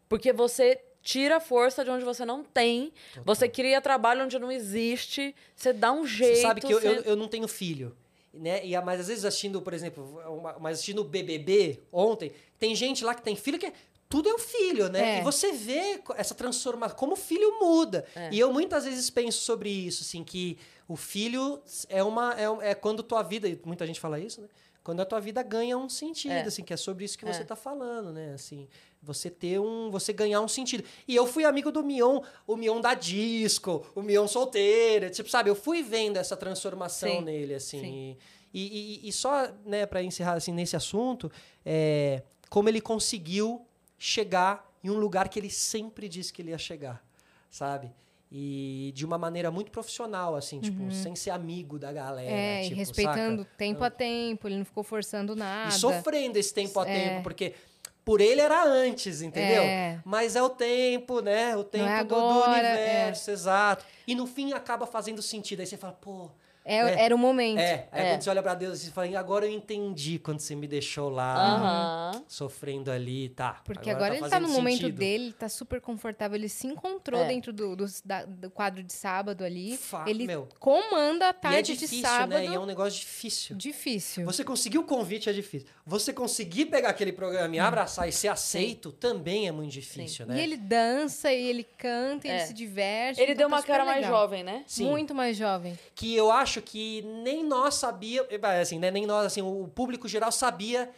Porque 0.08 0.32
você 0.32 0.80
tira 1.02 1.40
força 1.40 1.82
de 1.84 1.90
onde 1.90 2.04
você 2.04 2.24
não 2.24 2.44
tem, 2.44 2.92
você 3.24 3.48
cria 3.48 3.80
trabalho 3.80 4.24
onde 4.24 4.38
não 4.38 4.52
existe, 4.52 5.34
você 5.56 5.72
dá 5.72 5.92
um 5.92 6.06
jeito. 6.06 6.36
Você 6.36 6.42
sabe 6.42 6.60
que 6.60 6.72
eu, 6.72 6.80
você- 6.80 6.88
eu, 6.88 7.02
eu 7.02 7.16
não 7.16 7.26
tenho 7.28 7.48
filho. 7.48 7.96
Né? 8.32 8.64
E, 8.64 8.76
a- 8.76 8.82
mas 8.82 9.00
às 9.00 9.08
vezes 9.08 9.24
assistindo, 9.24 9.60
por 9.62 9.72
exemplo, 9.72 10.20
uma- 10.28 10.56
mas 10.60 10.74
assistindo 10.74 11.00
o 11.00 11.04
BBB 11.04 11.80
ontem, 11.90 12.32
tem 12.58 12.74
gente 12.74 13.04
lá 13.04 13.14
que 13.14 13.22
tem 13.22 13.34
filho 13.34 13.58
que 13.58 13.66
é, 13.66 13.72
tudo 14.10 14.28
é 14.28 14.34
o 14.34 14.38
filho, 14.38 14.88
né? 14.90 15.18
É. 15.18 15.20
E 15.20 15.24
você 15.24 15.52
vê 15.52 16.02
essa 16.16 16.34
transformação, 16.34 16.96
como 16.96 17.12
o 17.14 17.16
filho 17.16 17.58
muda. 17.60 18.04
É. 18.14 18.28
E 18.32 18.38
eu 18.38 18.52
muitas 18.52 18.84
vezes 18.84 19.08
penso 19.08 19.38
sobre 19.42 19.70
isso, 19.70 20.02
assim, 20.02 20.22
que 20.24 20.58
o 20.88 20.96
filho 20.96 21.62
é 21.88 22.02
uma 22.02 22.34
é, 22.38 22.70
é 22.70 22.74
quando 22.74 23.02
tua 23.02 23.22
vida, 23.22 23.48
e 23.48 23.58
muita 23.64 23.86
gente 23.86 24.00
fala 24.00 24.18
isso, 24.20 24.40
né? 24.42 24.48
Quando 24.82 25.00
a 25.00 25.04
tua 25.04 25.20
vida 25.20 25.42
ganha 25.42 25.76
um 25.78 25.88
sentido, 25.88 26.32
É. 26.32 26.40
assim, 26.42 26.64
que 26.64 26.72
é 26.72 26.76
sobre 26.76 27.04
isso 27.04 27.16
que 27.16 27.24
você 27.24 27.42
É. 27.42 27.44
tá 27.44 27.54
falando, 27.54 28.12
né? 28.12 28.32
Assim, 28.34 28.66
você 29.02 29.30
ter 29.30 29.60
um, 29.60 29.90
você 29.90 30.12
ganhar 30.12 30.40
um 30.40 30.48
sentido. 30.48 30.82
E 31.06 31.14
eu 31.14 31.26
fui 31.26 31.44
amigo 31.44 31.70
do 31.70 31.82
Mion, 31.84 32.20
o 32.46 32.56
Mion 32.56 32.80
da 32.80 32.94
disco, 32.94 33.86
o 33.94 34.02
Mion 34.02 34.26
solteiro, 34.26 35.08
tipo, 35.10 35.28
sabe? 35.30 35.50
Eu 35.50 35.54
fui 35.54 35.82
vendo 35.82 36.16
essa 36.16 36.36
transformação 36.36 37.08
Sim. 37.18 37.20
nele, 37.20 37.54
assim. 37.54 37.80
Sim. 37.80 38.16
E, 38.52 39.00
e- 39.04 39.08
e 39.08 39.12
só, 39.12 39.48
né, 39.64 39.86
para 39.86 40.02
encerrar 40.02 40.32
assim 40.32 40.52
nesse 40.52 40.74
assunto, 40.74 41.30
é, 41.64 42.22
como 42.48 42.68
ele 42.68 42.80
conseguiu 42.80 43.64
chegar 44.02 44.66
em 44.82 44.88
um 44.88 44.94
lugar 44.98 45.28
que 45.28 45.38
ele 45.38 45.50
sempre 45.50 46.08
disse 46.08 46.32
que 46.32 46.40
ele 46.40 46.52
ia 46.52 46.58
chegar, 46.58 47.04
sabe? 47.50 47.92
E 48.32 48.92
de 48.94 49.04
uma 49.04 49.18
maneira 49.18 49.50
muito 49.50 49.70
profissional, 49.70 50.34
assim, 50.34 50.58
tipo, 50.58 50.90
sem 50.90 51.14
ser 51.14 51.30
amigo 51.30 51.78
da 51.78 51.92
galera. 51.92 52.30
Uhum. 52.30 52.36
É, 52.36 52.62
tipo, 52.62 52.74
e 52.74 52.78
respeitando 52.78 53.42
saca? 53.42 53.54
tempo 53.58 53.84
a 53.84 53.90
tempo, 53.90 54.48
ele 54.48 54.56
não 54.56 54.64
ficou 54.64 54.82
forçando 54.82 55.36
nada. 55.36 55.68
E 55.68 55.72
sofrendo 55.72 56.38
esse 56.38 56.54
tempo 56.54 56.80
a 56.80 56.88
É. 56.88 57.10
tempo, 57.10 57.22
porque 57.22 57.54
por 58.02 58.22
ele 58.22 58.40
era 58.40 58.64
antes, 58.64 59.20
entendeu? 59.20 59.62
É. 59.62 60.00
Mas 60.04 60.34
é 60.34 60.42
o 60.42 60.48
tempo, 60.48 61.20
né? 61.20 61.54
O 61.56 61.62
tempo 61.64 61.84
é 61.84 62.02
do, 62.02 62.08
do 62.08 62.14
agora, 62.14 62.56
é. 62.66 62.72
universo, 62.72 63.30
exato. 63.30 63.84
E 64.06 64.14
no 64.14 64.26
fim 64.26 64.52
acaba 64.54 64.86
fazendo 64.86 65.20
sentido. 65.20 65.60
Aí 65.60 65.66
você 65.66 65.76
fala, 65.76 65.92
pô. 65.92 66.30
É, 66.72 66.84
né? 66.84 67.02
Era 67.02 67.14
o 67.14 67.18
momento. 67.18 67.58
É, 67.58 67.88
aí 67.92 68.06
É. 68.06 68.10
quando 68.12 68.22
você 68.22 68.30
olha 68.30 68.42
pra 68.42 68.54
Deus 68.54 68.84
e 68.86 68.90
fala, 68.90 69.06
"E 69.08 69.16
agora 69.16 69.46
eu 69.46 69.50
entendi 69.52 70.18
quando 70.18 70.40
você 70.40 70.54
me 70.54 70.66
deixou 70.66 71.08
lá, 71.08 72.12
sofrendo 72.28 72.90
ali, 72.90 73.28
tá. 73.30 73.60
Porque 73.64 73.90
agora, 73.90 74.14
ele 74.14 74.22
tá 74.22 74.28
fazendo 74.30 74.48
no 74.48 74.54
momento 74.54 74.80
sentido. 74.80 74.98
dele, 74.98 75.24
ele 75.24 75.32
tá 75.32 75.48
super 75.48 75.80
confortável, 75.80 76.36
ele 76.36 76.48
se 76.48 76.66
encontrou 76.66 77.22
É. 77.22 77.28
dentro 77.28 77.52
do, 77.52 77.74
do, 77.76 77.86
da- 78.04 78.24
do 78.24 78.50
quadro 78.50 78.82
de 78.82 78.92
sábado 78.92 79.44
ali. 79.44 79.76
Fa- 79.76 80.04
ele 80.06 80.26
meu. 80.26 80.48
comanda 80.58 81.26
a 81.26 81.28
E 81.28 81.30
é 81.30 81.32
tarde 81.32 81.72
difícil, 81.74 81.96
de 81.98 82.02
sábado. 82.02 82.30
né? 82.30 82.44
E 82.46 82.54
é 82.54 82.58
um 82.58 82.66
negócio 82.66 83.00
difícil. 83.00 83.56
Difícil. 83.56 84.24
Você 84.24 84.44
conseguir 84.44 84.78
o 84.78 84.84
convite 84.84 85.28
é 85.28 85.32
difícil. 85.32 85.68
Você 85.86 86.12
conseguir 86.12 86.66
pegar 86.66 86.90
aquele 86.90 87.12
programa 87.12 87.54
e 87.56 87.58
abraçar 87.58 88.08
e 88.08 88.12
ser 88.12 88.28
aceito 88.28 88.92
também 88.92 89.48
é 89.48 89.52
muito 89.52 89.70
difícil, 89.72 90.26
né? 90.26 90.36
E 90.36 90.40
ele 90.40 90.56
dança, 90.56 91.32
e 91.32 91.42
ele 91.48 91.64
canta, 91.64 92.26
e 92.26 92.30
É. 92.30 92.36
ele 92.36 92.46
se 92.46 92.54
diverte. 92.54 93.20
Ele 93.20 93.32
então 93.32 93.48
deu 93.48 93.50
tá 93.50 93.56
uma 93.56 93.62
cara 93.62 93.84
mais 93.84 94.02
legal. 94.02 94.20
jovem, 94.20 94.44
né? 94.44 94.64
Sim. 94.66 94.88
Muito 94.88 95.14
mais 95.14 95.36
jovem. 95.36 95.78
que 95.94 96.14
eu 96.14 96.30
acho 96.30 96.59
que 96.60 97.02
nem 97.02 97.44
nós 97.44 97.74
sabia, 97.74 98.26
assim, 98.60 98.78
né, 98.78 98.90
nem 98.90 99.06
nós, 99.06 99.26
assim, 99.26 99.42
o 99.42 99.68
público 99.68 100.08
geral 100.08 100.30
sabia 100.32 100.90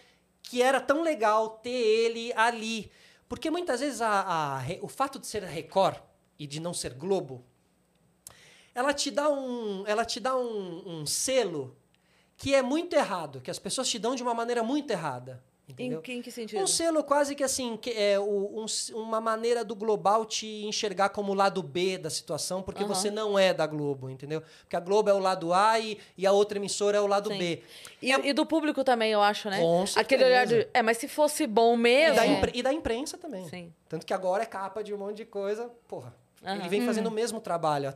que 0.43 0.61
era 0.61 0.81
tão 0.81 1.03
legal 1.03 1.51
ter 1.63 1.71
ele 1.71 2.33
ali. 2.35 2.91
Porque 3.29 3.51
muitas 3.51 3.81
vezes 3.81 4.01
a, 4.01 4.59
a 4.59 4.63
o 4.83 4.89
fato 4.89 5.19
de 5.19 5.27
ser 5.27 5.43
Record 5.43 5.99
e 6.39 6.47
de 6.47 6.61
não 6.61 6.75
ser 6.75 6.95
Globo, 6.95 7.45
ela 8.75 8.93
te 8.93 9.11
dá 9.11 9.31
um, 9.31 9.87
ela 9.87 10.05
te 10.05 10.21
dá 10.21 10.37
um, 10.37 11.01
um 11.01 11.07
selo 11.07 11.77
que 12.37 12.55
é 12.55 12.63
muito 12.63 12.95
errado, 12.95 13.41
que 13.41 13.51
as 13.51 13.59
pessoas 13.59 13.89
te 13.89 13.99
dão 13.99 14.15
de 14.15 14.23
uma 14.23 14.35
maneira 14.35 14.63
muito 14.63 14.91
errada. 14.91 15.43
Entendeu? 15.69 16.01
Em, 16.01 16.03
que- 16.03 16.13
em 16.13 16.21
que 16.23 16.31
sentido? 16.31 16.61
Um 16.61 16.67
selo 16.67 17.05
quase 17.05 17.35
que 17.37 17.43
assim, 17.45 17.77
que 17.77 17.91
é 17.91 18.19
um 18.19 18.67
uma 18.95 19.21
maneira 19.21 19.65
do 19.65 19.75
global 19.77 20.25
te 20.27 20.47
enxergar 20.65 21.11
como 21.11 21.33
o 21.33 21.35
lado 21.35 21.63
B 21.63 21.97
da 21.99 22.11
situação, 22.11 22.61
porque 22.61 22.83
Aham. 22.83 22.93
você 22.95 23.11
não 23.11 23.39
é 23.39 23.55
da 23.55 23.67
Globo, 23.67 24.11
entendeu? 24.11 24.43
Porque 24.63 24.75
a 24.77 24.81
Globo 24.81 25.09
é 25.09 25.15
o 25.15 25.19
lado 25.21 25.53
A 25.55 25.79
e, 25.79 25.99
e 26.19 26.27
a 26.27 26.33
outra 26.33 26.59
emissora 26.59 26.99
é 26.99 27.01
o 27.01 27.07
lado 27.07 27.31
Sim. 27.31 27.39
B. 27.39 27.63
E, 28.03 28.11
e 28.11 28.33
do 28.33 28.45
público 28.45 28.83
também, 28.83 29.13
eu 29.13 29.23
acho, 29.23 29.49
né? 29.49 29.59
Com 29.61 29.85
Aquele 29.97 30.25
olhar 30.25 30.47
de. 30.47 30.67
É, 30.75 30.83
mas 30.83 30.99
se 30.99 31.07
fosse 31.07 31.47
bom 31.47 31.75
E, 31.75 31.79
mesmo. 31.79 32.17
da 32.17 32.25
É. 32.27 32.29
impre- 32.29 32.53
e 32.55 32.63
da 32.63 32.73
imprensa 32.73 33.17
também. 33.17 33.49
Sim. 33.49 33.73
Tanto 33.89 34.05
que 34.05 34.13
agora 34.13 34.43
é 34.43 34.47
capa 34.47 34.83
de 34.83 34.93
um 34.93 34.99
monte 34.99 35.19
de 35.19 35.25
coisa. 35.25 35.71
Porra, 35.87 36.13
Aham. 36.45 36.57
ele 36.57 36.69
vem 36.69 36.85
fazendo 36.85 37.07
o 37.07 37.11
mesmo 37.13 37.41
trabalho. 37.41 37.95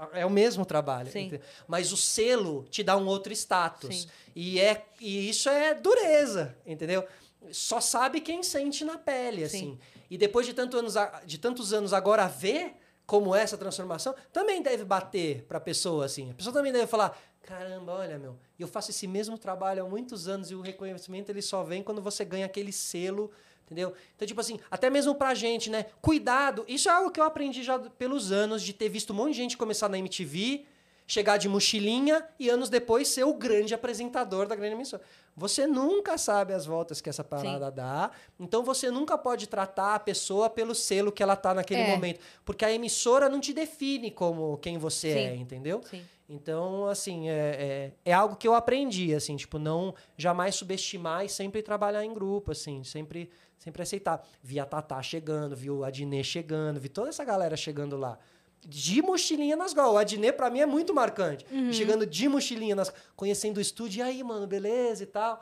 A- 0.00 0.04
a- 0.04 0.08
a- 0.12 0.18
É 0.20 0.26
o 0.26 0.30
mesmo 0.30 0.64
trabalho. 0.64 1.10
Sim. 1.10 1.38
Mas 1.66 1.92
o 1.92 1.96
selo 1.96 2.64
te 2.70 2.82
dá 2.82 2.96
um 2.96 3.06
outro 3.06 3.32
status. 3.32 4.02
Sim. 4.02 4.08
E, 4.34 4.60
é, 4.60 4.84
e 5.00 5.28
isso 5.28 5.48
é 5.48 5.74
dureza, 5.74 6.56
entendeu? 6.66 7.04
Só 7.52 7.80
sabe 7.80 8.20
quem 8.20 8.42
sente 8.42 8.84
na 8.84 8.98
pele, 8.98 9.48
Sim. 9.48 9.56
assim. 9.56 9.78
E 10.10 10.18
depois 10.18 10.46
de, 10.46 10.52
tanto 10.54 10.76
anos, 10.78 10.96
a- 10.96 11.22
de 11.24 11.38
tantos 11.38 11.72
anos 11.72 11.92
agora 11.92 12.26
ver 12.26 12.74
como 13.06 13.34
é 13.34 13.42
essa 13.42 13.56
transformação, 13.56 14.14
também 14.32 14.60
deve 14.62 14.84
bater 14.84 15.44
pra 15.44 15.60
pessoa, 15.60 16.04
assim. 16.06 16.30
A 16.32 16.34
pessoa 16.34 16.52
também 16.52 16.72
deve 16.72 16.88
falar, 16.88 17.16
caramba, 17.42 17.92
olha, 17.92 18.18
meu, 18.18 18.36
eu 18.58 18.66
faço 18.66 18.90
esse 18.90 19.06
mesmo 19.06 19.38
trabalho 19.38 19.84
há 19.84 19.88
muitos 19.88 20.26
anos 20.26 20.50
e 20.50 20.56
o 20.56 20.60
reconhecimento 20.60 21.30
ele 21.30 21.40
só 21.40 21.62
vem 21.62 21.84
quando 21.84 22.02
você 22.02 22.24
ganha 22.24 22.46
aquele 22.46 22.72
selo, 22.72 23.30
entendeu? 23.66 23.92
Então, 24.14 24.26
tipo 24.26 24.40
assim, 24.40 24.58
até 24.70 24.88
mesmo 24.88 25.14
pra 25.14 25.34
gente, 25.34 25.68
né? 25.68 25.86
Cuidado, 26.00 26.64
isso 26.66 26.88
é 26.88 26.92
algo 26.92 27.10
que 27.10 27.20
eu 27.20 27.24
aprendi 27.24 27.62
já 27.62 27.78
pelos 27.78 28.32
anos, 28.32 28.62
de 28.62 28.72
ter 28.72 28.88
visto 28.88 29.12
um 29.12 29.16
monte 29.16 29.32
de 29.32 29.38
gente 29.38 29.56
começar 29.56 29.88
na 29.88 29.98
MTV, 29.98 30.64
chegar 31.08 31.36
de 31.36 31.48
mochilinha 31.48 32.24
e 32.38 32.48
anos 32.48 32.68
depois 32.68 33.06
ser 33.08 33.24
o 33.24 33.34
grande 33.34 33.74
apresentador 33.74 34.46
da 34.48 34.56
grande 34.56 34.74
emissora. 34.74 35.02
Você 35.36 35.66
nunca 35.66 36.16
sabe 36.16 36.52
as 36.54 36.64
voltas 36.66 37.00
que 37.00 37.08
essa 37.10 37.22
parada 37.22 37.70
dá. 37.70 38.10
Então 38.40 38.64
você 38.64 38.90
nunca 38.90 39.16
pode 39.18 39.46
tratar 39.46 39.94
a 39.94 39.98
pessoa 40.00 40.48
pelo 40.48 40.74
selo 40.74 41.12
que 41.12 41.22
ela 41.22 41.36
tá 41.36 41.52
naquele 41.54 41.82
É. 41.82 41.90
momento. 41.94 42.20
Porque 42.44 42.64
a 42.64 42.72
emissora 42.72 43.28
não 43.28 43.38
te 43.38 43.52
define 43.52 44.10
como 44.10 44.56
quem 44.58 44.78
você 44.78 45.12
Sim. 45.12 45.18
é, 45.18 45.36
entendeu? 45.36 45.80
Sim. 45.88 46.02
Então, 46.28 46.88
assim, 46.88 47.28
é, 47.28 47.92
é, 48.04 48.10
é 48.10 48.12
algo 48.12 48.34
que 48.34 48.48
eu 48.48 48.54
aprendi, 48.54 49.14
assim, 49.14 49.36
tipo, 49.36 49.60
não 49.60 49.94
jamais 50.16 50.56
subestimar 50.56 51.24
e 51.24 51.28
sempre 51.28 51.62
trabalhar 51.62 52.04
em 52.04 52.12
grupo, 52.12 52.50
assim, 52.50 52.82
sempre, 52.82 53.30
sempre 53.58 53.82
aceitar. 53.82 54.26
Vi 54.42 54.58
a 54.60 54.64
Tatá 54.64 55.02
chegando, 55.02 55.56
vi 55.56 55.70
o 55.70 55.84
Adnê 55.84 56.22
chegando, 56.22 56.80
vi 56.80 56.88
toda 56.88 57.08
essa 57.08 57.24
galera 57.24 57.56
chegando 57.56 57.96
lá. 57.96 58.18
De 58.60 59.00
mochilinha 59.02 59.56
nas 59.56 59.72
golas. 59.72 59.94
O 59.94 59.98
Adnê, 59.98 60.32
pra 60.32 60.50
mim, 60.50 60.60
é 60.60 60.66
muito 60.66 60.92
marcante. 60.92 61.46
Chegando 61.72 62.06
de 62.06 62.28
mochilinha 62.28 62.74
nas... 62.74 62.92
Conhecendo 63.14 63.58
o 63.58 63.60
estúdio, 63.60 64.00
e 64.00 64.02
aí, 64.02 64.22
mano, 64.24 64.46
beleza 64.46 65.04
e 65.04 65.06
tal. 65.06 65.40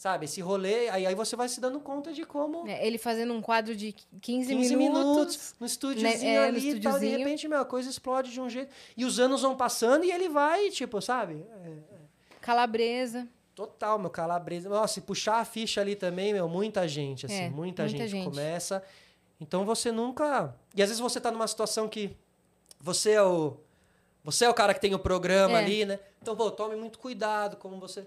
Sabe, 0.00 0.24
esse 0.24 0.40
rolê, 0.40 0.88
aí, 0.88 1.06
aí 1.06 1.14
você 1.14 1.36
vai 1.36 1.46
se 1.46 1.60
dando 1.60 1.78
conta 1.78 2.10
de 2.10 2.24
como... 2.24 2.66
É, 2.66 2.86
ele 2.86 2.96
fazendo 2.96 3.34
um 3.34 3.42
quadro 3.42 3.76
de 3.76 3.92
15, 4.22 4.48
15 4.48 4.74
minutos. 4.74 5.04
minutos, 5.04 5.54
no 5.60 5.66
estúdiozinho 5.66 6.32
né, 6.32 6.36
é, 6.36 6.44
ali 6.46 6.70
e 6.70 6.80
tal, 6.80 6.98
de 6.98 7.06
repente, 7.06 7.46
meu, 7.46 7.60
a 7.60 7.66
coisa 7.66 7.90
explode 7.90 8.32
de 8.32 8.40
um 8.40 8.48
jeito. 8.48 8.74
E 8.96 9.04
os 9.04 9.20
anos 9.20 9.42
vão 9.42 9.54
passando 9.54 10.06
e 10.06 10.10
ele 10.10 10.30
vai, 10.30 10.70
tipo, 10.70 11.02
sabe? 11.02 11.44
É, 11.66 11.76
Calabresa. 12.40 13.28
Total, 13.66 13.98
meu, 13.98 14.10
calabresa. 14.10 14.68
Nossa, 14.68 14.98
e 14.98 15.02
puxar 15.02 15.40
a 15.40 15.44
ficha 15.44 15.80
ali 15.80 15.94
também, 15.96 16.32
meu, 16.32 16.48
muita 16.48 16.86
gente, 16.88 17.26
assim, 17.26 17.34
É, 17.44 17.50
muita, 17.50 17.82
muita 17.84 17.98
gente, 17.98 18.08
gente. 18.10 18.24
começa. 18.24 18.82
Então 19.40 19.64
você 19.64 19.90
nunca. 19.92 20.54
E 20.74 20.82
às 20.82 20.88
vezes 20.88 21.00
você 21.00 21.20
tá 21.20 21.30
numa 21.30 21.46
situação 21.46 21.88
que 21.88 22.16
você 22.80 23.12
é 23.12 23.22
o. 23.22 23.56
Você 24.24 24.44
é 24.44 24.50
o 24.50 24.54
cara 24.54 24.74
que 24.74 24.80
tem 24.80 24.94
o 24.94 24.98
programa 24.98 25.58
É. 25.60 25.64
ali, 25.64 25.84
né? 25.84 25.98
Então, 26.20 26.36
pô, 26.36 26.50
tome 26.50 26.76
muito 26.76 26.98
cuidado 26.98 27.56
como 27.56 27.78
você. 27.78 28.06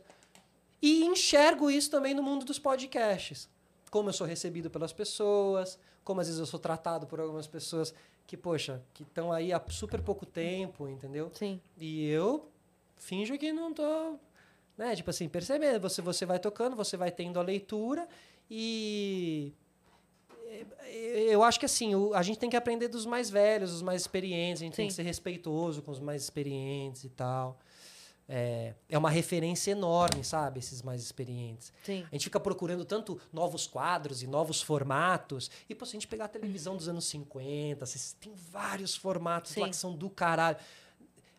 E 0.82 1.04
enxergo 1.06 1.72
isso 1.72 1.90
também 1.90 2.14
no 2.14 2.22
mundo 2.22 2.46
dos 2.46 2.60
podcasts. 2.60 3.50
Como 3.90 4.10
eu 4.10 4.14
sou 4.14 4.28
recebido 4.28 4.70
pelas 4.70 4.94
pessoas, 4.94 5.80
como 6.04 6.22
às 6.22 6.28
vezes 6.28 6.40
eu 6.40 6.46
sou 6.46 6.60
tratado 6.60 7.08
por 7.08 7.20
algumas 7.20 7.48
pessoas 7.48 7.94
que, 8.28 8.36
poxa, 8.38 8.82
que 8.94 9.04
estão 9.04 9.32
aí 9.32 9.52
há 9.54 9.62
super 9.70 10.02
pouco 10.02 10.26
tempo, 10.26 10.88
entendeu? 10.88 11.32
Sim. 11.34 11.60
E 11.78 12.08
eu 12.10 12.48
finjo 12.98 13.38
que 13.38 13.52
não 13.52 13.74
tô, 13.74 14.16
né? 14.78 14.96
Tipo 14.96 15.10
assim, 15.10 15.28
percebendo, 15.30 15.80
você 15.82 16.02
você 16.02 16.26
vai 16.26 16.40
tocando, 16.40 16.76
você 16.76 16.96
vai 16.98 17.12
tendo 17.12 17.40
a 17.40 17.44
leitura 17.44 18.08
e 18.50 19.54
eh, 20.46 21.28
eu 21.30 21.44
acho 21.44 21.60
que 21.60 21.66
assim, 21.66 21.92
a 22.14 22.22
gente 22.22 22.40
tem 22.40 22.50
que 22.50 22.56
aprender 22.58 22.88
dos 22.88 23.06
mais 23.06 23.30
velhos, 23.30 23.72
dos 23.72 23.82
mais 23.82 24.02
experientes, 24.02 24.62
a 24.62 24.66
gente 24.66 24.76
tem 24.76 24.86
Sim. 24.86 24.90
que 24.90 24.94
ser 24.96 25.04
respeitoso 25.04 25.82
com 25.82 25.92
os 25.92 26.00
mais 26.00 26.24
experientes 26.24 27.04
e 27.04 27.10
tal. 27.10 27.60
É, 28.28 28.74
é 28.88 28.98
uma 28.98 29.10
referência 29.10 29.72
enorme, 29.72 30.24
sabe? 30.24 30.58
Esses 30.60 30.82
mais 30.82 31.02
experientes. 31.04 31.74
Sim. 31.84 32.06
A 32.10 32.16
gente 32.16 32.24
fica 32.24 32.40
procurando 32.40 32.86
tanto 32.86 33.20
novos 33.34 33.68
quadros 33.68 34.24
e 34.24 34.28
novos 34.28 34.62
formatos. 34.62 35.52
E, 35.68 35.76
pô, 35.76 35.86
se 35.86 35.92
a 35.92 36.00
gente 36.00 36.08
pegar 36.08 36.26
a 36.26 36.28
televisão 36.30 36.78
dos 36.78 36.88
anos 36.88 37.04
50, 37.06 37.86
vocês- 37.86 38.16
tem 38.22 38.32
vários 38.34 38.96
formatos 38.96 39.54
lá 39.58 39.66
Sim. 39.66 39.72
que 39.72 39.76
são 39.76 39.94
do 39.94 40.10
caralho. 40.10 40.56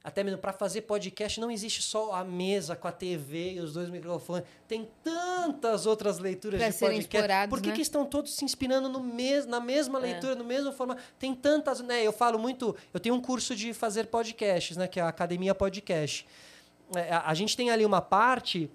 Até 0.07 0.23
mesmo 0.23 0.39
para 0.39 0.53
fazer 0.53 0.83
podcast 0.83 1.41
não 1.41 1.51
existe 1.51 1.81
só 1.81 2.13
a 2.13 2.23
mesa 2.23 2.77
com 2.77 2.87
a 2.87 2.93
TV 2.93 3.55
e 3.55 3.61
os 3.61 3.73
dois 3.73 3.89
microfones. 3.89 4.45
Tem 4.69 4.87
tantas 5.03 5.87
outras 5.87 6.19
leituras 6.19 6.61
Pra 6.61 6.69
de 6.69 6.77
podcast. 6.79 7.49
Por 7.49 7.63
que, 7.63 7.71
né? 7.71 7.75
que 7.75 7.81
estão 7.81 8.05
todos 8.05 8.35
se 8.37 8.45
inspirando 8.45 8.87
no 8.91 9.01
mes 9.01 9.47
na 9.47 9.61
mesma 9.61 9.99
É. 10.01 10.03
leitura, 10.03 10.35
no 10.35 10.45
mesmo 10.45 10.71
formato? 10.73 11.01
Tem 11.19 11.35
tantas, 11.35 11.81
né? 11.81 12.03
Eu 12.07 12.13
falo 12.13 12.39
muito, 12.39 12.77
eu 12.93 13.01
tenho 13.01 13.15
um 13.15 13.21
curso 13.21 13.57
de 13.57 13.73
fazer 13.73 14.07
podcasts, 14.09 14.77
né, 14.77 14.87
que 14.87 15.01
é 15.01 15.03
a 15.03 15.09
Academia 15.09 15.55
Podcast. 15.55 16.27
É, 16.95 17.11
a, 17.11 17.31
a 17.31 17.33
gente 17.35 17.57
tem 17.57 17.71
ali 17.71 17.87
uma 17.87 18.03
parte 18.03 18.71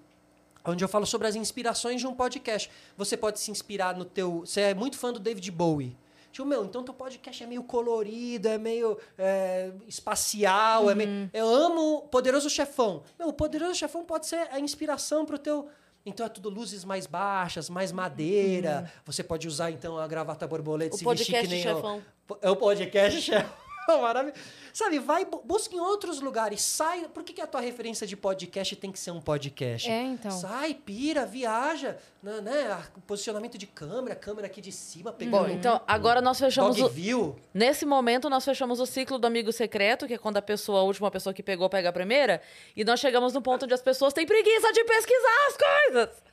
onde 0.64 0.82
eu 0.82 0.88
falo 0.88 1.06
sobre 1.06 1.28
as 1.28 1.36
inspirações 1.36 2.00
de 2.00 2.08
um 2.08 2.14
podcast. 2.14 2.68
Você 2.96 3.16
pode 3.16 3.38
se 3.38 3.52
inspirar 3.52 3.96
no 3.96 4.04
teu. 4.04 4.40
Você 4.40 4.62
é 4.62 4.74
muito 4.74 4.98
fã 4.98 5.12
do 5.12 5.20
David 5.20 5.48
Bowie. 5.52 5.96
Tipo, 6.32 6.46
meu, 6.46 6.64
então 6.64 6.82
teu 6.82 6.94
podcast 6.94 7.42
é 7.42 7.46
meio 7.46 7.62
colorido, 7.62 8.48
é 8.48 8.58
meio 8.58 8.98
é, 9.18 9.70
espacial, 9.86 10.90
é 10.90 10.94
meio. 10.94 11.30
Eu 11.32 11.48
amo 11.48 12.02
Poderoso 12.10 12.48
Chefão. 12.48 13.02
Meu, 13.18 13.28
o 13.28 13.32
Poderoso 13.32 13.74
Chefão 13.74 14.04
pode 14.04 14.26
ser 14.26 14.48
a 14.50 14.60
inspiração 14.60 15.24
pro 15.26 15.38
teu. 15.38 15.68
Então 16.04 16.24
é 16.24 16.28
tudo 16.28 16.48
luzes 16.48 16.84
mais 16.84 17.06
baixas, 17.06 17.68
mais 17.68 17.92
madeira. 17.92 18.90
Você 19.04 19.22
pode 19.22 19.46
usar, 19.46 19.70
então, 19.70 19.98
a 19.98 20.06
gravata 20.08 20.46
borboleta 20.46 20.94
O 20.94 20.98
se 20.98 21.04
vestir 21.04 21.26
que 21.26 21.32
podcast 21.32 21.54
nem 21.54 21.62
chefão. 21.62 22.02
o. 22.28 22.36
É 22.40 22.50
o 22.50 22.56
podcast 22.56 23.20
chefão. 23.20 23.69
Maravilhoso. 23.98 24.40
Sabe, 24.72 24.98
vai, 24.98 25.24
bu- 25.24 25.42
busca 25.44 25.74
em 25.74 25.80
outros 25.80 26.20
lugares, 26.20 26.62
sai. 26.62 27.08
Por 27.08 27.24
que, 27.24 27.32
que 27.32 27.40
a 27.40 27.46
tua 27.46 27.60
referência 27.60 28.06
de 28.06 28.16
podcast 28.16 28.76
tem 28.76 28.92
que 28.92 28.98
ser 28.98 29.10
um 29.10 29.20
podcast? 29.20 29.90
É, 29.90 30.02
então. 30.02 30.30
Sai, 30.30 30.74
pira, 30.74 31.26
viaja, 31.26 31.98
né? 32.22 32.40
né, 32.40 32.82
Posicionamento 33.06 33.58
de 33.58 33.66
câmera, 33.66 34.14
câmera 34.14 34.46
aqui 34.46 34.60
de 34.60 34.70
cima, 34.70 35.12
pegando. 35.12 35.42
Bom, 35.44 35.48
então 35.48 35.80
agora 35.86 36.20
nós 36.20 36.38
fechamos 36.38 36.76
Dog 36.76 36.88
o... 36.88 36.88
view. 36.88 37.36
Nesse 37.52 37.84
momento, 37.84 38.30
nós 38.30 38.44
fechamos 38.44 38.78
o 38.80 38.86
ciclo 38.86 39.18
do 39.18 39.26
amigo 39.26 39.52
secreto, 39.52 40.06
que 40.06 40.14
é 40.14 40.18
quando 40.18 40.36
a 40.36 40.42
pessoa, 40.42 40.80
a 40.80 40.82
última 40.82 41.10
pessoa 41.10 41.34
que 41.34 41.42
pegou, 41.42 41.68
pega 41.68 41.88
a 41.88 41.92
primeira. 41.92 42.40
E 42.76 42.84
nós 42.84 43.00
chegamos 43.00 43.32
no 43.32 43.42
ponto 43.42 43.64
onde 43.64 43.74
as 43.74 43.82
pessoas 43.82 44.12
têm 44.12 44.26
preguiça 44.26 44.72
de 44.72 44.84
pesquisar 44.84 45.46
as 45.48 45.56
coisas. 45.56 46.29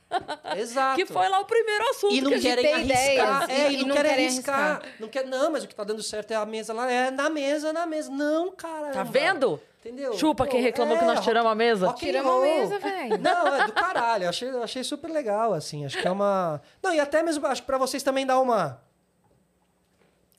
Exato. 0.56 0.96
Que 0.96 1.04
foi 1.06 1.28
lá 1.28 1.38
o 1.40 1.44
primeiro 1.44 1.84
assunto 1.90 2.14
E 2.14 2.20
não 2.20 2.30
que 2.30 2.40
querem 2.40 2.72
arriscar. 2.72 3.44
ideias, 3.44 3.48
É, 3.50 3.70
e- 3.70 3.74
e, 3.74 3.74
e 3.74 3.80
não, 3.82 3.88
não 3.88 3.94
querem 3.96 4.10
querem 4.10 4.26
arriscar. 4.26 4.58
arriscar. 4.70 4.92
Não, 5.00 5.08
quer, 5.08 5.26
não, 5.26 5.50
mas 5.52 5.64
o 5.64 5.68
que 5.68 5.74
tá 5.74 5.84
dando 5.84 6.02
certo 6.02 6.30
é 6.30 6.34
a 6.36 6.46
mesa 6.46 6.72
lá. 6.72 6.90
É 6.90 7.10
na 7.10 7.28
mesa, 7.28 7.72
na 7.72 7.84
mesa. 7.86 8.10
Não, 8.10 8.50
cara. 8.52 8.88
Tá 8.90 9.02
vendo? 9.02 9.60
Entendeu? 9.80 10.12
Chupa 10.18 10.46
quem 10.46 10.60
reclamou 10.60 10.96
que 10.98 11.04
é, 11.04 11.06
nós 11.06 11.20
tiramos 11.24 11.52
a 11.52 11.54
mesa. 11.54 11.92
Tiramos 11.92 12.32
a 12.32 12.40
mesa, 12.40 12.78
velho. 12.78 13.18
Não, 13.18 13.46
é 13.54 13.66
do 13.66 13.72
caralho. 13.72 14.24
Eu 14.24 14.28
achei, 14.30 14.48
achei 14.50 14.82
super 14.84 15.10
legal, 15.10 15.52
assim. 15.54 15.84
Acho 15.84 15.98
que 16.00 16.06
é 16.08 16.10
uma. 16.10 16.60
Não, 16.82 16.92
e 16.92 16.98
até 17.00 17.22
mesmo 17.22 17.46
acho 17.46 17.62
que 17.62 17.66
pra 17.66 17.78
vocês 17.78 18.02
também 18.02 18.26
dá 18.26 18.40
uma. 18.40 18.82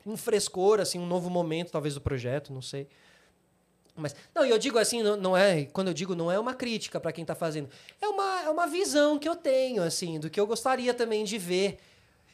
Um 0.06 0.18
frescor, 0.18 0.80
assim, 0.80 0.98
um 1.00 1.06
novo 1.06 1.30
momento, 1.30 1.72
talvez, 1.72 1.94
do 1.94 2.02
projeto, 2.02 2.52
não 2.52 2.62
sei. 2.62 2.88
Mas, 4.00 4.16
não, 4.34 4.46
e 4.46 4.50
eu 4.50 4.58
digo 4.58 4.78
assim, 4.80 5.04
não, 5.04 5.16
não 5.18 5.38
é. 5.38 5.66
Quando 5.66 5.90
eu 5.90 5.94
digo 5.94 6.16
não 6.16 6.32
é 6.32 6.40
uma 6.40 6.54
crítica 6.54 7.00
pra 7.00 7.12
quem 7.12 7.24
tá 7.26 7.36
fazendo. 7.36 7.70
É 8.02 8.08
uma, 8.08 8.42
é 8.44 8.50
uma 8.50 8.66
visão 8.68 9.20
que 9.20 9.28
eu 9.30 9.36
tenho, 9.36 9.84
assim, 9.84 10.20
do 10.20 10.30
que 10.30 10.40
eu 10.40 10.48
gostaria 10.48 10.94
também 10.94 11.24
de 11.24 11.38
ver. 11.38 11.78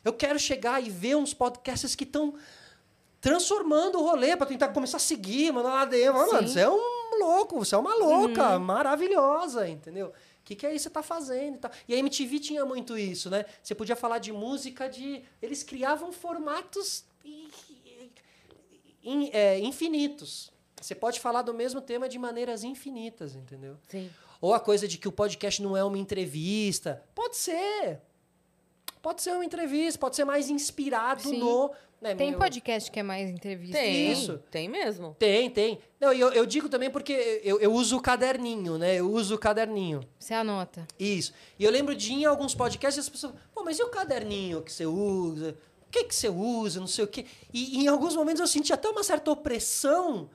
Eu 0.03 0.13
quero 0.13 0.37
chegar 0.39 0.81
e 0.83 0.89
ver 0.89 1.15
uns 1.15 1.33
podcasts 1.33 1.95
que 1.95 2.03
estão 2.03 2.35
transformando 3.19 3.99
o 3.99 4.03
rolê 4.03 4.37
pra 4.37 4.45
tentar 4.45 4.67
começar 4.69 4.97
a 4.97 4.99
seguir, 4.99 5.51
mandar 5.51 5.69
lá 5.69 5.85
dentro. 5.85 6.13
Mano, 6.13 6.47
você 6.47 6.59
é 6.59 6.69
um 6.69 7.19
louco, 7.19 7.57
você 7.57 7.73
é 7.73 7.77
uma 7.77 7.95
louca, 7.95 8.59
maravilhosa, 8.59 9.67
entendeu? 9.67 10.07
O 10.07 10.13
que, 10.45 10.53
que 10.55 10.67
aí 10.67 10.77
você 10.77 10.91
tá 10.91 11.01
fazendo 11.01 11.55
e 11.55 11.57
tal? 11.57 11.71
E 11.87 11.95
a 11.95 11.97
MTV 11.97 12.37
tinha 12.39 12.63
muito 12.65 12.95
isso, 12.95 13.31
né? 13.31 13.45
Você 13.63 13.73
podia 13.73 13.95
falar 13.95 14.19
de 14.19 14.31
música 14.31 14.87
de. 14.87 15.23
Eles 15.41 15.63
criavam 15.63 16.11
formatos 16.11 17.03
in- 19.03 19.29
é, 19.33 19.59
infinitos. 19.59 20.51
Você 20.85 20.93
pode 20.93 21.19
falar 21.19 21.41
do 21.41 21.51
mesmo 21.51 21.81
tema 21.81 22.07
de 22.07 22.19
maneiras 22.19 22.63
infinitas, 22.63 23.35
entendeu? 23.35 23.75
Sim. 23.87 24.07
Ou 24.39 24.53
a 24.53 24.59
coisa 24.59 24.87
de 24.87 24.99
que 24.99 25.07
o 25.07 25.11
podcast 25.11 25.59
não 25.59 25.75
é 25.75 25.83
uma 25.83 25.97
entrevista. 25.97 27.03
Pode 27.15 27.37
ser. 27.37 28.01
Pode 29.01 29.23
ser 29.23 29.31
uma 29.31 29.43
entrevista, 29.43 29.99
pode 29.99 30.15
ser 30.15 30.25
mais 30.25 30.47
inspirado 30.47 31.23
Sim. 31.23 31.39
no. 31.39 31.71
né, 31.99 32.13
Tem 32.13 32.29
meu- 32.29 32.39
podcast 32.39 32.91
que 32.91 32.99
é 32.99 33.03
mais 33.03 33.31
entrevista. 33.31 33.79
Tem. 33.79 34.11
Isso. 34.11 34.37
Tem 34.51 34.69
mesmo. 34.69 35.15
Tem, 35.17 35.49
tem. 35.49 35.79
Não, 35.99 36.13
e 36.13 36.19
eu, 36.19 36.31
eu 36.33 36.45
digo 36.45 36.69
também 36.69 36.91
porque 36.91 37.41
eu, 37.43 37.59
eu 37.59 37.73
uso 37.73 37.97
o 37.97 38.01
caderninho, 38.01 38.77
né? 38.77 38.93
Eu 38.93 39.11
uso 39.11 39.33
o 39.33 39.39
caderninho. 39.39 40.01
Você 40.19 40.35
anota. 40.35 40.87
Isso. 40.99 41.33
E 41.57 41.63
eu 41.63 41.71
lembro 41.71 41.95
de 41.95 42.11
ir 42.13 42.17
em 42.17 42.25
alguns 42.25 42.53
podcasts 42.53 43.05
as 43.05 43.09
pessoas, 43.09 43.33
pô, 43.55 43.63
mas 43.63 43.79
e 43.79 43.83
o 43.83 43.89
caderninho 43.89 44.61
que 44.61 44.71
você 44.71 44.85
usa? 44.85 45.57
O 45.87 45.89
que, 45.89 46.03
que 46.03 46.13
você 46.13 46.29
usa? 46.29 46.79
Não 46.79 46.87
sei 46.87 47.05
o 47.05 47.07
quê. 47.07 47.25
E, 47.51 47.79
e 47.79 47.85
em 47.85 47.87
alguns 47.87 48.15
momentos 48.15 48.39
eu 48.39 48.45
senti 48.47 48.71
até 48.71 48.87
uma 48.87 49.03
certa 49.03 49.31
opressão 49.31 50.29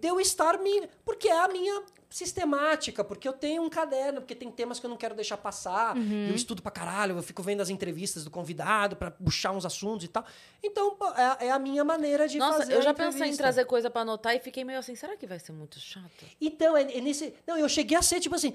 de 0.00 0.08
eu 0.08 0.20
estar 0.20 0.58
me. 0.58 0.88
Porque 1.04 1.28
é 1.28 1.38
a 1.38 1.48
minha 1.48 1.82
sistemática, 2.10 3.04
porque 3.04 3.28
eu 3.28 3.32
tenho 3.32 3.62
um 3.62 3.68
caderno, 3.68 4.20
porque 4.20 4.34
tem 4.34 4.50
temas 4.50 4.80
que 4.80 4.86
eu 4.86 4.90
não 4.90 4.96
quero 4.96 5.14
deixar 5.14 5.36
passar. 5.36 5.94
Eu 5.96 6.34
estudo 6.34 6.62
pra 6.62 6.70
caralho, 6.70 7.16
eu 7.16 7.22
fico 7.22 7.42
vendo 7.42 7.60
as 7.60 7.68
entrevistas 7.68 8.24
do 8.24 8.30
convidado 8.30 8.96
pra 8.96 9.10
puxar 9.10 9.52
uns 9.52 9.66
assuntos 9.66 10.04
e 10.04 10.08
tal. 10.08 10.24
Então, 10.62 10.96
é, 11.38 11.46
é 11.46 11.50
a 11.50 11.58
minha 11.58 11.84
maneira 11.84 12.26
de 12.26 12.38
Nossa, 12.38 12.60
fazer. 12.60 12.74
eu 12.74 12.82
já 12.82 12.94
pensei 12.94 13.28
em 13.28 13.36
trazer 13.36 13.66
coisa 13.66 13.90
pra 13.90 14.02
anotar 14.02 14.34
e 14.34 14.40
fiquei 14.40 14.64
meio 14.64 14.78
assim, 14.78 14.94
será 14.94 15.16
que 15.16 15.26
vai 15.26 15.38
ser 15.38 15.52
muito 15.52 15.78
chato? 15.78 16.24
Então, 16.40 16.76
é, 16.76 16.96
é 16.96 17.00
nesse. 17.00 17.34
Não, 17.46 17.58
eu 17.58 17.68
cheguei 17.68 17.96
a 17.96 18.02
ser, 18.02 18.20
tipo 18.20 18.34
assim, 18.34 18.54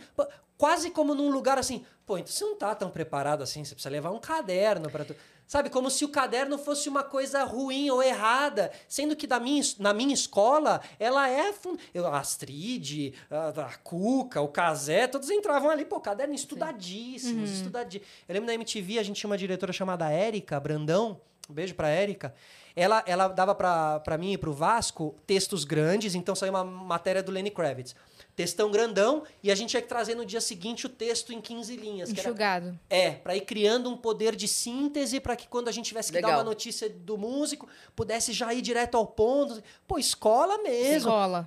quase 0.58 0.90
como 0.90 1.14
num 1.14 1.30
lugar 1.30 1.60
assim. 1.60 1.86
Pô, 2.06 2.18
então 2.18 2.34
você 2.34 2.44
não 2.44 2.56
tá 2.56 2.74
tão 2.74 2.90
preparado 2.90 3.44
assim, 3.44 3.64
você 3.64 3.76
precisa 3.76 3.92
levar 3.92 4.12
um 4.12 4.20
caderno 4.20 4.90
para 4.90 5.06
tu. 5.06 5.16
Sabe, 5.54 5.70
como 5.70 5.92
se 5.92 6.04
o 6.04 6.10
caderno 6.10 6.58
fosse 6.58 6.90
uma 6.90 7.04
coisa 7.04 7.44
ruim 7.44 7.88
ou 7.92 8.02
errada, 8.02 8.72
sendo 8.90 9.16
que 9.16 9.28
da 9.28 9.40
minha, 9.40 9.62
na 9.78 9.94
minha 9.94 10.12
escola, 10.12 10.82
ela 11.00 11.30
é. 11.30 11.54
Eu, 11.94 12.08
a 12.08 12.18
Astrid, 12.18 13.14
a, 13.30 13.50
a 13.50 13.78
Cuca, 13.78 14.42
o 14.42 14.48
Casé, 14.48 15.06
todos 15.06 15.30
entravam 15.30 15.70
ali, 15.70 15.86
pô, 15.86 16.00
caderno 16.00 16.34
estudadíssimos, 16.34 17.52
estudadíssimos. 17.52 18.08
Eu 18.28 18.34
lembro 18.34 18.48
na 18.48 18.56
MTV, 18.56 18.98
a 18.98 19.04
gente 19.04 19.18
tinha 19.18 19.30
uma 19.30 19.38
diretora 19.38 19.72
chamada 19.72 20.10
Érica 20.10 20.60
Brandão, 20.60 21.22
um 21.48 21.54
beijo 21.54 21.76
pra 21.76 21.88
Érica. 21.88 22.34
Ela, 22.76 23.04
ela 23.06 23.28
dava 23.28 23.54
pra 23.54 24.18
mim 24.18 24.34
e 24.34 24.40
pro 24.40 24.54
Vasco 24.54 25.14
textos 25.28 25.66
grandes, 25.66 26.16
então 26.16 26.34
saiu 26.34 26.52
uma 26.52 26.64
matéria 26.64 27.22
do 27.22 27.32
Lenny 27.32 27.52
Kravitz. 27.52 27.96
Textão 28.36 28.72
grandão, 28.72 29.24
e 29.44 29.52
a 29.52 29.56
gente 29.56 29.70
tinha 29.70 29.82
que 29.82 29.88
trazer 29.88 30.16
no 30.16 30.26
dia 30.26 30.42
seguinte 30.42 30.86
o 30.86 30.90
texto 30.90 31.32
em 31.32 31.40
15 31.40 31.76
linhas. 31.76 32.12
que 32.12 32.20
era- 32.20 32.30
Enxugado. 32.30 32.80
é, 32.90 33.12
para 33.12 33.36
ir 33.36 33.42
criando 33.42 33.90
um 33.90 33.96
poder 33.98 34.36
de 34.36 34.48
síntese 34.48 35.20
para 35.20 35.36
que 35.36 35.48
quando 35.48 35.68
a 35.68 35.72
gente 35.72 35.86
tivesse 35.86 36.12
que 36.12 36.20
dar 36.20 36.28
Legal. 36.30 36.40
uma 36.40 36.44
notícia 36.44 36.90
do 36.90 37.18
músico, 37.18 37.68
pudesse 37.96 38.34
já 38.34 38.54
ir 38.54 38.62
direto 38.62 38.96
ao 38.96 39.06
ponto. 39.06 39.62
Pô, 39.88 39.98
escola 40.00 40.58
mesmo. 40.60 40.98
Escola. 41.10 41.46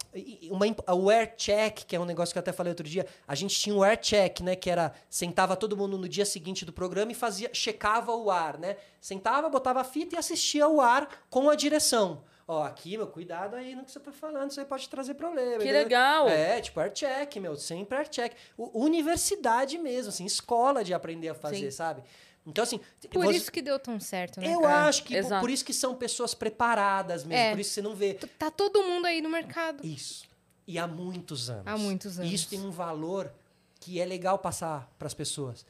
Uma, 0.50 0.66
o 0.94 1.10
air 1.10 1.34
check, 1.36 1.84
que 1.86 1.96
é 1.96 2.00
um 2.00 2.04
negócio 2.04 2.32
que 2.32 2.38
eu 2.38 2.40
até 2.40 2.52
falei 2.52 2.70
outro 2.70 2.86
dia, 2.88 3.06
a 3.26 3.34
gente 3.34 3.58
tinha 3.58 3.74
o 3.74 3.82
air 3.82 3.98
check, 3.98 4.40
né? 4.40 4.54
Que 4.56 4.70
era, 4.70 4.92
sentava 5.10 5.56
todo 5.56 5.76
mundo 5.76 5.98
no 5.98 6.08
dia 6.08 6.24
seguinte 6.24 6.64
do 6.64 6.72
programa 6.72 7.10
e 7.12 7.14
fazia, 7.14 7.50
checava 7.52 8.14
o 8.14 8.30
ar, 8.30 8.58
né? 8.58 8.76
Sentava, 9.00 9.48
botava 9.48 9.80
a 9.80 9.84
fita 9.84 10.14
e 10.14 10.18
assistia 10.18 10.68
o 10.68 10.80
ar 10.80 11.08
com 11.30 11.48
a 11.50 11.54
direção. 11.54 12.22
Ó, 12.48 12.62
aqui, 12.62 12.96
meu, 12.96 13.08
cuidado 13.08 13.56
aí 13.56 13.74
no 13.74 13.84
que 13.84 13.90
você 13.90 13.98
tá 13.98 14.12
falando, 14.12 14.50
isso 14.52 14.60
aí 14.60 14.66
pode 14.66 14.88
trazer 14.88 15.14
problema. 15.14 15.58
Que 15.58 15.72
legal. 15.72 16.28
É, 16.28 16.60
tipo, 16.60 16.78
air 16.78 16.92
check, 16.92 17.36
meu, 17.36 17.56
sempre 17.56 17.98
air 17.98 18.08
check. 18.08 18.32
O- 18.56 18.84
universidade 18.84 19.76
mesmo, 19.78 20.10
assim, 20.10 20.24
escola 20.24 20.84
de 20.84 20.94
aprender 20.94 21.28
a 21.30 21.34
fazer, 21.34 21.70
Sim. 21.72 21.76
sabe? 21.76 22.02
Então, 22.46 22.62
assim... 22.62 22.78
Por 23.10 23.24
você- 23.24 23.36
isso 23.38 23.50
que 23.50 23.60
deu 23.60 23.76
tão 23.80 23.98
certo, 23.98 24.40
né? 24.40 24.54
eu 24.54 24.60
cara? 24.60 24.86
acho 24.86 25.02
que 25.02 25.20
por, 25.20 25.40
por 25.40 25.50
isso 25.50 25.64
que 25.64 25.72
são 25.72 25.96
pessoas 25.96 26.34
preparadas 26.34 27.24
mesmo, 27.24 27.42
É. 27.42 27.50
por 27.50 27.58
isso 27.58 27.70
que 27.70 27.74
você 27.74 27.82
não 27.82 27.96
vê. 27.96 28.14
Tá 28.38 28.48
todo 28.48 28.80
mundo 28.84 29.06
aí 29.06 29.20
no 29.20 29.28
mercado. 29.28 29.84
Isso. 29.84 30.24
E 30.68 30.78
há 30.78 30.86
muitos 30.86 31.50
anos. 31.50 31.66
Há 31.66 31.76
muitos 31.76 32.16
anos. 32.20 32.30
E 32.30 32.34
isso 32.34 32.48
tem 32.48 32.60
um 32.60 32.70
valor 32.70 33.32
que 33.80 34.00
é 34.00 34.04
legal 34.04 34.38
passar 34.38 34.88
para 34.96 35.06
as 35.06 35.14
pessoas. 35.14 35.66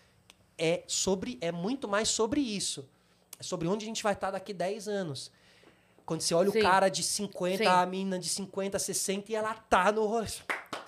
É 0.58 0.82
sobre 0.86 1.38
é 1.40 1.50
muito 1.50 1.88
mais 1.88 2.08
sobre 2.08 2.40
isso. 2.42 2.86
É 3.38 3.42
sobre 3.42 3.66
onde 3.68 3.84
a 3.86 3.88
gente 3.88 4.02
vai 4.02 4.12
estar 4.12 4.30
daqui 4.30 4.52
10 4.52 4.88
anos. 4.88 5.30
Quando 6.06 6.20
você 6.20 6.32
olha 6.34 6.50
Sim. 6.50 6.58
o 6.60 6.62
cara 6.62 6.88
de 6.88 7.02
50, 7.02 7.58
Sim. 7.58 7.66
a 7.68 7.84
mina 7.84 8.18
de 8.18 8.28
50, 8.28 8.78
60 8.78 9.32
e 9.32 9.34
ela 9.34 9.52
tá 9.54 9.90
no 9.92 10.06
rolê. 10.06 10.28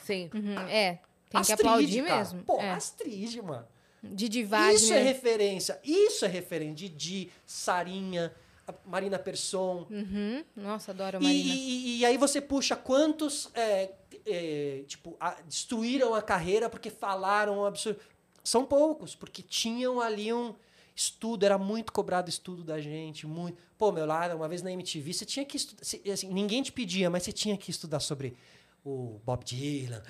Sim. 0.05 0.31
Uhum, 0.33 0.59
é. 0.69 1.01
Tem 1.29 1.43
que 1.43 1.53
Astrid, 1.53 1.61
aplaudir 1.61 2.05
cara. 2.05 2.19
mesmo. 2.19 2.43
Pô, 2.45 2.61
é. 2.61 2.71
Astrid, 2.71 3.43
mano. 3.43 3.67
Didi 4.03 4.45
Wagner. 4.45 4.75
Isso 4.77 4.95
é 4.95 5.03
referência. 5.03 5.81
Isso 5.85 6.25
é 6.25 6.29
referência. 6.29 6.75
Didi, 6.75 7.31
Sarinha, 7.45 8.33
Marina 8.87 9.19
Persson. 9.19 9.87
Uhum. 9.91 10.45
Nossa, 10.57 10.93
adoro 10.93 11.19
a 11.19 11.21
E, 11.21 11.25
Marina. 11.25 11.55
e- 11.55 11.99
e 11.99 12.07
aí 12.07 12.17
você 12.17 12.41
puxa 12.41 12.77
quantos 12.77 13.51
é, 13.55 13.91
é, 14.25 14.85
tipo, 14.87 15.17
a- 15.19 15.37
destruíram 15.47 16.15
a 16.15 16.23
carreira 16.23 16.71
porque 16.71 16.91
falaram 16.91 17.59
um 17.59 17.65
absurdo. 17.67 17.99
São 18.45 18.65
poucos, 18.65 19.15
porque 19.17 19.43
tinham 19.43 20.01
ali 20.01 20.33
um 20.33 20.55
estudo, 20.99 21.45
era 21.45 21.57
muito 21.57 21.93
cobrado 21.93 22.29
estudo 22.29 22.63
da 22.65 22.81
gente, 22.81 23.27
muito. 23.27 23.57
Pô, 23.77 23.93
meu, 23.93 24.05
lá 24.05 24.35
uma 24.35 24.49
vez 24.49 24.63
na 24.63 24.73
MTV, 24.73 25.13
você 25.13 25.25
tinha 25.25 25.45
que 25.45 25.57
estudar. 25.57 25.83
Assim, 26.13 26.29
ninguém 26.33 26.63
te 26.63 26.73
pedia, 26.73 27.09
mas 27.09 27.23
você 27.23 27.33
tinha 27.33 27.57
que 27.57 27.71
estudar 27.71 28.01
sobre 28.01 28.37
o 28.85 29.21
Bob 29.25 29.45
Dylan. 29.45 30.03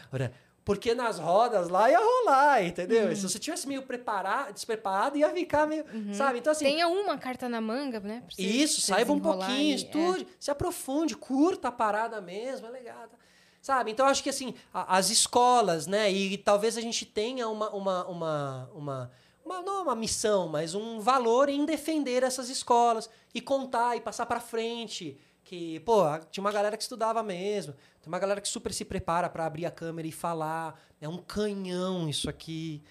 Porque 0.64 0.94
nas 0.94 1.18
rodas 1.18 1.68
lá 1.70 1.90
ia 1.90 1.98
rolar, 1.98 2.62
entendeu? 2.62 3.14
Se 3.16 3.22
você 3.22 3.38
tivesse 3.38 3.66
meio 3.66 3.82
preparado, 3.82 4.52
despreparado, 4.52 5.16
ia 5.16 5.30
ficar 5.30 5.66
meio. 5.66 5.84
Sabe? 6.12 6.38
Então, 6.40 6.50
assim. 6.52 6.64
Tenha 6.66 6.88
uma 6.88 7.16
carta 7.16 7.48
na 7.48 7.60
manga, 7.60 8.00
né? 8.00 8.22
Isso, 8.36 8.80
saiba 8.82 9.12
um 9.12 9.20
pouquinho, 9.20 9.70
e- 9.70 9.72
é. 9.72 9.74
estude, 9.76 10.26
se 10.38 10.50
aprofunde, 10.50 11.16
curta 11.16 11.68
a 11.68 11.72
parada 11.72 12.20
mesmo, 12.20 12.66
é 12.66 12.70
legal. 12.70 13.08
tá? 13.08 13.16
Sabe? 13.62 13.90
Então, 13.90 14.06
acho 14.06 14.22
que 14.22 14.28
assim, 14.30 14.54
a- 14.72 14.96
as 14.98 15.08
escolas, 15.10 15.86
né? 15.86 16.10
E, 16.12 16.36
talvez 16.38 16.76
a 16.76 16.80
gente 16.82 17.04
tenha 17.06 17.48
uma, 17.48 17.70
uma, 17.70 18.06
uma, 18.06 18.70
uma, 18.74 19.10
uma- 19.48 19.62
não 19.62 19.82
uma 19.82 19.94
missão, 19.96 20.48
mas 20.48 20.74
um 20.74 21.00
valor 21.00 21.48
em 21.48 21.64
defender 21.64 22.22
essas 22.22 22.48
escolas 22.48 23.08
e 23.34 23.40
contar 23.40 23.96
e 23.96 24.00
passar 24.00 24.26
pra 24.26 24.40
frente. 24.40 25.16
Que, 25.44 25.80
pô, 25.80 26.02
tinha 26.30 26.44
uma 26.44 26.52
galera 26.52 26.76
que 26.76 26.82
estudava 26.82 27.22
mesmo. 27.22 27.72
Tem 28.02 28.08
uma 28.08 28.18
galera 28.18 28.40
que 28.40 28.48
super 28.48 28.72
se 28.72 28.84
prepara 28.84 29.30
pra 29.30 29.46
abrir 29.46 29.64
a 29.64 29.70
câmera 29.70 30.06
e 30.06 30.12
falar. 30.12 30.78
É 31.00 31.08
um 31.08 31.16
canhão 31.18 32.06
isso 32.08 32.28
aqui. 32.28 32.82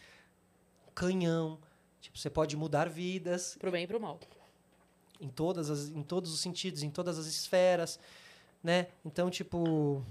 Um 0.88 0.92
canhão. 0.94 1.60
Tipo, 2.02 2.18
você 2.18 2.30
pode 2.32 2.58
mudar 2.58 2.90
vidas 2.90 3.56
Pro 3.60 3.70
bem 3.72 3.84
e 3.84 3.88
pro 3.88 4.00
mal. 4.00 4.20
em 5.22 5.28
todas 5.30 5.70
as, 5.70 5.90
em 5.90 6.02
todos 6.02 6.34
os 6.34 6.40
sentidos, 6.40 6.82
em 6.82 6.90
todas 6.90 7.20
as 7.20 7.28
esferas, 7.28 8.00
né? 8.64 8.88
Então, 9.06 9.30
tipo, 9.30 10.04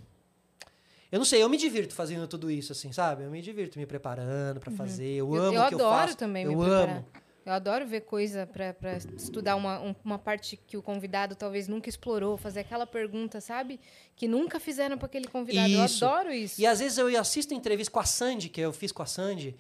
eu 1.10 1.18
não 1.18 1.24
sei, 1.24 1.42
eu 1.42 1.48
me 1.48 1.56
divirto 1.56 1.94
fazendo 1.94 2.26
tudo 2.26 2.50
isso 2.50 2.72
assim, 2.72 2.92
sabe? 2.92 3.24
Eu 3.24 3.30
me 3.30 3.40
divirto 3.40 3.78
me 3.78 3.86
preparando 3.86 4.60
pra 4.60 4.70
fazer. 4.72 5.08
Eu, 5.14 5.34
Eu, 5.34 5.42
amo 5.42 5.56
eu 5.58 5.62
o 5.62 5.68
que 5.68 5.74
eu 5.74 5.78
adoro 5.86 6.02
faço. 6.08 6.16
também 6.16 6.44
eu 6.44 6.50
me 6.50 6.56
preparar. 6.56 6.96
amo. 6.96 7.06
Eu 7.46 7.52
adoro 7.52 7.86
ver 7.86 8.00
coisa 8.00 8.44
pra, 8.44 8.74
pra 8.74 8.96
estudar 8.96 9.54
uma, 9.54 9.80
um- 9.80 9.94
uma 10.04 10.18
parte 10.18 10.56
que 10.56 10.76
o 10.76 10.82
convidado 10.82 11.36
talvez 11.36 11.68
nunca 11.68 11.88
explorou, 11.88 12.36
fazer 12.36 12.58
aquela 12.60 12.84
pergunta, 12.84 13.40
sabe? 13.40 13.78
Que 14.16 14.26
nunca 14.26 14.58
fizeram 14.58 14.98
pra 14.98 15.06
aquele 15.06 15.28
convidado. 15.28 15.68
Isso. 15.70 16.04
Eu 16.04 16.08
adoro 16.10 16.32
isso. 16.32 16.60
E 16.60 16.66
às 16.66 16.80
vezes 16.80 16.98
eu 16.98 17.06
assisto 17.20 17.54
entrevista 17.54 17.92
com 17.92 18.00
a 18.00 18.04
Sandy, 18.04 18.48
que 18.48 18.60
eu 18.60 18.72
fiz 18.72 18.90
com 18.90 19.00
a 19.00 19.06
Sandy, 19.06 19.54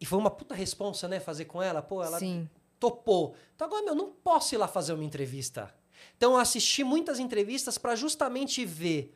e 0.00 0.06
foi 0.06 0.16
uma 0.16 0.30
puta 0.30 0.54
responsa, 0.54 1.08
né, 1.08 1.18
fazer 1.18 1.46
com 1.46 1.60
ela. 1.60 1.82
Pô, 1.82 2.04
ela 2.04 2.20
Sim. 2.20 2.48
topou. 2.78 3.34
Então 3.56 3.66
agora, 3.66 3.84
meu, 3.84 3.96
não 3.96 4.12
posso 4.12 4.54
ir 4.54 4.58
lá 4.58 4.68
fazer 4.68 4.92
uma 4.92 5.02
entrevista. 5.04 5.74
Então 6.16 6.34
eu 6.34 6.38
assisti 6.38 6.84
muitas 6.84 7.18
entrevistas 7.18 7.78
para 7.78 7.96
justamente 7.96 8.64
ver 8.64 9.12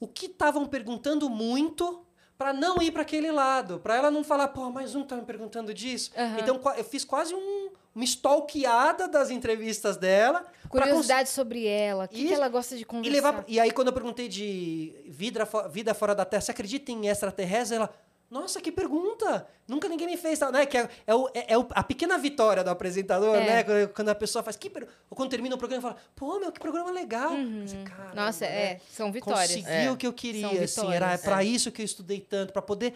o 0.00 0.08
que 0.08 0.26
estavam 0.26 0.66
perguntando 0.66 1.28
muito 1.30 2.04
para 2.38 2.52
não 2.54 2.80
ir 2.80 2.90
para 2.90 3.02
aquele 3.02 3.30
lado, 3.30 3.78
para 3.80 3.94
ela 3.96 4.10
não 4.10 4.24
falar, 4.24 4.48
pô, 4.48 4.70
mais 4.70 4.94
um 4.94 5.04
tá 5.04 5.14
me 5.14 5.22
perguntando 5.22 5.74
disso. 5.74 6.10
Aham. 6.16 6.38
Então 6.40 6.60
eu 6.74 6.84
fiz 6.84 7.04
quase 7.04 7.34
um, 7.34 7.68
uma 7.94 8.02
stalkeada 8.04 9.06
das 9.06 9.28
entrevistas 9.30 9.98
dela. 9.98 10.40
pra 10.40 10.48
cons- 10.70 10.70
Curiosidade 10.88 11.28
sobre 11.28 11.66
ela, 11.66 12.06
o 12.06 12.08
que, 12.08 12.28
que 12.28 12.32
ela 12.32 12.48
gosta 12.48 12.74
de 12.76 12.82
e, 12.82 12.84
conversar. 12.86 13.12
levar, 13.12 13.44
e 13.46 13.60
aí, 13.60 13.70
quando 13.70 13.88
eu 13.88 13.92
perguntei 13.92 14.26
de 14.26 14.94
vida, 15.06 15.46
vida 15.70 15.92
fora 15.92 16.14
da 16.14 16.24
Terra, 16.24 16.40
você 16.40 16.50
acredita 16.52 16.90
em 16.90 17.08
extraterrestre? 17.08 17.76
Ela, 17.76 17.90
nossa, 18.30 18.60
que 18.60 18.70
pergunta! 18.70 19.46
Nunca 19.66 19.88
ninguém 19.88 20.06
me 20.06 20.16
fez, 20.16 20.38
tal", 20.38 20.52
né? 20.52 20.64
Que 20.64 20.78
é, 20.78 20.88
é, 21.06 21.14
o- 21.14 21.28
é- 21.34 21.52
é 21.52 21.56
a 21.70 21.82
pequena 21.82 22.16
vitória 22.16 22.62
do 22.62 22.70
apresentador, 22.70 23.34
É. 23.34 23.64
né? 23.64 23.86
Quando, 23.88 24.08
a 24.10 24.14
pessoa 24.14 24.42
faz, 24.42 24.56
que 24.56 24.70
per... 24.70 24.86
ou 25.10 25.16
quando 25.16 25.30
termina 25.30 25.54
o 25.54 25.58
programa, 25.58 25.82
fala, 25.82 25.96
pô, 26.14 26.38
meu, 26.38 26.52
que 26.52 26.60
programa 26.60 26.90
legal! 26.92 27.30
Você, 27.66 27.76
"Caramba, 27.84 28.08
Uhum. 28.10 28.14
Nossa, 28.26 28.44
né? 28.44 28.62
é, 28.62 28.80
são 28.90 29.10
vitórias. 29.10 29.48
Consegui 29.50 29.68
É. 29.68 29.90
o 29.90 29.96
que 29.96 30.06
eu 30.06 30.12
queria, 30.12 30.62
assim, 30.64 30.92
era 30.92 31.18
pra 31.18 31.42
é. 31.42 31.46
isso 31.46 31.72
que 31.72 31.82
eu 31.82 31.86
estudei 31.86 32.20
tanto, 32.20 32.52
pra 32.52 32.62
poder 32.62 32.94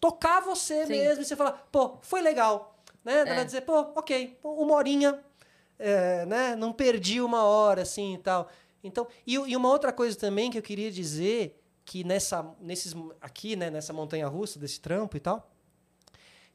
tocar 0.00 0.40
você 0.40 0.86
Sim. 0.86 0.92
mesmo 0.92 1.22
e 1.22 1.24
você 1.24 1.34
falar, 1.36 1.66
pô, 1.72 1.98
foi 2.00 2.22
legal, 2.22 2.78
né? 3.04 3.20
Ela 3.26 3.40
É. 3.40 3.44
dizer, 3.44 3.62
pô, 3.62 3.74
ok, 3.96 4.38
uma 4.44 4.74
horinha, 4.74 5.18
né? 6.26 6.54
Não 6.56 6.72
perdi 6.72 7.20
uma 7.20 7.42
hora, 7.44 7.82
assim, 7.82 8.14
e 8.14 8.18
tal. 8.18 8.48
Então, 8.82 9.06
e, 9.26 9.34
e 9.34 9.56
uma 9.56 9.68
outra 9.68 9.92
coisa 9.92 10.16
também 10.16 10.50
que 10.50 10.56
eu 10.58 10.62
queria 10.62 10.90
dizer, 10.92 11.60
que 11.86 12.02
nessa, 12.02 12.54
nesses, 12.60 12.94
aqui, 13.20 13.54
né, 13.54 13.70
nessa 13.70 13.92
montanha-russa, 13.92 14.58
desse 14.58 14.80
trampo 14.80 15.16
e 15.16 15.20
tal, 15.20 15.50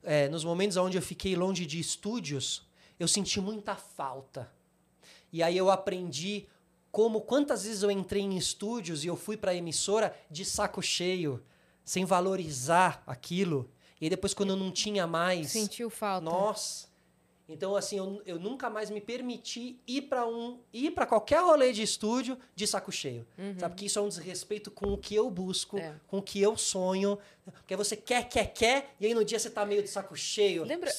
é, 0.04 0.28
nos 0.28 0.44
momentos 0.44 0.76
onde 0.76 0.98
eu 0.98 1.02
fiquei 1.02 1.36
longe 1.36 1.66
de 1.66 1.80
estúdios, 1.80 2.68
eu 3.00 3.08
senti 3.08 3.40
muita 3.40 3.74
falta. 3.74 4.52
E 5.32 5.42
aí 5.42 5.58
eu 5.58 5.72
aprendi 5.72 6.48
como 6.92 7.22
quantas 7.22 7.64
vezes 7.64 7.82
eu 7.82 7.90
entrei 7.90 8.22
em 8.22 8.38
estúdios 8.38 9.06
e 9.06 9.08
eu 9.08 9.16
fui 9.16 9.38
para 9.38 9.52
a 9.52 9.56
emissora 9.56 10.14
de 10.30 10.44
saco 10.44 10.82
cheio, 10.82 11.42
sem 11.86 12.04
valorizar 12.04 13.02
aquilo. 13.08 13.72
E 14.02 14.06
aí 14.06 14.10
depois 14.10 14.34
quando 14.34 14.50
eu 14.50 14.58
não 14.58 14.70
tinha 14.70 15.08
mais, 15.08 15.52
Sentiu 15.52 15.90
falta. 15.90 16.26
nossa. 16.26 16.91
Então 17.52 17.76
assim, 17.76 17.98
eu, 17.98 18.22
eu 18.26 18.40
nunca 18.40 18.70
mais 18.70 18.90
me 18.90 19.02
permiti 19.02 19.80
ir 19.88 20.04
para 20.04 20.26
um 20.28 20.60
ir 20.74 20.92
para 20.92 21.06
qualquer 21.06 21.42
rolê 21.42 21.72
de 21.72 21.82
estúdio 21.84 22.38
de 22.56 22.66
saco 22.66 22.92
cheio. 22.92 23.26
Sabe 23.60 23.76
que 23.76 23.86
isso 23.86 24.00
é 24.00 24.02
um 24.02 24.08
desrespeito 24.08 24.72
com 24.72 24.94
o 24.94 24.98
que 24.98 25.14
eu 25.16 25.30
busco, 25.30 25.78
É. 25.78 25.94
com 26.08 26.18
o 26.20 26.22
que 26.22 26.42
eu 26.42 26.56
sonho. 26.58 27.18
Porque 27.46 27.76
você 27.76 27.96
quer, 27.96 28.28
quer, 28.30 28.54
quer, 28.54 28.94
e 29.00 29.06
aí 29.06 29.14
no 29.14 29.26
dia 29.26 29.38
você 29.40 29.50
tá 29.50 29.66
meio 29.66 29.82
de 29.84 29.90
saco 29.90 30.16
cheio. 30.16 30.64
Lembra, 30.64 30.92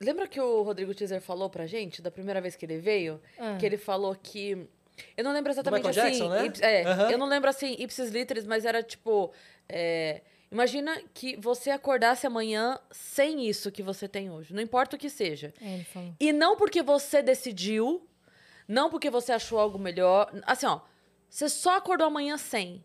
lembra 0.00 0.28
que 0.28 0.40
o 0.40 0.62
Rodrigo 0.62 0.94
Teaser 0.94 1.20
falou 1.20 1.48
pra 1.48 1.66
gente, 1.66 2.02
da 2.02 2.10
primeira 2.10 2.40
vez 2.40 2.56
que 2.56 2.64
ele 2.66 2.78
veio? 2.78 3.20
Ah. 3.38 3.56
Que 3.58 3.64
ele 3.66 3.76
falou 3.78 4.14
que. 4.14 4.66
Eu 5.16 5.24
não 5.24 5.32
lembro 5.32 5.50
exatamente 5.50 5.88
assim. 5.88 6.00
Jackson, 6.00 6.28
né? 6.28 6.52
é, 6.60 6.84
Aham. 6.84 7.10
eu 7.10 7.18
não 7.18 7.26
lembro 7.26 7.50
assim, 7.50 7.74
ipsis 7.78 8.10
literis, 8.10 8.44
mas 8.44 8.64
era 8.64 8.82
tipo. 8.82 9.32
é, 9.68 10.20
imagina 10.54 11.02
que 11.12 11.36
você 11.36 11.70
acordasse 11.70 12.26
amanhã 12.26 12.78
sem 12.90 13.46
isso 13.46 13.70
que 13.72 13.82
você 13.82 14.08
tem 14.08 14.30
hoje. 14.30 14.54
Não 14.54 14.62
importa 14.62 14.96
o 14.96 14.98
que 14.98 15.10
seja. 15.10 15.52
É, 15.60 15.74
ele 15.74 15.84
falou. 15.84 16.14
E 16.18 16.32
não 16.32 16.56
porque 16.56 16.82
você 16.82 17.20
decidiu, 17.22 18.06
não 18.66 18.88
porque 18.88 19.10
você 19.10 19.32
achou 19.32 19.58
algo 19.58 19.78
melhor. 19.78 20.30
Assim, 20.46 20.66
ó, 20.66 20.80
você 21.28 21.48
só 21.48 21.76
acordou 21.76 22.06
amanhã 22.06 22.36
sem. 22.38 22.82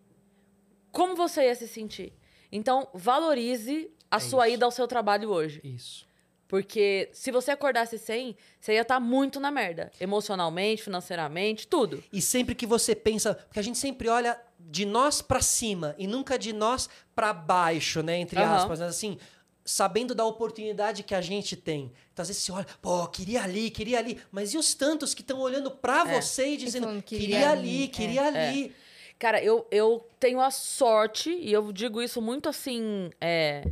Como 0.91 1.15
você 1.15 1.43
ia 1.43 1.55
se 1.55 1.67
sentir? 1.67 2.11
Então, 2.51 2.89
valorize 2.93 3.91
a 4.09 4.17
É 4.17 4.19
sua 4.19 4.47
isso. 4.47 4.55
ida 4.55 4.65
ao 4.65 4.71
seu 4.71 4.87
trabalho 4.87 5.29
hoje. 5.29 5.61
Isso. 5.63 6.07
Porque 6.47 7.09
se 7.13 7.29
você 7.31 7.51
acordasse 7.51 7.99
sem, 7.99 8.35
você 8.59 8.73
ia 8.73 8.81
estar 8.81 8.99
muito 8.99 9.39
na 9.39 9.51
merda. 9.51 9.91
Emocionalmente, 10.01 10.81
financeiramente, 10.81 11.67
tudo. 11.67 12.03
E 12.11 12.19
sempre 12.19 12.55
que 12.55 12.65
você 12.65 12.95
pensa, 12.95 13.35
porque 13.35 13.59
a 13.59 13.63
gente 13.63 13.77
sempre 13.77 14.09
olha 14.09 14.35
de 14.59 14.85
nós 14.85 15.21
pra 15.21 15.41
cima 15.41 15.95
e 15.97 16.05
nunca 16.05 16.37
de 16.37 16.51
nós 16.53 16.89
pra 17.15 17.33
baixo, 17.33 18.03
né, 18.03 18.17
entre 18.17 18.41
Aham. 18.41 18.55
aspas, 18.55 18.79
né? 18.79 18.87
assim, 18.87 19.17
sabendo 19.63 20.13
da 20.13 20.25
oportunidade 20.25 21.03
que 21.03 21.15
a 21.15 21.21
gente 21.21 21.55
tem. 21.55 21.91
Então 22.11 22.23
às 22.23 22.27
vezes 22.27 22.43
você 22.43 22.51
olha, 22.51 22.67
pô, 22.81 23.07
queria 23.07 23.43
ali, 23.43 23.69
queria 23.69 23.99
ali, 23.99 24.19
mas 24.31 24.53
e 24.53 24.57
os 24.57 24.73
tantos 24.73 25.13
que 25.13 25.21
estão 25.21 25.39
olhando 25.39 25.71
pra 25.71 26.01
É. 26.01 26.19
você 26.21 26.49
e 26.53 26.57
dizendo, 26.57 26.87
falando, 26.87 27.03
queria, 27.03 27.27
"Queria 27.27 27.49
ali, 27.51 27.69
ali", 27.83 27.87
queria 27.87 28.21
é. 28.21 28.27
ali. 28.27 28.75
Cara, 29.17 29.43
eu, 29.43 29.67
eu 29.69 30.07
tenho 30.19 30.39
a 30.39 30.49
sorte, 30.49 31.29
e 31.29 31.51
eu 31.51 31.73
digo 31.73 32.01
isso 32.01 32.21
muito 32.21 32.47
assim, 32.47 33.09
é, 33.19 33.63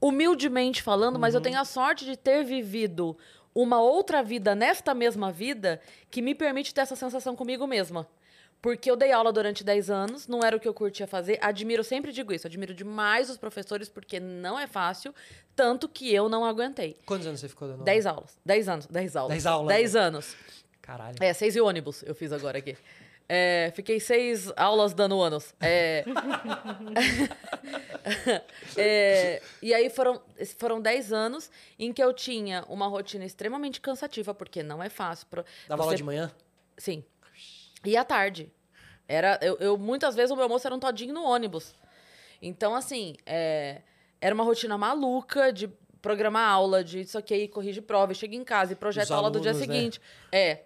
humildemente 0.00 0.82
falando, 0.82 1.18
mas 1.18 1.34
eu 1.34 1.40
tenho 1.40 1.60
a 1.60 1.64
sorte 1.64 2.04
de 2.04 2.16
ter 2.16 2.44
vivido 2.44 3.16
uma 3.54 3.80
outra 3.80 4.22
vida 4.22 4.54
nesta 4.54 4.94
mesma 4.94 5.30
vida 5.32 5.80
que 6.10 6.22
me 6.22 6.34
permite 6.34 6.72
ter 6.72 6.80
essa 6.82 6.96
sensação 6.96 7.34
comigo 7.34 7.66
mesma. 7.66 8.08
Porque 8.60 8.90
eu 8.90 8.96
dei 8.96 9.12
aula 9.12 9.32
durante 9.32 9.62
10 9.62 9.88
anos, 9.90 10.26
não 10.26 10.42
era 10.42 10.56
o 10.56 10.60
que 10.60 10.66
eu 10.66 10.74
curtia 10.74 11.06
fazer. 11.06 11.38
Admiro, 11.40 11.84
sempre 11.84 12.10
digo 12.12 12.32
isso, 12.32 12.46
admiro 12.46 12.74
demais 12.74 13.30
os 13.30 13.36
professores, 13.36 13.88
porque 13.88 14.18
não 14.18 14.58
é 14.58 14.66
fácil, 14.66 15.14
tanto 15.54 15.88
que 15.88 16.12
eu 16.12 16.28
não 16.28 16.44
aguentei. 16.44 16.96
Quantos 17.06 17.26
anos 17.26 17.40
você 17.40 17.48
ficou 17.48 17.68
dando? 17.68 17.84
10 17.84 18.06
aulas. 18.06 18.36
10 18.44 18.68
anos. 18.68 18.86
10 18.86 19.16
aulas. 19.16 19.30
10 19.30 19.46
aulas, 19.46 19.68
10 19.68 19.94
né? 19.94 20.00
anos. 20.00 20.36
Caralho. 20.82 21.16
É, 21.20 21.32
seis 21.34 21.54
e 21.54 21.60
ônibus 21.60 22.02
eu 22.02 22.14
fiz 22.14 22.32
agora 22.32 22.58
aqui. 22.58 22.76
É, 23.28 23.70
fiquei 23.76 24.00
seis 24.00 24.50
aulas 24.56 24.94
dando 24.94 25.20
anos. 25.20 25.54
É, 25.60 26.02
É, 28.76 29.42
e 29.62 29.74
aí 29.74 29.90
foram, 29.90 30.20
foram 30.58 30.80
dez 30.80 31.12
anos 31.12 31.50
em 31.78 31.92
que 31.92 32.02
eu 32.02 32.12
tinha 32.12 32.64
uma 32.68 32.86
rotina 32.86 33.24
extremamente 33.24 33.80
cansativa, 33.80 34.32
porque 34.34 34.62
não 34.62 34.82
é 34.82 34.88
fácil. 34.88 35.26
Pra, 35.28 35.44
Dava 35.68 35.82
você- 35.82 35.86
aula 35.88 35.96
de 35.96 36.04
manhã? 36.04 36.32
Sim. 36.76 37.04
E 37.84 37.96
à 37.96 38.04
tarde. 38.04 38.50
Era, 39.06 39.38
eu, 39.42 39.56
eu- 39.58 39.78
muitas 39.78 40.14
vezes 40.14 40.30
o 40.30 40.34
meu 40.34 40.42
almoço 40.44 40.66
era 40.66 40.74
um 40.74 40.78
todinho 40.78 41.14
no 41.14 41.22
ônibus. 41.24 41.74
Então, 42.42 42.74
assim, 42.74 43.16
é, 43.26 43.80
era 44.20 44.34
uma 44.34 44.44
rotina 44.44 44.76
maluca 44.76 45.52
de 45.52 45.68
programar 46.02 46.48
aula, 46.50 46.84
de 46.84 47.00
isso 47.00 47.16
aqui, 47.18 47.48
corrige 47.48 47.80
prova, 47.80 48.12
e 48.12 48.14
chega 48.14 48.36
em 48.36 48.44
casa 48.44 48.72
e 48.72 48.76
projeta 48.76 49.12
a 49.14 49.16
aula 49.16 49.30
do 49.30 49.40
dia 49.40 49.52
né? 49.52 49.58
seguinte. 49.58 50.00
É. 50.30 50.60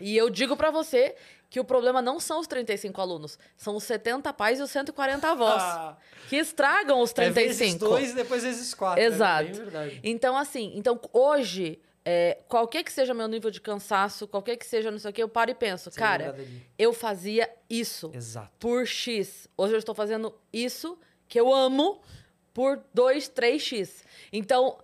E 0.00 0.16
eu 0.16 0.30
digo 0.30 0.56
pra 0.56 0.70
você 0.70 1.14
que 1.50 1.60
o 1.60 1.64
problema 1.64 2.00
não 2.02 2.18
são 2.18 2.40
os 2.40 2.46
35 2.46 3.00
alunos, 3.00 3.38
são 3.56 3.76
os 3.76 3.84
70 3.84 4.32
pais 4.32 4.58
e 4.58 4.62
os 4.62 4.70
140 4.70 5.28
avós. 5.30 5.62
Ah. 5.62 5.96
que 6.28 6.36
estragam 6.36 7.00
os 7.00 7.12
É 7.18 7.30
vezes 7.30 7.58
35. 7.58 7.78
dois 7.84 8.10
e 8.10 8.14
depois 8.14 8.42
vezes 8.42 8.72
quatro. 8.74 9.00
né? 9.00 9.06
Exato. 9.06 9.52
Verdade. 9.52 10.00
Então, 10.02 10.36
assim, 10.36 10.72
então 10.74 10.98
hoje, 11.12 11.78
é, 12.04 12.38
qualquer 12.48 12.82
que 12.84 12.92
seja 12.92 13.14
meu 13.14 13.26
nível 13.26 13.50
de 13.50 13.60
cansaço, 13.60 14.28
qualquer 14.28 14.56
que 14.56 14.66
seja 14.66 14.90
não 14.90 14.98
sei 14.98 15.10
o 15.10 15.14
que, 15.14 15.22
eu 15.22 15.28
paro 15.28 15.50
e 15.50 15.54
penso, 15.54 15.90
Você 15.90 15.98
cara, 15.98 16.36
eu 16.78 16.92
fazia 16.92 17.48
isso 17.68 18.10
Exato. 18.14 18.50
por 18.58 18.86
X. 18.86 19.48
Hoje 19.56 19.74
eu 19.74 19.78
estou 19.78 19.94
fazendo 19.94 20.34
isso 20.52 20.98
que 21.26 21.40
eu 21.40 21.52
amo 21.52 22.02
por 22.52 22.82
2, 22.92 23.28
3X. 23.30 24.04
Então, 24.32 24.78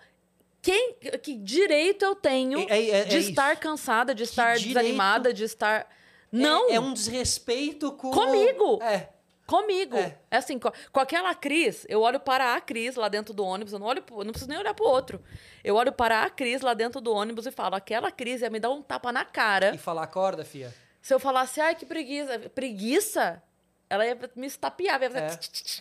quem, 0.62 0.94
que 1.22 1.36
direito 1.36 2.04
eu 2.04 2.14
tenho 2.14 2.60
É- 2.68 2.78
é- 2.80 2.90
é 3.00 3.04
de 3.04 3.18
isso. 3.18 3.30
estar 3.30 3.56
cansada, 3.56 4.14
de 4.14 4.22
estar 4.24 4.56
direito- 4.56 4.68
desanimada, 4.78 5.32
de 5.32 5.44
estar. 5.44 5.86
Não! 6.32 6.70
É, 6.70 6.74
é 6.74 6.80
um 6.80 6.92
desrespeito 6.92 7.92
com. 7.92 8.10
Comigo. 8.10 8.82
É. 8.82 9.08
Comigo. 9.46 9.96
É. 9.96 10.16
É. 10.30 10.36
assim, 10.36 10.58
com, 10.60 10.70
com 10.92 11.00
aquela 11.00 11.34
Cris, 11.34 11.84
eu 11.88 12.00
olho 12.02 12.20
para 12.20 12.54
a 12.54 12.60
Cris 12.60 12.94
lá 12.94 13.08
dentro 13.08 13.34
do 13.34 13.44
ônibus, 13.44 13.72
eu 13.72 13.78
não 13.80 13.86
olho, 13.88 14.02
eu 14.10 14.18
não 14.24 14.30
preciso 14.30 14.48
nem 14.48 14.58
olhar 14.58 14.72
pro 14.74 14.86
outro. 14.86 15.20
Eu 15.62 15.74
olho 15.76 15.92
para 15.92 16.22
a 16.22 16.30
Cris 16.30 16.60
lá 16.62 16.74
dentro 16.74 17.00
do 17.00 17.12
ônibus 17.12 17.46
e 17.46 17.50
falo, 17.50 17.74
aquela 17.74 18.10
Cris 18.10 18.40
ia 18.40 18.50
me 18.50 18.60
dar 18.60 18.70
um 18.70 18.82
tapa 18.82 19.12
na 19.12 19.24
cara. 19.24 19.74
E 19.74 19.78
falar, 19.78 20.04
acorda, 20.04 20.44
fia. 20.44 20.74
Se 21.02 21.14
eu 21.14 21.20
falasse, 21.20 21.60
ai, 21.60 21.74
que 21.74 21.86
preguiça. 21.86 22.38
Preguiça? 22.54 23.42
Ela 23.88 24.06
ia 24.06 24.18
me 24.36 24.46
estapear, 24.46 25.02
ia 25.02 25.10
fazer... 25.10 25.24
É. 25.24 25.28
tch, 25.36 25.48
tch, 25.48 25.62
tch. 25.62 25.80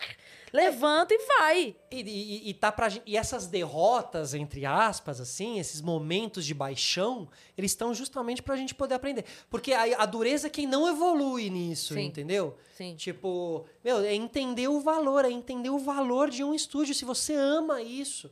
Levanta 0.52 1.14
e 1.14 1.18
vai. 1.28 1.76
E, 1.92 2.02
e, 2.02 2.50
e 2.50 2.54
tá 2.54 2.72
pra, 2.72 2.88
e 3.06 3.16
essas 3.16 3.48
derrotas, 3.48 4.34
entre 4.34 4.66
aspas, 4.66 5.22
assim, 5.22 5.60
esses 5.60 5.82
momentos 5.82 6.46
de 6.46 6.54
baixão, 6.54 7.30
eles 7.58 7.72
estão 7.72 7.94
justamente 7.94 8.42
pra 8.42 8.56
gente 8.56 8.74
poder 8.74 8.96
aprender. 8.96 9.26
Porque 9.50 9.74
a, 9.74 10.02
a 10.02 10.06
dureza 10.06 10.48
é 10.48 10.50
quem 10.50 10.66
não 10.66 10.88
evolui 10.88 11.50
nisso, 11.50 11.94
Sim. 11.94 12.06
entendeu? 12.06 12.58
Sim. 12.76 12.96
Tipo, 12.96 13.66
meu, 13.84 14.00
é 14.00 14.14
entender 14.14 14.68
o 14.68 14.80
valor, 14.80 15.24
é 15.24 15.30
entender 15.30 15.70
o 15.70 15.78
valor 15.78 16.30
de 16.30 16.44
um 16.44 16.54
estúdio, 16.54 16.96
se 16.96 17.06
você 17.06 17.36
ama 17.36 17.82
isso. 17.82 18.32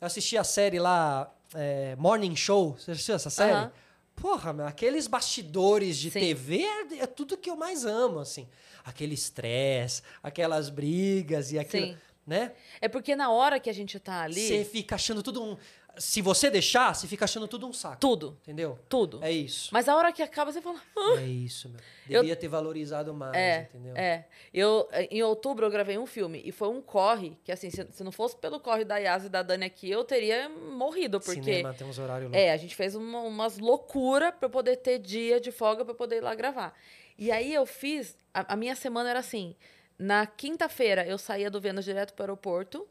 Eu 0.00 0.06
assisti 0.06 0.38
a 0.38 0.44
série 0.44 0.78
lá, 0.78 1.30
é, 1.54 1.94
Morning 1.96 2.34
Show, 2.34 2.72
você 2.78 2.92
assistiu 2.92 3.14
essa 3.16 3.28
série? 3.28 3.70
Porra, 4.16 4.50
meu, 4.52 4.66
aqueles 4.66 5.06
bastidores 5.06 5.98
de 5.98 6.10
Sim. 6.10 6.20
TV 6.20 6.62
é, 6.62 7.00
é 7.00 7.06
tudo 7.06 7.36
que 7.36 7.50
eu 7.50 7.56
mais 7.56 7.84
amo, 7.84 8.18
assim. 8.18 8.48
Aquele 8.82 9.14
estresse, 9.14 10.02
aquelas 10.22 10.70
brigas 10.70 11.52
e 11.52 11.58
aquilo, 11.58 11.88
Sim. 11.88 11.98
né? 12.26 12.52
É 12.80 12.88
porque 12.88 13.14
na 13.14 13.30
hora 13.30 13.60
que 13.60 13.68
a 13.68 13.74
gente 13.74 14.00
tá 14.00 14.22
ali, 14.22 14.48
Você 14.48 14.64
fica 14.64 14.94
achando 14.94 15.22
tudo 15.22 15.42
um... 15.42 15.56
Se 15.98 16.22
você 16.22 16.48
deixar, 16.50 16.94
você 16.94 17.06
fica 17.06 17.24
achando 17.24 17.46
tudo 17.48 17.66
um 17.66 17.72
saco. 17.72 17.96
tudo, 18.00 18.36
Entendeu? 18.42 18.78
tudo. 18.88 19.18
É 19.22 19.30
isso. 19.30 19.68
Mas 19.72 19.88
a 19.88 19.96
hora 19.96 20.12
que 20.12 20.22
acaba, 20.22 20.50
você 20.52 20.60
fala... 20.62 20.80
"Ah, 20.96 21.16
É 21.20 21.24
isso, 21.26 21.68
meu. 21.68 21.78
Eu- 22.08 22.22
Devia 22.22 22.36
ter 22.36 22.48
valorizado 22.48 23.12
mais, 23.14 23.34
É, 23.36 23.68
entendeu? 23.70 23.94
é. 23.96 24.26
Eu, 24.52 24.88
em 25.10 25.22
outubro 25.22 25.66
eu 25.66 25.70
gravei 25.70 25.96
um 25.98 26.06
filme 26.06 26.40
e 26.44 26.50
foi 26.52 26.68
um 26.68 26.80
corre, 26.82 27.36
que 27.44 27.52
assim, 27.52 27.70
se, 27.70 27.86
se 27.92 28.02
não 28.02 28.10
fosse 28.12 28.36
pelo 28.36 28.58
corre 28.58 28.84
da 28.84 28.96
Yas 28.98 29.24
e 29.24 29.28
da 29.28 29.42
Dani 29.42 29.64
aqui, 29.66 29.90
eu 29.90 30.02
teria 30.04 30.48
morrido, 30.48 31.20
porque... 31.20 31.40
Cinema 31.42 31.72
tem 31.74 31.86
uns 31.86 31.98
horários 31.98 32.30
loucos. 32.30 32.40
É, 32.40 32.52
a 32.52 32.56
gente 32.56 32.74
fez 32.74 32.94
uma, 32.94 33.20
umas 33.20 33.58
loucuras 33.58 34.30
pra 34.34 34.46
eu 34.46 34.50
poder 34.50 34.76
ter 34.76 34.98
dia 34.98 35.40
de 35.40 35.52
folga 35.52 35.84
pra 35.84 35.92
eu 35.92 35.96
poder 35.96 36.16
ir 36.16 36.20
lá 36.22 36.34
gravar. 36.34 36.74
E 37.18 37.30
aí 37.30 37.52
eu 37.54 37.66
fiz. 37.66 38.16
A, 38.32 38.54
a 38.54 38.56
minha 38.56 38.74
semana 38.74 39.10
era 39.10 39.18
assim: 39.18 39.54
na 39.98 40.26
quinta-feira 40.26 41.06
eu 41.06 41.18
saía 41.18 41.50
do 41.50 41.60
Vênus 41.60 41.84
direto 41.84 42.14
pro 42.14 42.22
aeroporto, 42.24 42.88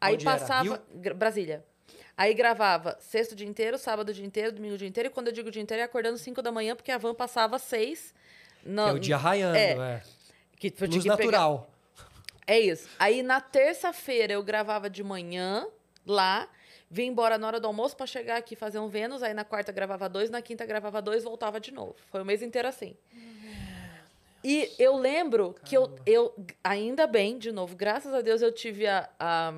aí 0.00 0.14
Onde 0.14 0.24
passava. 0.24 0.82
Brasília. 1.14 1.62
Aí 2.16 2.32
gravava 2.32 2.96
sexto 3.00 3.32
o 3.32 3.34
dia 3.36 3.46
inteiro, 3.46 3.76
sábado 3.76 4.08
o 4.08 4.12
dia 4.14 4.24
inteiro, 4.24 4.52
domingo 4.52 4.74
o 4.74 4.78
dia 4.78 4.88
inteiro, 4.88 5.08
e 5.08 5.10
quando 5.12 5.26
eu 5.28 5.32
digo 5.32 5.48
o 5.48 5.50
dia 5.52 5.60
inteiro, 5.60 5.82
é 5.82 5.84
acordando 5.84 6.16
5 6.16 6.40
da 6.40 6.50
manhã, 6.50 6.74
porque 6.74 6.90
a 6.90 6.96
van 6.98 7.14
passava 7.14 7.58
6. 7.58 8.14
Que 8.64 8.70
é 8.70 8.92
o 8.92 8.98
dia 8.98 9.16
raiando, 9.16 9.56
é. 9.58 9.72
é. 9.72 10.02
Que, 10.58 10.68
Luz 10.80 11.02
que 11.02 11.02
pegar- 11.02 11.16
natural. 11.18 11.70
é 12.46 12.58
isso. 12.58 12.88
Aí 12.98 13.22
na 13.22 13.40
terça-feira 13.40 14.32
eu 14.32 14.42
gravava 14.42 14.88
de 14.88 15.04
manhã 15.04 15.66
lá, 16.06 16.48
vim 16.90 17.08
embora 17.08 17.36
na 17.36 17.46
hora 17.46 17.60
do 17.60 17.66
almoço 17.66 17.94
pra 17.94 18.06
chegar 18.06 18.38
aqui 18.38 18.56
fazer 18.56 18.78
um 18.78 18.88
Vênus. 18.88 19.22
Aí 19.22 19.34
na 19.34 19.44
quarta 19.44 19.70
gravava 19.70 20.08
dois, 20.08 20.30
na 20.30 20.40
quinta 20.40 20.64
gravava 20.64 21.02
dois, 21.02 21.22
voltava 21.24 21.60
de 21.60 21.70
novo. 21.70 21.94
Foi 22.10 22.22
o 22.22 22.24
mês 22.24 22.40
inteiro 22.40 22.66
assim. 22.66 22.96
E 24.42 24.72
eu 24.78 24.96
lembro 24.96 25.54
que 25.64 25.76
eu, 25.76 25.94
eu, 26.06 26.32
ainda 26.62 27.06
bem, 27.06 27.36
de 27.36 27.50
novo, 27.52 27.74
graças 27.76 28.14
a 28.14 28.20
Deus 28.20 28.40
eu 28.40 28.52
tive 28.52 28.86
a- 28.86 29.08
a 29.18 29.52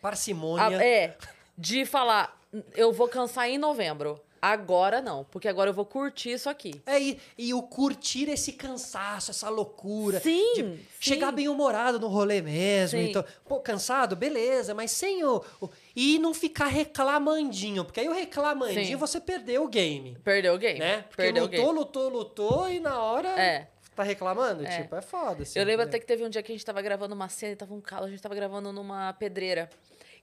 Parcimônia. 0.00 0.78
a- 0.78 0.84
é, 0.84 1.16
de 1.60 1.84
falar, 1.84 2.40
eu 2.74 2.90
vou 2.92 3.06
cansar 3.08 3.48
em 3.48 3.58
novembro. 3.58 4.18
Agora 4.42 5.02
não, 5.02 5.22
porque 5.24 5.46
agora 5.46 5.68
eu 5.68 5.74
vou 5.74 5.84
curtir 5.84 6.30
isso 6.32 6.48
aqui. 6.48 6.80
É, 6.86 6.98
e, 6.98 7.20
e 7.36 7.52
o 7.52 7.60
curtir 7.62 8.26
esse 8.30 8.52
cansaço, 8.52 9.30
essa 9.30 9.50
loucura. 9.50 10.18
Sim, 10.18 10.54
de 10.54 10.62
sim. 10.62 10.80
Chegar 10.98 11.30
bem 11.30 11.46
humorado 11.46 12.00
no 12.00 12.08
rolê 12.08 12.40
mesmo. 12.40 12.98
Sim. 12.98 13.10
Então, 13.10 13.22
pô, 13.46 13.60
cansado, 13.60 14.16
beleza, 14.16 14.72
mas 14.74 14.92
sem 14.92 15.22
o, 15.22 15.44
o- 15.60 15.68
E 15.94 16.18
não 16.18 16.32
ficar 16.32 16.68
reclamandinho, 16.68 17.84
porque 17.84 18.00
aí 18.00 18.08
o 18.08 18.14
reclamandinho 18.14 18.86
Sim. 18.86 18.96
você 18.96 19.20
perdeu 19.20 19.64
o 19.64 19.68
game. 19.68 20.16
Perdeu 20.24 20.54
o 20.54 20.58
game. 20.58 20.78
Né? 20.78 21.02
Porque 21.02 21.16
Perdeu 21.22 21.42
o 21.42 21.46
lutou, 21.46 21.60
game. 21.66 21.78
lutou, 21.78 22.08
lutou 22.08 22.70
e 22.70 22.80
na 22.80 22.98
hora 22.98 23.28
É. 23.38 23.68
tá 23.94 24.02
reclamando. 24.02 24.64
É. 24.66 24.82
Tipo, 24.82 24.96
é 24.96 25.02
foda. 25.02 25.42
Assim, 25.42 25.58
Eu 25.58 25.66
lembro 25.66 25.82
entendeu? 25.82 25.88
até 25.88 25.98
que 25.98 26.06
teve 26.06 26.24
um 26.24 26.30
dia 26.30 26.42
que 26.42 26.50
a 26.50 26.54
gente 26.54 26.64
tava 26.64 26.80
gravando 26.80 27.14
uma 27.14 27.28
cena 27.28 27.52
e 27.52 27.56
tava 27.56 27.74
um 27.74 27.80
calor, 27.82 28.06
a 28.06 28.10
gente 28.10 28.22
tava 28.22 28.34
gravando 28.34 28.72
numa 28.72 29.12
pedreira. 29.12 29.68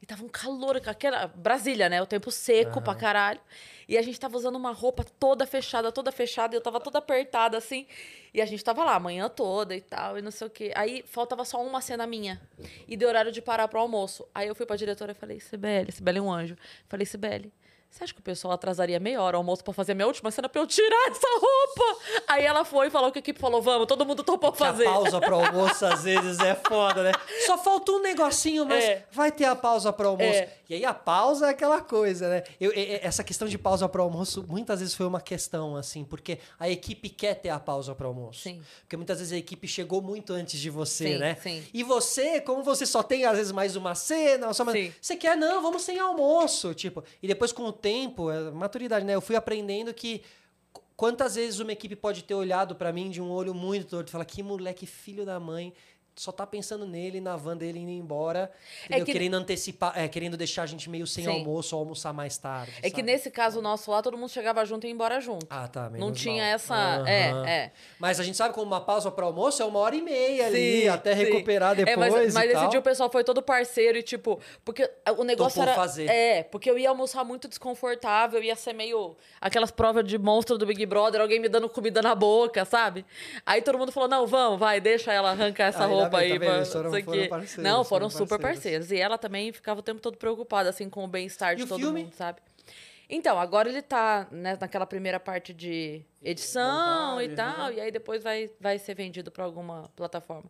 E 0.02 0.06
tava 0.06 0.24
um 0.24 0.30
calor, 0.30 0.78
aquela. 0.86 1.28
Brasília, 1.28 1.90
né? 1.90 2.02
O 2.02 2.06
tempo 2.06 2.32
seco 2.32 2.82
pra 2.82 2.96
caralho. 2.96 3.40
E 3.88 3.98
a 3.98 4.02
gente 4.02 4.20
tava 4.20 4.36
usando 4.36 4.56
uma 4.56 4.72
roupa 4.72 5.04
toda 5.04 5.46
fechada, 5.46 5.92
toda 5.92 6.12
fechada, 6.12 6.56
e 6.56 6.58
eu 6.58 6.62
tava 6.62 6.80
toda 6.80 7.00
apertada 7.00 7.58
assim. 7.58 7.88
E 8.34 8.42
a 8.42 8.46
gente 8.46 8.64
tava 8.64 8.84
lá 8.84 8.96
a 8.96 9.00
manhã 9.00 9.30
toda 9.30 9.76
e 9.76 9.82
tal, 9.82 10.18
e 10.18 10.22
não 10.22 10.30
sei 10.30 10.48
o 10.48 10.50
quê. 10.50 10.72
Aí 10.76 11.04
faltava 11.08 11.46
só 11.46 11.64
uma 11.64 11.82
cena 11.82 12.06
minha. 12.06 12.42
E 12.88 12.98
deu 12.98 13.08
horário 13.10 13.32
de 13.32 13.42
parar 13.42 13.68
pro 13.68 13.80
almoço. 13.80 14.28
Aí 14.36 14.48
eu 14.48 14.56
fui 14.56 14.66
pra 14.66 14.76
diretora 14.76 15.14
e 15.14 15.16
falei, 15.16 15.40
Sibeli, 15.40 15.92
Sibeli 15.92 16.20
é 16.20 16.22
um 16.22 16.32
anjo. 16.32 16.56
Falei, 16.88 17.06
Sibeli, 17.06 17.54
você 17.90 18.04
acha 18.04 18.14
que 18.14 18.20
o 18.20 18.24
pessoal 18.24 18.54
atrasaria 18.54 19.00
meia 19.00 19.22
hora 19.22 19.38
o 19.38 19.40
almoço 19.40 19.64
pra 19.64 19.74
fazer 19.74 19.94
a 19.94 19.96
minha 19.96 20.06
última 20.08 20.30
cena 20.30 20.48
pra 20.48 20.62
eu 20.62 20.68
tirar 20.68 21.08
essa 21.10 21.28
roupa? 21.40 22.00
Aí 22.28 22.44
ela 22.46 22.64
foi 22.64 22.88
e 22.88 22.90
falou 22.90 23.12
que 23.12 23.18
a 23.18 23.22
equipe 23.22 23.40
falou, 23.40 23.62
vamos, 23.62 23.88
todo 23.88 24.06
mundo 24.06 24.24
topou 24.24 24.52
Que 24.52 24.58
fazer. 24.60 24.88
a 24.88 24.92
pausa 24.92 25.20
pro 25.20 25.36
almoço 25.36 25.86
às 25.86 26.04
vezes 26.04 26.40
é 26.40 26.54
foda, 26.56 27.04
né? 27.04 27.12
Só 27.48 27.58
falta 27.58 27.92
um 27.94 28.02
negocinho, 28.02 28.66
mas 28.66 28.84
É. 28.84 29.06
vai 29.12 29.32
ter 29.32 29.46
a 29.46 29.56
pausa 29.56 29.92
pro 29.92 30.10
almoço. 30.10 30.30
É. 30.30 30.54
E 30.70 30.74
aí 30.76 30.86
a 30.86 30.94
pausa 30.94 31.48
é 31.48 31.50
aquela 31.52 31.82
coisa, 31.82 32.30
né? 32.30 32.44
Eu, 32.60 32.72
essa 33.02 33.24
questão 33.24 33.48
de 33.48 33.58
pausa 33.58 33.88
pro 33.88 34.04
almoço 34.04 34.46
muitas 34.48 34.80
vezes 34.82 34.94
foi 34.94 35.06
uma 35.08 35.22
questão, 35.22 35.76
assim, 35.78 36.04
porque 36.04 36.40
a 36.60 36.70
equipe 36.70 37.10
quer 37.10 37.36
ter 37.36 37.50
a 37.50 37.60
pausa 37.60 37.96
pro 37.96 38.08
almoço. 38.10 38.42
Sim. 38.42 38.62
Porque 38.82 38.98
muitas 38.98 39.20
vezes 39.20 39.32
a 39.34 39.38
equipe 39.38 39.68
chegou 39.68 40.02
muito 40.02 40.34
antes 40.34 40.60
de 40.60 40.70
você, 40.70 41.14
Sim, 41.14 41.18
né? 41.20 41.38
sim. 41.42 41.64
E 41.74 41.84
você, 41.84 42.42
como 42.42 42.64
você 42.64 42.86
só 42.86 43.02
tem 43.02 43.24
às 43.26 43.38
vezes 43.38 43.52
mais 43.54 43.76
uma 43.78 43.96
cena, 43.96 44.54
só 44.54 44.66
mais... 44.66 44.78
Sim. 44.78 44.94
você 45.02 45.16
quer, 45.16 45.38
não, 45.38 45.62
vamos 45.62 45.82
sem 45.84 45.98
almoço, 46.00 46.74
tipo. 46.74 47.02
E 47.24 47.28
depois 47.28 47.52
com 47.54 47.64
o 47.64 47.72
tempo, 47.78 48.30
é, 48.30 48.52
maturidade, 48.52 49.06
né? 49.06 49.16
Eu 49.16 49.22
fui 49.22 49.36
aprendendo 49.38 49.94
que 49.94 50.22
qu- 50.74 50.82
quantas 50.98 51.36
vezes 51.36 51.60
uma 51.60 51.72
equipe 51.72 51.96
pode 51.96 52.24
ter 52.24 52.34
olhado 52.34 52.76
pra 52.76 52.92
mim 52.92 53.10
de 53.10 53.22
um 53.22 53.30
olho 53.32 53.54
muito 53.54 53.88
torto 53.88 54.10
e 54.10 54.12
falar 54.12 54.26
que 54.26 54.44
moleque 54.44 54.86
filho 54.86 55.26
da 55.26 55.40
mãe 55.40 55.74
só 56.18 56.32
tá 56.32 56.46
pensando 56.48 56.86
nele, 56.86 57.22
na 57.22 57.36
van 57.36 57.56
dele 57.56 57.80
indo 57.80 57.92
embora, 57.92 58.52
É 58.90 59.00
que- 59.00 59.12
querendo 59.12 59.36
antecipar, 59.36 59.94
é, 59.96 60.08
querendo 60.08 60.36
deixar 60.36 60.64
a 60.64 60.66
gente 60.66 60.90
meio 60.90 61.06
sem 61.08 61.24
Sim. 61.24 61.30
almoço 61.30 61.76
ou 61.76 61.82
almoçar 61.82 62.12
mais 62.12 62.38
tarde. 62.38 62.74
É 62.80 62.90
que 62.90 62.98
sabe? 62.98 63.04
nesse 63.04 63.30
caso 63.32 63.62
nosso 63.62 63.92
lá, 63.92 64.02
todo 64.02 64.18
mundo 64.18 64.30
chegava 64.30 64.66
junto 64.66 64.86
e 64.86 64.90
ia 64.90 64.94
embora 64.94 65.22
junto. 65.22 65.46
Ah, 65.50 65.68
tá. 65.68 65.90
não 65.92 66.12
tinha 66.12 66.44
mal. 66.44 66.54
essa. 66.56 66.76
Aham. 66.76 67.08
É, 67.08 67.30
é. 67.50 67.72
Mas 68.00 68.20
a 68.20 68.24
gente 68.24 68.36
sabe 68.36 68.54
como 68.54 68.66
uma 68.66 68.82
pausa 68.82 69.12
para 69.12 69.26
almoço 69.26 69.62
é 69.62 69.66
uma 69.66 69.80
hora 69.80 69.96
e 69.96 70.02
meia 70.02 70.48
ali, 70.48 70.82
Sim, 70.82 70.88
até 70.90 71.16
sim. 71.16 71.24
recuperar 71.24 71.76
depois. 71.76 71.96
É, 71.96 72.00
mas, 72.00 72.34
mas 72.34 72.52
esse 72.52 72.68
dia 72.70 72.80
o 72.80 72.84
pessoal 72.84 73.10
foi 73.12 73.24
todo 73.24 73.42
parceiro 73.42 73.98
e, 73.98 74.04
tipo, 74.04 74.40
porque 74.66 74.90
o 75.18 75.24
negócio 75.24 75.60
Topou 75.60 75.64
era. 75.72 75.76
fazer. 75.76 76.10
É, 76.10 76.44
porque 76.44 76.70
eu 76.70 76.78
ia 76.80 76.90
almoçar 76.90 77.24
muito 77.24 77.48
desconfortável, 77.48 78.42
ia 78.42 78.56
ser 78.56 78.74
meio 78.74 79.16
aquelas 79.40 79.70
provas 79.72 80.04
de 80.06 80.18
monstro 80.18 80.58
do 80.58 80.66
Big 80.66 80.86
Brother, 80.86 81.22
alguém 81.22 81.40
me 81.40 81.48
dando 81.48 81.70
comida 81.70 82.02
na 82.02 82.16
boca, 82.16 82.66
sabe? 82.66 83.06
Aí 83.46 83.62
todo 83.62 83.78
mundo 83.78 83.92
falou: 83.92 84.10
não, 84.10 84.26
vamos, 84.26 84.60
vai, 84.60 84.80
deixa 84.82 85.14
ela 85.14 85.32
arrancar 85.32 85.66
essa 85.66 85.86
Aí, 85.86 85.90
tá 85.90 86.07
roupa 86.10 86.18
aí. 86.24 86.40
foram- 86.40 86.84
não 86.84 86.92
sei 86.92 87.04
foram 87.04 87.28
parceiros, 87.30 87.64
Não, 87.64 87.84
foram 87.84 88.10
foram 88.10 88.10
super 88.10 88.40
parceiros. 88.40 88.88
parceiros. 88.88 88.92
E 88.92 88.98
ela 88.98 89.18
também 89.18 89.52
ficava 89.52 89.80
o 89.80 89.84
tempo 89.84 90.00
todo 90.02 90.18
preocupada, 90.18 90.70
assim, 90.70 90.90
com 90.90 91.04
o 91.04 91.08
bem-estar 91.08 91.56
de 91.56 91.64
o 91.64 91.68
todo 91.68 91.80
filme? 91.80 92.04
mundo, 92.04 92.14
sabe? 92.14 92.40
Então, 93.10 93.40
agora 93.40 93.70
ele 93.70 93.82
tá 93.82 94.28
né, 94.32 94.58
naquela 94.60 94.86
primeira 94.86 95.20
parte 95.20 95.54
de 95.54 96.02
edição 96.22 97.12
Montagem, 97.12 97.32
e 97.32 97.36
tal, 97.36 97.68
né? 97.70 97.74
e 97.76 97.80
aí 97.80 97.92
depois 97.92 98.22
vai, 98.22 98.50
vai 98.60 98.78
ser 98.78 98.96
vendido 98.96 99.32
pra 99.32 99.46
alguma 99.46 99.90
plataforma. 99.96 100.50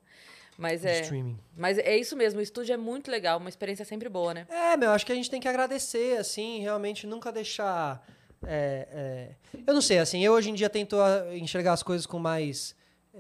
Mas 0.58 0.84
é. 0.84 1.02
streaming. 1.02 1.38
Mas 1.56 1.78
é 1.78 1.96
isso 1.96 2.16
mesmo, 2.18 2.40
o 2.40 2.44
estúdio 2.44 2.74
é 2.74 2.78
muito 2.78 3.12
legal, 3.12 3.38
uma 3.38 3.48
experiência 3.50 3.86
sempre 3.86 4.10
boa, 4.10 4.34
né? 4.34 4.48
É, 4.50 4.76
meu, 4.76 4.90
acho 4.90 5.06
que 5.06 5.12
a 5.12 5.16
gente 5.16 5.30
tem 5.30 5.40
que 5.40 5.48
agradecer, 5.48 6.18
assim, 6.18 6.60
realmente 6.62 7.06
nunca 7.06 7.32
deixar. 7.32 8.04
é, 8.44 8.88
é, 8.92 9.30
Eu 9.68 9.74
não 9.76 9.82
sei, 9.82 10.00
assim, 10.00 10.24
eu 10.26 10.34
hoje 10.34 10.50
em 10.50 10.56
dia 10.56 10.68
tento 10.70 10.96
enxergar 11.34 11.74
as 11.74 11.84
coisas 11.84 12.08
com 12.08 12.18
mais 12.18 12.76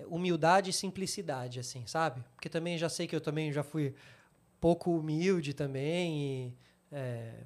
humildade 0.07 0.69
e 0.69 0.73
simplicidade, 0.73 1.59
assim, 1.59 1.85
sabe? 1.87 2.23
Porque 2.35 2.49
também 2.49 2.77
já 2.77 2.89
sei 2.89 3.07
que 3.07 3.15
eu 3.15 3.21
também 3.21 3.51
já 3.51 3.63
fui 3.63 3.93
pouco 4.59 4.91
humilde 4.91 5.53
também 5.53 6.21
e 6.21 6.53
é, 6.91 7.43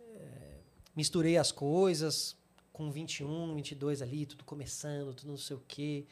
é, 0.00 0.58
misturei 0.94 1.36
as 1.36 1.52
coisas 1.52 2.36
com 2.72 2.90
21, 2.90 3.54
22 3.54 4.02
ali, 4.02 4.26
tudo 4.26 4.44
começando, 4.44 5.12
tudo 5.14 5.30
não 5.30 5.38
sei 5.38 5.56
o 5.56 5.62
quê. 5.66 6.04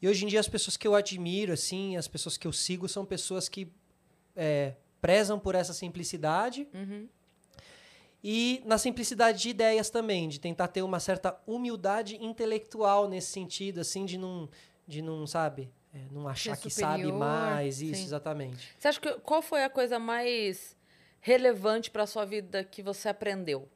E 0.00 0.08
hoje 0.08 0.24
em 0.24 0.28
dia 0.28 0.40
as 0.40 0.48
pessoas 0.48 0.76
que 0.76 0.86
eu 0.86 0.94
admiro, 0.94 1.52
assim, 1.52 1.96
as 1.96 2.08
pessoas 2.08 2.36
que 2.36 2.46
eu 2.46 2.52
sigo 2.52 2.88
são 2.88 3.04
pessoas 3.04 3.48
que 3.48 3.68
é, 4.34 4.74
prezam 5.00 5.38
por 5.38 5.54
essa 5.54 5.72
simplicidade 5.72 6.66
Uhum. 6.72 7.08
e 8.22 8.62
na 8.64 8.78
simplicidade 8.78 9.42
de 9.42 9.48
ideias 9.50 9.90
também, 9.90 10.28
de 10.28 10.38
tentar 10.38 10.68
ter 10.68 10.82
uma 10.82 11.00
certa 11.00 11.40
humildade 11.46 12.16
intelectual 12.24 13.08
nesse 13.08 13.32
sentido, 13.32 13.80
assim, 13.80 14.04
de 14.04 14.16
não, 14.16 14.48
de 14.92 15.00
não 15.00 15.26
sabe, 15.26 15.72
é, 15.94 16.06
não 16.10 16.28
achar 16.28 16.56
que 16.56 16.68
sabe 16.68 17.10
mais, 17.10 17.80
isso, 17.80 17.96
sim. 17.96 18.04
exatamente. 18.04 18.74
Você 18.78 18.88
acha 18.88 19.00
que 19.00 19.12
qual 19.20 19.40
foi 19.40 19.64
a 19.64 19.70
coisa 19.70 19.98
mais 19.98 20.76
relevante 21.20 21.90
pra 21.90 22.06
sua 22.06 22.26
vida 22.26 22.62
que 22.62 22.82
você 22.82 23.08
aprendeu? 23.08 23.68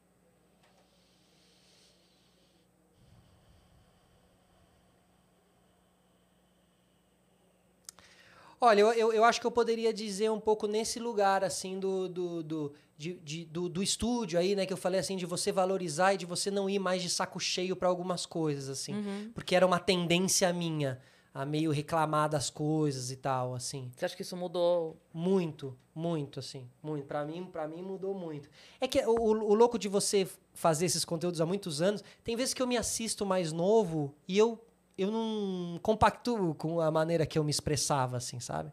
Olha, 8.61 8.81
eu, 8.81 8.93
eu, 8.93 9.13
eu 9.13 9.25
acho 9.25 9.41
que 9.41 9.47
eu 9.47 9.51
poderia 9.51 9.93
dizer 9.93 10.31
um 10.31 10.41
pouco 10.41 10.67
nesse 10.67 10.99
lugar, 10.99 11.45
assim, 11.45 11.79
do, 11.79 12.09
do, 12.09 12.43
do, 12.43 12.75
de- 12.97 13.15
de- 13.25 13.45
do, 13.45 13.69
do 13.69 13.83
estúdio 13.83 14.39
aí, 14.39 14.55
né? 14.55 14.65
Que 14.67 14.73
eu 14.73 14.77
falei, 14.77 15.01
assim, 15.01 15.17
de 15.17 15.27
você 15.27 15.53
valorizar 15.53 16.15
e 16.15 16.17
de 16.17 16.27
você 16.27 16.51
não 16.51 16.69
ir 16.69 16.79
mais 16.79 17.03
de 17.03 17.11
saco 17.11 17.39
cheio 17.39 17.77
para 17.77 17.89
algumas 17.89 18.25
coisas, 18.27 18.69
assim. 18.69 18.95
Porque 19.35 19.55
era 19.55 19.67
uma 19.67 19.79
tendência 19.79 20.53
minha 20.53 20.99
a 21.35 21.45
meio 21.45 21.71
reclamar 21.71 22.31
das 22.31 22.49
coisas 22.49 23.11
e 23.11 23.17
tal, 23.17 23.55
assim. 23.55 23.91
Você 23.95 24.07
acha 24.07 24.17
que 24.17 24.23
isso 24.23 24.35
mudou? 24.37 24.97
Muito, 25.13 25.77
muito, 25.95 26.41
assim, 26.41 26.67
muito. 26.83 27.05
Pra 27.05 27.27
mim, 27.27 27.45
para 27.45 27.69
mim 27.69 27.83
mudou 27.83 28.15
muito. 28.15 28.49
É 28.81 28.89
que 28.89 28.99
o, 29.05 29.13
o 29.21 29.55
louco 29.55 29.79
de 29.79 29.87
você 29.89 30.27
fazer 30.55 30.87
esses 30.87 31.05
conteúdos 31.05 31.39
há 31.43 31.45
muitos 31.45 31.83
anos, 31.83 32.03
tem 32.25 32.35
vezes 32.37 32.55
que 32.55 32.63
eu 32.63 32.67
me 32.67 32.79
assisto 32.79 33.27
mais 33.27 33.53
novo 33.53 34.15
e 34.27 34.39
eu 34.39 34.59
eu 34.99 35.11
não 35.11 35.79
compactuo 35.83 36.55
com 36.55 36.81
a 36.81 36.91
maneira 36.91 37.27
que 37.27 37.39
eu 37.39 37.45
me 37.45 37.51
expressava, 37.51 38.17
assim, 38.17 38.41
sabe? 38.41 38.73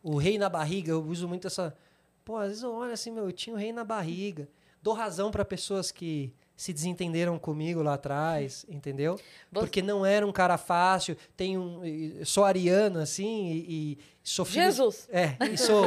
O 0.00 0.16
rei 0.16 0.38
na 0.38 0.48
barriga, 0.48 0.92
eu 0.92 1.04
uso 1.04 1.26
muito 1.26 1.48
essa. 1.48 1.76
Pô, 2.24 2.36
às 2.36 2.48
vezes 2.48 2.62
eu 2.62 2.72
olho 2.72 2.92
assim, 2.92 3.10
meu, 3.10 3.24
eu 3.24 3.32
tinha 3.32 3.54
o 3.54 3.58
rei 3.58 3.72
na 3.72 3.84
barriga. 3.84 4.48
Dou 4.82 4.94
razão 4.94 5.30
pra 5.30 5.44
pessoas 5.44 5.90
que 5.92 6.32
se 6.56 6.72
desentenderam 6.72 7.38
comigo 7.38 7.82
lá 7.82 7.94
atrás, 7.94 8.64
entendeu? 8.70 9.16
Você- 9.16 9.24
Porque 9.60 9.82
não 9.82 10.04
era 10.06 10.26
um 10.26 10.32
cara 10.32 10.56
fácil. 10.58 11.16
Tenho 11.36 11.60
um, 11.60 12.24
sou 12.24 12.44
ariano, 12.44 12.98
assim, 13.00 13.50
e, 13.52 13.92
e 13.92 13.98
sou 14.22 14.44
filho. 14.44 14.64
Jesus! 14.64 15.08
É, 15.10 15.36
e 15.52 15.56
sou, 15.58 15.86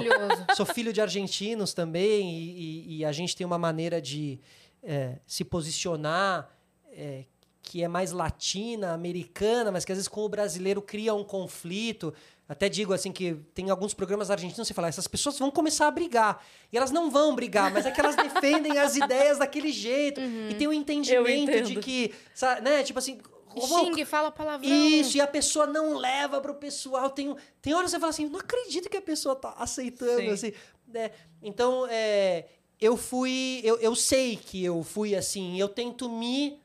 sou 0.55 0.65
filho 0.65 0.91
de 0.91 1.01
argentinos 1.01 1.73
também, 1.73 2.29
e, 2.37 2.51
e- 2.51 2.97
e 2.97 3.05
a 3.05 3.11
gente 3.11 3.35
tem 3.35 3.45
uma 3.45 3.57
maneira 3.57 4.01
de 4.01 4.39
é, 4.83 5.17
se 5.25 5.43
posicionar 5.45 6.49
é, 6.91 7.25
que 7.61 7.83
é 7.83 7.87
mais 7.87 8.11
latina, 8.11 8.93
americana, 8.93 9.71
mas 9.71 9.83
que 9.83 9.91
às 9.91 9.97
vezes 9.97 10.07
com 10.07 10.21
o 10.21 10.29
brasileiro 10.29 10.81
cria 10.81 11.13
um 11.13 11.23
conflito. 11.23 12.13
Até 12.47 12.69
digo 12.69 12.93
assim 12.93 13.11
que 13.11 13.33
tem 13.55 13.69
alguns 13.71 13.93
programas 13.95 14.29
argentinos 14.29 14.67
que 14.67 14.67
você 14.67 14.73
fala, 14.73 14.87
essas 14.87 15.07
pessoas 15.07 15.37
vão 15.39 15.49
começar 15.49 15.87
a 15.87 15.91
brigar. 15.91 16.45
E 16.71 16.77
elas 16.77 16.91
não 16.91 17.09
vão 17.09 17.33
brigar, 17.35 17.71
mas 17.73 17.85
é 17.87 17.91
que 17.91 17.99
elas 17.99 18.15
defendem 18.15 18.77
as 18.77 18.95
ideias 18.95 19.39
daquele 19.39 19.71
jeito. 19.71 20.21
E 20.21 20.53
tem 20.53 20.67
o 20.67 20.73
entendimento 20.73 21.61
de 21.63 21.77
que, 21.77 22.13
sabe, 22.35 22.61
né, 22.61 22.83
tipo 22.83 22.99
assim, 22.99 23.19
E 23.55 23.59
"Ô, 23.59 23.67
Xingue, 23.85 24.03
fala 24.05 24.29
palavrão. 24.31 24.69
isso, 24.69 25.15
e 25.17 25.21
a 25.21 25.25
pessoa 25.27 25.65
não 25.65 25.97
leva 25.97 26.39
pro 26.41 26.53
pessoal. 26.55 27.09
Tem, 27.09 27.29
um- 27.29 27.35
tem 27.61 27.73
horas 27.73 27.85
que 27.85 27.91
você 27.95 27.99
fala 27.99 28.09
assim, 28.11 28.27
não 28.27 28.39
acredito 28.39 28.89
que 28.89 28.97
a 28.97 29.01
pessoa 29.01 29.33
tá 29.35 29.55
aceitando, 29.57 30.19
Sim. 30.21 30.29
assim. 30.29 30.53
né? 30.87 31.11
Então, 31.41 31.87
é, 31.89 32.45
eu 32.79 32.95
fui... 32.97 33.61
Eu, 33.63 33.77
eu 33.79 33.95
sei 33.95 34.35
que 34.35 34.63
eu 34.63 34.83
fui 34.83 35.15
assim, 35.15 35.57
eu 35.59 35.69
tento 35.69 36.09
me, 36.09 36.59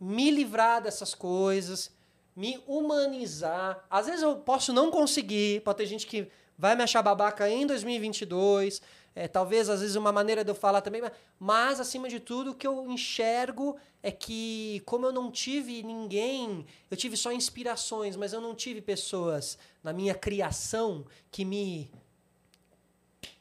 me 0.00 0.30
livrar 0.30 0.82
dessas 0.82 1.14
coisas, 1.14 1.90
me 2.38 2.62
humanizar. 2.68 3.84
Às 3.90 4.06
vezes 4.06 4.22
eu 4.22 4.36
posso 4.36 4.72
não 4.72 4.92
conseguir, 4.92 5.60
pode 5.62 5.78
ter 5.78 5.86
gente 5.86 6.06
que 6.06 6.28
vai 6.56 6.76
me 6.76 6.84
achar 6.84 7.02
babaca 7.02 7.50
em 7.50 7.66
2022, 7.66 8.80
é, 9.12 9.26
talvez, 9.26 9.68
às 9.68 9.80
vezes, 9.80 9.96
uma 9.96 10.12
maneira 10.12 10.44
de 10.44 10.50
eu 10.52 10.54
falar 10.54 10.80
também, 10.80 11.02
mas, 11.02 11.10
mas, 11.36 11.80
acima 11.80 12.08
de 12.08 12.20
tudo, 12.20 12.52
o 12.52 12.54
que 12.54 12.64
eu 12.64 12.88
enxergo 12.88 13.76
é 14.00 14.12
que, 14.12 14.80
como 14.86 15.04
eu 15.04 15.10
não 15.10 15.32
tive 15.32 15.82
ninguém, 15.82 16.64
eu 16.88 16.96
tive 16.96 17.16
só 17.16 17.32
inspirações, 17.32 18.14
mas 18.14 18.32
eu 18.32 18.40
não 18.40 18.54
tive 18.54 18.80
pessoas 18.80 19.58
na 19.82 19.92
minha 19.92 20.14
criação 20.14 21.04
que 21.32 21.44
me, 21.44 21.90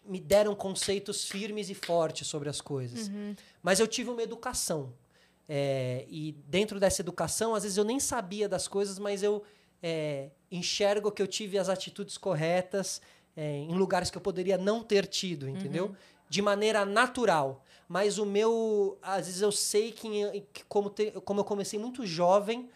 me 0.04 0.20
deram 0.20 0.56
conceitos 0.56 1.24
firmes 1.24 1.70
e 1.70 1.76
fortes 1.76 2.28
sobre 2.28 2.50
as 2.50 2.62
coisas. 2.62 3.12
Mas 3.62 3.80
eu 3.80 3.86
tive 3.86 4.10
uma 4.10 4.24
educação. 4.24 4.92
É, 5.50 6.06
e 6.10 6.34
dentro 6.48 6.80
dessa 6.80 7.02
educação, 7.02 7.56
às 7.56 7.64
vezes 7.64 7.78
eu 7.78 7.84
nem 7.84 8.00
sabia 8.00 8.50
das 8.50 8.68
coisas, 8.68 9.00
mas 9.00 9.24
eu 9.24 9.44
é, 9.82 10.30
enxergo 10.52 11.12
que 11.12 11.22
eu 11.22 11.28
tive 11.28 11.58
as 11.58 11.70
atitudes 11.70 12.18
corretas 12.18 13.02
é, 13.36 13.58
em 13.58 13.74
lugares 13.76 14.10
que 14.10 14.18
eu 14.18 14.22
poderia 14.22 14.58
não 14.58 14.84
ter 14.84 15.06
tido, 15.06 15.48
entendeu? 15.48 15.96
De 16.30 16.42
maneira 16.42 16.84
natural. 16.86 17.64
Mas 17.88 18.18
o 18.18 18.26
meu. 18.26 18.98
Às 19.02 19.28
vezes 19.28 19.42
eu 19.42 19.52
sei 19.52 19.92
que, 19.94 20.10
que 20.52 20.66
como, 20.66 20.90
te- 20.90 21.12
como 21.24 21.40
eu 21.40 21.46
comecei 21.46 21.80
muito 21.80 22.06
jovem, 22.06 22.70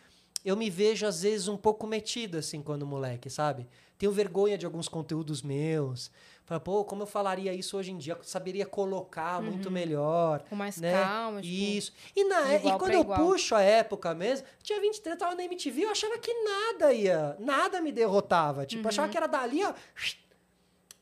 eu 0.46 0.56
me 0.56 0.70
vejo, 0.70 1.06
às 1.06 1.24
vezes, 1.24 1.48
um 1.50 1.58
pouco 1.58 1.86
metido, 1.86 2.38
assim, 2.38 2.62
quando 2.62 2.86
moleque, 2.86 3.30
sabe? 3.30 3.68
Tenho 3.98 4.12
vergonha 4.14 4.58
de 4.58 4.66
alguns 4.66 4.88
conteúdos 4.88 5.42
meus. 5.42 6.10
Fala, 6.46 6.60
pô, 6.60 6.84
como 6.84 7.04
eu 7.04 7.08
falaria 7.08 7.54
isso 7.54 7.78
hoje 7.78 7.92
em 7.92 7.98
dia? 7.98 8.14
Eu 8.14 8.24
saberia 8.24 8.66
colocar 8.66 9.42
muito 9.42 9.72
melhor. 9.72 10.44
Com 10.50 10.56
mais 10.56 10.78
né? 10.78 10.92
calma, 10.92 11.42
tipo, 11.42 11.54
Isso. 11.54 11.94
E, 12.16 12.24
na, 12.26 12.56
e 12.56 12.78
quando 12.78 12.92
eu 12.92 13.02
igual. 13.02 13.20
puxo 13.26 13.56
a 13.56 13.62
época 13.62 14.14
mesmo, 14.14 14.46
tinha 14.62 14.82
23, 14.82 15.18
tava 15.18 15.34
na 15.36 15.44
MTV, 15.46 15.84
eu 15.86 15.92
achava 15.92 16.18
que 16.18 16.34
nada 16.44 16.92
ia, 16.94 17.38
nada 17.40 17.80
me 17.80 17.92
derrotava. 17.92 18.66
Tipo, 18.66 18.84
eu 18.84 18.90
achava 18.90 19.08
Uhum. 19.08 19.12
que 19.12 19.18
era 19.18 19.28
dali, 19.28 19.64
ó. 19.64 19.74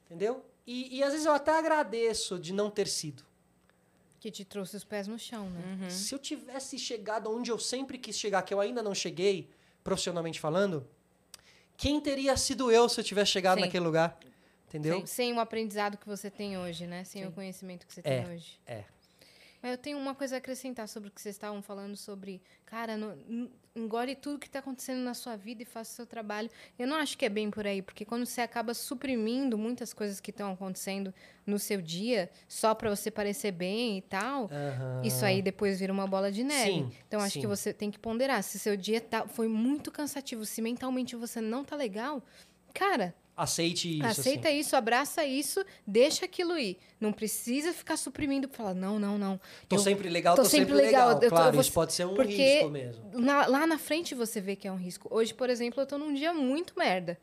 Entendeu? 0.05 0.43
E, 0.67 0.97
e 0.97 1.03
às 1.03 1.11
vezes 1.11 1.25
eu 1.25 1.31
até 1.33 1.57
agradeço 1.57 2.37
de 2.37 2.53
não 2.53 2.69
ter 2.69 2.87
sido. 2.87 3.23
que 4.19 4.29
te 4.29 4.43
trouxe 4.43 4.75
os 4.75 4.83
pés 4.83 5.07
no 5.07 5.17
chão, 5.17 5.49
né? 5.49 5.61
Uhum. 5.83 5.89
Se 5.89 6.13
eu 6.13 6.19
tivesse 6.19 6.77
chegado 6.77 7.31
onde 7.31 7.49
eu 7.49 7.57
sempre 7.57 7.97
quis 7.97 8.19
chegar, 8.19 8.41
que 8.41 8.53
eu 8.53 8.59
ainda 8.59 8.83
não 8.83 8.93
cheguei, 8.93 9.49
profissionalmente 9.83 10.39
falando, 10.39 10.85
quem 11.77 12.01
teria 12.01 12.35
sido 12.35 12.69
eu 12.69 12.89
se 12.89 12.99
eu 12.99 13.03
tivesse 13.03 13.31
chegado 13.31 13.57
Sim. 13.59 13.61
naquele 13.65 13.85
lugar? 13.85 14.19
Entendeu? 14.69 15.05
Sem 15.05 15.33
o 15.33 15.39
aprendizado 15.39 15.97
que 15.97 16.07
você 16.07 16.29
tem 16.29 16.57
hoje, 16.57 16.85
né? 16.85 17.03
Sem 17.03 17.25
o 17.25 17.31
conhecimento 17.31 17.85
que 17.87 17.93
você 17.93 18.01
É, 18.03 18.21
tem 18.23 18.33
hoje. 18.33 18.59
é. 18.65 18.83
Mas 19.61 19.71
eu 19.71 19.77
tenho 19.77 19.97
uma 19.97 20.15
coisa 20.15 20.35
a 20.35 20.37
acrescentar 20.37 20.87
sobre 20.87 21.09
o 21.09 21.11
que 21.11 21.21
vocês 21.21 21.35
estavam 21.35 21.61
falando 21.61 21.97
sobre, 21.97 22.41
cara, 22.65 22.95
não, 22.95 23.13
n- 23.27 23.51
engole 23.75 24.15
tudo 24.15 24.39
que 24.39 24.47
está 24.47 24.59
acontecendo 24.59 24.99
na 24.99 25.13
sua 25.13 25.35
vida 25.35 25.61
e 25.63 25.65
faça 25.65 25.91
o 25.91 25.95
seu 25.97 26.05
trabalho. 26.07 26.49
Eu 26.77 26.87
não 26.87 26.95
acho 26.95 27.17
que 27.17 27.25
é 27.25 27.29
bem 27.29 27.51
por 27.51 27.67
aí, 27.67 27.81
porque 27.81 28.05
quando 28.05 28.25
você 28.25 28.39
acaba 28.39 28.73
suprimindo 28.73 29.57
muitas 29.57 29.91
coisas 29.93 30.21
que 30.21 30.31
estão 30.31 30.53
acontecendo 30.53 31.13
no 31.45 31.59
seu 31.59 31.81
dia, 31.81 32.29
só 32.47 32.73
para 32.73 32.89
você 32.89 33.11
parecer 33.11 33.51
bem 33.51 33.97
e 33.97 34.01
tal, 34.01 34.49
Aham. 34.49 35.01
isso 35.03 35.25
aí 35.25 35.41
depois 35.41 35.77
vira 35.77 35.91
uma 35.91 36.07
bola 36.07 36.31
de 36.31 36.41
neve. 36.43 36.71
Sim, 36.71 36.91
então 37.05 37.19
acho 37.19 37.33
sim. 37.33 37.41
que 37.41 37.47
você 37.47 37.73
tem 37.73 37.91
que 37.91 37.99
ponderar. 37.99 38.41
Se 38.43 38.57
seu 38.57 38.77
dia 38.77 39.01
tá, 39.01 39.27
foi 39.27 39.49
muito 39.49 39.91
cansativo, 39.91 40.45
se 40.45 40.61
mentalmente 40.61 41.17
você 41.17 41.41
não 41.41 41.65
tá 41.65 41.75
legal, 41.75 42.23
Cara, 42.71 43.15
Aceite 43.43 43.97
isso. 43.99 44.05
aceita 44.05 44.49
assim. 44.49 44.59
isso, 44.59 44.75
abraça 44.75 45.25
isso, 45.25 45.63
deixa 45.87 46.25
aquilo 46.25 46.57
ir. 46.57 46.77
Não 46.99 47.13
precisa 47.13 47.71
ficar 47.73 47.95
suprimindo 47.97 48.47
pra 48.47 48.57
falar, 48.57 48.73
não, 48.73 48.99
não, 48.99 49.17
não. 49.17 49.39
Tô 49.67 49.77
Eu- 49.77 49.79
sempre 49.79 50.09
legal, 50.09 50.35
tô 50.35 50.43
tô, 50.43 50.49
sempre 50.49 50.67
sempre 50.73 50.85
legal, 50.85 51.07
legal. 51.09 51.23
eu 51.23 51.29
claro, 51.29 51.47
eu 51.47 51.53
vou- 51.53 51.61
isso 51.61 51.71
pode 51.71 51.93
ser 51.93 52.05
um 52.05 52.15
risco 52.21 52.69
mesmo. 52.69 53.03
Na- 53.13 53.47
lá 53.47 53.65
na 53.65 53.77
frente 53.77 54.13
você 54.13 54.41
vê 54.41 54.55
que 54.55 54.67
é 54.67 54.71
um 54.71 54.75
risco. 54.77 55.07
Hoje, 55.09 55.33
por 55.33 55.49
exemplo, 55.49 55.81
eu 55.81 55.85
tô 55.85 55.97
num 55.97 56.13
dia 56.13 56.33
muito 56.33 56.73
merda. 56.77 57.17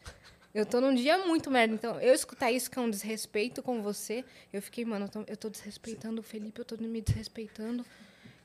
Eu 0.55 0.65
tô 0.65 0.81
num 0.81 0.95
dia 0.95 1.19
muito 1.19 1.51
merda. 1.51 1.75
Então, 1.75 2.01
eu 2.01 2.15
escutar 2.15 2.51
isso 2.51 2.71
que 2.71 2.79
é 2.79 2.83
um 2.83 2.89
desrespeito 2.89 3.63
com 3.63 3.83
você, 3.83 4.25
eu 4.51 4.63
fiquei, 4.63 4.87
mano, 4.87 5.05
eu 5.05 5.09
tô, 5.11 5.25
eu 5.27 5.37
tô 5.37 5.51
desrespeitando 5.51 6.21
o 6.21 6.25
Felipe, 6.25 6.59
eu 6.59 6.65
tô 6.65 6.77
me 6.79 7.01
desrespeitando. 7.03 7.85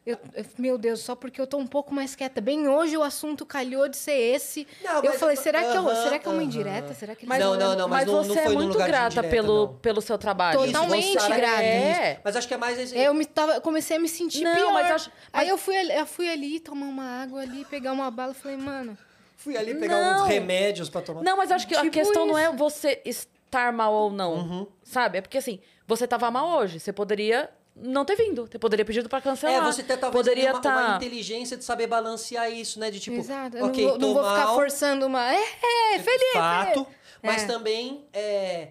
Eu- 0.04 0.18
eu- 0.34 0.46
meu 0.58 0.78
Deus, 0.80 1.00
só 1.02 1.16
porque 1.16 1.40
eu 1.40 1.46
tô 1.46 1.58
um 1.58 1.68
pouco 1.68 1.94
mais 1.94 2.16
quieta. 2.16 2.42
Bem 2.42 2.68
hoje 2.68 2.98
o 2.98 3.04
assunto 3.04 3.46
calhou 3.46 3.88
de 3.88 3.96
ser 3.96 4.14
esse. 4.14 4.68
Não, 4.84 4.96
eu 5.04 5.12
mas- 5.12 5.20
falei, 5.20 5.36
será 5.36 5.62
que, 5.64 5.78
eu, 5.78 5.88
será 5.96 6.18
que 6.18 6.28
é 6.28 6.32
uma 6.32 6.38
aham. 6.38 6.44
indireta? 6.44 6.94
Será 6.96 7.16
que 7.16 7.24
Mas, 7.28 7.40
Não, 7.40 7.56
não, 7.56 7.76
não, 7.76 7.88
mas 7.88 8.08
não- 8.08 8.16
não 8.16 8.24
você 8.24 8.40
é 8.40 8.44
foi 8.46 8.54
num 8.56 8.64
muito 8.64 8.78
grata 8.80 9.06
indireta, 9.20 9.24
pelo, 9.30 9.66
não. 9.68 9.74
pelo 9.76 10.02
seu 10.02 10.18
trabalho. 10.18 10.60
Totalmente 10.66 11.20
Você- 11.20 11.36
grata. 11.36 11.62
É. 11.64 12.20
Mas 12.24 12.36
acho 12.36 12.48
que 12.48 12.54
é 12.56 12.58
mais. 12.58 12.92
Eu 12.94 13.14
me 13.14 13.26
tava, 13.26 13.62
comecei 13.62 13.98
a 13.98 14.00
me 14.00 14.10
sentir 14.10 14.44
Não, 14.44 14.56
pior. 14.56 14.74
mas 14.74 14.90
acho- 14.92 15.12
Aí 15.32 15.42
mas- 15.46 15.50
eu 15.50 15.58
fui, 15.60 15.78
ali- 15.78 15.94
eu 15.94 16.06
fui 16.08 16.28
ali 16.30 16.60
tomar 16.60 16.88
uma 16.88 17.22
água 17.22 17.42
ali, 17.42 17.64
pegar 17.66 17.92
uma 17.94 18.10
bala, 18.10 18.34
falei, 18.34 18.58
mano, 18.58 18.98
Fui 19.38 19.58
ali 19.58 19.74
pegar 19.74 20.00
Não. 20.00 20.24
uns 20.24 20.28
remédios 20.28 20.88
pra 20.88 21.02
tomar. 21.02 21.24
Não, 21.24 21.36
mas 21.36 21.52
acho 21.52 21.68
que 21.68 21.74
a 21.74 21.80
Tipo 21.82 21.92
questão 21.92 22.28
não 22.28 22.38
é 22.38 22.46
isso. 22.50 22.58
você 22.58 23.02
estar 23.06 23.72
mal 23.74 23.92
ou 23.92 24.12
não. 24.12 24.36
Uhum. 24.36 24.68
Sabe? 24.84 25.18
É 25.18 25.22
porque 25.22 25.40
assim, 25.40 25.60
você 25.88 26.08
tava 26.08 26.30
mal 26.30 26.48
hoje. 26.60 26.80
Você 26.80 26.94
poderia 26.94 27.50
não 27.76 28.06
ter 28.06 28.16
vindo. 28.16 28.48
Você 28.48 28.60
poderia 28.60 28.86
pedido 28.86 29.08
pra 29.10 29.22
cancelar. 29.22 29.56
É, 29.56 29.72
você 29.72 29.84
ter 29.84 29.98
talvez 29.98 30.26
poderia 30.26 30.52
uma, 30.52 30.62
tá... 30.62 30.78
uma 30.78 30.96
inteligência 30.98 31.58
de 31.58 31.64
saber 31.64 31.88
balancear 31.88 32.52
isso, 32.52 32.80
né? 32.80 32.92
De 32.92 33.00
tipo, 33.00 33.18
exato, 33.18 33.58
eu 33.58 33.66
ok, 33.66 33.84
não, 33.84 33.92
vou, 33.92 34.00
não 34.00 34.14
vou 34.14 34.24
ficar 34.24 34.48
forçando 34.54 35.06
uma. 35.06 35.34
É, 35.34 35.96
é 35.96 36.00
Felipe! 36.00 36.34
fato, 36.34 36.88
mas 37.24 37.44
É. 37.44 37.48
também 37.48 38.06
é, 38.14 38.70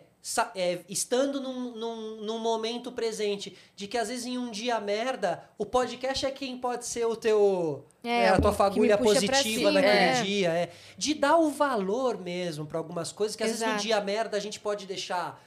é, 0.55 0.81
estando 0.89 1.41
num, 1.41 1.75
num, 1.75 2.17
num 2.23 2.39
momento 2.39 2.93
presente 2.93 3.57
de 3.75 3.87
que 3.87 3.97
às 3.97 4.09
vezes 4.09 4.27
em 4.27 4.37
um 4.37 4.51
dia 4.51 4.79
merda, 4.81 5.43
o 5.57 5.65
podcast 5.65 6.27
é 6.27 6.31
quem 6.31 6.59
pode 6.59 6.87
ser 6.87 7.07
o 7.07 7.17
teu 7.17 7.87
É, 8.05 8.25
é, 8.25 8.29
a 8.29 8.39
tua 8.41 8.53
fagulha 8.53 8.99
positiva 8.99 9.71
naquele 9.71 9.93
é. 9.93 10.23
dia, 10.23 10.49
é 10.51 10.71
de 10.99 11.15
dar 11.15 11.37
o 11.39 11.51
valor 11.51 12.19
mesmo 12.19 12.67
pra 12.67 12.79
algumas 12.79 13.13
coisas 13.13 13.35
que 13.35 13.43
às 13.43 13.49
vezes 13.49 13.63
Exato. 13.63 13.77
no 13.77 13.83
dia 13.83 14.01
merda 14.01 14.37
a 14.37 14.41
gente 14.41 14.61
pode 14.61 14.87
deixar 14.87 15.43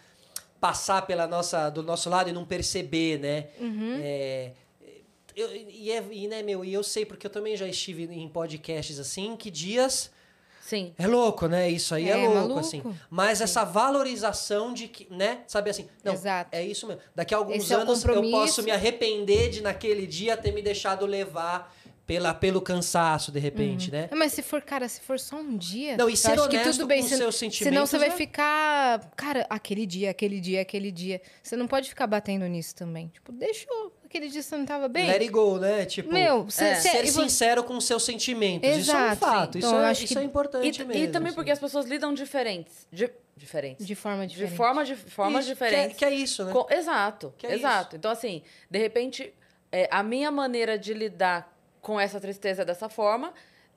passar 0.63 1.05
pela 1.05 1.27
nossa 1.27 1.69
do 1.69 1.83
nosso 1.83 2.09
lado 2.09 2.29
e 2.29 2.31
não 2.33 2.45
perceber, 2.45 3.19
né? 3.19 3.47
Uhum. 3.59 3.99
É, 4.01 4.51
eu, 5.35 5.53
e, 5.53 5.91
é, 5.91 6.01
e, 6.09 6.25
né, 6.25 6.41
meu, 6.41 6.63
e 6.63 6.71
eu 6.73 6.81
sei 6.81 7.05
porque 7.05 7.27
eu 7.27 7.31
também 7.31 7.57
já 7.57 7.67
estive 7.67 8.03
em 8.05 8.29
podcasts 8.29 8.97
assim, 8.97 9.35
que 9.35 9.51
dias 9.51 10.09
Sim. 10.61 10.93
é 10.97 11.05
louco, 11.05 11.47
né? 11.47 11.69
Isso 11.69 11.93
aí 11.93 12.07
é, 12.09 12.11
É, 12.13 12.15
louco, 12.15 12.35
maluco. 12.35 12.59
assim. 12.61 12.81
Mas 13.09 13.41
essa 13.41 13.65
valorização 13.65 14.73
de 14.73 14.87
que, 14.87 15.05
né? 15.13 15.41
Sabe 15.47 15.69
assim, 15.69 15.85
não, 16.01 16.13
Exato. 16.13 16.49
é 16.55 16.63
isso 16.63 16.87
mesmo. 16.87 17.01
Daqui 17.13 17.33
a 17.33 17.37
alguns 17.39 17.57
Esse 17.57 17.73
é 17.73 17.75
anos 17.75 18.01
eu 18.01 18.07
compromisso. 18.13 18.37
posso 18.37 18.63
me 18.63 18.71
arrepender 18.71 19.49
de 19.49 19.61
naquele 19.61 20.07
dia 20.07 20.37
ter 20.37 20.53
me 20.53 20.61
deixado 20.61 21.05
levar 21.05 21.75
pela, 22.05 22.33
pelo 22.33 22.61
cansaço, 22.61 23.31
de 23.31 23.39
repente, 23.39 23.89
né? 23.89 24.09
É, 24.11 24.15
Mas 24.15 24.33
se 24.33 24.41
for, 24.41 24.61
cara, 24.61 24.87
se 24.89 24.99
for 25.01 25.17
só 25.19 25.37
um 25.37 25.55
dia. 25.55 25.95
Não, 25.95 26.09
e 26.09 26.17
ser 26.17 26.33
que 26.33 26.39
honesto 26.41 26.71
tudo 26.79 26.87
bem. 26.87 27.01
com 27.01 27.07
se- 27.07 27.15
seus 27.17 27.35
Senão 27.35 27.49
sentimentos 27.51 27.89
você 27.89 27.97
vai 27.97 28.09
é- 28.09 28.11
ficar. 28.11 29.11
Cara, 29.15 29.45
aquele 29.49 29.85
dia, 29.85 30.09
aquele 30.11 30.39
dia, 30.41 30.61
aquele 30.61 30.91
dia. 30.91 31.21
Você 31.41 31.55
não 31.55 31.67
pode 31.67 31.87
ficar 31.89 32.05
batendo 32.07 32.45
nisso 32.47 32.75
também. 32.75 33.07
Tipo, 33.07 33.31
deixou. 33.31 33.93
Aquele 34.03 34.27
dia 34.27 34.43
você 34.43 34.55
não 34.57 34.65
tava 34.65 34.87
bem. 34.87 35.07
Let 35.07 35.21
it 35.21 35.29
go, 35.31 35.57
né? 35.57 35.85
Tipo, 35.85 36.11
Meu, 36.13 36.47
cê- 36.49 36.65
é. 36.65 36.75
ser 36.75 37.07
sincero 37.07 37.63
com 37.63 37.75
os 37.77 37.85
seus 37.85 38.03
sentimentos. 38.03 38.69
Isso 38.69 38.91
é 38.91 38.95
um 38.95 38.97
Exato, 39.05 39.19
fato. 39.19 39.57
Isso, 39.57 39.67
Então, 39.67 39.79
eu 39.79 39.85
é, 39.85 39.89
acho 39.89 40.03
isso 40.03 40.13
que- 40.13 40.19
é 40.19 40.23
importante 40.23 40.81
E, 40.81 40.85
mesmo. 40.85 41.03
e 41.03 41.07
também 41.07 41.27
assim. 41.29 41.35
porque 41.35 41.49
as 41.51 41.57
pessoas 41.59 41.85
lidam 41.87 42.13
diferentes. 42.13 42.85
Di- 42.91 43.09
diferentes. 43.35 43.87
De 43.87 43.95
forma 43.95 44.27
De 44.27 44.33
diferente. 44.35 44.55
forma 44.55 44.85
de 44.85 44.95
formas 44.95 45.45
Isso, 45.45 45.53
diferentes. 45.53 45.97
Que 45.97 46.05
é, 46.05 46.09
que 46.09 46.13
é 46.13 46.17
isso, 46.17 46.43
né? 46.45 46.51
Com- 46.53 46.67
exato, 46.69 47.33
Que 47.37 47.47
é 47.47 47.55
exato. 47.55 47.95
Então, 47.95 48.11
assim, 48.11 48.43
de 48.69 48.77
repente, 48.77 49.33
é, 49.71 49.87
a 49.89 50.03
minha 50.03 50.29
maneira 50.29 50.77
de 50.77 50.93
lidar 50.93 51.51
com 51.83 51.99
essa 51.99 52.19
tristeza 52.19 52.63
é 52.63 52.65
dessa 52.65 52.89
forma. 52.89 53.31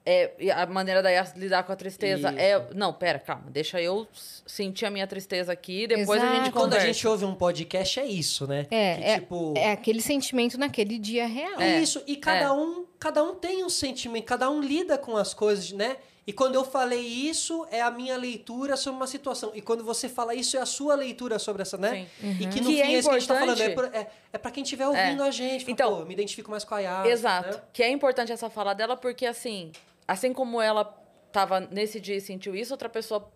É, 0.09 0.31
e 0.39 0.49
a 0.53 0.65
maneira 0.67 1.03
da 1.03 1.11
Yas 1.11 1.33
lidar 1.35 1.65
com 1.65 1.73
a 1.73 1.77
tristeza 1.77 2.31
Isso. 2.31 2.39
é. 2.39 2.69
Não, 2.75 2.93
pera, 2.93 3.19
calma. 3.19 3.47
Deixa 3.51 3.83
eu 3.83 4.07
sentir 4.47 4.87
a 4.87 4.91
minha 4.91 5.05
tristeza 5.05 5.53
aqui, 5.53 5.89
depois 5.89 6.23
a 6.23 6.27
gente 6.27 6.35
Exato. 6.43 6.53
Quando 6.53 6.63
a 6.75 6.77
conversa. 6.77 6.87
gente 6.87 7.09
ouve 7.09 7.25
um 7.25 7.35
podcast, 7.35 7.99
é 7.99 8.07
isso, 8.07 8.47
né? 8.47 8.69
É, 8.71 8.95
Que, 8.95 9.03
é, 9.05 9.15
tipo... 9.19 9.55
é 9.57 9.73
aquele 9.73 10.01
sentimento 10.01 10.57
naquele 10.57 10.97
dia 10.97 11.27
real. 11.27 11.61
É 11.61 11.79
É. 11.79 11.81
isso, 11.81 12.01
e 12.07 12.15
cada 12.15 12.45
É. 12.47 12.53
um, 12.53 12.87
cada 13.01 13.21
um 13.25 13.35
tem 13.35 13.65
um 13.65 13.69
sentimento, 13.69 14.25
cada 14.27 14.49
um 14.49 14.61
lida 14.61 14.97
com 14.97 15.17
as 15.17 15.35
coisas, 15.35 15.73
né? 15.73 15.97
E 16.27 16.33
quando 16.33 16.57
eu 16.57 16.65
falei 16.65 17.01
isso, 17.01 17.65
é 17.71 17.81
a 17.81 17.91
minha 17.91 18.17
leitura 18.17 18.77
sobre 18.77 18.97
uma 18.97 19.07
situação. 19.07 19.53
E 19.55 19.61
quando 19.63 19.85
você 19.85 20.09
fala 20.09 20.35
isso, 20.35 20.57
é 20.57 20.61
a 20.61 20.67
sua 20.67 20.97
leitura 20.97 21.39
sobre 21.39 21.63
essa, 21.63 21.77
né? 21.79 22.09
Sim. 22.21 22.31
E 22.41 22.47
que 22.49 22.61
no 22.61 22.67
Que 22.69 22.75
fim 22.75 22.81
é 22.81 22.87
é 22.95 22.99
isso 22.99 23.09
que 23.09 23.15
a 23.15 23.19
gente 23.19 23.29
tá 23.29 23.39
falando. 23.39 23.61
É, 23.61 23.71
importante. 23.71 23.93
pra- 23.93 24.01
é, 24.01 24.11
é 24.33 24.39
pra 24.39 24.51
quem 24.51 24.63
estiver 24.65 24.89
ouvindo 24.89 25.23
a 25.23 25.31
gente. 25.31 25.61
Fala, 25.61 25.71
Então, 25.73 25.95
pô, 25.95 26.01
eu 26.01 26.07
me 26.07 26.13
identifico 26.15 26.51
mais 26.51 26.65
com 26.65 26.75
a 26.75 26.81
Yas. 26.81 27.07
Exato. 27.07 27.57
né? 27.57 27.63
Que 27.73 27.83
é 27.85 27.91
importante 27.91 28.33
essa 28.33 28.51
fala 28.51 28.75
dela, 28.75 28.97
porque 28.97 29.25
assim, 29.25 29.71
assim 30.09 30.33
como 30.33 30.61
ela 30.61 30.85
tava 31.31 31.61
nesse 31.61 32.01
dia 32.01 32.17
e 32.17 32.21
sentiu 32.21 32.57
isso, 32.57 32.75
outra 32.75 32.89
pessoa 32.89 33.31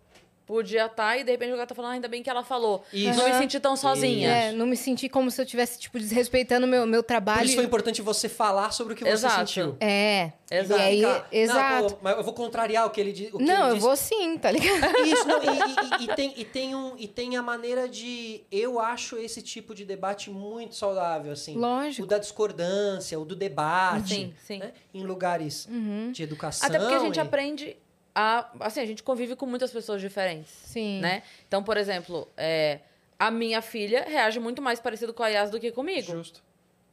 podia 0.51 0.85
estar 0.85 1.17
e 1.17 1.23
de 1.23 1.31
repente 1.31 1.51
o 1.51 1.55
cara 1.55 1.65
tá 1.67 1.73
falando, 1.75 1.91
ah, 1.91 1.93
ainda 1.95 2.07
bem 2.07 2.21
que 2.21 2.29
ela 2.29 2.43
falou. 2.43 2.83
Isso. 2.91 3.17
Não 3.17 3.27
me 3.29 3.33
senti 3.35 3.59
tão 3.59 3.75
sozinha. 3.75 4.29
É, 4.29 4.51
não 4.51 4.65
me 4.65 4.75
senti 4.75 5.07
como 5.07 5.31
se 5.31 5.39
eu 5.39 5.45
estivesse, 5.45 5.79
tipo, 5.79 5.97
desrespeitando 5.97 6.67
meu, 6.67 6.85
meu 6.85 7.01
Por 7.01 7.07
trabalho. 7.07 7.45
isso 7.45 7.55
foi 7.55 7.63
importante 7.63 8.01
você 8.01 8.27
falar 8.27 8.71
sobre 8.71 8.93
o 8.93 8.95
que 8.95 9.03
você 9.03 9.11
Exato. 9.11 9.35
sentiu. 9.47 9.77
É. 9.79 10.31
Exato. 10.53 10.81
E 10.81 10.83
aí, 10.83 10.97
Ficar, 10.99 11.27
exato. 11.31 11.81
Não, 11.83 11.89
pô, 11.91 11.97
mas 12.01 12.17
eu 12.17 12.23
vou 12.23 12.33
contrariar 12.33 12.85
o 12.85 12.89
que 12.89 12.99
ele, 12.99 13.13
di- 13.13 13.29
o 13.31 13.37
que 13.37 13.43
Não, 13.45 13.53
ele 13.55 13.69
eu 13.69 13.73
disse. 13.75 13.85
vou 13.87 13.95
sim, 13.95 14.37
tá 14.37 14.51
ligado? 14.51 14.81
Isso, 15.07 15.25
não, 15.25 15.41
e, 15.41 15.47
e- 15.47 16.01
e- 16.01 16.03
e 16.03 16.15
tem, 16.15 16.33
e, 16.35 16.43
tem 16.45 16.75
um, 16.75 16.93
e 16.97 17.07
tem 17.07 17.37
a 17.37 17.41
maneira 17.41 17.87
de. 17.87 18.43
Eu 18.51 18.77
acho 18.77 19.17
esse 19.17 19.41
tipo 19.41 19.73
de 19.73 19.85
debate 19.85 20.29
muito 20.29 20.75
saudável, 20.75 21.31
assim. 21.31 21.55
Lógico. 21.55 22.03
O 22.03 22.05
da 22.05 22.17
discordância, 22.17 23.17
o 23.17 23.23
do 23.23 23.33
debate. 23.35 24.13
Sim, 24.13 24.33
sim. 24.45 24.59
né? 24.59 24.73
Em 24.93 25.03
lugares 25.03 25.65
Uhum. 25.67 26.11
de 26.11 26.21
educação. 26.23 26.67
Até 26.67 26.77
porque 26.79 26.95
a 26.95 26.99
gente 26.99 27.15
e- 27.15 27.19
aprende 27.21 27.77
a. 28.13 28.49
Assim, 28.59 28.81
a 28.81 28.85
gente 28.85 29.03
convive 29.03 29.35
com 29.35 29.45
muitas 29.45 29.71
pessoas 29.71 30.01
diferentes. 30.01 30.51
Sim. 30.51 30.99
Né? 30.99 31.23
Então, 31.47 31.63
por 31.63 31.77
exemplo, 31.77 32.27
é, 32.37 32.79
a 33.17 33.29
minha 33.29 33.61
filha 33.61 34.03
reage 34.07 34.39
muito 34.39 34.61
mais 34.61 34.79
parecido 34.79 35.13
com 35.13 35.23
a 35.23 35.27
Yas 35.27 35.51
do 35.51 35.59
que 35.59 35.71
comigo. 35.71 36.11
Justo. 36.11 36.41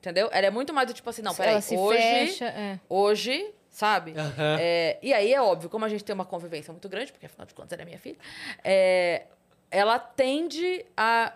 Entendeu? 0.00 0.28
Ela 0.30 0.46
é 0.46 0.50
muito 0.50 0.72
mais 0.72 0.86
do 0.86 0.94
tipo 0.94 1.10
assim, 1.10 1.22
não, 1.22 1.34
peraí, 1.34 1.52
Ela 1.52 1.60
se 1.60 1.76
hoje. 1.76 1.98
fecha. 1.98 2.44
É. 2.46 2.78
Hoje, 2.88 3.50
sabe? 3.68 4.14
Aham. 4.16 4.56
É, 4.60 4.98
e 5.02 5.12
aí 5.12 5.32
é 5.32 5.42
óbvio, 5.42 5.68
como 5.68 5.84
a 5.84 5.88
gente 5.88 6.04
tem 6.04 6.14
uma 6.14 6.24
convivência 6.24 6.72
muito 6.72 6.88
grande, 6.88 7.10
porque 7.10 7.26
afinal 7.26 7.46
de 7.46 7.54
contas 7.54 7.72
ela 7.72 7.82
é 7.82 7.84
minha 7.84 7.98
filha, 7.98 8.16
é, 8.62 9.24
ela 9.70 9.98
tende 9.98 10.84
a 10.96 11.32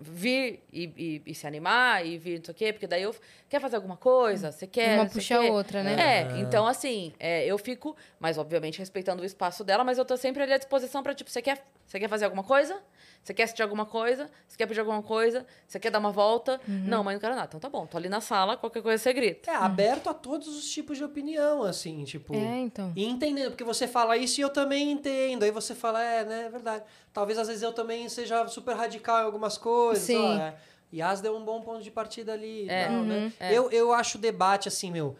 vir 0.00 0.62
e, 0.72 0.84
e- 0.96 1.22
e 1.26 1.34
se 1.34 1.46
animar 1.46 2.04
e 2.04 2.18
vir 2.18 2.38
não 2.38 2.44
sei 2.44 2.52
o 2.52 2.54
quê, 2.56 2.72
porque 2.72 2.86
daí 2.86 3.02
eu 3.02 3.14
quer 3.48 3.60
fazer 3.60 3.76
alguma 3.76 3.96
coisa, 3.96 4.50
você 4.50 4.66
quer. 4.66 4.98
Uma 4.98 5.06
puxa 5.08 5.36
a 5.36 5.42
outra, 5.42 5.82
né? 5.82 5.94
É, 5.94 6.22
Aham. 6.22 6.38
então 6.40 6.66
assim, 6.66 7.12
é, 7.18 7.44
eu 7.46 7.56
fico, 7.58 7.96
mas 8.18 8.38
obviamente 8.38 8.78
respeitando 8.78 9.22
o 9.22 9.24
espaço 9.24 9.62
dela, 9.64 9.84
mas 9.84 9.98
eu 9.98 10.04
tô 10.04 10.16
sempre 10.16 10.42
ali 10.42 10.52
à 10.52 10.58
disposição 10.58 11.02
pra, 11.02 11.14
tipo, 11.14 11.30
você 11.30 11.40
quer, 11.42 11.64
você 11.86 11.98
quer 12.00 12.08
fazer 12.08 12.24
alguma 12.24 12.42
coisa? 12.42 12.80
Você 13.22 13.32
quer 13.32 13.44
assistir 13.44 13.62
alguma 13.62 13.86
coisa? 13.86 14.28
Você 14.48 14.56
quer 14.56 14.66
pedir 14.66 14.80
alguma 14.80 15.00
coisa? 15.02 15.46
Você 15.66 15.78
quer 15.78 15.90
dar 15.90 16.00
uma 16.00 16.10
volta? 16.10 16.60
Uhum. 16.66 16.82
Não, 16.86 17.04
mas 17.04 17.14
não 17.14 17.20
quero 17.20 17.34
nada. 17.36 17.46
Então 17.46 17.60
tá 17.60 17.68
bom, 17.68 17.86
tô 17.86 17.96
ali 17.96 18.08
na 18.08 18.20
sala, 18.20 18.56
qualquer 18.56 18.82
coisa 18.82 19.00
você 19.00 19.12
grita. 19.12 19.50
É 19.50 19.54
aberto 19.54 20.08
a 20.10 20.14
todos 20.14 20.48
os 20.48 20.68
tipos 20.70 20.98
de 20.98 21.04
opinião, 21.04 21.62
assim, 21.62 22.02
tipo. 22.02 22.34
É, 22.34 22.58
então. 22.60 22.92
E 22.96 23.04
entendendo, 23.04 23.50
porque 23.50 23.62
você 23.62 23.86
fala 23.86 24.16
isso 24.16 24.40
e 24.40 24.42
eu 24.42 24.50
também 24.50 24.90
entendo. 24.90 25.44
Aí 25.44 25.52
você 25.52 25.72
fala, 25.74 26.02
é, 26.02 26.24
né, 26.24 26.44
é 26.46 26.48
verdade. 26.50 26.84
Talvez 27.12 27.38
às 27.38 27.46
vezes 27.46 27.62
eu 27.62 27.72
também 27.72 28.08
seja 28.08 28.46
super 28.48 28.74
radical 28.74 29.20
em 29.20 29.24
algumas 29.24 29.56
coisas. 29.56 30.02
Sim. 30.02 30.16
Ó, 30.16 30.38
é. 30.38 30.54
Yas 30.92 31.20
deu 31.20 31.36
um 31.36 31.44
bom 31.44 31.60
ponto 31.62 31.80
de 31.82 31.90
partida 31.92 32.32
ali. 32.32 32.66
É. 32.68 32.86
tal, 32.86 33.02
né? 33.04 33.16
Uhum. 33.18 33.32
É. 33.38 33.54
Eu, 33.56 33.70
eu 33.70 33.92
acho 33.92 34.18
o 34.18 34.20
debate, 34.20 34.66
assim, 34.68 34.90
meu, 34.90 35.16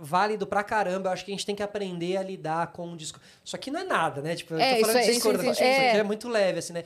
válido 0.00 0.46
pra 0.46 0.64
caramba. 0.64 1.08
Eu 1.08 1.12
acho 1.12 1.24
que 1.24 1.30
a 1.30 1.34
gente 1.34 1.46
tem 1.46 1.54
que 1.54 1.62
aprender 1.62 2.16
a 2.16 2.22
lidar 2.22 2.68
com 2.72 2.92
o 2.92 2.96
discurso. 2.96 3.24
Isso 3.44 3.54
aqui 3.54 3.70
não 3.70 3.80
é 3.80 3.84
nada, 3.84 4.20
né? 4.22 4.34
Tipo, 4.34 4.54
eu 4.54 4.58
É, 4.60 4.76
tô 4.76 4.80
falando 4.80 4.96
isso 4.96 5.04
de 5.04 5.10
é- 5.10 5.12
isso 5.12 5.50
Isso 5.52 5.62
é. 5.62 5.88
aqui 5.90 5.98
é 5.98 6.02
muito 6.02 6.28
leve, 6.28 6.58
assim, 6.58 6.72
né? 6.72 6.84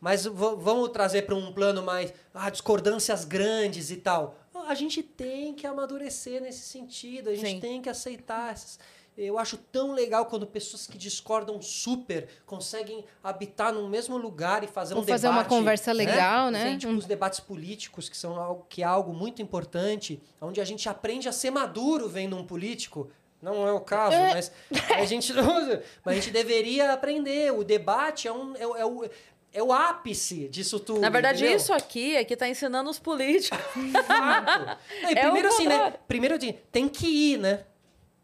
Mas 0.00 0.24
vamos 0.24 0.88
trazer 0.90 1.22
para 1.22 1.34
um 1.34 1.52
plano 1.52 1.82
mais. 1.82 2.12
Ah, 2.32 2.48
discordâncias 2.50 3.24
grandes 3.24 3.90
e 3.90 3.96
tal. 3.96 4.34
A 4.66 4.74
gente 4.74 5.02
tem 5.02 5.52
que 5.54 5.66
amadurecer 5.66 6.40
nesse 6.40 6.60
sentido. 6.62 7.28
A 7.30 7.34
gente 7.34 7.50
Sim. 7.50 7.60
tem 7.60 7.82
que 7.82 7.88
aceitar 7.88 8.52
essas. 8.52 8.78
Eu 9.18 9.38
acho 9.38 9.56
tão 9.58 9.92
legal 9.92 10.24
quando 10.26 10.46
pessoas 10.46 10.86
que 10.86 10.96
discordam 10.96 11.60
super 11.60 12.28
conseguem 12.46 13.04
habitar 13.22 13.72
no 13.74 13.86
mesmo 13.88 14.16
lugar 14.16 14.64
e 14.64 14.66
fazer 14.66 14.94
Ou 14.94 15.02
um 15.02 15.04
fazer 15.06 15.26
uma 15.26 15.38
debate. 15.42 15.48
conversa 15.48 15.92
legal, 15.92 16.50
né? 16.50 16.70
Sim, 16.70 16.78
tipo, 16.78 16.92
Um- 16.92 16.96
os 16.96 17.04
debates 17.04 17.40
políticos, 17.40 18.08
que 18.08 18.16
são 18.16 18.36
algo, 18.40 18.64
que 18.68 18.82
é 18.82 18.86
algo 18.86 19.12
muito 19.12 19.42
importante, 19.42 20.22
onde 20.40 20.60
a 20.60 20.64
gente 20.64 20.88
aprende 20.88 21.28
a 21.28 21.32
ser 21.32 21.50
maduro 21.50 22.08
vendo 22.08 22.36
um 22.36 22.46
político. 22.46 23.10
Não 23.42 23.66
é 23.66 23.72
o 23.72 23.80
caso, 23.80 24.16
mas 24.16 24.52
a 24.96 25.04
gente 25.04 25.32
mas 26.04 26.12
a 26.12 26.14
gente 26.14 26.30
deveria 26.30 26.92
aprender. 26.92 27.52
O 27.52 27.64
debate 27.64 28.28
é, 28.28 28.32
um, 28.32 28.54
é, 28.56 28.62
é 28.62 29.10
é 29.52 29.62
o 29.62 29.72
ápice 29.72 30.48
disso 30.48 30.78
tudo. 30.80 31.00
Na 31.00 31.08
verdade, 31.10 31.38
entendeu? 31.42 31.56
isso 31.56 31.72
aqui 31.72 32.16
é 32.16 32.24
que 32.24 32.36
tá 32.36 32.48
ensinando 32.48 32.88
os 32.90 32.98
políticos. 32.98 33.58
Fato. 34.06 34.78
Não, 35.02 35.10
e 35.10 35.12
É 35.12 35.20
primeiro 35.22 35.48
assim, 35.48 35.66
né? 35.66 35.94
Primeiro 36.06 36.34
assim, 36.36 36.54
tem 36.70 36.88
que 36.88 37.06
ir, 37.06 37.38
né? 37.38 37.64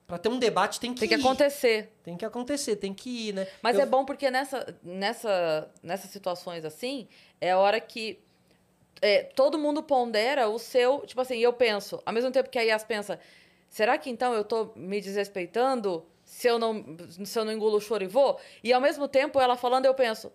Pra 0.06 0.18
ter 0.18 0.28
um 0.28 0.38
debate 0.38 0.78
tem 0.78 0.94
que 0.94 1.00
Tem 1.00 1.08
que 1.08 1.14
ir. 1.16 1.20
acontecer. 1.20 1.92
Tem 2.04 2.16
que 2.16 2.24
acontecer, 2.24 2.76
tem 2.76 2.94
que 2.94 3.28
ir, 3.28 3.32
né? 3.34 3.46
Mas 3.60 3.74
Eu- 3.76 3.82
é 3.82 3.86
bom 3.86 4.04
porque 4.04 4.30
nessa, 4.30 4.76
nessa, 4.82 5.68
nessas 5.82 6.10
situações 6.10 6.64
assim, 6.64 7.08
é 7.40 7.50
a 7.50 7.58
hora 7.58 7.80
que 7.80 8.20
é, 9.02 9.24
todo 9.24 9.58
mundo 9.58 9.82
pondera 9.82 10.48
o 10.48 10.58
seu. 10.60 11.00
Tipo 11.06 11.20
assim, 11.20 11.38
eu 11.38 11.52
penso, 11.52 12.00
ao 12.06 12.12
mesmo 12.12 12.30
tempo 12.30 12.48
que 12.48 12.58
a 12.58 12.62
Yas 12.62 12.84
pensa, 12.84 13.18
será 13.68 13.98
que 13.98 14.08
então 14.08 14.32
eu 14.32 14.44
tô 14.44 14.70
me 14.76 15.00
desrespeitando 15.00 16.06
se 16.24 16.46
eu 16.48 16.56
não, 16.58 16.84
se 17.24 17.36
eu 17.38 17.44
não 17.44 17.52
engulo 17.52 17.76
o 17.76 17.80
choro 17.80 18.04
e 18.04 18.06
vou? 18.06 18.38
E 18.62 18.72
ao 18.72 18.80
mesmo 18.80 19.08
tempo 19.08 19.40
ela 19.40 19.56
falando, 19.56 19.86
eu 19.86 19.94
penso, 19.94 20.32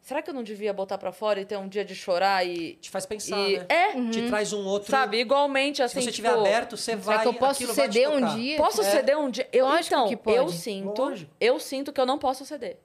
será 0.00 0.22
que 0.22 0.30
eu 0.30 0.34
não 0.34 0.42
devia 0.42 0.72
botar 0.72 0.98
para 0.98 1.12
fora 1.12 1.40
e 1.40 1.44
ter 1.44 1.56
um 1.56 1.68
dia 1.68 1.84
de 1.84 1.94
chorar 1.94 2.46
e. 2.46 2.74
Te 2.76 2.90
faz 2.90 3.06
pensar. 3.06 3.38
E... 3.38 3.58
Né? 3.58 3.66
É. 3.68 3.96
Uhum. 3.96 4.10
Te 4.10 4.26
traz 4.28 4.52
um 4.52 4.64
outro. 4.64 4.90
Sabe, 4.90 5.18
igualmente 5.18 5.82
assim. 5.82 6.00
Se 6.00 6.06
você 6.06 6.12
tiver 6.12 6.30
tipo, 6.30 6.40
aberto, 6.40 6.76
você 6.76 6.96
vai. 6.96 7.20
Que 7.20 7.28
eu 7.28 7.34
posso 7.34 7.66
ceder 7.72 8.10
um 8.10 8.34
dia? 8.34 8.56
Posso 8.56 8.80
é. 8.82 8.84
ceder 8.84 9.18
um 9.18 9.30
dia? 9.30 9.48
Eu, 9.52 9.66
acho 9.68 9.88
então, 9.88 10.08
que 10.08 10.16
pode. 10.16 10.36
eu 10.36 10.48
sinto. 10.48 11.02
Lógico. 11.02 11.30
Eu 11.40 11.58
sinto 11.60 11.92
que 11.92 12.00
eu 12.00 12.06
não 12.06 12.18
posso 12.18 12.44
ceder. 12.44 12.78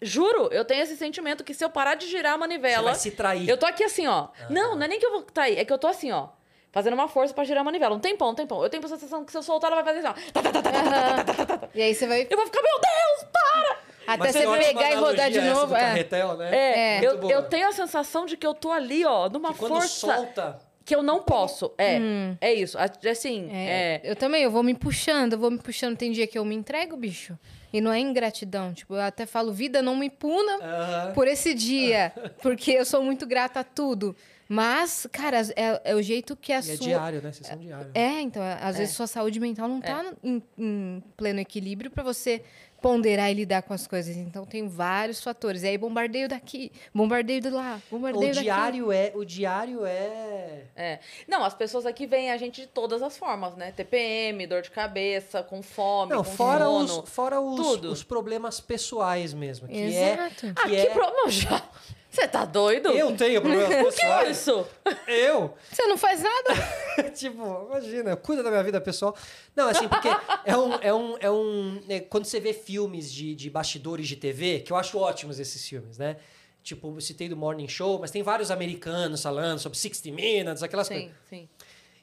Juro, 0.00 0.48
eu 0.52 0.64
tenho 0.64 0.82
esse 0.82 0.96
sentimento 0.96 1.42
que 1.42 1.52
se 1.52 1.64
eu 1.64 1.70
parar 1.70 1.96
de 1.96 2.06
girar 2.06 2.34
a 2.34 2.38
manivela. 2.38 2.82
Você 2.82 2.84
vai 2.84 2.94
se 2.94 3.10
trair. 3.10 3.48
Eu 3.48 3.56
tô 3.56 3.66
aqui 3.66 3.82
assim, 3.82 4.06
ó. 4.06 4.28
Ah. 4.40 4.46
Não, 4.48 4.76
não 4.76 4.84
é 4.84 4.88
nem 4.88 4.98
que 4.98 5.04
eu 5.04 5.10
vou 5.10 5.22
trair, 5.22 5.58
é 5.58 5.64
que 5.64 5.72
eu 5.72 5.78
tô 5.78 5.88
assim, 5.88 6.12
ó. 6.12 6.28
Fazendo 6.70 6.94
uma 6.94 7.08
força 7.08 7.34
pra 7.34 7.42
girar 7.42 7.62
a 7.62 7.64
manivela. 7.64 7.96
Um 7.96 7.98
tempão, 7.98 8.30
um 8.30 8.34
tempão. 8.34 8.62
Eu 8.62 8.70
tenho 8.70 8.84
a 8.84 8.88
sensação 8.88 9.24
que 9.24 9.32
se 9.32 9.38
eu 9.38 9.42
soltar, 9.42 9.72
ela 9.72 9.82
vai 9.82 9.94
fazer 9.94 10.06
assim, 10.06 10.20
ó. 10.34 10.38
Uhum. 10.38 11.68
E 11.74 11.82
aí 11.82 11.94
você 11.94 12.06
vai. 12.06 12.28
Eu 12.30 12.36
vou 12.36 12.46
ficar, 12.46 12.62
meu 12.62 12.80
Deus, 12.80 13.30
para! 13.32 13.87
Até 14.14 14.32
você 14.32 14.46
pegar 14.58 14.90
e 14.92 14.94
rodar 14.94 15.30
de 15.30 15.40
novo. 15.40 15.74
É. 15.74 15.80
carretel, 15.80 16.36
né? 16.36 16.50
É, 16.54 16.96
É. 16.96 17.00
eu, 17.06 17.28
eu 17.30 17.42
tenho 17.44 17.68
a 17.68 17.72
sensação 17.72 18.26
de 18.26 18.36
que 18.36 18.46
eu 18.46 18.54
tô 18.54 18.70
ali, 18.70 19.04
ó, 19.04 19.28
numa 19.28 19.52
Quando 19.54 19.68
força 19.72 19.88
solta. 19.88 20.58
que 20.84 20.94
eu 20.94 21.02
não 21.02 21.20
posso. 21.22 21.72
É, 21.76 21.98
é 22.40 22.54
isso. 22.54 22.78
A- 22.78 22.88
Assim, 23.10 23.48
É, 23.52 24.00
é. 24.04 24.10
Eu 24.10 24.16
também, 24.16 24.42
eu 24.42 24.50
vou 24.50 24.62
me 24.62 24.74
puxando, 24.74 25.34
eu 25.34 25.38
vou 25.38 25.50
me 25.50 25.58
puxando. 25.58 25.96
Tem 25.96 26.10
dia 26.12 26.26
que 26.26 26.38
eu 26.38 26.44
me 26.44 26.54
entrego, 26.54 26.96
bicho. 26.96 27.38
E 27.72 27.80
não 27.82 27.92
é 27.92 27.98
ingratidão. 28.00 28.72
Tipo, 28.72 28.94
eu 28.94 29.02
até 29.02 29.26
falo, 29.26 29.52
vida, 29.52 29.82
não 29.82 29.94
me 29.94 30.08
puna 30.08 30.54
Aham. 30.62 31.12
por 31.12 31.28
esse 31.28 31.52
dia. 31.52 32.10
porque 32.40 32.70
eu 32.72 32.84
sou 32.86 33.02
muito 33.02 33.26
grata 33.26 33.60
a 33.60 33.64
tudo. 33.64 34.16
Mas, 34.50 35.06
cara, 35.12 35.42
é, 35.54 35.78
é 35.84 35.94
o 35.94 36.00
jeito 36.00 36.34
que 36.34 36.54
a 36.54 36.56
E 36.56 36.58
é 36.60 36.62
sua. 36.62 36.76
diário, 36.86 37.20
né? 37.20 37.32
Sessão 37.32 37.58
diária. 37.58 37.90
É, 37.92 38.18
então, 38.22 38.42
às 38.62 38.78
vezes 38.78 38.94
sua 38.94 39.06
saúde 39.06 39.38
mental 39.38 39.68
não 39.68 39.78
tá 39.78 40.02
em, 40.24 40.42
em 40.56 41.02
pleno 41.18 41.38
equilíbrio 41.38 41.90
pra 41.90 42.02
você 42.02 42.42
ponderar 42.80 43.30
e 43.30 43.34
lidar 43.34 43.62
com 43.62 43.74
as 43.74 43.86
coisas. 43.86 44.16
Então 44.16 44.44
tem 44.46 44.68
vários 44.68 45.22
fatores. 45.22 45.62
E 45.62 45.68
aí 45.68 45.78
bombardeio 45.78 46.28
daqui, 46.28 46.70
bombardeio 46.94 47.40
de 47.40 47.50
lá, 47.50 47.80
bombardeio 47.90 48.30
O 48.30 48.34
daqui. 48.34 48.42
diário 48.44 48.92
é. 48.92 49.12
O 49.14 49.24
diário 49.24 49.84
é. 49.84 50.62
É. 50.76 50.98
Não, 51.26 51.44
as 51.44 51.54
pessoas 51.54 51.86
aqui 51.86 52.06
veem 52.06 52.30
a 52.30 52.36
gente 52.36 52.60
de 52.62 52.66
todas 52.66 53.02
as 53.02 53.16
formas, 53.16 53.54
né? 53.56 53.72
TPM, 53.72 54.46
dor 54.46 54.62
de 54.62 54.70
cabeça, 54.70 55.42
com 55.42 55.62
fome, 55.62 56.12
Não, 56.12 56.24
com 56.24 56.30
fora, 56.30 56.64
sono. 56.64 57.02
os, 57.02 57.10
fora 57.10 57.40
os, 57.40 57.56
tudo. 57.56 57.90
os 57.92 58.02
problemas 58.04 58.60
pessoais 58.60 59.34
mesmo. 59.34 59.66
Que 59.68 59.76
Exato. 59.76 60.46
é. 60.46 60.52
Ah, 60.56 60.62
Que 60.62 60.68
que 60.70 60.76
é... 60.76 60.90
problema 60.90 61.28
já? 61.30 61.62
Você 62.10 62.26
tá 62.26 62.44
doido? 62.44 62.88
Eu 62.88 63.14
tenho 63.16 63.40
problemas 63.42 63.68
O 63.68 63.96
que 63.96 64.02
é 64.02 64.08
pessoais. 64.08 64.38
isso? 64.38 64.66
Eu? 65.06 65.54
Você 65.70 65.86
não 65.86 65.96
faz 65.98 66.22
nada? 66.22 66.54
tipo, 67.14 67.66
imagina, 67.68 68.16
cuida 68.16 68.42
da 68.42 68.50
minha 68.50 68.62
vida 68.62 68.80
pessoal. 68.80 69.14
Não, 69.54 69.68
assim, 69.68 69.86
porque 69.88 70.08
é 70.44 70.56
um. 70.56 70.72
É 70.80 70.94
um, 70.94 71.16
é 71.20 71.30
um 71.30 71.82
é, 71.88 72.00
quando 72.00 72.24
você 72.24 72.40
vê 72.40 72.52
filmes 72.54 73.12
de, 73.12 73.34
de 73.34 73.50
bastidores 73.50 74.08
de 74.08 74.16
TV, 74.16 74.60
que 74.60 74.72
eu 74.72 74.76
acho 74.76 74.98
ótimos 74.98 75.38
esses 75.38 75.66
filmes, 75.68 75.98
né? 75.98 76.16
Tipo, 76.62 76.94
eu 76.96 77.00
citei 77.00 77.28
do 77.28 77.36
Morning 77.36 77.68
Show, 77.68 77.98
mas 77.98 78.10
tem 78.10 78.22
vários 78.22 78.50
americanos 78.50 79.22
falando 79.22 79.58
sobre 79.58 79.78
60 79.78 80.10
Minutes, 80.14 80.62
aquelas 80.62 80.88
coisas. 80.88 81.06
Sim, 81.08 81.12
sim. 81.28 81.48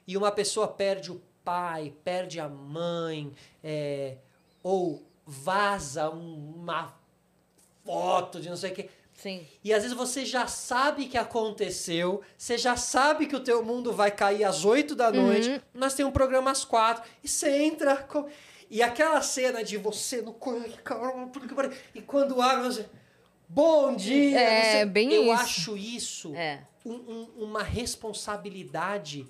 E 0.06 0.16
uma 0.16 0.30
pessoa 0.30 0.68
perde 0.68 1.10
o 1.12 1.20
pai, 1.44 1.92
perde 2.04 2.38
a 2.40 2.48
mãe, 2.48 3.32
é, 3.62 4.16
ou 4.62 5.04
vaza 5.26 6.08
um- 6.10 6.54
uma 6.56 6.94
foto 7.84 8.40
de 8.40 8.48
não 8.48 8.56
sei 8.56 8.70
o 8.72 8.74
quê. 8.74 8.88
Sim. 9.16 9.46
E 9.64 9.72
às 9.72 9.82
vezes 9.82 9.96
você 9.96 10.24
já 10.24 10.46
sabe 10.46 11.06
que 11.06 11.16
aconteceu, 11.16 12.20
você 12.36 12.58
já 12.58 12.76
sabe 12.76 13.26
que 13.26 13.34
o 13.34 13.40
teu 13.40 13.64
mundo 13.64 13.92
vai 13.92 14.10
cair 14.10 14.44
às 14.44 14.64
8 14.64 14.94
da 14.94 15.10
noite, 15.10 15.60
nós 15.74 15.94
temos 15.94 16.10
um 16.10 16.12
programa 16.12 16.50
às 16.50 16.64
4, 16.64 17.02
e 17.24 17.28
você 17.28 17.50
entra 17.62 17.96
com... 17.96 18.28
E 18.70 18.82
aquela 18.82 19.22
cena 19.22 19.62
de 19.64 19.76
você 19.76 20.20
no 20.20 20.36
e 21.94 22.02
quando 22.02 22.42
abre, 22.42 22.64
você... 22.64 22.86
Bom 23.48 23.94
dia! 23.94 24.38
É, 24.40 24.72
você- 24.80 24.86
bem 24.86 25.12
Eu 25.12 25.22
isso. 25.32 25.32
acho 25.32 25.76
isso 25.76 26.34
É. 26.34 26.60
um- 26.84 26.92
um- 26.94 27.44
uma 27.44 27.62
responsabilidade 27.62 29.26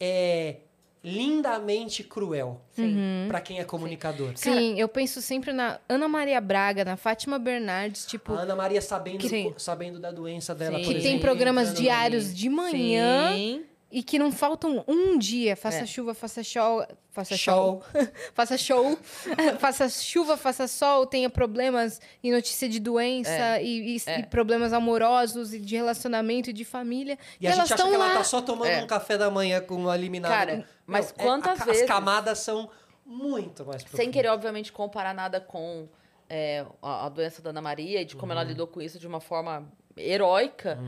é, 0.00 0.56
lindamente 1.02 2.02
cruel 2.02 2.60
Sim. 2.72 3.24
pra 3.28 3.40
quem 3.40 3.60
é 3.60 3.64
comunicador. 3.64 4.32
Sim, 4.34 4.78
eu 4.78 4.88
penso 4.88 5.22
sempre 5.22 5.52
na 5.52 5.78
Ana 5.88 6.08
Maria 6.08 6.40
Braga, 6.40 6.84
na 6.84 6.96
Fátima 6.96 7.38
Bernardes, 7.38 8.06
tipo, 8.06 8.34
A 8.34 8.40
Ana 8.40 8.56
Maria 8.56 8.80
sabendo, 8.82 9.26
sabendo 9.56 9.98
da 9.98 10.10
doença 10.10 10.54
dela, 10.54 10.78
Sim. 10.78 10.84
por 10.84 10.90
que 10.90 10.98
exemplo. 10.98 11.10
tem 11.10 11.20
programas 11.20 11.72
diários 11.74 12.34
de 12.34 12.48
manhã 12.48 13.34
Sim. 13.34 13.64
E 13.90 14.02
que 14.02 14.18
não 14.18 14.30
faltam 14.30 14.84
um 14.86 15.16
dia. 15.18 15.56
Faça 15.56 15.78
É. 15.78 15.86
chuva, 15.86 16.12
faça 16.14 16.42
show. 16.42 16.84
Faça 17.10 17.36
Show. 17.36 17.82
faça 18.34 18.56
show. 18.58 18.98
faça 19.58 19.88
chuva, 19.88 20.36
faça 20.36 20.68
sol. 20.68 21.06
Tenha 21.06 21.28
problemas 21.30 22.00
e 22.22 22.30
notícia 22.30 22.68
de 22.68 22.78
doença 22.78 23.30
É. 23.30 23.62
e, 23.64 23.96
e- 23.96 24.02
É. 24.06 24.20
e 24.20 24.26
problemas 24.26 24.72
amorosos 24.72 25.52
e 25.54 25.58
de 25.58 25.74
relacionamento 25.76 26.50
e 26.50 26.52
de 26.52 26.64
família. 26.64 27.18
E 27.40 27.46
a 27.46 27.50
elas 27.52 27.68
gente 27.68 27.74
acha 27.80 27.90
que 27.90 27.96
lá. 27.96 28.04
ela 28.06 28.14
tá 28.18 28.24
só 28.24 28.40
tomando 28.42 28.68
É. 28.68 28.82
um 28.82 28.86
café 28.86 29.16
da 29.18 29.30
manhã 29.30 29.60
com 29.60 29.74
uma 29.74 29.94
eliminada. 29.96 30.34
Cara, 30.34 30.56
Não, 30.58 30.64
mas 30.86 31.10
é- 31.16 31.22
quantas 31.22 31.60
a- 31.60 31.64
vezes- 31.64 31.82
As 31.82 31.88
camadas 31.88 32.38
são 32.38 32.70
muito 33.04 33.64
mais 33.64 33.82
profundas. 33.82 34.04
Sem 34.04 34.10
querer, 34.12 34.28
obviamente, 34.28 34.70
comparar 34.72 35.14
nada 35.14 35.40
com 35.40 35.88
é, 36.30 36.62
a, 36.82 37.06
a 37.06 37.08
doença 37.08 37.40
da 37.40 37.48
Ana 37.48 37.62
Maria 37.62 38.02
e 38.02 38.04
de 38.04 38.14
como 38.14 38.30
ela 38.32 38.42
Uhum. 38.42 38.48
lidou 38.48 38.66
com 38.66 38.82
isso 38.82 38.98
de 38.98 39.06
uma 39.06 39.18
forma 39.18 39.66
heróica, 39.98 40.78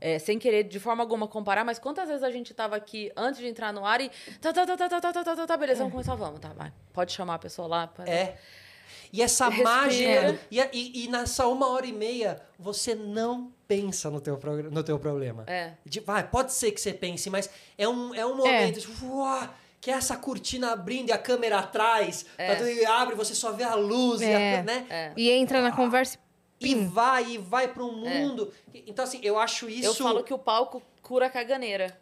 é, 0.00 0.18
sem 0.18 0.38
querer 0.38 0.64
de 0.64 0.78
forma 0.80 1.02
alguma 1.02 1.26
comparar, 1.28 1.64
mas 1.64 1.78
quantas 1.78 2.08
vezes 2.08 2.22
a 2.22 2.30
gente 2.30 2.52
tava 2.54 2.76
aqui 2.76 3.10
antes 3.16 3.40
de 3.40 3.46
entrar 3.46 3.72
no 3.72 3.84
ar 3.84 4.00
e 4.00 4.10
tá, 4.40 4.52
tá, 4.52 4.66
tá, 4.66 4.76
tá, 4.76 4.88
tá, 4.88 5.00
tá, 5.00 5.12
tá, 5.12 5.24
tá, 5.24 5.36
tá, 5.36 5.46
tá 5.46 5.56
beleza, 5.56 5.78
vamos 5.80 5.92
começar, 5.92 6.14
vamos, 6.14 6.40
tá, 6.40 6.48
vai. 6.56 6.72
Pode 6.92 7.12
chamar 7.12 7.34
a 7.34 7.38
pessoa 7.38 7.68
lá. 7.68 7.86
pra- 7.86 8.04
É. 8.08 8.36
E 9.12 9.22
essa 9.22 9.48
Respira. 9.48 9.68
mágica. 9.70 10.38
E, 10.50 10.60
e, 10.72 11.04
e 11.04 11.08
nessa 11.08 11.46
uma 11.46 11.68
hora 11.68 11.86
e 11.86 11.92
meia, 11.92 12.40
você 12.58 12.96
não 12.96 13.52
pensa 13.68 14.10
no 14.10 14.20
teu, 14.20 14.38
no 14.72 14.82
teu 14.82 14.98
problema. 14.98 15.44
É. 15.46 15.72
De- 15.86 16.00
vai, 16.00 16.26
pode 16.26 16.52
ser 16.52 16.72
que 16.72 16.80
você 16.80 16.92
pense, 16.92 17.30
mas 17.30 17.48
é 17.78 17.88
um, 17.88 18.12
é 18.14 18.26
um 18.26 18.36
momento 18.36 18.80
tipo, 18.80 19.06
uau, 19.18 19.48
que 19.80 19.88
é 19.90 19.94
essa 19.94 20.16
cortina 20.16 20.72
abrindo 20.72 21.10
e 21.10 21.12
a 21.12 21.18
câmera 21.18 21.58
atrás, 21.60 22.26
tá 22.36 22.56
tudo- 22.56 22.68
e 22.70 22.84
abre, 22.86 23.14
você 23.14 23.34
só 23.36 23.52
vê 23.52 23.62
a 23.62 23.74
luz, 23.76 24.20
e, 24.20 24.24
É. 24.24 24.58
a, 24.58 24.62
né? 24.64 24.86
É. 24.90 25.12
E 25.16 25.30
entra 25.30 25.60
na 25.62 25.70
conversa. 25.70 26.18
E 26.66 26.74
vai, 26.86 27.24
e 27.32 27.38
vai 27.38 27.68
para 27.68 27.82
um 27.84 27.92
mundo. 27.92 28.52
Então, 28.74 29.04
assim, 29.04 29.20
eu 29.22 29.38
acho 29.38 29.68
isso. 29.68 29.86
Eu 29.88 29.94
falo 29.94 30.22
que 30.24 30.32
o 30.34 30.38
palco 30.38 30.82
cura 31.02 31.26
a 31.26 31.30
caganeira. 31.30 31.98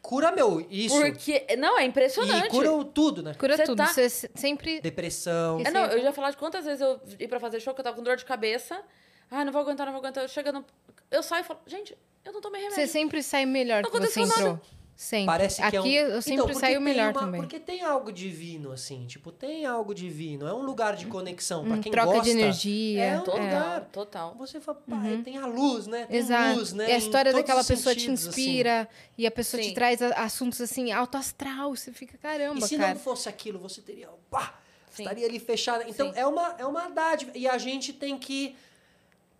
Cura, 0.00 0.32
meu, 0.32 0.66
isso. 0.68 1.00
Porque, 1.00 1.46
não, 1.56 1.78
é 1.78 1.84
impressionante. 1.84 2.46
E 2.46 2.50
cura 2.50 2.72
o 2.72 2.84
tudo, 2.84 3.22
né? 3.22 3.34
Cura 3.34 3.56
Você 3.56 3.64
tudo. 3.64 3.76
tá- 3.78 3.86
Você 3.86 4.08
se- 4.10 4.30
sempre. 4.34 4.80
Depressão. 4.80 5.60
É, 5.64 5.70
não, 5.70 5.84
eu 5.86 5.98
já 5.98 6.04
ia 6.06 6.12
falar 6.12 6.30
de 6.32 6.36
quantas 6.36 6.64
vezes 6.64 6.80
eu 6.80 7.00
ia 7.20 7.28
pra 7.28 7.38
fazer 7.38 7.60
show 7.60 7.72
que 7.72 7.80
eu 7.80 7.84
tava 7.84 7.96
com 7.96 8.02
dor 8.02 8.16
de 8.16 8.24
cabeça. 8.24 8.82
Ai, 9.30 9.44
não 9.44 9.52
vou 9.52 9.62
aguentar, 9.62 9.86
não 9.86 9.92
vou 9.92 10.00
aguentar. 10.00 10.24
Eu 10.24 10.28
chego 10.28 10.50
no... 10.52 10.64
Eu 11.10 11.22
saio 11.22 11.42
e 11.42 11.44
falo, 11.44 11.60
gente, 11.66 11.96
eu 12.24 12.32
não 12.32 12.40
tomei 12.40 12.60
remédio. 12.62 12.84
Você 12.84 12.86
sempre 12.90 13.22
sai 13.22 13.46
melhor 13.46 13.82
Não 13.82 13.90
que 13.90 13.98
você 14.00 14.20
entrou. 14.20 14.44
nada. 14.48 14.62
Sempre. 14.94 15.26
Parece 15.26 15.56
que 15.56 15.62
Aqui 15.66 15.76
é 15.76 15.80
um... 15.80 15.86
eu 15.86 16.08
Então, 16.10 16.22
sempre 16.22 16.42
porque 16.44 16.58
saio 16.60 16.74
tem 16.76 16.84
melhor 16.84 17.10
uma- 17.12 17.20
também. 17.20 17.40
Porque 17.40 17.58
tem 17.58 17.82
algo 17.82 18.12
divino, 18.12 18.70
assim. 18.70 19.04
Tipo, 19.06 19.32
tem 19.32 19.66
algo 19.66 19.92
divino. 19.94 20.46
É 20.46 20.52
um 20.54 20.62
lugar 20.62 20.94
de 20.94 21.06
conexão. 21.06 21.64
Pra 21.64 21.74
Hum, 21.76 21.80
quem 21.80 21.90
troca 21.90 22.06
gosta. 22.08 22.22
de 22.24 22.30
energia. 22.30 23.02
É 23.04 23.18
um 23.18 23.24
Total, 23.24 23.40
lugar. 23.42 23.80
total. 23.90 24.34
Você 24.38 24.60
fala, 24.60 24.78
pá, 24.88 25.02
tem 25.24 25.38
a 25.38 25.46
luz, 25.46 25.86
né? 25.88 26.06
Tem 26.06 26.18
Exato. 26.18 26.56
luz, 26.58 26.72
né? 26.72 26.88
E 26.88 26.92
a 26.92 26.98
história 26.98 27.32
daquela 27.32 27.64
pessoa 27.64 27.94
te 27.94 28.02
sentidos, 28.02 28.28
assim. 28.28 28.42
inspira 28.42 28.88
e 29.18 29.26
a 29.26 29.30
pessoa 29.30 29.60
te 29.60 29.68
Sim. 29.70 29.74
traz 29.74 30.00
a- 30.02 30.08
assuntos 30.22 30.60
assim, 30.60 30.92
alto 30.92 31.16
astral. 31.16 31.74
Você 31.74 31.90
fica, 31.90 32.16
caramba, 32.18 32.58
E 32.64 32.68
se 32.68 32.76
cara. 32.76 32.94
não 32.94 33.00
fosse 33.00 33.28
aquilo, 33.28 33.58
você 33.58 33.80
teria. 33.80 34.08
Pá, 34.30 34.54
estaria 34.96 35.26
ali 35.26 35.40
fechada. 35.40 35.84
Então 35.88 36.12
Sim. 36.12 36.18
é 36.18 36.26
uma, 36.26 36.54
é 36.58 36.66
uma 36.66 36.88
dádiva. 36.88 37.32
E 37.34 37.48
a 37.48 37.58
gente 37.58 37.92
tem 37.92 38.16
que. 38.18 38.54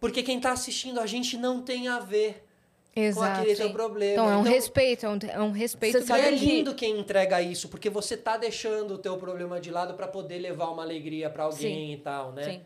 Porque 0.01 0.23
quem 0.25 0.41
tá 0.41 0.51
assistindo 0.51 0.99
a 0.99 1.07
gente 1.07 1.37
não 1.37 1.63
tem 1.63 1.87
a 1.87 2.01
ver 2.01 2.45
com 2.95 3.01
Exato. 3.01 3.41
aquele 3.41 3.57
teu 3.57 3.67
sim. 3.69 3.73
problema. 3.73 4.13
Então 4.13 4.31
é 4.31 4.37
um 4.37 4.43
respeito, 4.43 5.07
é 5.07 5.09
um, 5.09 5.19
é 5.29 5.41
um 5.41 5.51
respeito. 5.51 5.99
Você 5.99 6.05
E 6.05 6.07
sabe 6.07 6.23
é 6.23 6.31
lindo 6.31 6.75
quem 6.75 6.99
entrega 6.99 7.41
isso, 7.41 7.69
porque 7.69 7.89
você 7.89 8.17
tá 8.17 8.37
deixando 8.37 8.95
o 8.95 8.99
teu 8.99 9.17
problema 9.17 9.61
de 9.61 9.71
lado 9.71 9.95
pra 9.95 10.07
poder 10.07 10.39
levar 10.39 10.69
uma 10.69 10.83
alegria 10.83 11.31
pra 11.31 11.45
alguém 11.45 11.89
Sim. 11.89 11.93
e 11.93 11.97
tal, 11.99 12.33
né? 12.33 12.45
Sim. 12.45 12.63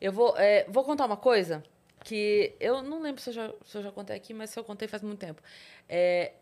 Eu 0.00 0.12
vou, 0.12 0.36
é, 0.36 0.66
vou 0.68 0.82
contar 0.84 1.06
uma 1.06 1.16
coisa 1.16 1.62
que 2.04 2.54
eu 2.58 2.82
não 2.82 3.00
lembro 3.00 3.20
se 3.20 3.30
eu, 3.30 3.34
já, 3.34 3.52
se 3.64 3.78
eu 3.78 3.82
já 3.82 3.92
contei 3.92 4.16
aqui, 4.16 4.34
mas 4.34 4.50
se 4.50 4.58
eu 4.58 4.64
contei 4.64 4.88
faz 4.88 5.02
muito 5.02 5.18
tempo. 5.18 5.42
É, 5.88 6.32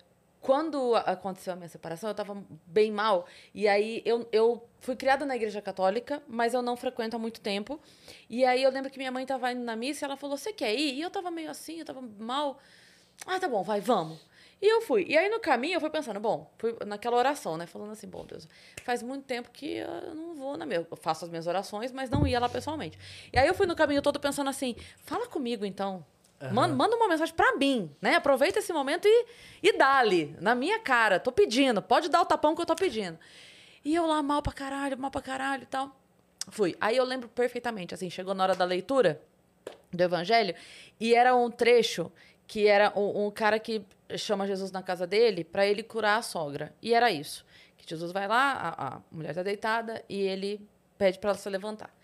quando 0.41 0.95
aconteceu 0.95 1.53
a 1.53 1.57
minha 1.57 1.69
separação, 1.69 2.09
eu 2.09 2.15
tava 2.15 2.43
bem 2.67 2.93
mal. 2.93 3.27
E 3.53 3.67
aí 3.67 4.01
eu, 4.05 4.29
eu 4.31 4.65
fui 4.81 4.95
criada 4.95 5.27
na 5.27 5.35
igreja 5.35 5.61
católica, 5.61 6.23
mas 6.29 6.55
eu 6.55 6.63
não 6.63 6.77
frequento 6.77 7.17
há 7.17 7.19
muito 7.19 7.41
tempo. 7.41 7.81
E 8.31 8.45
aí 8.45 8.63
eu 8.63 8.71
lembro 8.71 8.91
que 8.91 8.97
minha 8.97 9.11
mãe 9.11 9.27
tava 9.27 9.51
indo 9.51 9.65
na 9.65 9.75
missa 9.75 10.05
e 10.05 10.07
ela 10.07 10.17
falou: 10.17 10.37
Você 10.37 10.53
quer 10.53 10.73
ir? 10.75 10.95
E 10.95 11.03
eu 11.03 11.11
tava 11.11 11.31
meio 11.31 11.51
assim, 11.51 11.81
eu 11.81 11.85
tava 11.85 12.01
mal. 12.19 12.61
Ah, 13.25 13.39
tá 13.39 13.49
bom, 13.49 13.63
vai, 13.63 13.81
vamos. 13.81 14.19
E 14.61 14.67
eu 14.67 14.81
fui. 14.81 15.05
E 15.09 15.17
aí 15.17 15.29
no 15.29 15.39
caminho 15.39 15.75
eu 15.75 15.81
fui 15.81 15.91
pensando, 15.91 16.19
bom, 16.19 16.51
fui 16.59 16.75
naquela 16.87 17.17
oração, 17.17 17.57
né? 17.57 17.67
Falando 17.67 17.93
assim, 17.93 18.09
bom, 18.09 18.25
Deus, 18.25 18.49
faz 18.85 19.03
muito 19.03 19.25
tempo 19.25 19.51
que 19.51 19.77
eu 19.77 20.15
não 20.15 20.35
vou 20.35 20.57
na 20.57 20.65
minha. 20.65 20.87
Eu 20.91 20.97
faço 20.97 21.25
as 21.25 21.31
minhas 21.31 21.47
orações, 21.47 21.93
mas 21.93 22.09
não 22.09 22.27
ia 22.27 22.41
lá 22.41 22.49
pessoalmente. 22.49 22.99
E 23.33 23.39
aí 23.39 23.47
eu 23.47 23.55
fui 23.55 23.67
no 23.67 23.77
caminho 23.77 24.01
todo 24.01 24.19
pensando 24.19 24.49
assim, 24.49 24.75
fala 25.05 25.27
comigo 25.27 25.65
então. 25.65 26.05
Manda, 26.53 26.75
manda 26.75 26.97
uma 26.97 27.09
mensagem 27.09 27.35
pra 27.35 27.57
mim, 27.57 27.91
né? 28.01 28.15
Aproveita 28.15 28.59
esse 28.59 28.71
momento 28.71 29.09
e, 29.09 29.27
e 29.63 29.79
dá-lhe, 29.79 30.37
na 30.39 30.55
minha 30.55 30.79
cara. 30.79 31.19
Tô 31.19 31.33
pedindo, 31.33 31.81
pode 31.81 32.11
dar 32.11 32.21
o 32.21 32.27
tapão 32.27 32.55
que 32.55 32.61
eu 32.61 32.67
tô 32.67 32.75
pedindo. 32.75 33.19
E 33.83 33.95
eu 33.95 34.07
lá, 34.07 34.23
mal 34.23 34.43
pra 34.43 34.53
caralho, 34.53 34.99
mal 34.99 35.11
pra 35.11 35.23
caralho 35.23 35.63
e 35.63 35.67
tal. 35.67 35.97
Fui. 36.51 36.77
Aí 36.81 36.97
eu 36.97 37.05
lembro 37.05 37.29
perfeitamente, 37.29 37.95
assim, 37.95 38.11
chegou 38.11 38.35
na 38.35 38.43
hora 38.43 38.55
da 38.55 38.65
leitura 38.65 39.21
do 39.93 40.03
evangelho 40.03 40.55
e 41.01 41.15
era 41.15 41.35
um 41.35 41.51
trecho 41.51 42.13
que 42.47 42.67
era 42.67 42.93
um, 42.99 43.27
um 43.27 43.31
cara 43.31 43.59
que 43.59 43.85
chama 44.17 44.47
Jesus 44.47 44.71
na 44.71 44.83
casa 44.83 45.07
dele 45.07 45.45
para 45.45 45.67
ele 45.67 45.83
curar 45.83 46.19
a 46.19 46.23
sogra. 46.23 46.75
E 46.81 46.95
era 46.95 47.11
isso. 47.11 47.45
Que 47.77 47.89
Jesus 47.89 48.13
vai 48.13 48.27
lá, 48.29 48.53
a, 48.53 48.97
a 48.97 49.01
mulher 49.11 49.35
tá 49.35 49.43
deitada 49.43 50.05
e 50.09 50.21
ele 50.21 50.67
pede 50.97 51.19
para 51.19 51.31
ela 51.31 51.39
se 51.39 51.49
levantar. 51.51 51.95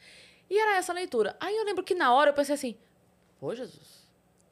E 0.50 0.58
era 0.58 0.76
essa 0.76 0.92
leitura. 0.92 1.36
Aí 1.40 1.56
eu 1.56 1.64
lembro 1.64 1.82
que 1.84 1.94
na 1.94 2.12
hora 2.12 2.30
eu 2.30 2.34
pensei 2.34 2.54
assim: 2.54 2.76
Ô 3.40 3.54
Jesus, 3.54 4.01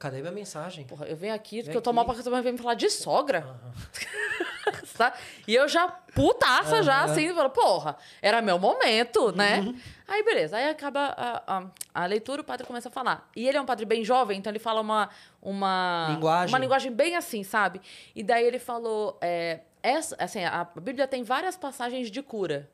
Cadê 0.01 0.19
minha 0.19 0.31
mensagem? 0.31 0.83
porra, 0.83 1.05
eu 1.05 1.15
venho 1.15 1.31
aqui, 1.31 1.57
Vem 1.57 1.65
porque 1.65 1.77
eu 1.77 1.81
tô 1.81 1.91
aqui. 1.91 1.95
mal 1.95 2.05
pra 2.05 2.15
você 2.15 2.27
vem 2.41 2.53
me 2.53 2.57
falar 2.57 2.73
de 2.73 2.89
sogra. 2.89 3.45
Tá? 4.97 5.13
E 5.47 5.55
eu 5.55 5.67
já, 5.67 5.87
putaça 5.87 6.83
já, 6.83 7.03
assim, 7.03 7.33
falo, 7.33 7.49
porra, 7.49 7.97
era 8.21 8.39
meu 8.41 8.59
momento, 8.59 9.31
né? 9.35 9.59
Uhum. 9.61 9.75
Aí, 10.07 10.21
beleza. 10.23 10.57
Aí 10.57 10.69
acaba 10.69 10.99
a, 11.17 11.57
a, 11.57 11.63
a 12.03 12.05
leitura, 12.05 12.41
o 12.41 12.43
padre 12.43 12.67
começa 12.67 12.87
a 12.89 12.91
falar. 12.91 13.27
E 13.35 13.47
ele 13.47 13.57
é 13.57 13.61
um 13.61 13.65
padre 13.65 13.85
bem 13.85 14.03
jovem, 14.03 14.37
então 14.37 14.51
ele 14.51 14.59
fala 14.59 14.79
uma... 14.79 15.09
Uma 15.41 16.09
Linguagem. 16.11 16.53
Uma 16.53 16.59
linguagem 16.59 16.91
bem 16.91 17.15
assim, 17.15 17.43
sabe? 17.43 17.81
E 18.15 18.21
daí 18.21 18.45
ele 18.45 18.59
falou... 18.59 19.17
É, 19.21 19.61
essa, 19.81 20.15
assim, 20.19 20.43
a 20.43 20.63
Bíblia 20.79 21.07
tem 21.07 21.23
várias 21.23 21.57
passagens 21.57 22.11
de 22.11 22.21
cura, 22.21 22.69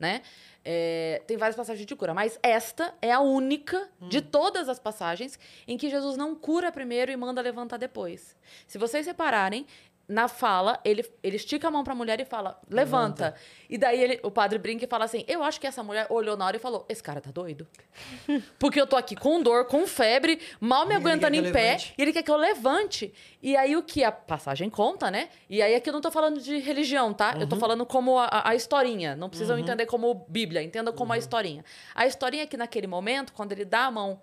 né? 0.00 0.22
É, 0.64 1.22
tem 1.26 1.36
várias 1.36 1.56
passagens 1.56 1.86
de 1.86 1.96
cura, 1.96 2.12
mas 2.12 2.38
esta 2.42 2.92
é 3.00 3.12
a 3.12 3.20
única 3.20 3.88
de 4.02 4.20
todas 4.20 4.68
as 4.68 4.78
passagens 4.78 5.38
em 5.66 5.78
que 5.78 5.88
Jesus 5.88 6.16
não 6.16 6.34
cura 6.34 6.72
primeiro 6.72 7.10
e 7.10 7.16
manda 7.16 7.40
levantar 7.40 7.78
depois. 7.78 8.36
Se 8.66 8.76
vocês 8.76 9.06
separarem, 9.06 9.66
na 10.10 10.26
fala, 10.26 10.80
ele, 10.84 11.08
ele 11.22 11.36
estica 11.36 11.68
a 11.68 11.70
mão 11.70 11.84
pra 11.84 11.94
mulher 11.94 12.20
e 12.20 12.24
fala, 12.24 12.60
levanta. 12.68 13.24
Levanta. 13.26 13.34
E 13.68 13.78
daí 13.78 14.02
ele, 14.02 14.20
o 14.24 14.30
padre 14.30 14.58
brinca 14.58 14.84
e 14.84 14.88
fala 14.88 15.04
assim: 15.04 15.24
Eu 15.28 15.44
acho 15.44 15.60
que 15.60 15.66
essa 15.68 15.82
mulher 15.84 16.06
olhou 16.10 16.36
na 16.36 16.44
hora 16.44 16.56
e 16.56 16.58
falou: 16.60 16.84
Esse 16.88 17.00
cara 17.02 17.20
tá 17.20 17.30
doido. 17.30 17.66
Porque 18.58 18.80
eu 18.80 18.86
tô 18.86 18.96
aqui 18.96 19.14
com 19.14 19.40
dor, 19.40 19.66
com 19.66 19.86
febre, 19.86 20.40
mal 20.60 20.84
me 20.86 20.94
E 20.94 20.96
aguentando 20.96 21.36
em 21.36 21.52
pé, 21.52 21.62
levante. 21.70 21.94
e 21.96 22.02
ele 22.02 22.12
quer 22.12 22.22
que 22.24 22.30
eu 22.30 22.36
levante. 22.36 23.14
E 23.40 23.56
aí 23.56 23.76
o 23.76 23.82
que 23.84 24.02
a 24.02 24.10
passagem 24.10 24.68
conta, 24.68 25.10
né? 25.10 25.28
E 25.48 25.62
aí 25.62 25.74
aqui 25.76 25.88
eu 25.88 25.92
não 25.92 26.00
tô 26.00 26.10
falando 26.10 26.40
de 26.40 26.58
religião, 26.58 27.14
tá? 27.14 27.36
Eu 27.38 27.46
tô 27.46 27.54
Uhum. 27.54 27.60
falando 27.60 27.86
como 27.86 28.18
a, 28.18 28.48
a 28.50 28.54
historinha. 28.56 29.14
Não 29.14 29.28
precisam 29.28 29.56
entender 29.58 29.86
como 29.86 30.26
Bíblia, 30.28 30.62
entendam 30.62 30.92
como 30.92 31.12
a 31.12 31.14
Uhum. 31.14 31.20
historinha. 31.20 31.64
A 31.94 32.04
historinha 32.06 32.42
é 32.42 32.46
que 32.46 32.56
naquele 32.56 32.88
momento, 32.88 33.32
quando 33.32 33.52
ele 33.52 33.64
dá 33.64 33.84
a 33.86 33.90
mão 33.92 34.20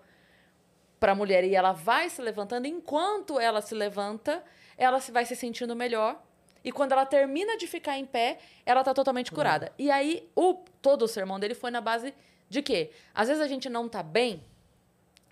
pra 0.99 1.15
mulher 1.15 1.43
e 1.43 1.55
ela 1.55 1.71
vai 1.71 2.09
se 2.09 2.21
levantando, 2.21 2.65
enquanto 2.67 3.39
ela 3.39 3.61
se 3.61 3.73
levanta, 3.75 4.43
ela 4.77 4.99
se 4.99 5.11
vai 5.11 5.25
se 5.25 5.35
sentindo 5.35 5.75
melhor. 5.75 6.21
E 6.63 6.71
quando 6.71 6.91
ela 6.91 7.05
termina 7.05 7.57
de 7.57 7.65
ficar 7.65 7.97
em 7.97 8.05
pé, 8.05 8.39
ela 8.65 8.83
tá 8.83 8.93
totalmente 8.93 9.31
curada. 9.31 9.71
E 9.77 9.89
aí, 9.89 10.29
o, 10.35 10.55
todo 10.81 11.03
o 11.03 11.07
sermão 11.07 11.39
dele 11.39 11.53
foi 11.53 11.71
na 11.71 11.79
base 11.79 12.13
de 12.49 12.61
quê? 12.61 12.91
Às 13.13 13.27
vezes 13.27 13.41
a 13.41 13.47
gente 13.47 13.69
não 13.69 13.87
tá 13.87 14.03
bem 14.03 14.43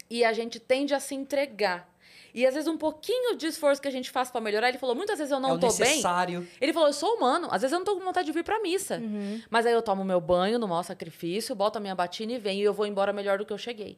e 0.10 0.24
a 0.24 0.34
gente 0.34 0.60
tende 0.60 0.94
a 0.94 1.00
se 1.00 1.14
entregar. 1.16 1.90
E 2.34 2.46
às 2.46 2.54
vezes 2.54 2.68
um 2.68 2.78
pouquinho 2.78 3.38
de 3.38 3.48
esforço 3.48 3.82
que 3.82 3.88
a 3.88 3.92
gente 3.92 4.12
faz 4.12 4.30
pra 4.30 4.42
melhorar, 4.42 4.68
ele 4.68 4.78
falou, 4.78 4.94
muitas 4.94 5.18
vezes 5.18 5.32
eu 5.32 5.40
não 5.40 5.52
é 5.52 5.54
o 5.54 5.58
tô 5.60 5.70
bem. 5.70 5.88
necessário. 5.88 6.46
Ele 6.60 6.74
falou, 6.74 6.90
eu 6.90 6.94
sou 6.94 7.16
humano, 7.16 7.48
às 7.50 7.62
vezes 7.62 7.72
eu 7.72 7.80
não 7.80 7.86
tô 7.86 7.96
com 7.96 8.04
vontade 8.04 8.26
de 8.26 8.34
vir 8.34 8.44
pra 8.44 8.62
missa. 8.62 9.02
Mas 9.50 9.66
aí 9.66 9.72
eu 9.72 9.82
tomo 9.82 10.04
meu 10.04 10.20
banho 10.20 10.60
no 10.60 10.68
maior 10.68 10.84
sacrifício, 10.84 11.56
boto 11.56 11.78
a 11.78 11.82
minha 11.82 11.96
batina 11.96 12.34
e 12.34 12.38
venho, 12.38 12.60
e 12.60 12.64
eu 12.64 12.74
vou 12.74 12.86
embora 12.86 13.14
melhor 13.14 13.38
do 13.38 13.46
que 13.46 13.54
eu 13.54 13.58
cheguei. 13.58 13.98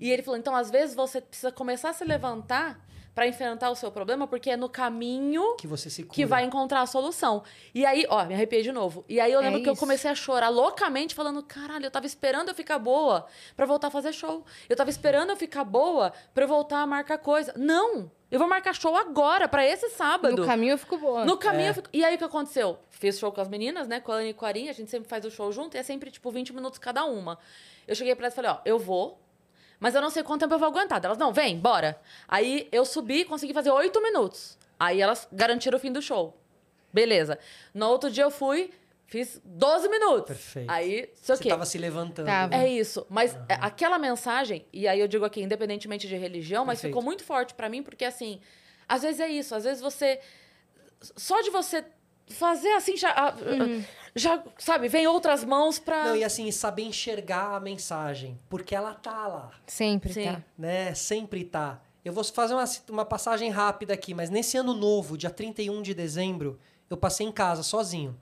E 0.00 0.10
ele 0.10 0.22
falou, 0.22 0.38
então 0.38 0.56
às 0.56 0.70
vezes 0.70 0.96
você 0.96 1.20
precisa 1.20 1.52
começar 1.52 1.90
a 1.90 1.92
se 1.92 2.04
levantar 2.04 2.80
pra 3.14 3.26
enfrentar 3.28 3.70
o 3.70 3.76
seu 3.76 3.92
problema, 3.92 4.26
porque 4.26 4.50
é 4.50 4.56
no 4.56 4.68
caminho 4.68 5.54
Que 5.56 5.66
você 5.66 5.88
se 5.88 6.02
cura. 6.02 6.14
que 6.14 6.26
vai 6.26 6.44
encontrar 6.44 6.80
a 6.80 6.86
solução. 6.86 7.42
E 7.74 7.86
aí, 7.86 8.04
ó, 8.08 8.24
me 8.24 8.34
arrepiei 8.34 8.62
de 8.62 8.72
novo. 8.72 9.04
E 9.08 9.20
aí 9.20 9.32
eu 9.32 9.40
É 9.40 9.44
lembro 9.44 9.62
que 9.62 9.68
eu 9.70 9.76
comecei 9.76 10.10
a 10.10 10.14
chorar 10.14 10.48
loucamente, 10.48 11.14
falando: 11.14 11.42
caralho, 11.42 11.84
eu 11.86 11.90
tava 11.90 12.06
esperando 12.06 12.48
eu 12.48 12.54
ficar 12.54 12.78
boa 12.78 13.26
pra 13.56 13.66
voltar 13.66 13.88
a 13.88 13.90
fazer 13.90 14.12
show. 14.12 14.44
Eu 14.68 14.76
tava 14.76 14.90
esperando 14.90 15.30
eu 15.30 15.36
ficar 15.36 15.62
boa 15.64 16.12
pra 16.34 16.44
eu 16.44 16.48
voltar 16.48 16.78
a 16.80 16.86
marcar 16.86 17.18
coisa. 17.18 17.52
Não! 17.56 18.10
Eu 18.30 18.38
vou 18.40 18.48
marcar 18.48 18.74
show 18.74 18.96
agora, 18.96 19.46
pra 19.46 19.64
esse 19.64 19.90
sábado. 19.90 20.36
No 20.40 20.44
caminho 20.46 20.72
eu 20.72 20.78
fico 20.78 20.96
boa. 20.98 21.24
No 21.24 21.36
caminho, 21.36 21.66
É. 21.66 21.70
eu 21.70 21.74
fico... 21.74 21.88
e 21.92 22.04
aí 22.04 22.16
o 22.16 22.18
que 22.18 22.24
aconteceu? 22.24 22.78
Fiz 22.90 23.16
show 23.16 23.30
com 23.30 23.40
as 23.40 23.46
meninas, 23.48 23.86
né? 23.86 24.00
Com 24.00 24.10
a 24.10 24.16
Ana 24.16 24.28
e 24.30 24.34
com 24.34 24.44
a 24.44 24.48
Arinha, 24.48 24.70
a 24.72 24.74
gente 24.74 24.90
sempre 24.90 25.08
faz 25.08 25.24
o 25.24 25.30
show 25.30 25.52
junto 25.52 25.76
e 25.76 25.78
é 25.78 25.84
sempre 25.84 26.10
tipo 26.10 26.28
20 26.32 26.52
minutos 26.52 26.80
cada 26.80 27.04
uma. 27.04 27.38
Eu 27.86 27.94
cheguei 27.94 28.12
pra 28.16 28.24
elas 28.24 28.32
e 28.32 28.36
falei: 28.36 28.50
ó, 28.50 28.56
eu 28.64 28.76
vou, 28.76 29.20
mas 29.80 29.94
eu 29.94 30.00
não 30.00 30.10
sei 30.10 30.22
quanto 30.22 30.40
tempo 30.40 30.54
eu 30.54 30.58
vou 30.58 30.68
aguentar. 30.68 31.04
Elas, 31.04 31.18
não, 31.18 31.32
vem, 31.32 31.58
bora. 31.58 32.00
Aí 32.28 32.68
eu 32.72 32.84
subi 32.84 33.20
e 33.20 33.24
consegui 33.24 33.52
fazer 33.52 33.70
8 33.70 34.00
minutos. 34.02 34.58
Aí 34.78 35.00
elas 35.00 35.28
garantiram 35.32 35.76
o 35.76 35.80
fim 35.80 35.92
do 35.92 36.00
show. 36.02 36.36
Beleza. 36.92 37.38
No 37.72 37.88
outro 37.88 38.10
dia 38.10 38.24
eu 38.24 38.30
fui, 38.30 38.70
fiz 39.06 39.40
12 39.44 39.88
minutos. 39.88 40.28
Perfeito. 40.28 40.70
Aí, 40.70 41.10
sei 41.14 41.34
o 41.34 41.36
Você 41.36 41.42
quê. 41.42 41.48
tava 41.48 41.64
se 41.66 41.78
levantando. 41.78 42.26
Tava. 42.26 42.54
É 42.54 42.68
isso. 42.68 43.06
Mas 43.08 43.34
é, 43.48 43.54
aquela 43.60 43.98
mensagem, 43.98 44.64
e 44.72 44.86
aí 44.86 45.00
eu 45.00 45.08
digo 45.08 45.24
aqui, 45.24 45.42
independentemente 45.42 46.06
de 46.06 46.16
religião, 46.16 46.64
mas 46.64 46.78
Perfeito. 46.78 46.92
ficou 46.92 47.02
muito 47.02 47.24
forte 47.24 47.54
pra 47.54 47.68
mim, 47.68 47.82
porque 47.82 48.04
assim, 48.04 48.40
às 48.88 49.02
vezes 49.02 49.20
é 49.20 49.28
isso, 49.28 49.54
às 49.54 49.64
vezes 49.64 49.82
você. 49.82 50.20
Só 51.00 51.40
de 51.42 51.50
você 51.50 51.84
fazer 52.28 52.72
assim, 52.72 52.96
já. 52.96 53.10
ah, 53.10 53.34
já 54.16 54.42
sabe, 54.58 54.88
vem 54.88 55.06
outras 55.06 55.44
mãos 55.44 55.78
pra. 55.78 56.04
Não, 56.04 56.16
e 56.16 56.24
assim, 56.24 56.50
saber 56.50 56.82
enxergar 56.82 57.56
a 57.56 57.60
mensagem. 57.60 58.38
Porque 58.48 58.74
ela 58.74 58.94
tá 58.94 59.26
lá, 59.26 59.50
Sempre 59.66 60.12
Sim. 60.12 60.24
tá. 60.24 60.42
né? 60.56 60.94
Sempre 60.94 61.44
tá. 61.44 61.80
Eu 62.04 62.12
vou 62.12 62.22
fazer 62.22 62.54
uma, 62.54 62.64
uma 62.90 63.04
passagem 63.04 63.50
rápida 63.50 63.94
aqui, 63.94 64.12
mas 64.14 64.30
nesse 64.30 64.56
ano 64.56 64.74
novo, 64.74 65.16
dia 65.16 65.30
31 65.30 65.82
de 65.82 65.94
dezembro, 65.94 66.58
eu 66.90 66.96
passei 66.96 67.26
em 67.26 67.32
casa 67.32 67.62
sozinho. 67.62 68.16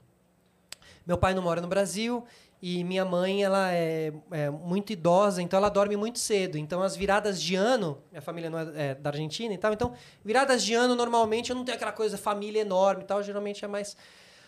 Meu 1.05 1.17
pai 1.17 1.33
não 1.33 1.43
mora 1.43 1.59
no 1.59 1.67
Brasil 1.67 2.23
e 2.65 2.81
minha 2.81 3.03
mãe, 3.03 3.43
ela 3.43 3.73
é, 3.73 4.13
é 4.31 4.49
muito 4.49 4.93
idosa, 4.93 5.41
então 5.41 5.57
ela 5.57 5.67
dorme 5.67 5.97
muito 5.97 6.17
cedo. 6.17 6.57
Então, 6.57 6.81
as 6.81 6.95
viradas 6.95 7.41
de 7.41 7.55
ano, 7.55 8.01
minha 8.09 8.21
família 8.21 8.49
não 8.49 8.57
é, 8.57 8.91
é 8.91 8.95
da 8.95 9.09
Argentina 9.09 9.53
e 9.53 9.57
tal, 9.57 9.73
então, 9.73 9.93
viradas 10.23 10.63
de 10.63 10.73
ano, 10.73 10.95
normalmente, 10.95 11.49
eu 11.49 11.57
não 11.57 11.65
tenho 11.65 11.75
aquela 11.75 11.91
coisa 11.91 12.17
família 12.17 12.61
enorme 12.61 13.03
e 13.03 13.05
tal, 13.05 13.21
geralmente 13.21 13.65
é 13.65 13.67
mais 13.67 13.97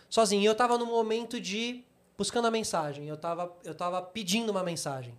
sozinho. 0.09 0.41
E 0.41 0.45
eu 0.45 0.55
tava 0.55 0.77
num 0.77 0.85
momento 0.85 1.41
de 1.41 1.83
buscando 2.17 2.47
a 2.47 2.51
mensagem, 2.51 3.05
eu 3.05 3.17
tava, 3.17 3.53
eu 3.65 3.75
tava 3.75 4.01
pedindo 4.01 4.49
uma 4.49 4.63
mensagem. 4.63 5.13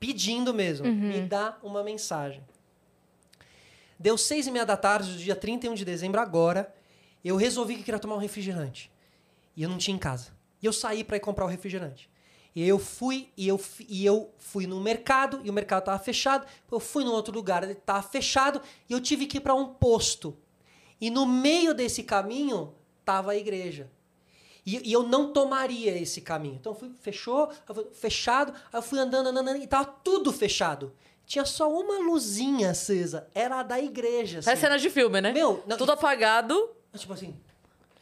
Pedindo 0.00 0.52
mesmo, 0.52 0.88
me 0.88 1.20
dá 1.20 1.56
uma 1.62 1.84
mensagem. 1.84 2.42
Deu 3.96 4.18
seis 4.18 4.48
e 4.48 4.50
meia 4.50 4.66
da 4.66 4.76
tarde 4.76 5.12
do 5.12 5.18
dia 5.18 5.36
31 5.36 5.74
de 5.74 5.84
dezembro, 5.84 6.20
agora, 6.20 6.74
eu 7.24 7.36
resolvi 7.36 7.76
que 7.76 7.84
queria 7.84 8.00
tomar 8.00 8.16
um 8.16 8.18
refrigerante. 8.18 8.90
E 9.56 9.62
eu 9.62 9.68
não 9.68 9.78
tinha 9.78 9.94
em 9.94 10.00
casa. 10.00 10.32
E 10.60 10.66
eu 10.66 10.72
saí 10.72 11.04
para 11.04 11.16
ir 11.16 11.20
comprar 11.20 11.44
o 11.44 11.48
refrigerante. 11.48 12.12
E 12.54 12.66
eu 12.68 12.78
fui, 12.78 13.28
e 13.36 13.48
eu, 13.48 13.60
e 13.88 14.06
eu 14.06 14.30
fui 14.38 14.66
no 14.66 14.80
mercado, 14.80 15.40
e 15.42 15.50
o 15.50 15.52
mercado 15.52 15.80
estava 15.80 15.98
fechado. 15.98 16.46
Eu 16.70 16.78
fui 16.78 17.02
num 17.04 17.10
outro 17.12 17.34
lugar, 17.34 17.62
ele 17.64 17.72
estava 17.72 18.02
fechado, 18.02 18.62
e 18.88 18.92
eu 18.92 19.00
tive 19.00 19.26
que 19.26 19.38
ir 19.38 19.40
para 19.40 19.54
um 19.54 19.66
posto. 19.74 20.36
E 21.00 21.10
no 21.10 21.26
meio 21.26 21.74
desse 21.74 22.04
caminho 22.04 22.72
estava 23.00 23.32
a 23.32 23.36
igreja. 23.36 23.90
E, 24.64 24.88
e 24.88 24.92
eu 24.92 25.02
não 25.02 25.32
tomaria 25.32 25.98
esse 25.98 26.20
caminho. 26.20 26.54
Então 26.54 26.72
eu 26.72 26.78
fui, 26.78 26.90
fechou, 27.00 27.50
fui, 27.66 27.86
fechado, 27.92 28.52
aí 28.72 28.78
eu 28.78 28.82
fui 28.82 28.98
andando, 28.98 29.26
andando, 29.26 29.48
andando, 29.48 29.62
e 29.62 29.66
tava 29.66 29.84
tudo 29.86 30.32
fechado. 30.32 30.92
Tinha 31.26 31.44
só 31.44 31.68
uma 31.70 31.98
luzinha 31.98 32.70
acesa, 32.70 33.26
era 33.34 33.60
a 33.60 33.62
da 33.62 33.80
igreja. 33.80 34.34
Parece 34.44 34.50
assim. 34.50 34.60
cena 34.60 34.78
de 34.78 34.88
filme, 34.90 35.20
né? 35.20 35.32
Meu, 35.32 35.62
não- 35.66 35.76
Tudo 35.76 35.90
apagado. 35.92 36.70
Tipo 36.96 37.12
assim, 37.14 37.34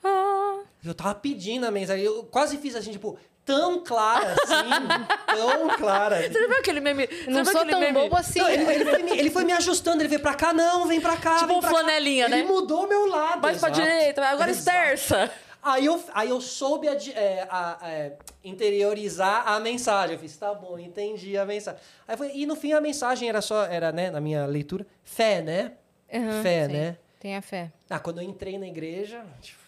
Ah. 0.04 0.60
eu 0.84 0.94
tava 0.94 1.14
pedindo 1.14 1.64
a 1.64 1.70
mensagem, 1.70 2.04
eu 2.04 2.24
quase 2.24 2.58
fiz 2.58 2.74
assim, 2.76 2.92
tipo, 2.92 3.16
tão 3.44 3.82
clara 3.82 4.34
assim, 4.42 4.70
tão 5.36 5.68
clara. 5.76 6.22
Você 6.22 6.46
viu 6.46 6.58
aquele 6.58 6.80
meme? 6.80 7.08
Não 7.28 7.44
sou 7.44 7.64
tão 7.66 7.80
meme? 7.80 7.92
bobo 7.92 8.16
assim. 8.16 8.38
Não, 8.40 8.48
ele, 8.48 8.64
ele 8.72 8.84
foi 8.84 9.02
me, 9.02 9.10
ele 9.18 9.30
foi 9.30 9.44
me 9.44 9.52
ajustando, 9.52 10.00
ele 10.02 10.08
veio 10.08 10.20
pra 10.20 10.34
cá, 10.34 10.52
não, 10.52 10.86
vem 10.86 11.00
pra 11.00 11.16
cá. 11.16 11.34
Tipo 11.36 11.46
vem 11.48 11.56
um 11.56 11.60
pra 11.60 11.70
cá. 11.70 11.76
flanelinha, 11.76 12.26
ele 12.26 12.36
né? 12.36 12.42
mudou 12.42 12.86
meu 12.88 13.06
lado. 13.06 13.40
Mais 13.42 13.58
pra 13.58 13.68
direita, 13.70 14.24
agora 14.24 14.50
Exato. 14.50 14.76
esterça. 14.78 15.30
Aí 15.64 15.86
eu, 15.86 16.02
aí 16.12 16.28
eu 16.28 16.40
soube 16.40 16.88
é, 16.88 17.46
a- 17.48 17.78
é, 17.84 18.12
interiorizar 18.42 19.46
a 19.48 19.60
mensagem. 19.60 20.14
Eu 20.16 20.20
fiz, 20.20 20.36
tá 20.36 20.52
bom, 20.52 20.78
entendi 20.78 21.36
a 21.38 21.44
mensagem. 21.44 21.78
Aí 22.06 22.16
foi, 22.16 22.32
e 22.34 22.46
no 22.46 22.56
fim 22.56 22.72
a 22.72 22.80
mensagem 22.80 23.28
era 23.28 23.40
só, 23.40 23.64
era, 23.66 23.92
né, 23.92 24.10
na 24.10 24.20
minha 24.20 24.44
leitura, 24.46 24.84
fé, 25.04 25.40
né? 25.40 25.72
Aham, 26.12 26.42
fé, 26.42 26.66
sim. 26.66 26.72
né? 26.72 26.96
Tenha 27.20 27.40
fé. 27.40 27.70
Ah, 27.88 28.00
quando 28.00 28.18
eu 28.20 28.24
entrei 28.24 28.58
na 28.58 28.66
igreja, 28.66 29.22
tipo, 29.40 29.61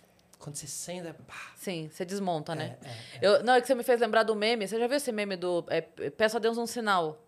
quando 0.45 0.57
você 0.57 0.67
senta, 0.67 1.17
pá, 1.27 1.35
Sim, 1.57 1.89
você 1.91 2.05
desmonta, 2.05 2.55
né? 2.55 2.77
é, 2.85 3.27
Eu, 3.27 3.43
não, 3.43 3.55
é 3.55 3.61
que 3.63 3.67
você 3.67 3.75
me 3.75 3.83
fez 3.83 3.99
lembrar 3.99 4.25
do 4.25 4.37
meme. 4.37 4.69
Você 4.69 4.79
já 4.79 4.87
viu 4.87 4.99
esse 4.99 5.11
meme 5.11 5.37
do 5.37 5.65
é, 5.69 5.81
Peço 5.81 6.37
a 6.37 6.39
Deus 6.41 6.59
um 6.59 6.67
sinal? 6.67 7.19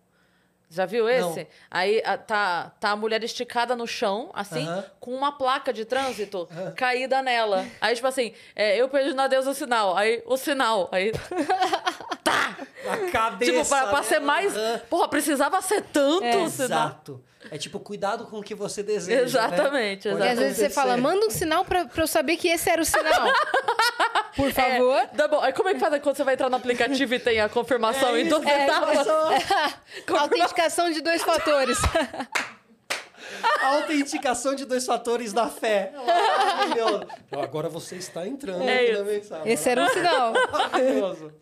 Já 0.69 0.85
viu 0.85 1.09
esse? 1.09 1.47
Aí 1.71 2.03
a- 2.05 2.19
tá, 2.19 2.71
tá 2.81 2.91
a 2.91 2.97
mulher 2.97 3.23
esticada 3.25 3.75
no 3.77 3.87
chão, 3.87 4.31
assim, 4.35 4.67
Aham. 4.67 4.85
com 5.01 5.15
uma 5.15 5.31
placa 5.33 5.73
de 5.73 5.85
trânsito 5.85 6.47
caída 6.77 7.23
nela. 7.23 7.65
Aí, 7.81 7.95
tipo 7.95 8.07
assim, 8.07 8.35
é, 8.55 8.77
eu 8.77 8.89
perdi 8.89 9.15
na 9.15 9.29
Deus 9.29 9.47
o 9.47 9.55
sinal. 9.55 9.97
Aí, 9.97 10.23
o 10.27 10.37
sinal. 10.37 10.89
Aí, 10.93 11.13
A 12.89 13.11
cabeça. 13.11 13.51
tipo, 13.53 13.67
pra, 13.69 13.87
pra 13.89 13.99
né? 13.99 14.03
ser 14.05 14.19
mais. 14.21 14.57
Aham. 14.57 14.81
Porra, 14.91 15.09
precisava 15.09 15.61
ser 15.63 15.83
tanto 15.83 16.39
o 16.39 16.49
sinal. 16.51 16.89
Exato. 16.89 17.25
É 17.51 17.59
tipo, 17.59 17.79
cuidado 17.81 18.27
com 18.27 18.39
o 18.39 18.43
que 18.43 18.55
você 18.55 18.83
deseja. 18.83 19.23
Exatamente, 19.23 20.09
né? 20.09 20.15
E 20.15 20.17
Pode 20.19 20.29
às 20.31 20.39
vezes 20.39 20.59
você 20.59 20.71
fala, 20.71 20.97
manda 20.97 21.27
um 21.27 21.31
sinal 21.31 21.65
pra, 21.65 21.85
pra 21.85 22.03
eu 22.03 22.07
saber 22.07 22.37
que 22.37 22.49
esse 22.49 22.69
era 22.69 22.83
o 22.83 22.85
sinal. 22.85 23.27
Por 24.37 24.53
favor. 24.53 24.99
É, 25.19 25.29
bom. 25.29 25.41
Aí 25.41 25.53
como 25.53 25.69
é 25.69 25.75
que 25.75 25.81
faz 25.81 25.99
quando 26.03 26.17
você 26.17 26.25
vai 26.25 26.35
entrar 26.35 26.51
no 26.51 26.57
aplicativo 26.57 27.15
e 27.15 27.19
tem 27.19 27.41
a 27.41 27.49
confirmação 27.49 28.15
É 28.15 28.21
em 28.21 28.29
duas 28.29 28.43
isso, 28.43 28.51
é, 28.51 28.65
etapas? 28.65 29.07
Autenticação 30.21 30.91
de 30.91 31.01
dois 31.01 31.23
fatores. 31.23 31.79
A 33.63 33.67
autenticação 33.81 34.55
de 34.55 34.65
dois 34.67 34.85
fatores 34.85 35.33
da 35.33 35.49
fé. 35.49 35.93
Maravilhoso. 35.95 37.07
Agora 37.33 37.69
você 37.69 37.97
está 37.97 38.27
entrando 38.27 38.63
É 38.63 38.75
aqui 38.77 38.85
isso. 38.93 38.99
na 38.99 39.05
mensagem. 39.11 39.53
Esse 39.53 39.71
era 39.71 39.85
um 39.85 39.89
sinal. 39.89 40.33
Maravilhoso. 40.53 41.33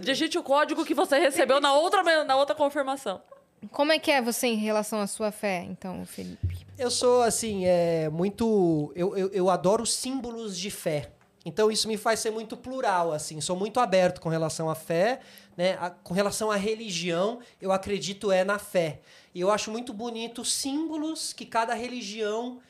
Digite 0.00 0.36
o 0.36 0.42
código 0.42 0.84
que 0.84 0.92
você 0.94 1.18
recebeu 1.18 1.60
na 1.60 1.72
outra, 1.72 2.24
na 2.24 2.36
outra 2.36 2.54
confirmação. 2.54 3.22
Como 3.70 3.92
é 3.92 3.98
que 3.98 4.10
é 4.10 4.20
você 4.22 4.46
em 4.46 4.56
relação 4.56 5.00
à 5.00 5.06
sua 5.06 5.30
fé, 5.30 5.62
então, 5.68 6.04
Felipe? 6.06 6.66
Eu 6.78 6.90
sou, 6.90 7.22
assim, 7.22 7.64
é, 7.66 8.08
muito... 8.08 8.92
Eu, 8.94 9.16
eu, 9.16 9.28
eu 9.30 9.50
adoro 9.50 9.86
símbolos 9.86 10.58
de 10.58 10.70
fé. 10.70 11.10
Então, 11.44 11.70
isso 11.70 11.86
me 11.88 11.96
faz 11.96 12.20
ser 12.20 12.30
muito 12.30 12.56
plural, 12.56 13.12
assim. 13.12 13.40
Sou 13.40 13.56
muito 13.56 13.78
aberto 13.80 14.20
com 14.20 14.28
relação 14.28 14.70
à 14.70 14.74
fé, 14.74 15.20
né? 15.56 15.76
A- 15.80 15.90
com 15.90 16.14
relação 16.14 16.50
à 16.50 16.56
religião, 16.56 17.38
eu 17.60 17.70
acredito 17.70 18.32
é 18.32 18.44
na 18.44 18.58
fé. 18.58 19.00
E 19.34 19.40
eu 19.40 19.50
acho 19.50 19.70
muito 19.70 19.92
bonito 19.92 20.42
os 20.42 20.52
símbolos 20.52 21.32
que 21.32 21.44
cada 21.44 21.74
religião... 21.74 22.60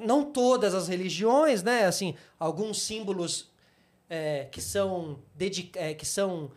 Não 0.00 0.24
todas 0.24 0.72
as 0.74 0.88
religiões, 0.88 1.62
né? 1.62 1.84
Assim, 1.84 2.14
alguns 2.40 2.80
símbolos 2.80 3.50
é, 4.08 4.46
que 4.50 4.62
são, 4.62 5.18
é, 5.74 5.92
que 5.92 6.06
são 6.06 6.50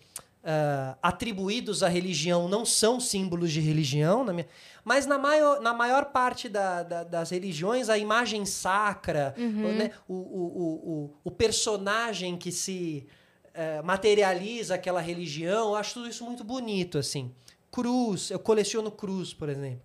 ah, 0.44 0.98
atribuídos 1.02 1.84
à 1.84 1.88
religião 1.90 2.48
não 2.48 2.66
são 2.66 3.00
símbolos 3.00 3.52
de 3.52 3.60
religião, 3.60 4.24
na 4.24 4.32
minha- 4.34 4.48
mas 4.86 5.06
na 5.06 5.18
maior, 5.18 5.60
na 5.62 5.74
maior 5.74 6.06
parte 6.06 6.48
da- 6.48 6.84
da- 6.84 7.04
das 7.04 7.30
religiões, 7.30 7.90
a 7.90 7.98
imagem 7.98 8.46
sacra, 8.46 9.34
o, 9.38 9.42
né, 9.78 9.92
o, 10.08 10.14
o, 10.14 10.20
o, 10.24 11.14
o- 11.26 11.32
personagem 11.32 12.38
que 12.38 12.52
se 12.52 13.06
eh, 13.54 13.82
materializa 13.82 14.76
aquela 14.76 15.02
religião, 15.02 15.70
eu 15.70 15.76
acho 15.76 15.96
tudo 15.96 16.08
isso 16.08 16.24
muito 16.24 16.44
bonito, 16.44 16.98
assim. 16.98 17.32
Cruz, 17.72 18.32
eu 18.32 18.40
coleciono 18.40 18.90
cruz, 18.90 19.34
por 19.34 19.50
exemplo. 19.50 19.82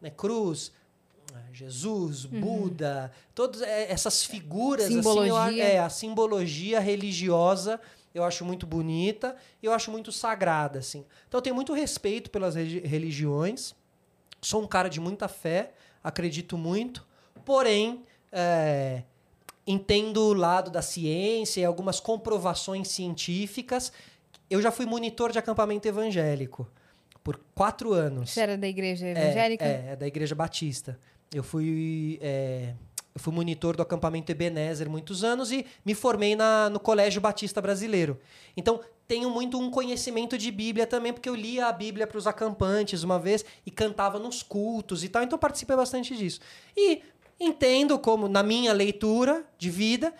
Né, 0.00 0.10
cruz, 0.10 0.70
eh, 1.34 1.38
Jesus, 1.52 2.24
Buda, 2.26 3.10
todas 3.34 3.60
eh, 3.62 3.90
essas 3.90 4.22
figuras, 4.22 4.84
assim, 4.86 4.94
eu 4.96 5.02
Simbologia. 5.02 5.64
é, 5.64 5.78
a 5.80 5.88
simbologia 5.90 6.78
religiosa 6.80 7.80
eu 8.14 8.24
acho 8.24 8.44
muito 8.44 8.66
bonita 8.66 9.36
e 9.62 9.66
eu 9.66 9.72
acho 9.72 9.90
muito 9.90 10.10
sagrada, 10.10 10.78
assim. 10.78 11.04
Então 11.28 11.38
eu 11.38 11.42
tenho 11.42 11.54
muito 11.54 11.72
respeito 11.72 12.30
pelas 12.30 12.54
religiões, 12.54 13.74
sou 14.40 14.62
um 14.62 14.66
cara 14.66 14.88
de 14.88 15.00
muita 15.00 15.28
fé, 15.28 15.72
acredito 16.02 16.56
muito, 16.56 17.06
porém 17.44 18.04
é, 18.32 19.02
entendo 19.66 20.18
o 20.22 20.32
lado 20.34 20.70
da 20.70 20.82
ciência 20.82 21.60
e 21.60 21.64
algumas 21.64 22.00
comprovações 22.00 22.88
científicas. 22.88 23.92
Eu 24.50 24.62
já 24.62 24.70
fui 24.70 24.86
monitor 24.86 25.30
de 25.30 25.38
acampamento 25.38 25.86
evangélico 25.86 26.66
por 27.22 27.38
quatro 27.54 27.92
anos. 27.92 28.30
Você 28.30 28.40
era 28.40 28.56
da 28.56 28.66
igreja 28.66 29.06
É, 29.06 29.10
evangélica? 29.10 29.64
É, 29.64 29.88
é 29.90 29.96
da 29.96 30.06
Igreja 30.06 30.34
Batista. 30.34 30.98
Eu 31.34 31.42
fui, 31.42 32.18
é, 32.22 32.72
eu 33.18 33.22
fui 33.22 33.34
monitor 33.34 33.76
do 33.76 33.82
acampamento 33.82 34.30
Ebenezer 34.30 34.88
muitos 34.88 35.24
anos 35.24 35.50
e 35.50 35.66
me 35.84 35.92
formei 35.92 36.36
na, 36.36 36.70
no 36.70 36.78
Colégio 36.78 37.20
Batista 37.20 37.60
Brasileiro. 37.60 38.18
Então, 38.56 38.80
tenho 39.08 39.28
muito 39.28 39.58
um 39.58 39.70
conhecimento 39.70 40.38
de 40.38 40.50
Bíblia 40.52 40.86
também, 40.86 41.12
porque 41.12 41.28
eu 41.28 41.34
lia 41.34 41.66
a 41.66 41.72
Bíblia 41.72 42.06
para 42.06 42.16
os 42.16 42.26
acampantes 42.26 43.02
uma 43.02 43.18
vez 43.18 43.44
e 43.66 43.70
cantava 43.70 44.18
nos 44.18 44.42
cultos 44.42 45.02
e 45.02 45.08
tal, 45.08 45.22
então 45.22 45.38
participei 45.38 45.76
bastante 45.76 46.16
disso. 46.16 46.40
E 46.76 47.02
entendo 47.40 47.98
como, 47.98 48.28
na 48.28 48.42
minha 48.42 48.72
leitura 48.72 49.44
de 49.58 49.70
vida, 49.70 50.14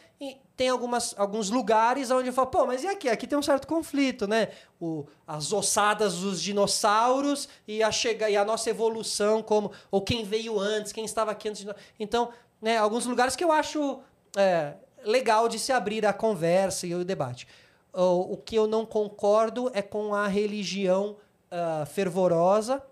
tem 0.58 0.68
algumas, 0.68 1.14
alguns 1.16 1.50
lugares 1.50 2.10
onde 2.10 2.30
eu 2.30 2.32
falo, 2.32 2.48
pô, 2.48 2.66
mas 2.66 2.82
e 2.82 2.88
aqui? 2.88 3.08
Aqui 3.08 3.28
tem 3.28 3.38
um 3.38 3.42
certo 3.42 3.64
conflito, 3.64 4.26
né? 4.26 4.48
O, 4.80 5.06
as 5.24 5.52
ossadas 5.52 6.16
dos 6.16 6.42
dinossauros 6.42 7.48
e 7.66 7.80
a, 7.80 7.92
chega, 7.92 8.28
e 8.28 8.36
a 8.36 8.44
nossa 8.44 8.68
evolução, 8.68 9.40
como 9.40 9.70
ou 9.88 10.02
quem 10.02 10.24
veio 10.24 10.58
antes, 10.58 10.90
quem 10.90 11.04
estava 11.04 11.30
aqui 11.30 11.48
antes 11.48 11.60
de 11.60 11.68
nós. 11.68 11.76
Então, 12.00 12.30
né, 12.60 12.76
alguns 12.76 13.06
lugares 13.06 13.34
que 13.36 13.44
eu 13.44 13.52
acho 13.52 14.00
é, 14.36 14.74
legal 15.04 15.48
de 15.48 15.58
se 15.58 15.72
abrir 15.72 16.04
a 16.06 16.12
conversa 16.12 16.86
e 16.86 16.94
o 16.94 17.04
debate. 17.04 17.46
O, 17.92 18.34
o 18.34 18.36
que 18.36 18.56
eu 18.56 18.66
não 18.66 18.84
concordo 18.84 19.70
é 19.74 19.80
com 19.82 20.14
a 20.14 20.26
religião 20.28 21.16
ah, 21.50 21.86
fervorosa 21.86 22.82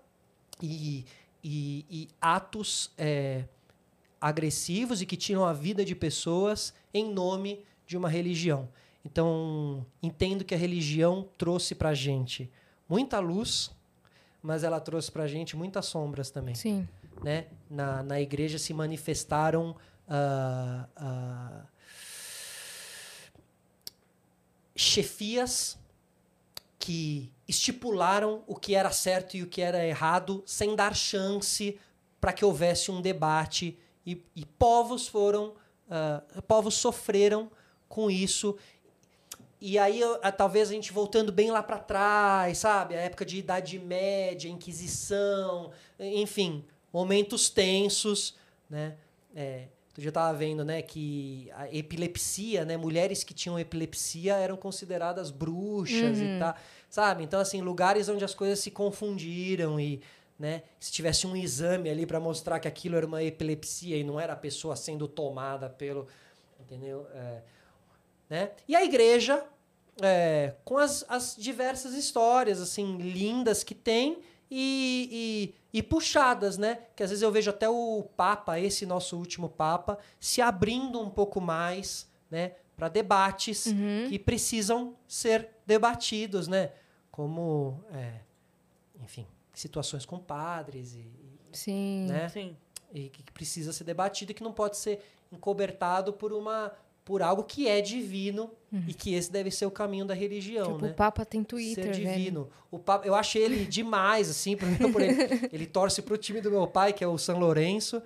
e, 0.61 1.05
e- 1.43 1.85
e 1.89 2.07
atos 2.19 2.91
é, 2.97 3.43
agressivos 4.19 5.01
e 5.01 5.05
que 5.05 5.15
tiram 5.15 5.45
a 5.45 5.53
vida 5.53 5.85
de 5.85 5.95
pessoas 5.95 6.73
em 6.93 7.11
nome 7.13 7.63
de 7.85 7.95
uma 7.97 8.09
religião. 8.09 8.67
Então, 9.05 9.85
entendo 10.03 10.43
que 10.43 10.53
a 10.53 10.57
religião 10.57 11.27
trouxe 11.37 11.73
pra 11.75 11.93
gente 11.93 12.51
muita 12.89 13.19
luz, 13.19 13.71
mas 14.41 14.63
ela 14.63 14.79
trouxe 14.81 15.11
pra 15.11 15.27
gente 15.27 15.55
muitas 15.55 15.85
sombras 15.85 16.29
também. 16.29 16.55
Sim. 16.55 16.87
Né? 17.23 17.47
Na, 17.69 18.03
na 18.03 18.21
igreja 18.21 18.57
se 18.57 18.73
manifestaram 18.73 19.75
ah, 20.07 20.87
ah, 20.95 21.63
chefias 24.75 25.77
que 26.79 27.29
estipularam 27.47 28.43
o 28.47 28.55
que 28.55 28.75
era 28.75 28.91
certo 28.91 29.35
e 29.35 29.43
o 29.43 29.47
que 29.47 29.61
era 29.61 29.85
errado 29.85 30.43
sem 30.45 30.75
dar 30.75 30.95
chance 30.95 31.77
para 32.21 32.31
que 32.31 32.45
houvesse 32.45 32.91
um 32.91 33.01
debate. 33.01 33.77
E, 34.05 34.23
e 34.35 34.45
povos 34.45 35.07
foram 35.07 35.53
ah, 35.89 36.23
povos 36.47 36.75
sofreram 36.75 37.51
com 37.89 38.09
isso. 38.09 38.57
E 39.59 39.79
aí 39.79 40.01
talvez 40.37 40.69
a 40.69 40.73
gente 40.73 40.93
voltando 40.93 41.31
bem 41.31 41.49
lá 41.49 41.63
para 41.63 41.79
trás 41.79 42.59
sabe? 42.59 42.95
A 42.95 42.99
época 42.99 43.25
de 43.25 43.39
idade 43.39 43.79
média 43.79 44.47
inquisição 44.47 45.71
enfim 45.99 46.63
momentos 46.91 47.49
tensos 47.49 48.35
né 48.69 48.95
é, 49.35 49.65
eu 49.97 50.11
tava 50.11 50.37
vendo 50.37 50.63
né 50.63 50.81
que 50.81 51.49
a 51.55 51.73
epilepsia 51.73 52.65
né 52.65 52.77
mulheres 52.77 53.23
que 53.23 53.33
tinham 53.33 53.59
epilepsia 53.59 54.35
eram 54.35 54.55
consideradas 54.55 55.31
bruxas 55.31 56.19
e 56.19 56.39
tal 56.39 56.55
sabe 56.89 57.23
então 57.23 57.39
assim 57.39 57.61
lugares 57.61 58.07
onde 58.09 58.23
as 58.23 58.33
coisas 58.33 58.59
se 58.59 58.71
confundiram 58.71 59.79
e 59.79 60.01
né? 60.39 60.63
Se 60.79 60.91
tivesse 60.91 61.25
um 61.25 61.35
exame 61.35 61.89
ali 61.89 62.05
para 62.05 62.19
mostrar 62.19 62.59
que 62.59 62.67
aquilo 62.67 62.95
era 62.95 63.05
uma 63.05 63.23
epilepsia 63.23 63.97
e 63.97 64.03
não 64.03 64.19
era 64.19 64.33
a 64.33 64.35
pessoa 64.35 64.75
sendo 64.75 65.07
tomada 65.07 65.69
pelo, 65.69 66.07
entendeu? 66.59 67.07
É, 67.13 67.41
né? 68.29 68.51
E 68.67 68.75
a 68.75 68.83
igreja, 68.83 69.43
é, 70.01 70.53
com 70.63 70.77
as, 70.77 71.03
as 71.09 71.35
diversas 71.37 71.93
histórias 71.93 72.61
assim 72.61 72.97
lindas 72.97 73.63
que 73.63 73.73
tem 73.73 74.19
e, 74.49 75.53
e, 75.73 75.79
e 75.79 75.83
puxadas, 75.83 76.57
né? 76.57 76.79
Que 76.95 77.03
às 77.03 77.09
vezes 77.09 77.21
eu 77.21 77.31
vejo 77.31 77.49
até 77.49 77.69
o 77.69 78.03
Papa, 78.15 78.59
esse 78.59 78.85
nosso 78.85 79.17
último 79.17 79.49
Papa, 79.49 79.97
se 80.19 80.41
abrindo 80.41 80.99
um 80.99 81.09
pouco 81.09 81.41
mais, 81.41 82.09
né? 82.29 82.53
Para 82.75 82.89
debates 82.89 83.65
que 84.07 84.19
precisam 84.19 84.95
ser 85.07 85.49
debatidos, 85.65 86.47
né? 86.47 86.71
Como, 87.11 87.83
é, 87.91 88.19
enfim, 89.01 89.25
situações 89.53 90.05
com 90.05 90.19
padres 90.19 90.93
e, 90.93 91.11
Sim. 91.51 92.05
né? 92.07 92.29
Sim. 92.29 92.55
e 92.93 93.09
que 93.09 93.23
precisa 93.31 93.73
ser 93.73 93.83
debatido 93.83 94.31
e 94.31 94.35
que 94.35 94.43
não 94.43 94.53
pode 94.53 94.77
ser 94.77 95.03
encobertado 95.31 96.13
por 96.13 96.31
uma 96.31 96.71
por 97.07 97.21
algo 97.21 97.41
que 97.43 97.69
é 97.69 97.79
divino 97.79 98.51
e 98.85 98.93
que 98.93 99.13
esse 99.13 99.31
deve 99.31 99.49
ser 99.49 99.65
o 99.65 99.71
caminho 99.71 100.03
da 100.03 100.13
religião, 100.13 100.73
Tipo, 100.73 100.85
né? 100.87 100.91
o 100.91 100.93
Papa 100.93 101.23
tem 101.23 101.41
Twitter, 101.41 101.85
ser 101.85 101.93
velho. 102.01 102.09
divino. 102.17 102.49
O 102.69 102.77
Papa, 102.77 103.07
eu 103.07 103.15
acho 103.15 103.37
ele 103.37 103.63
demais, 103.65 104.29
assim, 104.29 104.57
por, 104.57 104.67
por 104.91 105.01
ele. 105.01 105.15
Ele 105.53 105.65
torce 105.65 106.01
pro 106.01 106.17
time 106.17 106.41
do 106.41 106.51
meu 106.51 106.67
pai, 106.67 106.91
que 106.91 107.01
é 107.01 107.07
o 107.07 107.17
São 107.17 107.39
Lourenço. 107.39 108.01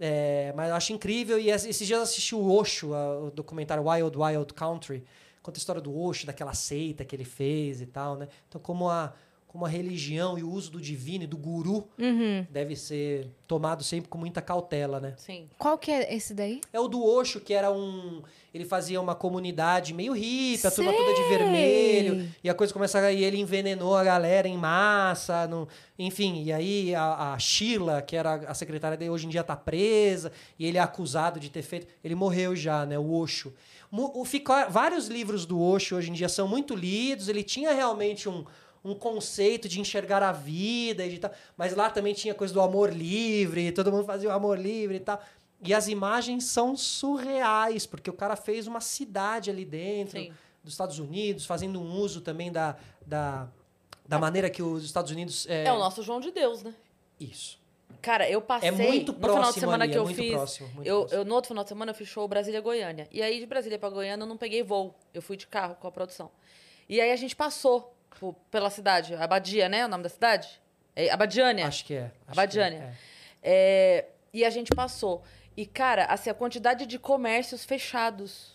É, 0.00 0.52
mas 0.56 0.68
eu 0.70 0.76
acho 0.76 0.92
incrível. 0.92 1.36
E 1.36 1.50
es- 1.50 1.64
esses 1.66 1.84
dias 1.84 1.96
eu 1.98 2.02
assisti 2.04 2.32
o 2.32 2.48
Osho, 2.48 2.94
a- 2.94 3.24
o 3.24 3.30
documentário 3.32 3.82
Wild 3.88 4.16
Wild 4.16 4.54
Country. 4.54 5.02
Conta 5.42 5.58
a 5.58 5.60
história 5.60 5.80
do 5.82 5.92
Osho, 5.98 6.24
daquela 6.24 6.54
seita 6.54 7.04
que 7.04 7.16
ele 7.16 7.24
fez 7.24 7.80
e 7.80 7.86
tal, 7.86 8.16
né? 8.16 8.28
Então, 8.48 8.60
como 8.60 8.88
a, 8.88 9.12
como 9.54 9.64
a 9.66 9.68
religião 9.68 10.36
e 10.36 10.42
o 10.42 10.50
uso 10.50 10.68
do 10.72 10.80
divino 10.80 11.22
e 11.22 11.26
do 11.28 11.36
guru 11.36 11.86
Uhum. 11.96 12.44
deve 12.50 12.74
ser 12.74 13.28
tomado 13.46 13.84
sempre 13.84 14.08
com 14.10 14.18
muita 14.18 14.42
cautela, 14.42 14.98
né? 14.98 15.14
Sim. 15.16 15.48
Qual 15.56 15.78
que 15.78 15.92
é 15.92 16.12
esse 16.12 16.34
daí? 16.34 16.60
É 16.72 16.80
o 16.80 16.88
do 16.88 17.00
Osho, 17.06 17.38
que 17.38 17.54
era 17.54 17.70
um. 17.70 18.20
Ele 18.52 18.64
fazia 18.64 19.00
uma 19.00 19.14
comunidade 19.14 19.94
meio 19.94 20.12
hippie, 20.12 20.66
a 20.66 20.70
turma 20.72 20.92
toda 20.92 21.14
de 21.14 21.22
vermelho. 21.28 22.28
E 22.42 22.50
a 22.50 22.54
coisa 22.54 22.72
começa 22.72 22.98
a. 22.98 23.12
E 23.12 23.22
ele 23.22 23.38
envenenou 23.38 23.96
a 23.96 24.02
galera 24.02 24.48
em 24.48 24.56
massa. 24.58 25.46
No, 25.46 25.68
enfim, 25.96 26.42
e 26.42 26.52
aí 26.52 26.92
a, 26.92 27.34
a 27.34 27.38
Sheila, 27.38 28.02
que 28.02 28.16
era 28.16 28.34
a 28.34 28.54
secretária 28.54 28.96
dele, 28.96 29.10
hoje 29.12 29.26
em 29.26 29.28
dia 29.28 29.44
tá 29.44 29.54
presa. 29.54 30.32
E 30.58 30.66
ele 30.66 30.78
é 30.78 30.80
acusado 30.80 31.38
de 31.38 31.48
ter 31.48 31.62
feito. 31.62 31.86
Ele 32.02 32.16
morreu 32.16 32.56
já, 32.56 32.84
né? 32.84 32.98
O 32.98 33.12
Osho. 33.14 33.54
O- 33.92 34.24
ficou- 34.24 34.68
vários 34.68 35.06
livros 35.06 35.46
do 35.46 35.60
Osho 35.62 35.94
hoje 35.94 36.10
em 36.10 36.12
dia 36.14 36.28
são 36.28 36.48
muito 36.48 36.74
lidos. 36.74 37.28
Ele 37.28 37.44
tinha 37.44 37.72
realmente 37.72 38.28
um. 38.28 38.44
Um 38.84 38.94
conceito 38.94 39.68
de 39.68 39.80
enxergar 39.80 40.22
a 40.22 40.30
vida 40.30 41.06
e 41.06 41.10
de 41.10 41.18
tal. 41.18 41.30
Mas 41.56 41.74
lá 41.74 41.88
também 41.88 42.12
tinha 42.12 42.34
coisa 42.34 42.52
do 42.52 42.60
amor 42.60 42.92
livre, 42.92 43.72
todo 43.72 43.90
mundo 43.90 44.04
fazia 44.04 44.28
o 44.28 44.32
amor 44.32 44.58
livre 44.58 44.96
e 44.96 45.00
tal. 45.00 45.20
E 45.62 45.72
as 45.72 45.88
imagens 45.88 46.44
são 46.44 46.76
surreais, 46.76 47.86
porque 47.86 48.10
o 48.10 48.12
cara 48.12 48.36
fez 48.36 48.66
uma 48.66 48.80
cidade 48.82 49.50
ali 49.50 49.64
dentro 49.64 50.18
Sim. 50.20 50.32
dos 50.62 50.74
Estados 50.74 50.98
Unidos, 50.98 51.46
fazendo 51.46 51.80
um 51.80 51.98
uso 51.98 52.20
também 52.20 52.52
da, 52.52 52.76
da, 53.06 53.48
da 54.06 54.18
maneira 54.18 54.50
que 54.50 54.62
os 54.62 54.84
Estados 54.84 55.10
Unidos. 55.10 55.46
É, 55.48 55.64
É 55.64 55.72
o 55.72 55.78
nosso 55.78 56.02
João 56.02 56.20
de 56.20 56.30
Deus, 56.30 56.62
né? 56.62 56.74
Isso. 57.18 57.58
Cara, 58.02 58.28
eu 58.28 58.42
passei 58.42 58.68
É 58.68 58.72
muito 58.72 59.12
no 59.12 59.18
final 59.18 59.30
de 59.30 59.40
próximo 59.40 59.60
semana 59.60 59.84
ali, 59.84 59.92
que 59.92 59.96
é 59.96 60.00
eu 60.00 60.04
muito 60.04 60.16
fiz. 60.16 60.32
próximo, 60.32 60.68
muito 60.74 60.86
eu, 60.86 60.98
próximo. 61.00 61.20
eu, 61.20 61.24
no 61.24 61.34
outro 61.34 61.48
final 61.48 61.64
de 61.64 61.68
semana, 61.68 61.90
eu 61.92 61.94
fiz 61.94 62.08
show 62.08 62.28
Brasília-Goiânia. 62.28 63.08
E 63.10 63.22
aí, 63.22 63.40
de 63.40 63.46
Brasília 63.46 63.78
pra 63.78 63.88
Goiânia, 63.88 64.24
eu 64.24 64.28
não 64.28 64.36
peguei 64.36 64.62
voo. 64.62 64.94
Eu 65.14 65.22
fui 65.22 65.38
de 65.38 65.46
carro 65.46 65.74
com 65.76 65.86
a 65.88 65.92
produção. 65.92 66.30
E 66.86 67.00
aí, 67.00 67.10
a 67.10 67.16
gente 67.16 67.34
passou 67.34 67.93
po- 68.18 68.34
pela 68.50 68.70
cidade. 68.70 69.14
Abadia, 69.14 69.68
né? 69.68 69.84
O 69.84 69.88
nome 69.88 70.02
da 70.02 70.08
cidade? 70.08 70.60
É 70.96 71.10
Abadiânia. 71.10 71.66
Acho 71.66 71.84
que 71.84 71.94
é. 71.94 72.04
acho 72.26 72.38
Abadiânia. 72.40 72.78
que 72.78 72.84
é, 72.84 72.88
é. 72.88 72.94
É, 73.42 74.08
e 74.32 74.44
a 74.44 74.50
gente 74.50 74.74
passou. 74.74 75.22
E, 75.56 75.66
cara, 75.66 76.04
assim, 76.06 76.30
a 76.30 76.34
quantidade 76.34 76.86
de 76.86 76.98
comércios 76.98 77.64
fechados. 77.64 78.54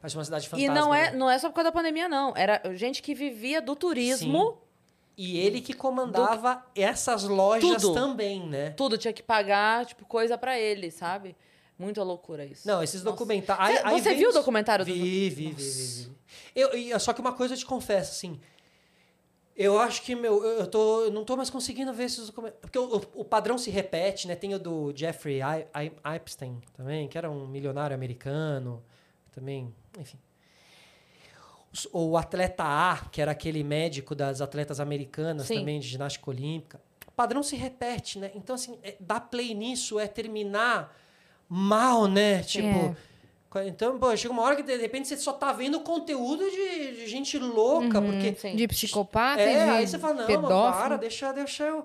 Parece 0.00 0.16
uma 0.16 0.24
cidade 0.24 0.46
e 0.46 0.48
fantasma. 0.48 0.74
não 0.74 0.94
é, 0.94 1.10
né? 1.10 1.16
não 1.16 1.30
é 1.30 1.38
só 1.38 1.48
por 1.48 1.54
causa 1.54 1.70
da 1.70 1.72
pandemia, 1.72 2.08
não. 2.08 2.32
Era 2.36 2.60
gente 2.74 3.00
que 3.02 3.14
vivia 3.14 3.62
do 3.62 3.76
turismo. 3.76 4.58
E 5.16 5.38
ele 5.38 5.60
que 5.60 5.74
comandava 5.74 6.64
essas 6.74 7.24
lojas 7.24 7.82
Tudo. 7.82 7.94
também, 7.94 8.46
né? 8.48 8.70
Tudo 8.70 8.96
tinha 8.98 9.12
que 9.12 9.22
pagar, 9.22 9.84
tipo, 9.86 10.04
coisa 10.06 10.36
pra 10.38 10.58
ele, 10.58 10.90
sabe? 10.90 11.36
Muita 11.78 12.02
loucura 12.02 12.44
isso. 12.44 12.66
Não, 12.66 12.82
esses 12.82 13.02
documentários. 13.02 13.80
Você- 13.82 14.02
você 14.02 14.14
viu 14.14 14.30
o 14.30 14.32
documentário 14.32 14.84
do- 14.84 14.92
Vi, 14.92 15.00
vi, 15.28 15.28
vi, 15.30 15.52
vi, 15.52 15.70
vi. 16.04 16.12
Eu, 16.54 16.74
e- 16.76 16.98
só 16.98 17.12
que 17.12 17.20
uma 17.20 17.32
coisa 17.32 17.54
eu 17.54 17.58
te 17.58 17.66
confesso, 17.66 18.12
assim. 18.12 18.40
Eu 19.54 19.78
acho 19.78 20.02
que, 20.02 20.14
meu, 20.14 20.42
eu, 20.44 20.66
tô, 20.66 21.02
eu 21.04 21.10
não 21.10 21.24
tô 21.24 21.36
mais 21.36 21.50
conseguindo 21.50 21.92
ver 21.92 22.04
esses 22.04 22.26
documentários. 22.26 22.60
Porque 22.62 22.78
o, 22.78 22.96
o- 22.96 23.20
o 23.20 23.24
padrão 23.24 23.58
se 23.58 23.70
repete, 23.70 24.26
né? 24.26 24.34
Tem 24.34 24.54
o 24.54 24.58
do 24.58 24.92
Jeffrey 24.96 25.40
I- 25.40 25.66
I- 25.86 26.16
Epstein 26.16 26.58
também, 26.74 27.06
que 27.06 27.18
era 27.18 27.30
um 27.30 27.46
milionário 27.46 27.94
americano. 27.94 28.82
Também, 29.30 29.72
enfim. 29.98 30.18
Os- 31.72 31.86
O 31.92 32.16
atleta 32.16 32.64
A, 32.64 32.98
que 33.10 33.20
era 33.20 33.32
aquele 33.32 33.62
médico 33.62 34.14
das 34.14 34.40
atletas 34.40 34.80
americanas 34.80 35.46
Sim. 35.46 35.58
também, 35.58 35.80
de 35.80 35.86
ginástica 35.88 36.30
olímpica. 36.30 36.80
O 37.06 37.10
padrão 37.12 37.42
se 37.42 37.54
repete, 37.56 38.18
né? 38.18 38.30
Então, 38.34 38.54
assim, 38.54 38.78
é, 38.82 38.96
dar 38.98 39.20
play 39.20 39.54
nisso 39.54 40.00
é 40.00 40.06
terminar 40.06 40.96
mal, 41.48 42.06
né? 42.06 42.42
Tipo. 42.42 42.96
Então, 43.66 43.98
pô, 43.98 44.16
chega 44.16 44.32
uma 44.32 44.42
hora 44.42 44.56
que 44.56 44.62
de 44.62 44.76
repente 44.76 45.08
você 45.08 45.16
só 45.16 45.32
tá 45.32 45.52
vendo 45.52 45.80
conteúdo 45.80 46.44
de, 46.50 46.96
de 46.96 47.06
gente 47.06 47.38
louca, 47.38 48.00
porque. 48.00 48.34
Sim. 48.34 48.56
De 48.56 48.66
psicopata? 48.68 49.40
É, 49.42 49.64
de 49.64 49.70
aí 49.70 49.86
você 49.86 49.98
fala, 49.98 50.14
não, 50.14 50.26
mano, 50.28 50.42
pedófilo? 50.42 50.82
para, 50.82 50.96
deixa, 50.96 51.32
deixa 51.32 51.64
eu. 51.64 51.84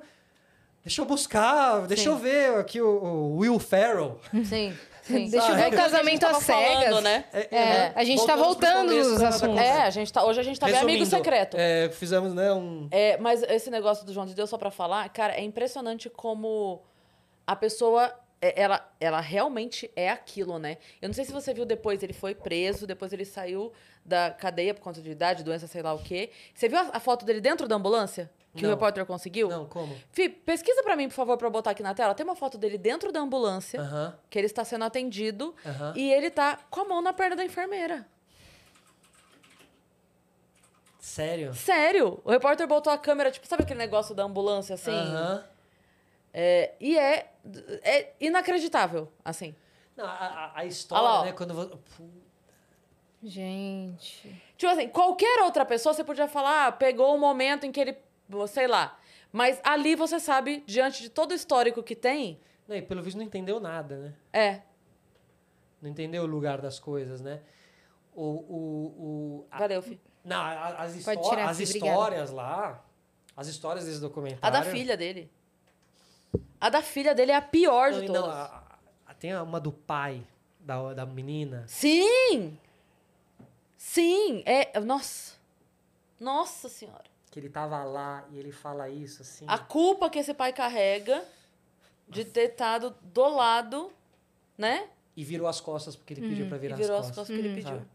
Deixa 0.84 1.02
eu 1.02 1.06
buscar, 1.06 1.86
deixa 1.86 2.04
Sim. 2.04 2.10
eu 2.10 2.16
ver 2.18 2.56
aqui 2.60 2.80
o, 2.82 2.88
o 2.88 3.38
Will 3.40 3.60
Ferrell. 3.60 4.18
Sim, 4.32 4.74
sim. 5.04 5.30
Deixa 5.30 5.52
eu 5.52 5.56
É 5.58 5.70
ver 5.70 5.76
o 5.76 5.78
casamento 5.78 6.26
às 6.26 6.38
cegas. 6.38 6.86
falando, 6.86 7.02
né? 7.02 7.26
É, 7.34 7.92
a 7.94 8.06
gente 8.06 8.26
tá 8.26 8.38
voltamos 8.38 8.86
pro 8.86 9.04
voltando 9.04 9.12
nos 9.12 9.22
assuntos. 9.22 9.60
É, 9.60 9.82
a 9.82 9.90
gente 9.90 10.14
tá, 10.14 10.24
hoje 10.24 10.40
a 10.40 10.44
gente 10.44 10.58
tá 10.58 10.66
bem 10.68 10.78
amigo 10.78 11.00
Resumindo, 11.00 11.10
secreto. 11.10 11.58
É, 11.60 11.90
fizemos, 11.90 12.34
né, 12.34 12.54
um. 12.54 12.88
É, 12.90 13.18
mas 13.18 13.44
esse 13.44 13.70
negócio 13.70 14.06
do 14.06 14.14
João 14.14 14.26
de 14.26 14.34
Deus, 14.34 14.50
só 14.50 14.58
pra 14.58 14.72
falar, 14.72 15.10
cara, 15.10 15.34
é 15.34 15.44
impressionante 15.44 16.10
como 16.10 16.82
a 17.46 17.54
pessoa, 17.54 18.06
é, 18.06 18.14
ela, 18.42 18.88
ela 19.00 19.20
realmente 19.20 19.90
é 19.96 20.10
aquilo, 20.10 20.60
né? 20.60 20.78
Eu 21.02 21.10
não 21.10 21.14
sei 21.14 21.26
se 21.26 21.32
você 21.32 21.54
viu 21.54 21.66
depois, 21.66 22.04
ele 22.04 22.14
foi 22.14 22.36
preso, 22.36 22.86
depois 22.86 23.12
ele 23.12 23.26
saiu 23.26 23.74
da 24.06 24.30
cadeia 24.32 24.74
por 24.74 24.82
conta 24.82 25.02
de 25.02 25.10
idade, 25.10 25.44
doença, 25.44 25.68
sei 25.68 25.82
lá 25.82 25.94
o 25.94 26.00
quê. 26.04 26.30
Você 26.54 26.70
viu 26.70 26.78
a, 26.78 26.92
a 26.94 27.00
foto 27.00 27.26
dele 27.26 27.42
dentro 27.42 27.68
da 27.68 27.76
ambulância? 27.76 28.30
Que 28.56 28.64
Não. 28.64 28.70
o 28.70 28.74
repórter 28.74 29.06
conseguiu? 29.06 29.50
Não, 29.50 29.66
como? 29.68 29.96
Fih, 30.12 30.30
pesquisa 30.30 30.82
pra 30.84 30.96
mim, 30.96 31.08
por 31.10 31.14
favor, 31.16 31.38
pra 31.38 31.48
eu 31.48 31.52
botar 31.52 31.72
aqui 31.72 31.84
na 31.84 31.94
tela. 31.94 32.16
Tem 32.16 32.24
uma 32.24 32.36
foto 32.36 32.58
dele 32.58 32.78
dentro 32.78 33.12
da 33.12 33.20
ambulância, 33.20 33.80
Aham, 33.82 34.18
que 34.30 34.38
ele 34.40 34.48
está 34.48 34.64
sendo 34.64 34.84
atendido, 34.86 35.54
aham. 35.66 35.94
e 35.96 36.12
ele 36.12 36.30
tá 36.32 36.60
com 36.70 36.82
a 36.82 36.86
mão 36.86 37.02
na 37.02 37.14
perna 37.14 37.36
da 37.36 37.46
enfermeira. 37.46 38.08
Sério? 41.00 41.54
Sério? 41.54 42.20
O 42.24 42.32
repórter 42.32 42.68
botou 42.68 42.92
a 42.92 42.98
câmera, 42.98 43.32
tipo, 43.32 43.48
sabe 43.48 43.64
aquele 43.64 43.80
negócio 43.80 44.14
da 44.14 44.24
ambulância, 44.24 44.76
assim? 44.76 44.92
Aham. 44.92 45.44
É, 46.40 46.76
e 46.80 46.96
é, 47.00 47.32
é 47.82 48.14
inacreditável, 48.22 49.12
assim. 49.26 49.56
Não, 49.96 50.06
a, 50.06 50.10
a- 50.10 50.52
a 50.60 50.66
história, 50.66 51.04
Olha 51.08 51.18
lá, 51.22 51.26
né, 51.26 51.32
quando. 51.32 51.52
vo- 51.56 51.80
Gente. 53.24 54.44
Tipo 54.56 54.72
assim, 54.72 54.88
qualquer 54.90 55.42
outra 55.42 55.66
pessoa 55.66 55.94
você 55.96 56.04
podia 56.04 56.28
falar, 56.28 56.68
ah, 56.68 56.72
pegou 56.72 57.16
o 57.16 57.20
momento 57.20 57.66
em 57.66 57.72
que 57.72 57.80
ele, 57.80 57.98
sei 58.48 58.68
lá. 58.68 59.00
Mas 59.32 59.60
ali 59.64 59.96
você 59.96 60.20
sabe, 60.20 60.64
diante 60.68 61.02
de 61.02 61.10
todo 61.10 61.32
o 61.32 61.34
histórico 61.34 61.82
que 61.82 61.96
tem, 61.96 62.40
Não, 62.68 62.76
e 62.76 62.82
pelo 62.84 63.02
visto 63.02 63.18
não 63.18 63.24
entendeu 63.24 63.60
nada, 63.60 63.98
né? 63.98 64.14
é. 64.32 64.62
Não 65.82 65.90
entendeu 65.90 66.24
o 66.24 66.26
lugar 66.28 66.60
das 66.62 66.80
coisas, 66.80 67.22
né? 67.22 67.40
O. 68.16 68.24
o, 68.24 68.86
o 69.42 69.48
a- 69.52 69.58
Valeu, 69.60 69.82
fi. 69.82 70.00
Não, 70.24 70.38
a- 70.42 70.70
as, 70.84 70.96
histó- 70.96 71.12
as 71.12 71.18
obrigada. 71.28 71.64
histórias 71.64 72.32
lá. 72.32 72.84
As 73.36 73.48
histórias 73.48 73.86
desse 73.86 73.98
A 73.98 74.02
documentário. 74.02 74.60
da 74.60 74.64
filha 74.66 74.96
dele. 74.98 75.32
A 76.60 76.70
da 76.70 76.82
filha 76.82 77.14
dele 77.14 77.32
é 77.32 77.36
a 77.36 77.42
pior 77.42 77.92
Não, 77.92 78.00
de 78.00 78.06
e 78.06 78.08
todas. 78.08 78.24
não, 78.24 78.30
a- 78.32 78.64
a- 79.08 79.14
tem 79.14 79.36
uma 79.36 79.60
do 79.60 79.72
pai 79.72 80.26
da, 80.60 80.94
da 80.94 81.06
menina. 81.06 81.64
Sim! 81.68 82.58
Sim! 83.78 84.44
É. 84.46 84.80
Nossa! 84.80 85.36
Nossa 86.20 86.68
senhora! 86.70 87.06
Que 87.30 87.40
ele 87.40 87.50
tava 87.50 87.84
lá 87.84 88.26
e 88.32 88.40
ele 88.40 88.52
fala 88.52 88.90
isso 88.90 89.22
assim. 89.22 89.46
A 89.48 89.58
culpa 89.58 90.10
que 90.10 90.18
esse 90.20 90.34
pai 90.34 90.52
carrega 90.52 91.24
de 92.08 92.26
ter 92.26 92.50
estado 92.52 92.96
do 93.02 93.28
lado, 93.28 93.92
né? 94.58 94.90
E 95.16 95.24
virou 95.24 95.48
as 95.48 95.60
costas 95.62 95.96
porque 95.96 96.14
ele 96.14 96.22
pediu 96.28 96.48
pra 96.48 96.58
E 96.58 96.60
virar 96.60 96.76
virou 96.76 96.98
as 96.98 97.02
as 97.10 97.16
costas. 97.16 97.28
costas 97.28 97.36
que 97.36 97.42
ele 97.48 97.56
pediu. 97.56 97.78
Sabe? 97.78 97.88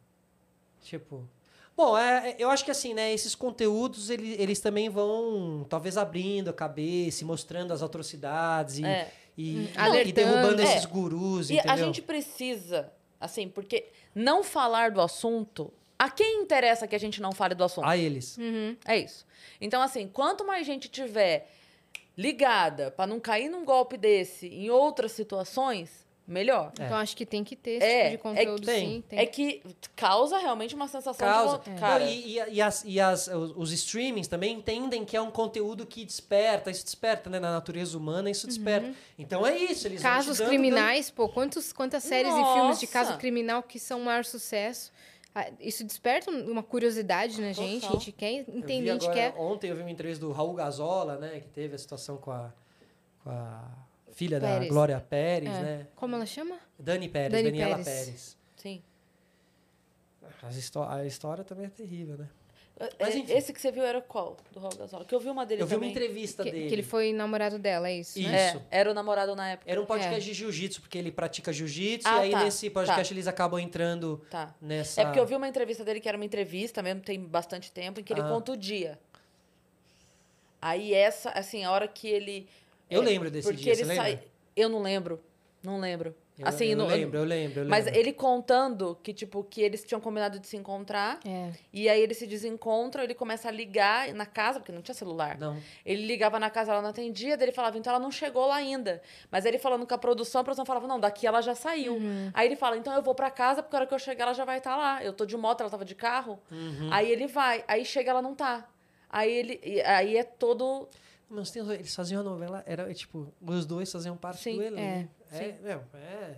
Tipo. 0.83 1.29
Bom, 1.77 1.97
é, 1.97 2.31
é- 2.31 2.37
eu 2.39 2.51
acho 2.51 2.65
que 2.65 2.71
assim, 2.71 2.93
né? 2.95 3.13
Esses 3.13 3.35
conteúdos, 3.35 4.11
ele- 4.11 4.35
eles 4.41 4.61
também 4.61 4.89
vão 4.89 5.67
talvez 5.69 5.97
abrindo 5.97 6.51
a 6.51 6.53
cabeça 6.53 7.23
e 7.23 7.27
mostrando 7.27 7.73
as 7.73 7.83
atrocidades 7.83 8.79
e, 8.79 8.85
É. 8.85 9.11
e, 9.37 9.65
e 9.65 9.73
Alertando. 9.77 10.13
derrubando 10.15 10.61
É. 10.61 10.65
esses 10.65 10.85
gurus, 10.85 11.49
E 11.51 11.55
entendeu? 11.55 11.73
a 11.73 11.77
gente 11.77 12.03
precisa, 12.03 12.93
assim, 13.19 13.49
porque 13.49 13.87
não 14.15 14.43
falar 14.45 14.91
do 14.91 15.01
assunto. 15.01 15.73
A 15.99 16.11
quem 16.11 16.43
interessa 16.43 16.87
que 16.87 16.97
a 16.97 17.01
gente 17.01 17.23
não 17.23 17.33
fale 17.33 17.55
do 17.55 17.63
assunto? 17.65 17.87
A 17.87 17.97
eles. 17.97 18.37
Uhum. 18.37 18.77
É 18.85 18.99
isso. 18.99 19.25
Então, 19.61 19.81
assim, 19.81 20.09
quanto 20.09 20.45
mais 20.47 20.67
gente 20.67 20.89
tiver 20.89 21.49
ligada 22.19 22.91
pra 22.91 23.07
não 23.07 23.19
cair 23.19 23.49
num 23.49 23.65
golpe 23.65 23.97
desse 23.97 24.47
em 24.49 24.69
outras 24.69 25.13
situações, 25.13 26.02
melhor. 26.27 26.73
Então 26.75 26.97
acho 26.97 27.17
que 27.17 27.27
tem 27.27 27.43
que 27.43 27.57
ter 27.57 27.73
esse 27.73 27.85
É, 27.87 28.03
tipo 28.05 28.17
de 28.17 28.23
conteúdo, 28.23 28.65
tem. 28.67 28.87
sim. 28.89 29.05
Tem. 29.09 29.19
É 29.19 29.27
que 29.27 29.63
causa 29.97 30.39
realmente 30.39 30.75
uma 30.75 30.87
sensação 30.89 31.27
Causa. 31.29 31.59
de... 31.59 31.71
É. 31.71 31.75
Cara, 31.75 32.05
e, 32.05 32.39
e- 32.39 32.55
e 32.55 32.63
as, 32.63 32.85
e 32.85 33.01
as- 33.01 33.27
os, 33.29 33.53
os 33.57 33.73
streamings 33.73 34.29
também 34.29 34.57
entendem 34.57 35.05
que 35.05 35.17
é 35.17 35.21
um 35.21 35.31
conteúdo 35.31 35.85
que 35.85 36.05
desperta, 36.05 36.71
isso 36.71 36.85
desperta, 36.85 37.29
né? 37.29 37.41
Na 37.41 37.51
natureza 37.53 37.99
humana, 37.99 38.31
isso 38.31 38.47
desperta. 38.47 38.93
Então 39.19 39.47
é 39.47 39.57
isso, 39.59 39.87
eles 39.89 40.01
Casos 40.01 40.39
dando- 40.39 40.49
criminais, 40.49 41.11
pô, 41.11 41.29
quantos, 41.29 41.73
quantas 41.73 42.03
séries 42.05 42.33
e 42.33 42.53
filmes 42.55 42.79
de 42.81 42.87
caso 42.87 43.11
Nossa! 43.11 43.21
criminal 43.21 43.63
que 43.63 43.79
são 43.79 44.01
um 44.01 44.05
maior 44.05 44.25
sucesso? 44.25 44.93
Ah, 45.35 45.47
Isso 45.59 45.83
desperta 45.83 46.31
uma 46.31 46.63
curiosidade 46.63 47.41
na 47.41 47.53
gente, 47.53 47.87
a 47.87 47.91
gente 47.93 48.13
quer 48.13 48.31
entender, 48.33 48.91
a 48.91 48.93
gente 48.95 49.11
quer... 49.11 49.35
Ontem 49.39 49.71
eu 49.71 49.75
vi 49.77 49.81
uma 49.81 49.91
entrevista 49.91 50.25
do 50.25 50.31
Raul 50.31 50.53
Gazola, 50.53 51.17
né? 51.17 51.41
Que 51.41 51.49
teve 51.49 51.75
a 51.75 51.79
situação 51.79 52.19
com 52.19 52.31
a, 52.31 52.53
com 53.25 53.31
a 53.31 53.65
filha 54.13 54.39
Pérez. 54.41 54.61
da 54.61 54.69
Glória 54.69 55.01
Pérez, 55.01 55.51
É. 55.51 55.61
né? 55.63 55.87
Como 55.97 56.15
ela 56.15 56.27
chama? 56.27 56.57
Dani 56.79 57.09
Pérez, 57.09 57.33
Dani 57.33 57.45
Daniela 57.45 57.77
Pérez. 57.83 58.05
Pérez. 58.05 58.37
sim. 58.57 58.83
Histó- 60.51 60.89
a 60.89 61.05
história 61.05 61.45
também 61.45 61.67
é 61.67 61.69
terrível, 61.69 62.17
né? 62.19 62.29
É, 62.81 62.89
Mas, 62.99 63.15
enfim. 63.15 63.33
Esse 63.33 63.53
que 63.53 63.61
você 63.61 63.71
viu 63.71 63.85
era 63.85 64.01
qual? 64.01 64.37
Do 64.51 64.59
Raul 64.59 64.75
Gasol? 64.77 65.05
Que 65.05 65.15
eu 65.15 65.21
vi 65.21 65.29
uma 65.29 65.47
dele 65.47 65.63
eu 65.63 65.67
vi 65.67 65.75
uma 65.75 65.81
também. 65.81 65.91
entrevista 65.91 66.43
Que, 66.43 66.51
dele. 66.51 66.69
que 66.69 66.75
ele 66.75 66.83
foi 66.83 67.13
namorado 67.13 67.59
dela, 67.59 67.89
é 67.89 67.99
isso, 67.99 68.19
Isso. 68.19 68.29
né? 68.29 68.57
É, 68.71 68.81
era 68.81 68.91
o 68.91 68.95
namorado 68.95 69.37
na 69.37 69.51
época. 69.51 69.71
Era 69.71 69.81
um 69.81 69.87
podcast 69.87 70.17
É. 70.17 70.25
de 70.25 70.35
jiu-jitsu, 70.35 70.81
porque 70.81 70.99
ele 70.99 71.13
pratica 71.13 71.53
jiu-jitsu, 71.53 72.09
Ah, 72.09 72.19
e 72.19 72.21
aí 72.23 72.31
tá, 72.33 72.43
nesse 72.45 72.69
podcast 72.71 73.13
eles 73.15 73.27
acabam 73.29 73.61
entrando 73.61 74.21
Tá. 74.31 74.53
nessa. 74.61 75.03
É 75.03 75.05
porque 75.05 75.21
eu 75.21 75.27
vi 75.27 75.37
uma 75.37 75.47
entrevista 75.47 75.85
dele 75.85 76.01
que 76.01 76.09
era 76.09 76.17
uma 76.19 76.25
entrevista 76.25 76.83
mesmo, 76.83 77.03
tem 77.03 77.21
bastante 77.21 77.71
tempo, 77.71 78.01
em 78.01 78.03
que 78.03 78.13
ele 78.13 78.23
Ah. 78.23 78.29
conta 78.29 78.51
o 78.53 78.57
dia. 78.57 78.99
Aí 80.61 80.95
essa, 80.95 81.31
assim, 81.31 81.65
a 81.65 81.71
hora 81.71 81.87
que 81.87 82.09
ele. 82.09 82.49
Eu 82.93 83.03
é, 83.03 83.05
lembro 83.05 83.31
desse 83.31 83.49
porque 83.49 83.63
dia, 83.63 83.73
ele 83.73 83.85
você 83.85 83.95
sai- 83.95 84.21
Eu 84.55 84.69
não 84.69 84.81
lembro. 84.83 85.21
Não 85.63 85.79
lembro. 85.79 86.15
Eu, 86.39 86.49
assim, 86.49 86.67
eu 86.67 86.77
não- 86.77 86.87
lembro, 86.87 87.19
eu 87.19 87.25
lembro, 87.25 87.61
eu 87.61 87.65
lembro. 87.65 87.69
Mas 87.69 87.87
ele 87.87 88.13
contando 88.13 88.99
que, 89.03 89.13
tipo, 89.13 89.45
que 89.45 89.61
eles 89.61 89.85
tinham 89.85 90.01
combinado 90.01 90.41
de 90.41 90.47
se 90.47 90.57
encontrar. 90.57 91.21
É. 91.27 91.53
E 91.73 91.89
aí 91.89 92.01
eles 92.01 92.17
se 92.17 92.27
desencontram, 92.27 93.05
ele 93.05 93.15
começa 93.15 93.49
a 93.49 93.51
ligar 93.51 94.13
na 94.15 94.27
casa, 94.27 94.59
porque 94.59 94.73
não 94.73 94.81
tinha 94.83 94.95
celular. 94.95 95.39
Não. 95.39 95.57
Ele 95.85 96.05
ligava 96.07 96.41
na 96.41 96.49
casa, 96.51 96.73
ela 96.73 96.83
não 96.83 96.89
atendia, 96.89 97.37
daí 97.37 97.45
ele 97.47 97.53
falava, 97.53 97.79
então 97.79 97.93
ela 97.93 98.01
não 98.03 98.11
chegou 98.11 98.47
lá 98.47 98.57
ainda. 98.57 99.01
Mas 99.31 99.45
aí 99.45 99.51
ele 99.53 99.59
falando 99.59 99.87
com 99.87 99.95
a 99.95 99.99
produção, 99.99 100.41
a 100.41 100.45
produção 100.45 100.65
falava, 100.65 100.89
não, 100.89 100.99
daqui 100.99 101.27
ela 101.27 101.41
já 101.43 101.55
saiu. 101.55 101.99
Aí 102.35 102.49
ele 102.49 102.57
fala, 102.57 102.77
então 102.79 102.93
eu 102.95 103.03
vou 103.03 103.15
pra 103.15 103.31
casa, 103.31 103.63
porque 103.63 103.77
a 103.77 103.81
hora 103.81 103.87
que 103.87 103.95
eu 103.95 103.99
chegar 103.99 104.25
ela 104.25 104.35
já 104.35 104.45
vai 104.45 104.59
estar 104.59 104.75
lá. 104.75 105.05
Eu 105.05 105.13
tô 105.13 105.25
de 105.27 105.37
moto, 105.37 105.61
ela 105.61 105.71
tava 105.71 105.85
de 105.85 105.95
carro. 105.95 106.41
Uhum. 106.51 106.89
Aí 106.91 107.11
ele 107.13 107.27
vai, 107.27 107.63
aí 107.69 107.85
chega, 107.85 108.11
ela 108.11 108.23
não 108.23 108.35
tá. 108.35 108.67
Aí 109.09 109.31
ele, 109.31 109.83
aí 109.83 110.17
é 110.17 110.25
todo... 110.25 110.89
Mas 111.35 111.51
tem, 111.51 111.63
eles 111.73 111.95
faziam 111.95 112.21
a 112.21 112.25
novela, 112.25 112.63
era 112.67 112.91
é, 112.91 112.95
tipo, 112.95 113.33
os 113.41 113.65
dois 113.65 113.91
faziam 113.91 114.17
parte 114.17 114.43
Sim, 114.43 114.57
do 114.57 114.63
elenco. 114.63 115.11
é, 115.31 115.39
É, 115.39 115.59
meu, 115.63 115.83
é. 115.95 116.37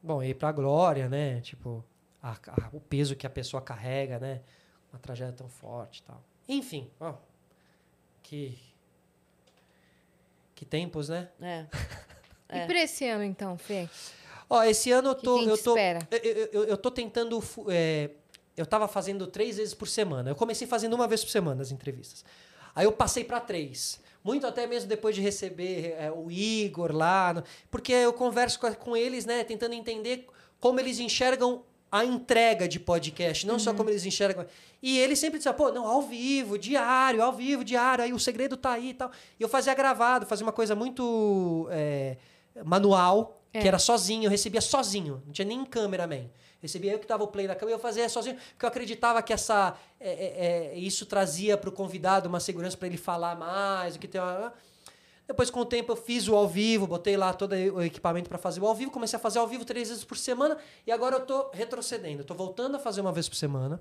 Bom, 0.00 0.22
e 0.22 0.32
pra 0.32 0.52
Glória, 0.52 1.08
né? 1.08 1.40
Tipo, 1.40 1.84
a- 2.22 2.32
a- 2.46 2.68
o 2.72 2.80
peso 2.80 3.16
que 3.16 3.26
a 3.26 3.30
pessoa 3.30 3.60
carrega, 3.60 4.18
né? 4.20 4.40
Uma 4.92 4.98
tragédia 5.00 5.32
tão 5.34 5.48
forte 5.48 5.98
e 5.98 6.02
tal. 6.04 6.22
Enfim, 6.48 6.88
ó. 7.00 7.14
Que. 8.22 8.56
Que 10.54 10.64
tempos, 10.64 11.08
né? 11.08 11.28
É. 11.40 11.66
E 12.50 12.66
pra 12.66 12.80
esse 12.82 13.06
ano, 13.06 13.22
então, 13.24 13.58
Fê? 13.58 13.86
Ó, 14.48 14.62
esse 14.62 14.90
ano 14.90 15.10
eu 15.10 15.14
tô. 15.14 15.42
eu 15.42 15.58
tô 15.62 15.72
espera? 15.76 15.98
Eu, 16.10 16.18
eu, 16.18 16.46
eu- 16.52 16.64
eu 16.64 16.76
tô 16.78 16.90
tentando. 16.90 17.38
é, 17.68 18.08
eu 18.56 18.64
tava 18.64 18.88
fazendo 18.88 19.26
três 19.26 19.58
vezes 19.58 19.74
por 19.74 19.86
semana. 19.86 20.30
Eu 20.30 20.34
comecei 20.34 20.66
fazendo 20.66 20.94
uma 20.94 21.06
vez 21.06 21.22
por 21.22 21.30
semana 21.30 21.60
as 21.60 21.70
entrevistas. 21.70 22.24
Aí 22.78 22.84
eu 22.86 22.92
passei 22.92 23.24
para 23.24 23.40
três. 23.40 23.98
Muito 24.22 24.46
até 24.46 24.66
mesmo 24.68 24.88
depois 24.88 25.16
de 25.16 25.20
receber 25.20 25.96
é, 25.98 26.12
o 26.12 26.30
Igor 26.30 26.92
lá. 26.94 27.34
no- 27.34 27.42
porque 27.70 27.92
eu 27.92 28.12
converso 28.12 28.60
com, 28.60 28.72
com 28.74 28.96
eles, 28.96 29.24
né? 29.26 29.42
Tentando 29.42 29.74
entender 29.74 30.26
como 30.60 30.78
eles 30.78 31.00
enxergam 31.00 31.64
a 31.90 32.04
entrega 32.04 32.68
de 32.68 32.78
podcast, 32.78 33.46
não 33.46 33.58
só 33.58 33.72
como 33.74 33.88
eles 33.90 34.04
enxergam. 34.06 34.44
E 34.80 34.98
eles 34.98 35.18
sempre 35.18 35.38
diziam, 35.38 35.54
pô, 35.54 35.72
não, 35.72 35.86
ao 35.86 36.02
vivo, 36.02 36.56
diário, 36.58 37.20
ao 37.22 37.32
vivo, 37.32 37.64
diário, 37.64 38.04
aí 38.04 38.12
o 38.12 38.18
segredo 38.18 38.56
tá 38.56 38.72
aí 38.72 38.90
e 38.90 38.94
tal. 38.94 39.10
E 39.40 39.42
eu 39.42 39.48
fazia 39.48 39.74
gravado, 39.74 40.24
fazia 40.26 40.44
uma 40.46 40.52
coisa 40.52 40.74
muito 40.76 41.66
é, 41.70 42.16
manual, 42.64 43.40
É. 43.52 43.60
que 43.60 43.66
era 43.68 43.78
sozinho, 43.78 44.24
eu 44.26 44.30
recebia 44.30 44.60
sozinho, 44.60 45.22
não 45.26 45.32
tinha 45.32 45.46
nem 45.48 45.64
cameraman. 45.64 46.28
Recebia 46.60 46.92
eu 46.92 46.98
que 46.98 47.06
dava 47.06 47.22
o 47.24 47.28
play 47.28 47.46
na 47.46 47.54
câmera 47.54 47.76
e 47.76 47.76
eu 47.76 47.80
fazia 47.80 48.08
sozinho, 48.08 48.36
porque 48.36 48.64
eu 48.64 48.68
acreditava 48.68 49.22
que 49.22 49.32
essa, 49.32 49.76
é, 50.00 50.10
é, 50.10 50.74
é, 50.74 50.78
isso 50.78 51.06
trazia 51.06 51.56
para 51.56 51.68
o 51.68 51.72
convidado 51.72 52.28
uma 52.28 52.40
segurança 52.40 52.76
para 52.76 52.88
ele 52.88 52.96
falar 52.96 53.36
mais, 53.36 53.96
o 53.96 53.98
que 53.98 54.08
tem 54.08 54.20
uma... 54.20 54.52
Depois, 55.26 55.50
com 55.50 55.60
o 55.60 55.64
tempo, 55.64 55.92
eu 55.92 55.96
fiz 55.96 56.26
o 56.26 56.34
ao 56.34 56.48
vivo, 56.48 56.86
botei 56.86 57.16
lá 57.16 57.34
todo 57.34 57.52
o 57.52 57.82
equipamento 57.82 58.30
para 58.30 58.38
fazer 58.38 58.60
o 58.60 58.66
ao 58.66 58.74
vivo, 58.74 58.90
comecei 58.90 59.16
a 59.18 59.20
fazer 59.20 59.38
ao 59.38 59.46
vivo 59.46 59.64
três 59.64 59.88
vezes 59.88 60.02
por 60.02 60.16
semana 60.16 60.56
e 60.86 60.90
agora 60.90 61.16
eu 61.16 61.20
tô 61.20 61.50
retrocedendo. 61.52 62.24
Tô 62.24 62.34
voltando 62.34 62.76
a 62.76 62.78
fazer 62.78 63.02
uma 63.02 63.12
vez 63.12 63.28
por 63.28 63.36
semana 63.36 63.78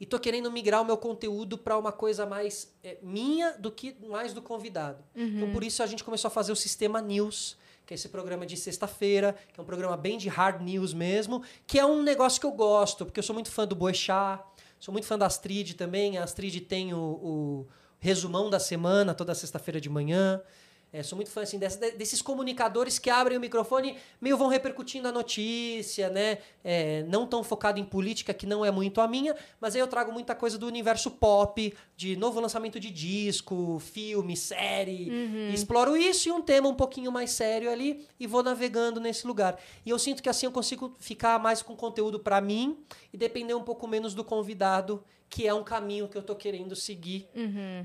e 0.00 0.06
tô 0.06 0.18
querendo 0.18 0.50
migrar 0.50 0.80
o 0.80 0.84
meu 0.84 0.96
conteúdo 0.96 1.58
para 1.58 1.76
uma 1.76 1.90
coisa 1.92 2.24
mais 2.24 2.72
é, 2.82 2.98
minha 3.02 3.52
do 3.58 3.70
que 3.70 3.96
mais 4.08 4.32
do 4.32 4.40
convidado. 4.40 5.04
Então, 5.36 5.52
por 5.52 5.64
isso, 5.64 5.82
a 5.82 5.86
gente 5.86 6.04
começou 6.04 6.28
a 6.28 6.30
fazer 6.30 6.52
o 6.52 6.56
Sistema 6.56 7.00
News, 7.00 7.56
que 7.88 7.94
é 7.94 7.96
esse 7.96 8.10
programa 8.10 8.44
de 8.44 8.54
sexta-feira, 8.54 9.34
que 9.50 9.58
é 9.58 9.62
um 9.62 9.64
programa 9.64 9.96
bem 9.96 10.18
de 10.18 10.28
hard 10.28 10.60
news 10.60 10.92
mesmo, 10.92 11.42
que 11.66 11.78
é 11.78 11.86
um 11.86 12.02
negócio 12.02 12.38
que 12.38 12.44
eu 12.44 12.52
gosto, 12.52 13.06
porque 13.06 13.18
eu 13.18 13.22
sou 13.22 13.32
muito 13.32 13.50
fã 13.50 13.66
do 13.66 13.74
Boechat, 13.74 14.44
sou 14.78 14.92
muito 14.92 15.06
fã 15.06 15.16
da 15.16 15.24
Astrid 15.24 15.72
também. 15.72 16.18
A 16.18 16.24
Astrid 16.24 16.60
tem 16.60 16.92
o, 16.92 16.98
o 16.98 17.66
resumão 17.98 18.50
da 18.50 18.60
semana 18.60 19.14
toda 19.14 19.34
sexta-feira 19.34 19.80
de 19.80 19.88
manhã. 19.88 20.42
É, 20.90 21.02
sou 21.02 21.16
muito 21.16 21.30
fã 21.30 21.42
assim, 21.42 21.58
dessa- 21.58 21.78
de- 21.78 21.90
desses 21.98 22.22
comunicadores 22.22 22.98
que 22.98 23.10
abrem 23.10 23.36
o 23.36 23.40
microfone 23.40 23.96
meio 24.20 24.38
vão 24.38 24.48
repercutindo 24.48 25.06
a 25.06 25.12
notícia, 25.12 26.08
né? 26.08 26.38
É, 26.64 27.02
não 27.04 27.26
tão 27.26 27.44
focado 27.44 27.78
em 27.78 27.84
política, 27.84 28.32
que 28.32 28.46
não 28.46 28.64
é 28.64 28.70
muito 28.70 29.00
a 29.00 29.06
minha, 29.06 29.36
mas 29.60 29.74
aí 29.74 29.80
eu 29.80 29.86
trago 29.86 30.10
muita 30.12 30.34
coisa 30.34 30.56
do 30.56 30.66
universo 30.66 31.10
pop, 31.10 31.74
de 31.96 32.16
novo 32.16 32.40
lançamento 32.40 32.80
de 32.80 32.90
disco, 32.90 33.78
filme, 33.80 34.36
série. 34.36 35.10
E 35.50 35.54
exploro 35.54 35.96
isso 35.96 36.28
e 36.28 36.32
um 36.32 36.40
tema 36.40 36.68
um 36.68 36.74
pouquinho 36.74 37.12
mais 37.12 37.30
sério 37.32 37.70
ali 37.70 38.06
e 38.18 38.26
vou 38.26 38.42
navegando 38.42 38.98
nesse 39.00 39.26
lugar. 39.26 39.58
E 39.84 39.90
eu 39.90 39.98
sinto 39.98 40.22
que 40.22 40.28
assim 40.28 40.46
eu 40.46 40.52
consigo 40.52 40.94
ficar 40.98 41.38
mais 41.38 41.60
com 41.60 41.76
conteúdo 41.76 42.18
para 42.18 42.40
mim 42.40 42.78
e 43.12 43.16
depender 43.18 43.52
um 43.54 43.62
pouco 43.62 43.86
menos 43.86 44.14
do 44.14 44.24
convidado, 44.24 45.04
que 45.30 45.46
é 45.46 45.52
um 45.52 45.62
caminho 45.62 46.08
que 46.08 46.16
eu 46.16 46.22
tô 46.22 46.34
querendo 46.34 46.74
seguir 46.74 47.28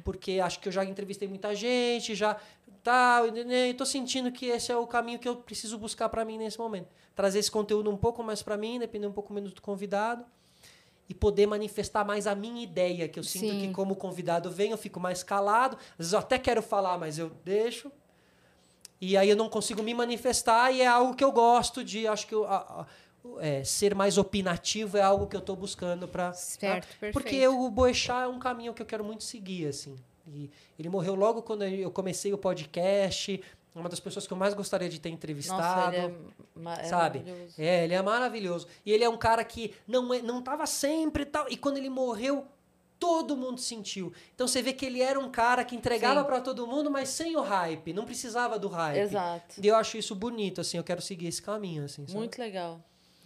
porque 0.06 0.40
acho 0.40 0.62
que 0.62 0.70
eu 0.70 0.72
já 0.72 0.86
entrevistei 0.86 1.28
muita 1.28 1.54
gente, 1.54 2.16
já 2.16 2.38
tal, 2.84 3.32
né, 3.32 3.70
e 3.70 3.74
tô 3.74 3.86
sentindo 3.86 4.32
que 4.32 4.48
esse 4.48 4.72
é 4.72 4.76
o 4.78 4.86
caminho 4.86 5.18
que 5.18 5.28
eu 5.28 5.38
preciso 5.38 5.78
buscar 5.78 6.10
para 6.10 6.26
mim 6.26 6.38
nesse 6.38 6.60
momento. 6.60 6.90
Trazer 7.16 7.40
esse 7.40 7.50
conteúdo 7.50 7.90
um 7.90 7.98
pouco 7.98 8.22
mais 8.24 8.42
para 8.44 8.58
mim, 8.58 8.78
depender 8.80 9.08
um 9.08 9.12
pouco 9.14 9.32
menos 9.34 9.54
do 9.54 9.62
convidado 9.62 10.26
e 11.08 11.14
poder 11.14 11.46
manifestar 11.48 12.04
mais 12.06 12.28
a 12.28 12.36
minha 12.36 12.62
ideia, 12.64 13.08
que 13.08 13.18
eu 13.20 13.24
sinto 13.24 13.52
Sim. 13.52 13.60
que 13.62 13.74
como 13.74 13.96
convidado 13.96 14.52
vem, 14.52 14.72
eu 14.72 14.78
fico 14.78 15.00
mais 15.00 15.24
calado, 15.24 15.78
às 15.92 15.98
vezes 15.98 16.14
eu 16.14 16.20
até 16.20 16.38
quero 16.38 16.62
falar, 16.62 16.98
mas 16.98 17.18
eu 17.18 17.30
deixo. 17.46 17.92
E 19.00 19.18
aí 19.18 19.30
eu 19.30 19.36
não 19.36 19.50
consigo 19.50 19.84
me 19.84 19.94
manifestar 19.94 20.72
e 20.72 20.82
é 20.82 20.88
algo 20.88 21.14
que 21.16 21.24
eu 21.24 21.32
gosto 21.32 21.84
de, 21.84 22.08
acho 22.08 22.26
que 22.26 22.34
eu, 22.36 22.46
a- 22.46 22.86
a- 22.86 22.86
é, 23.46 23.64
ser 23.64 23.94
mais 23.96 24.18
opinativo 24.18 24.98
é 24.98 25.02
algo 25.02 25.28
que 25.28 25.36
eu 25.36 25.40
estou 25.40 25.56
buscando 25.56 26.08
para 26.08 26.34
Certo, 26.34 26.88
perfeito. 26.88 27.14
porque 27.14 27.48
o 27.48 27.70
Boechat 27.70 28.24
é 28.24 28.28
um 28.28 28.40
caminho 28.40 28.74
que 28.74 28.82
eu 28.82 28.86
quero 28.86 29.04
muito 29.04 29.24
seguir, 29.24 29.68
assim. 29.68 29.96
E 30.28 30.50
ele 30.80 30.90
morreu 30.90 31.16
logo 31.16 31.42
quando 31.42 31.64
eu 31.64 31.92
comecei 31.92 32.34
o 32.34 32.38
podcast. 32.38 33.42
É 33.76 33.80
uma 33.80 33.90
das 33.90 34.00
pessoas 34.00 34.28
que 34.28 34.34
eu 34.34 34.38
mais 34.38 34.54
gostaria 34.54 34.88
de 34.88 35.00
ter 35.00 35.10
entrevistado. 35.10 35.62
Nossa, 35.62 35.96
ele 35.96 36.16
é, 36.70 36.82
é 36.82 36.84
sabe? 36.84 37.20
maravilhoso. 37.20 37.54
É, 37.58 37.84
ele 37.84 37.94
é 37.94 38.02
maravilhoso. 38.02 38.68
E 38.86 38.92
ele 38.92 39.04
é 39.04 39.10
um 39.10 39.18
cara 39.18 39.44
que 39.44 39.74
não, 39.88 40.14
é, 40.14 40.22
não 40.22 40.42
tava 40.42 40.66
sempre 40.66 41.24
e 41.24 41.26
tal. 41.26 41.48
E 41.50 41.58
quando 41.58 41.78
ele 41.78 41.90
morreu, 41.90 42.46
todo 43.00 43.36
mundo 43.36 43.60
sentiu. 43.60 44.14
Então 44.36 44.48
você 44.48 44.62
vê 44.62 44.74
que 44.74 44.86
ele 44.86 45.02
era 45.02 45.20
um 45.20 45.30
cara 45.30 45.66
que 45.66 45.76
entregava 45.76 46.24
para 46.24 46.40
todo 46.40 46.68
mundo, 46.68 46.92
mas 46.92 47.10
sem 47.10 47.36
o 47.36 47.42
hype. 47.42 47.94
Não 47.94 48.06
precisava 48.06 48.60
do 48.60 48.68
hype. 48.68 49.00
Exato. 49.00 49.56
E 49.62 49.68
eu 49.68 49.76
acho 49.76 49.98
isso 49.98 50.14
bonito, 50.14 50.62
assim. 50.62 50.78
Eu 50.78 50.84
quero 50.84 51.02
seguir 51.02 51.28
esse 51.28 51.42
caminho, 51.42 51.84
assim. 51.84 52.06
sabe? 52.06 52.18
Muito 52.18 52.40
legal. 52.40 52.80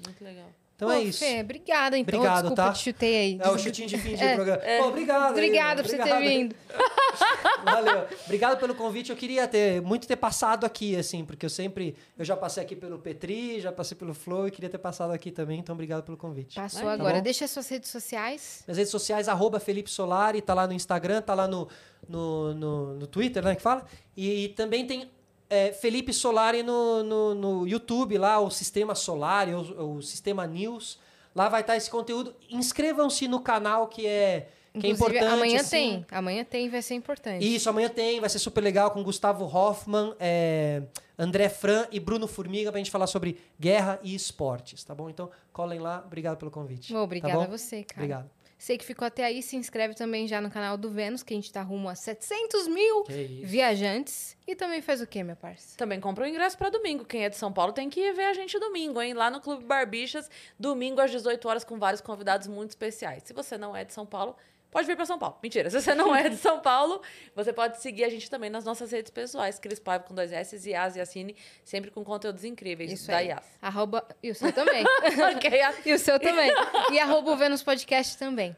Muito 0.04 0.24
legal. 0.24 0.50
Então 0.78 0.90
Pô, 0.90 0.94
é 0.94 1.02
isso. 1.02 1.18
Fê, 1.26 1.42
obrigada, 1.42 1.98
então. 1.98 2.20
Obrigado, 2.20 2.42
Desculpa, 2.44 2.64
tá? 2.68 2.72
te 2.74 2.84
chutei 2.84 3.18
aí. 3.18 3.40
É 3.42 3.50
o 3.50 3.58
chutinho 3.58 3.88
de 3.88 3.98
fim 3.98 4.14
de 4.16 4.34
programa. 4.36 4.62
é. 4.64 4.78
Pô, 4.78 4.90
obrigado. 4.90 5.32
Obrigada 5.32 5.82
por 5.82 5.90
você 5.90 5.98
ter 5.98 6.04
Obrigado. 6.04 6.22
vindo. 6.24 6.56
Valeu. 7.66 8.06
Obrigado 8.26 8.60
pelo 8.60 8.76
convite. 8.76 9.10
Eu 9.10 9.16
queria 9.16 9.48
ter 9.48 9.82
muito 9.82 10.08
ter 10.08 10.16
passado 10.18 10.66
aqui, 10.68 10.96
assim, 10.96 11.26
porque 11.26 11.48
eu 11.48 11.50
sempre. 11.50 11.96
Eu 12.16 12.24
já 12.24 12.38
passei 12.38 12.62
aqui 12.62 12.76
pelo 12.76 13.00
Petri, 13.00 13.60
já 13.60 13.72
passei 13.72 13.98
pelo 13.98 14.14
Flow 14.14 14.48
e 14.48 14.52
queria 14.52 14.70
ter 14.70 14.78
passado 14.78 15.12
aqui 15.12 15.32
também. 15.32 15.60
Então, 15.60 15.74
obrigado 15.74 16.04
pelo 16.04 16.16
convite. 16.16 16.54
Passou 16.54 16.84
Tá 16.84 16.94
agora. 16.94 17.16
bom? 17.16 17.22
Deixa 17.24 17.46
as 17.46 17.50
suas 17.52 17.68
redes 17.68 17.90
sociais. 17.90 18.64
Minhas 18.68 18.78
redes 18.78 18.92
sociais, 18.92 19.28
arroba 19.28 19.60
Felipe 19.60 19.90
Solari, 19.90 20.42
tá 20.44 20.54
lá 20.54 20.68
no 20.68 20.74
Instagram, 20.74 21.24
tá 21.24 21.34
lá 21.34 21.48
no, 21.48 21.68
no, 22.08 22.54
no, 22.54 22.94
no 22.94 23.08
Twitter, 23.08 23.44
né? 23.44 23.56
Que 23.56 23.64
fala. 23.64 23.84
E, 24.16 24.46
e 24.46 24.50
também 24.50 24.86
tem 24.86 25.10
é, 25.50 25.72
Felipe 25.72 26.14
Solari 26.14 26.64
no, 26.64 27.04
no, 27.04 27.36
no 27.36 27.68
YouTube, 27.68 28.18
lá, 28.18 28.40
o 28.40 28.50
Sistema 28.50 28.96
Solari, 28.96 29.54
o, 29.54 29.96
o 29.96 30.02
Sistema 30.02 30.46
News. 30.46 31.00
Lá 31.36 31.50
vai 31.50 31.62
estar 31.62 31.78
esse 31.78 31.90
conteúdo. 31.90 32.36
Inscrevam-se 32.50 33.28
no 33.28 33.40
canal 33.40 33.88
que 33.88 34.08
é, 34.08 34.50
que 34.80 34.88
é 34.88 34.90
importante. 34.90 35.26
amanhã 35.26 35.62
assim. 35.62 35.70
tem. 35.70 36.06
Amanhã 36.12 36.44
tem, 36.44 36.70
vai 36.70 36.82
ser 36.82 36.96
importante. 36.96 37.46
Isso, 37.46 37.70
amanhã 37.70 37.90
tem, 37.90 38.20
vai 38.20 38.30
ser 38.30 38.40
super 38.40 38.62
legal 38.62 38.92
com 38.92 39.04
Gustavo 39.04 39.46
Hoffman, 39.46 40.16
é, 40.20 40.82
André 41.18 41.50
Fran 41.50 41.86
e 41.92 42.00
Bruno 42.00 42.28
Formiga 42.28 42.72
pra 42.72 42.80
gente 42.80 42.92
falar 42.92 43.08
sobre 43.08 43.38
guerra 43.60 44.00
e 44.04 44.16
esportes, 44.16 44.84
tá 44.84 44.94
bom? 44.96 45.10
Então, 45.10 45.30
colhem 45.54 45.80
lá, 45.80 46.04
obrigado 46.06 46.38
pelo 46.38 46.52
convite. 46.52 46.96
Obrigada 46.96 47.38
tá 47.38 47.44
a 47.44 47.48
você, 47.48 47.84
cara. 47.84 48.02
Obrigado. 48.02 48.37
Você 48.58 48.78
que 48.78 48.84
ficou 48.84 49.06
até 49.06 49.24
aí, 49.24 49.44
se 49.44 49.56
inscreve 49.56 49.94
também 49.94 50.28
já 50.28 50.42
no 50.42 50.50
canal 50.50 50.78
do 50.78 50.90
Vênus, 50.90 51.22
que 51.22 51.34
a 51.34 51.38
gente 51.38 51.52
tá 51.52 51.62
rumo 51.62 51.88
a 51.88 51.96
700 51.96 52.68
mil 52.68 53.04
isso. 53.08 53.46
viajantes. 53.46 54.36
E 54.48 54.56
também 54.56 54.82
faz 54.82 55.00
o 55.00 55.06
quê, 55.06 55.24
minha 55.24 55.36
parça? 55.36 55.78
Também 55.78 56.00
comprou 56.00 56.26
o 56.26 56.30
ingresso 56.30 56.58
pra 56.58 56.70
domingo. 56.70 57.06
Quem 57.06 57.24
é 57.24 57.30
de 57.30 57.38
São 57.38 57.54
Paulo 57.54 57.72
tem 57.72 57.90
que 57.90 58.00
ir 58.00 58.14
ver 58.14 58.26
a 58.26 58.34
gente 58.34 58.58
domingo, 58.60 59.00
hein? 59.00 59.14
Lá 59.14 59.30
no 59.30 59.40
Clube 59.40 59.64
Barbixas, 59.64 60.30
domingo 60.60 61.00
às 61.00 61.12
18 61.12 61.48
horas, 61.48 61.64
com 61.64 61.78
vários 61.78 62.02
convidados 62.02 62.48
muito 62.48 62.72
especiais. 62.72 63.24
Se 63.24 63.34
você 63.34 63.58
não 63.58 63.76
é 63.76 63.86
de 63.86 63.94
São 63.94 64.06
Paulo, 64.06 64.36
pode 64.72 64.88
vir 64.88 64.96
pra 64.96 65.06
São 65.06 65.18
Paulo. 65.18 65.38
Mentira, 65.42 65.70
se 65.72 65.82
você 65.82 65.94
não 65.96 66.16
é 66.16 66.30
de 66.30 66.38
São 66.38 66.60
Paulo, 66.60 67.02
você 67.36 67.52
pode 67.54 67.82
seguir 67.82 68.04
a 68.04 68.10
gente 68.10 68.30
também 68.30 68.50
nas 68.50 68.64
nossas 68.66 68.92
redes 68.92 69.12
pessoais. 69.12 69.60
Cris 69.60 69.80
Paiva 69.80 70.04
com 70.04 70.14
dois 70.14 70.32
S 70.32 70.56
e 70.56 70.72
Yas 70.72 70.96
Yassine, 70.96 71.36
sempre 71.64 71.92
com 71.92 72.04
conteúdos 72.04 72.44
incríveis 72.44 72.92
Isso 72.92 73.08
da 73.08 73.18
aí. 73.18 73.28
Yas. 73.28 73.46
Arroba... 73.62 74.08
E 74.22 74.32
o 74.32 74.36
seu 74.36 74.52
também. 74.54 74.84
Ok, 75.36 75.52
Yas. 75.52 75.86
e 75.86 75.94
o 75.94 76.00
seu 76.00 76.20
também. 76.20 76.52
E 76.92 77.00
arroba 77.00 77.32
o 77.32 77.38
Vênus 77.38 77.64
Podcast 77.64 78.18
também. 78.18 78.56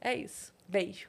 É 0.00 0.14
isso. 0.14 0.52
Beijo. 0.68 1.08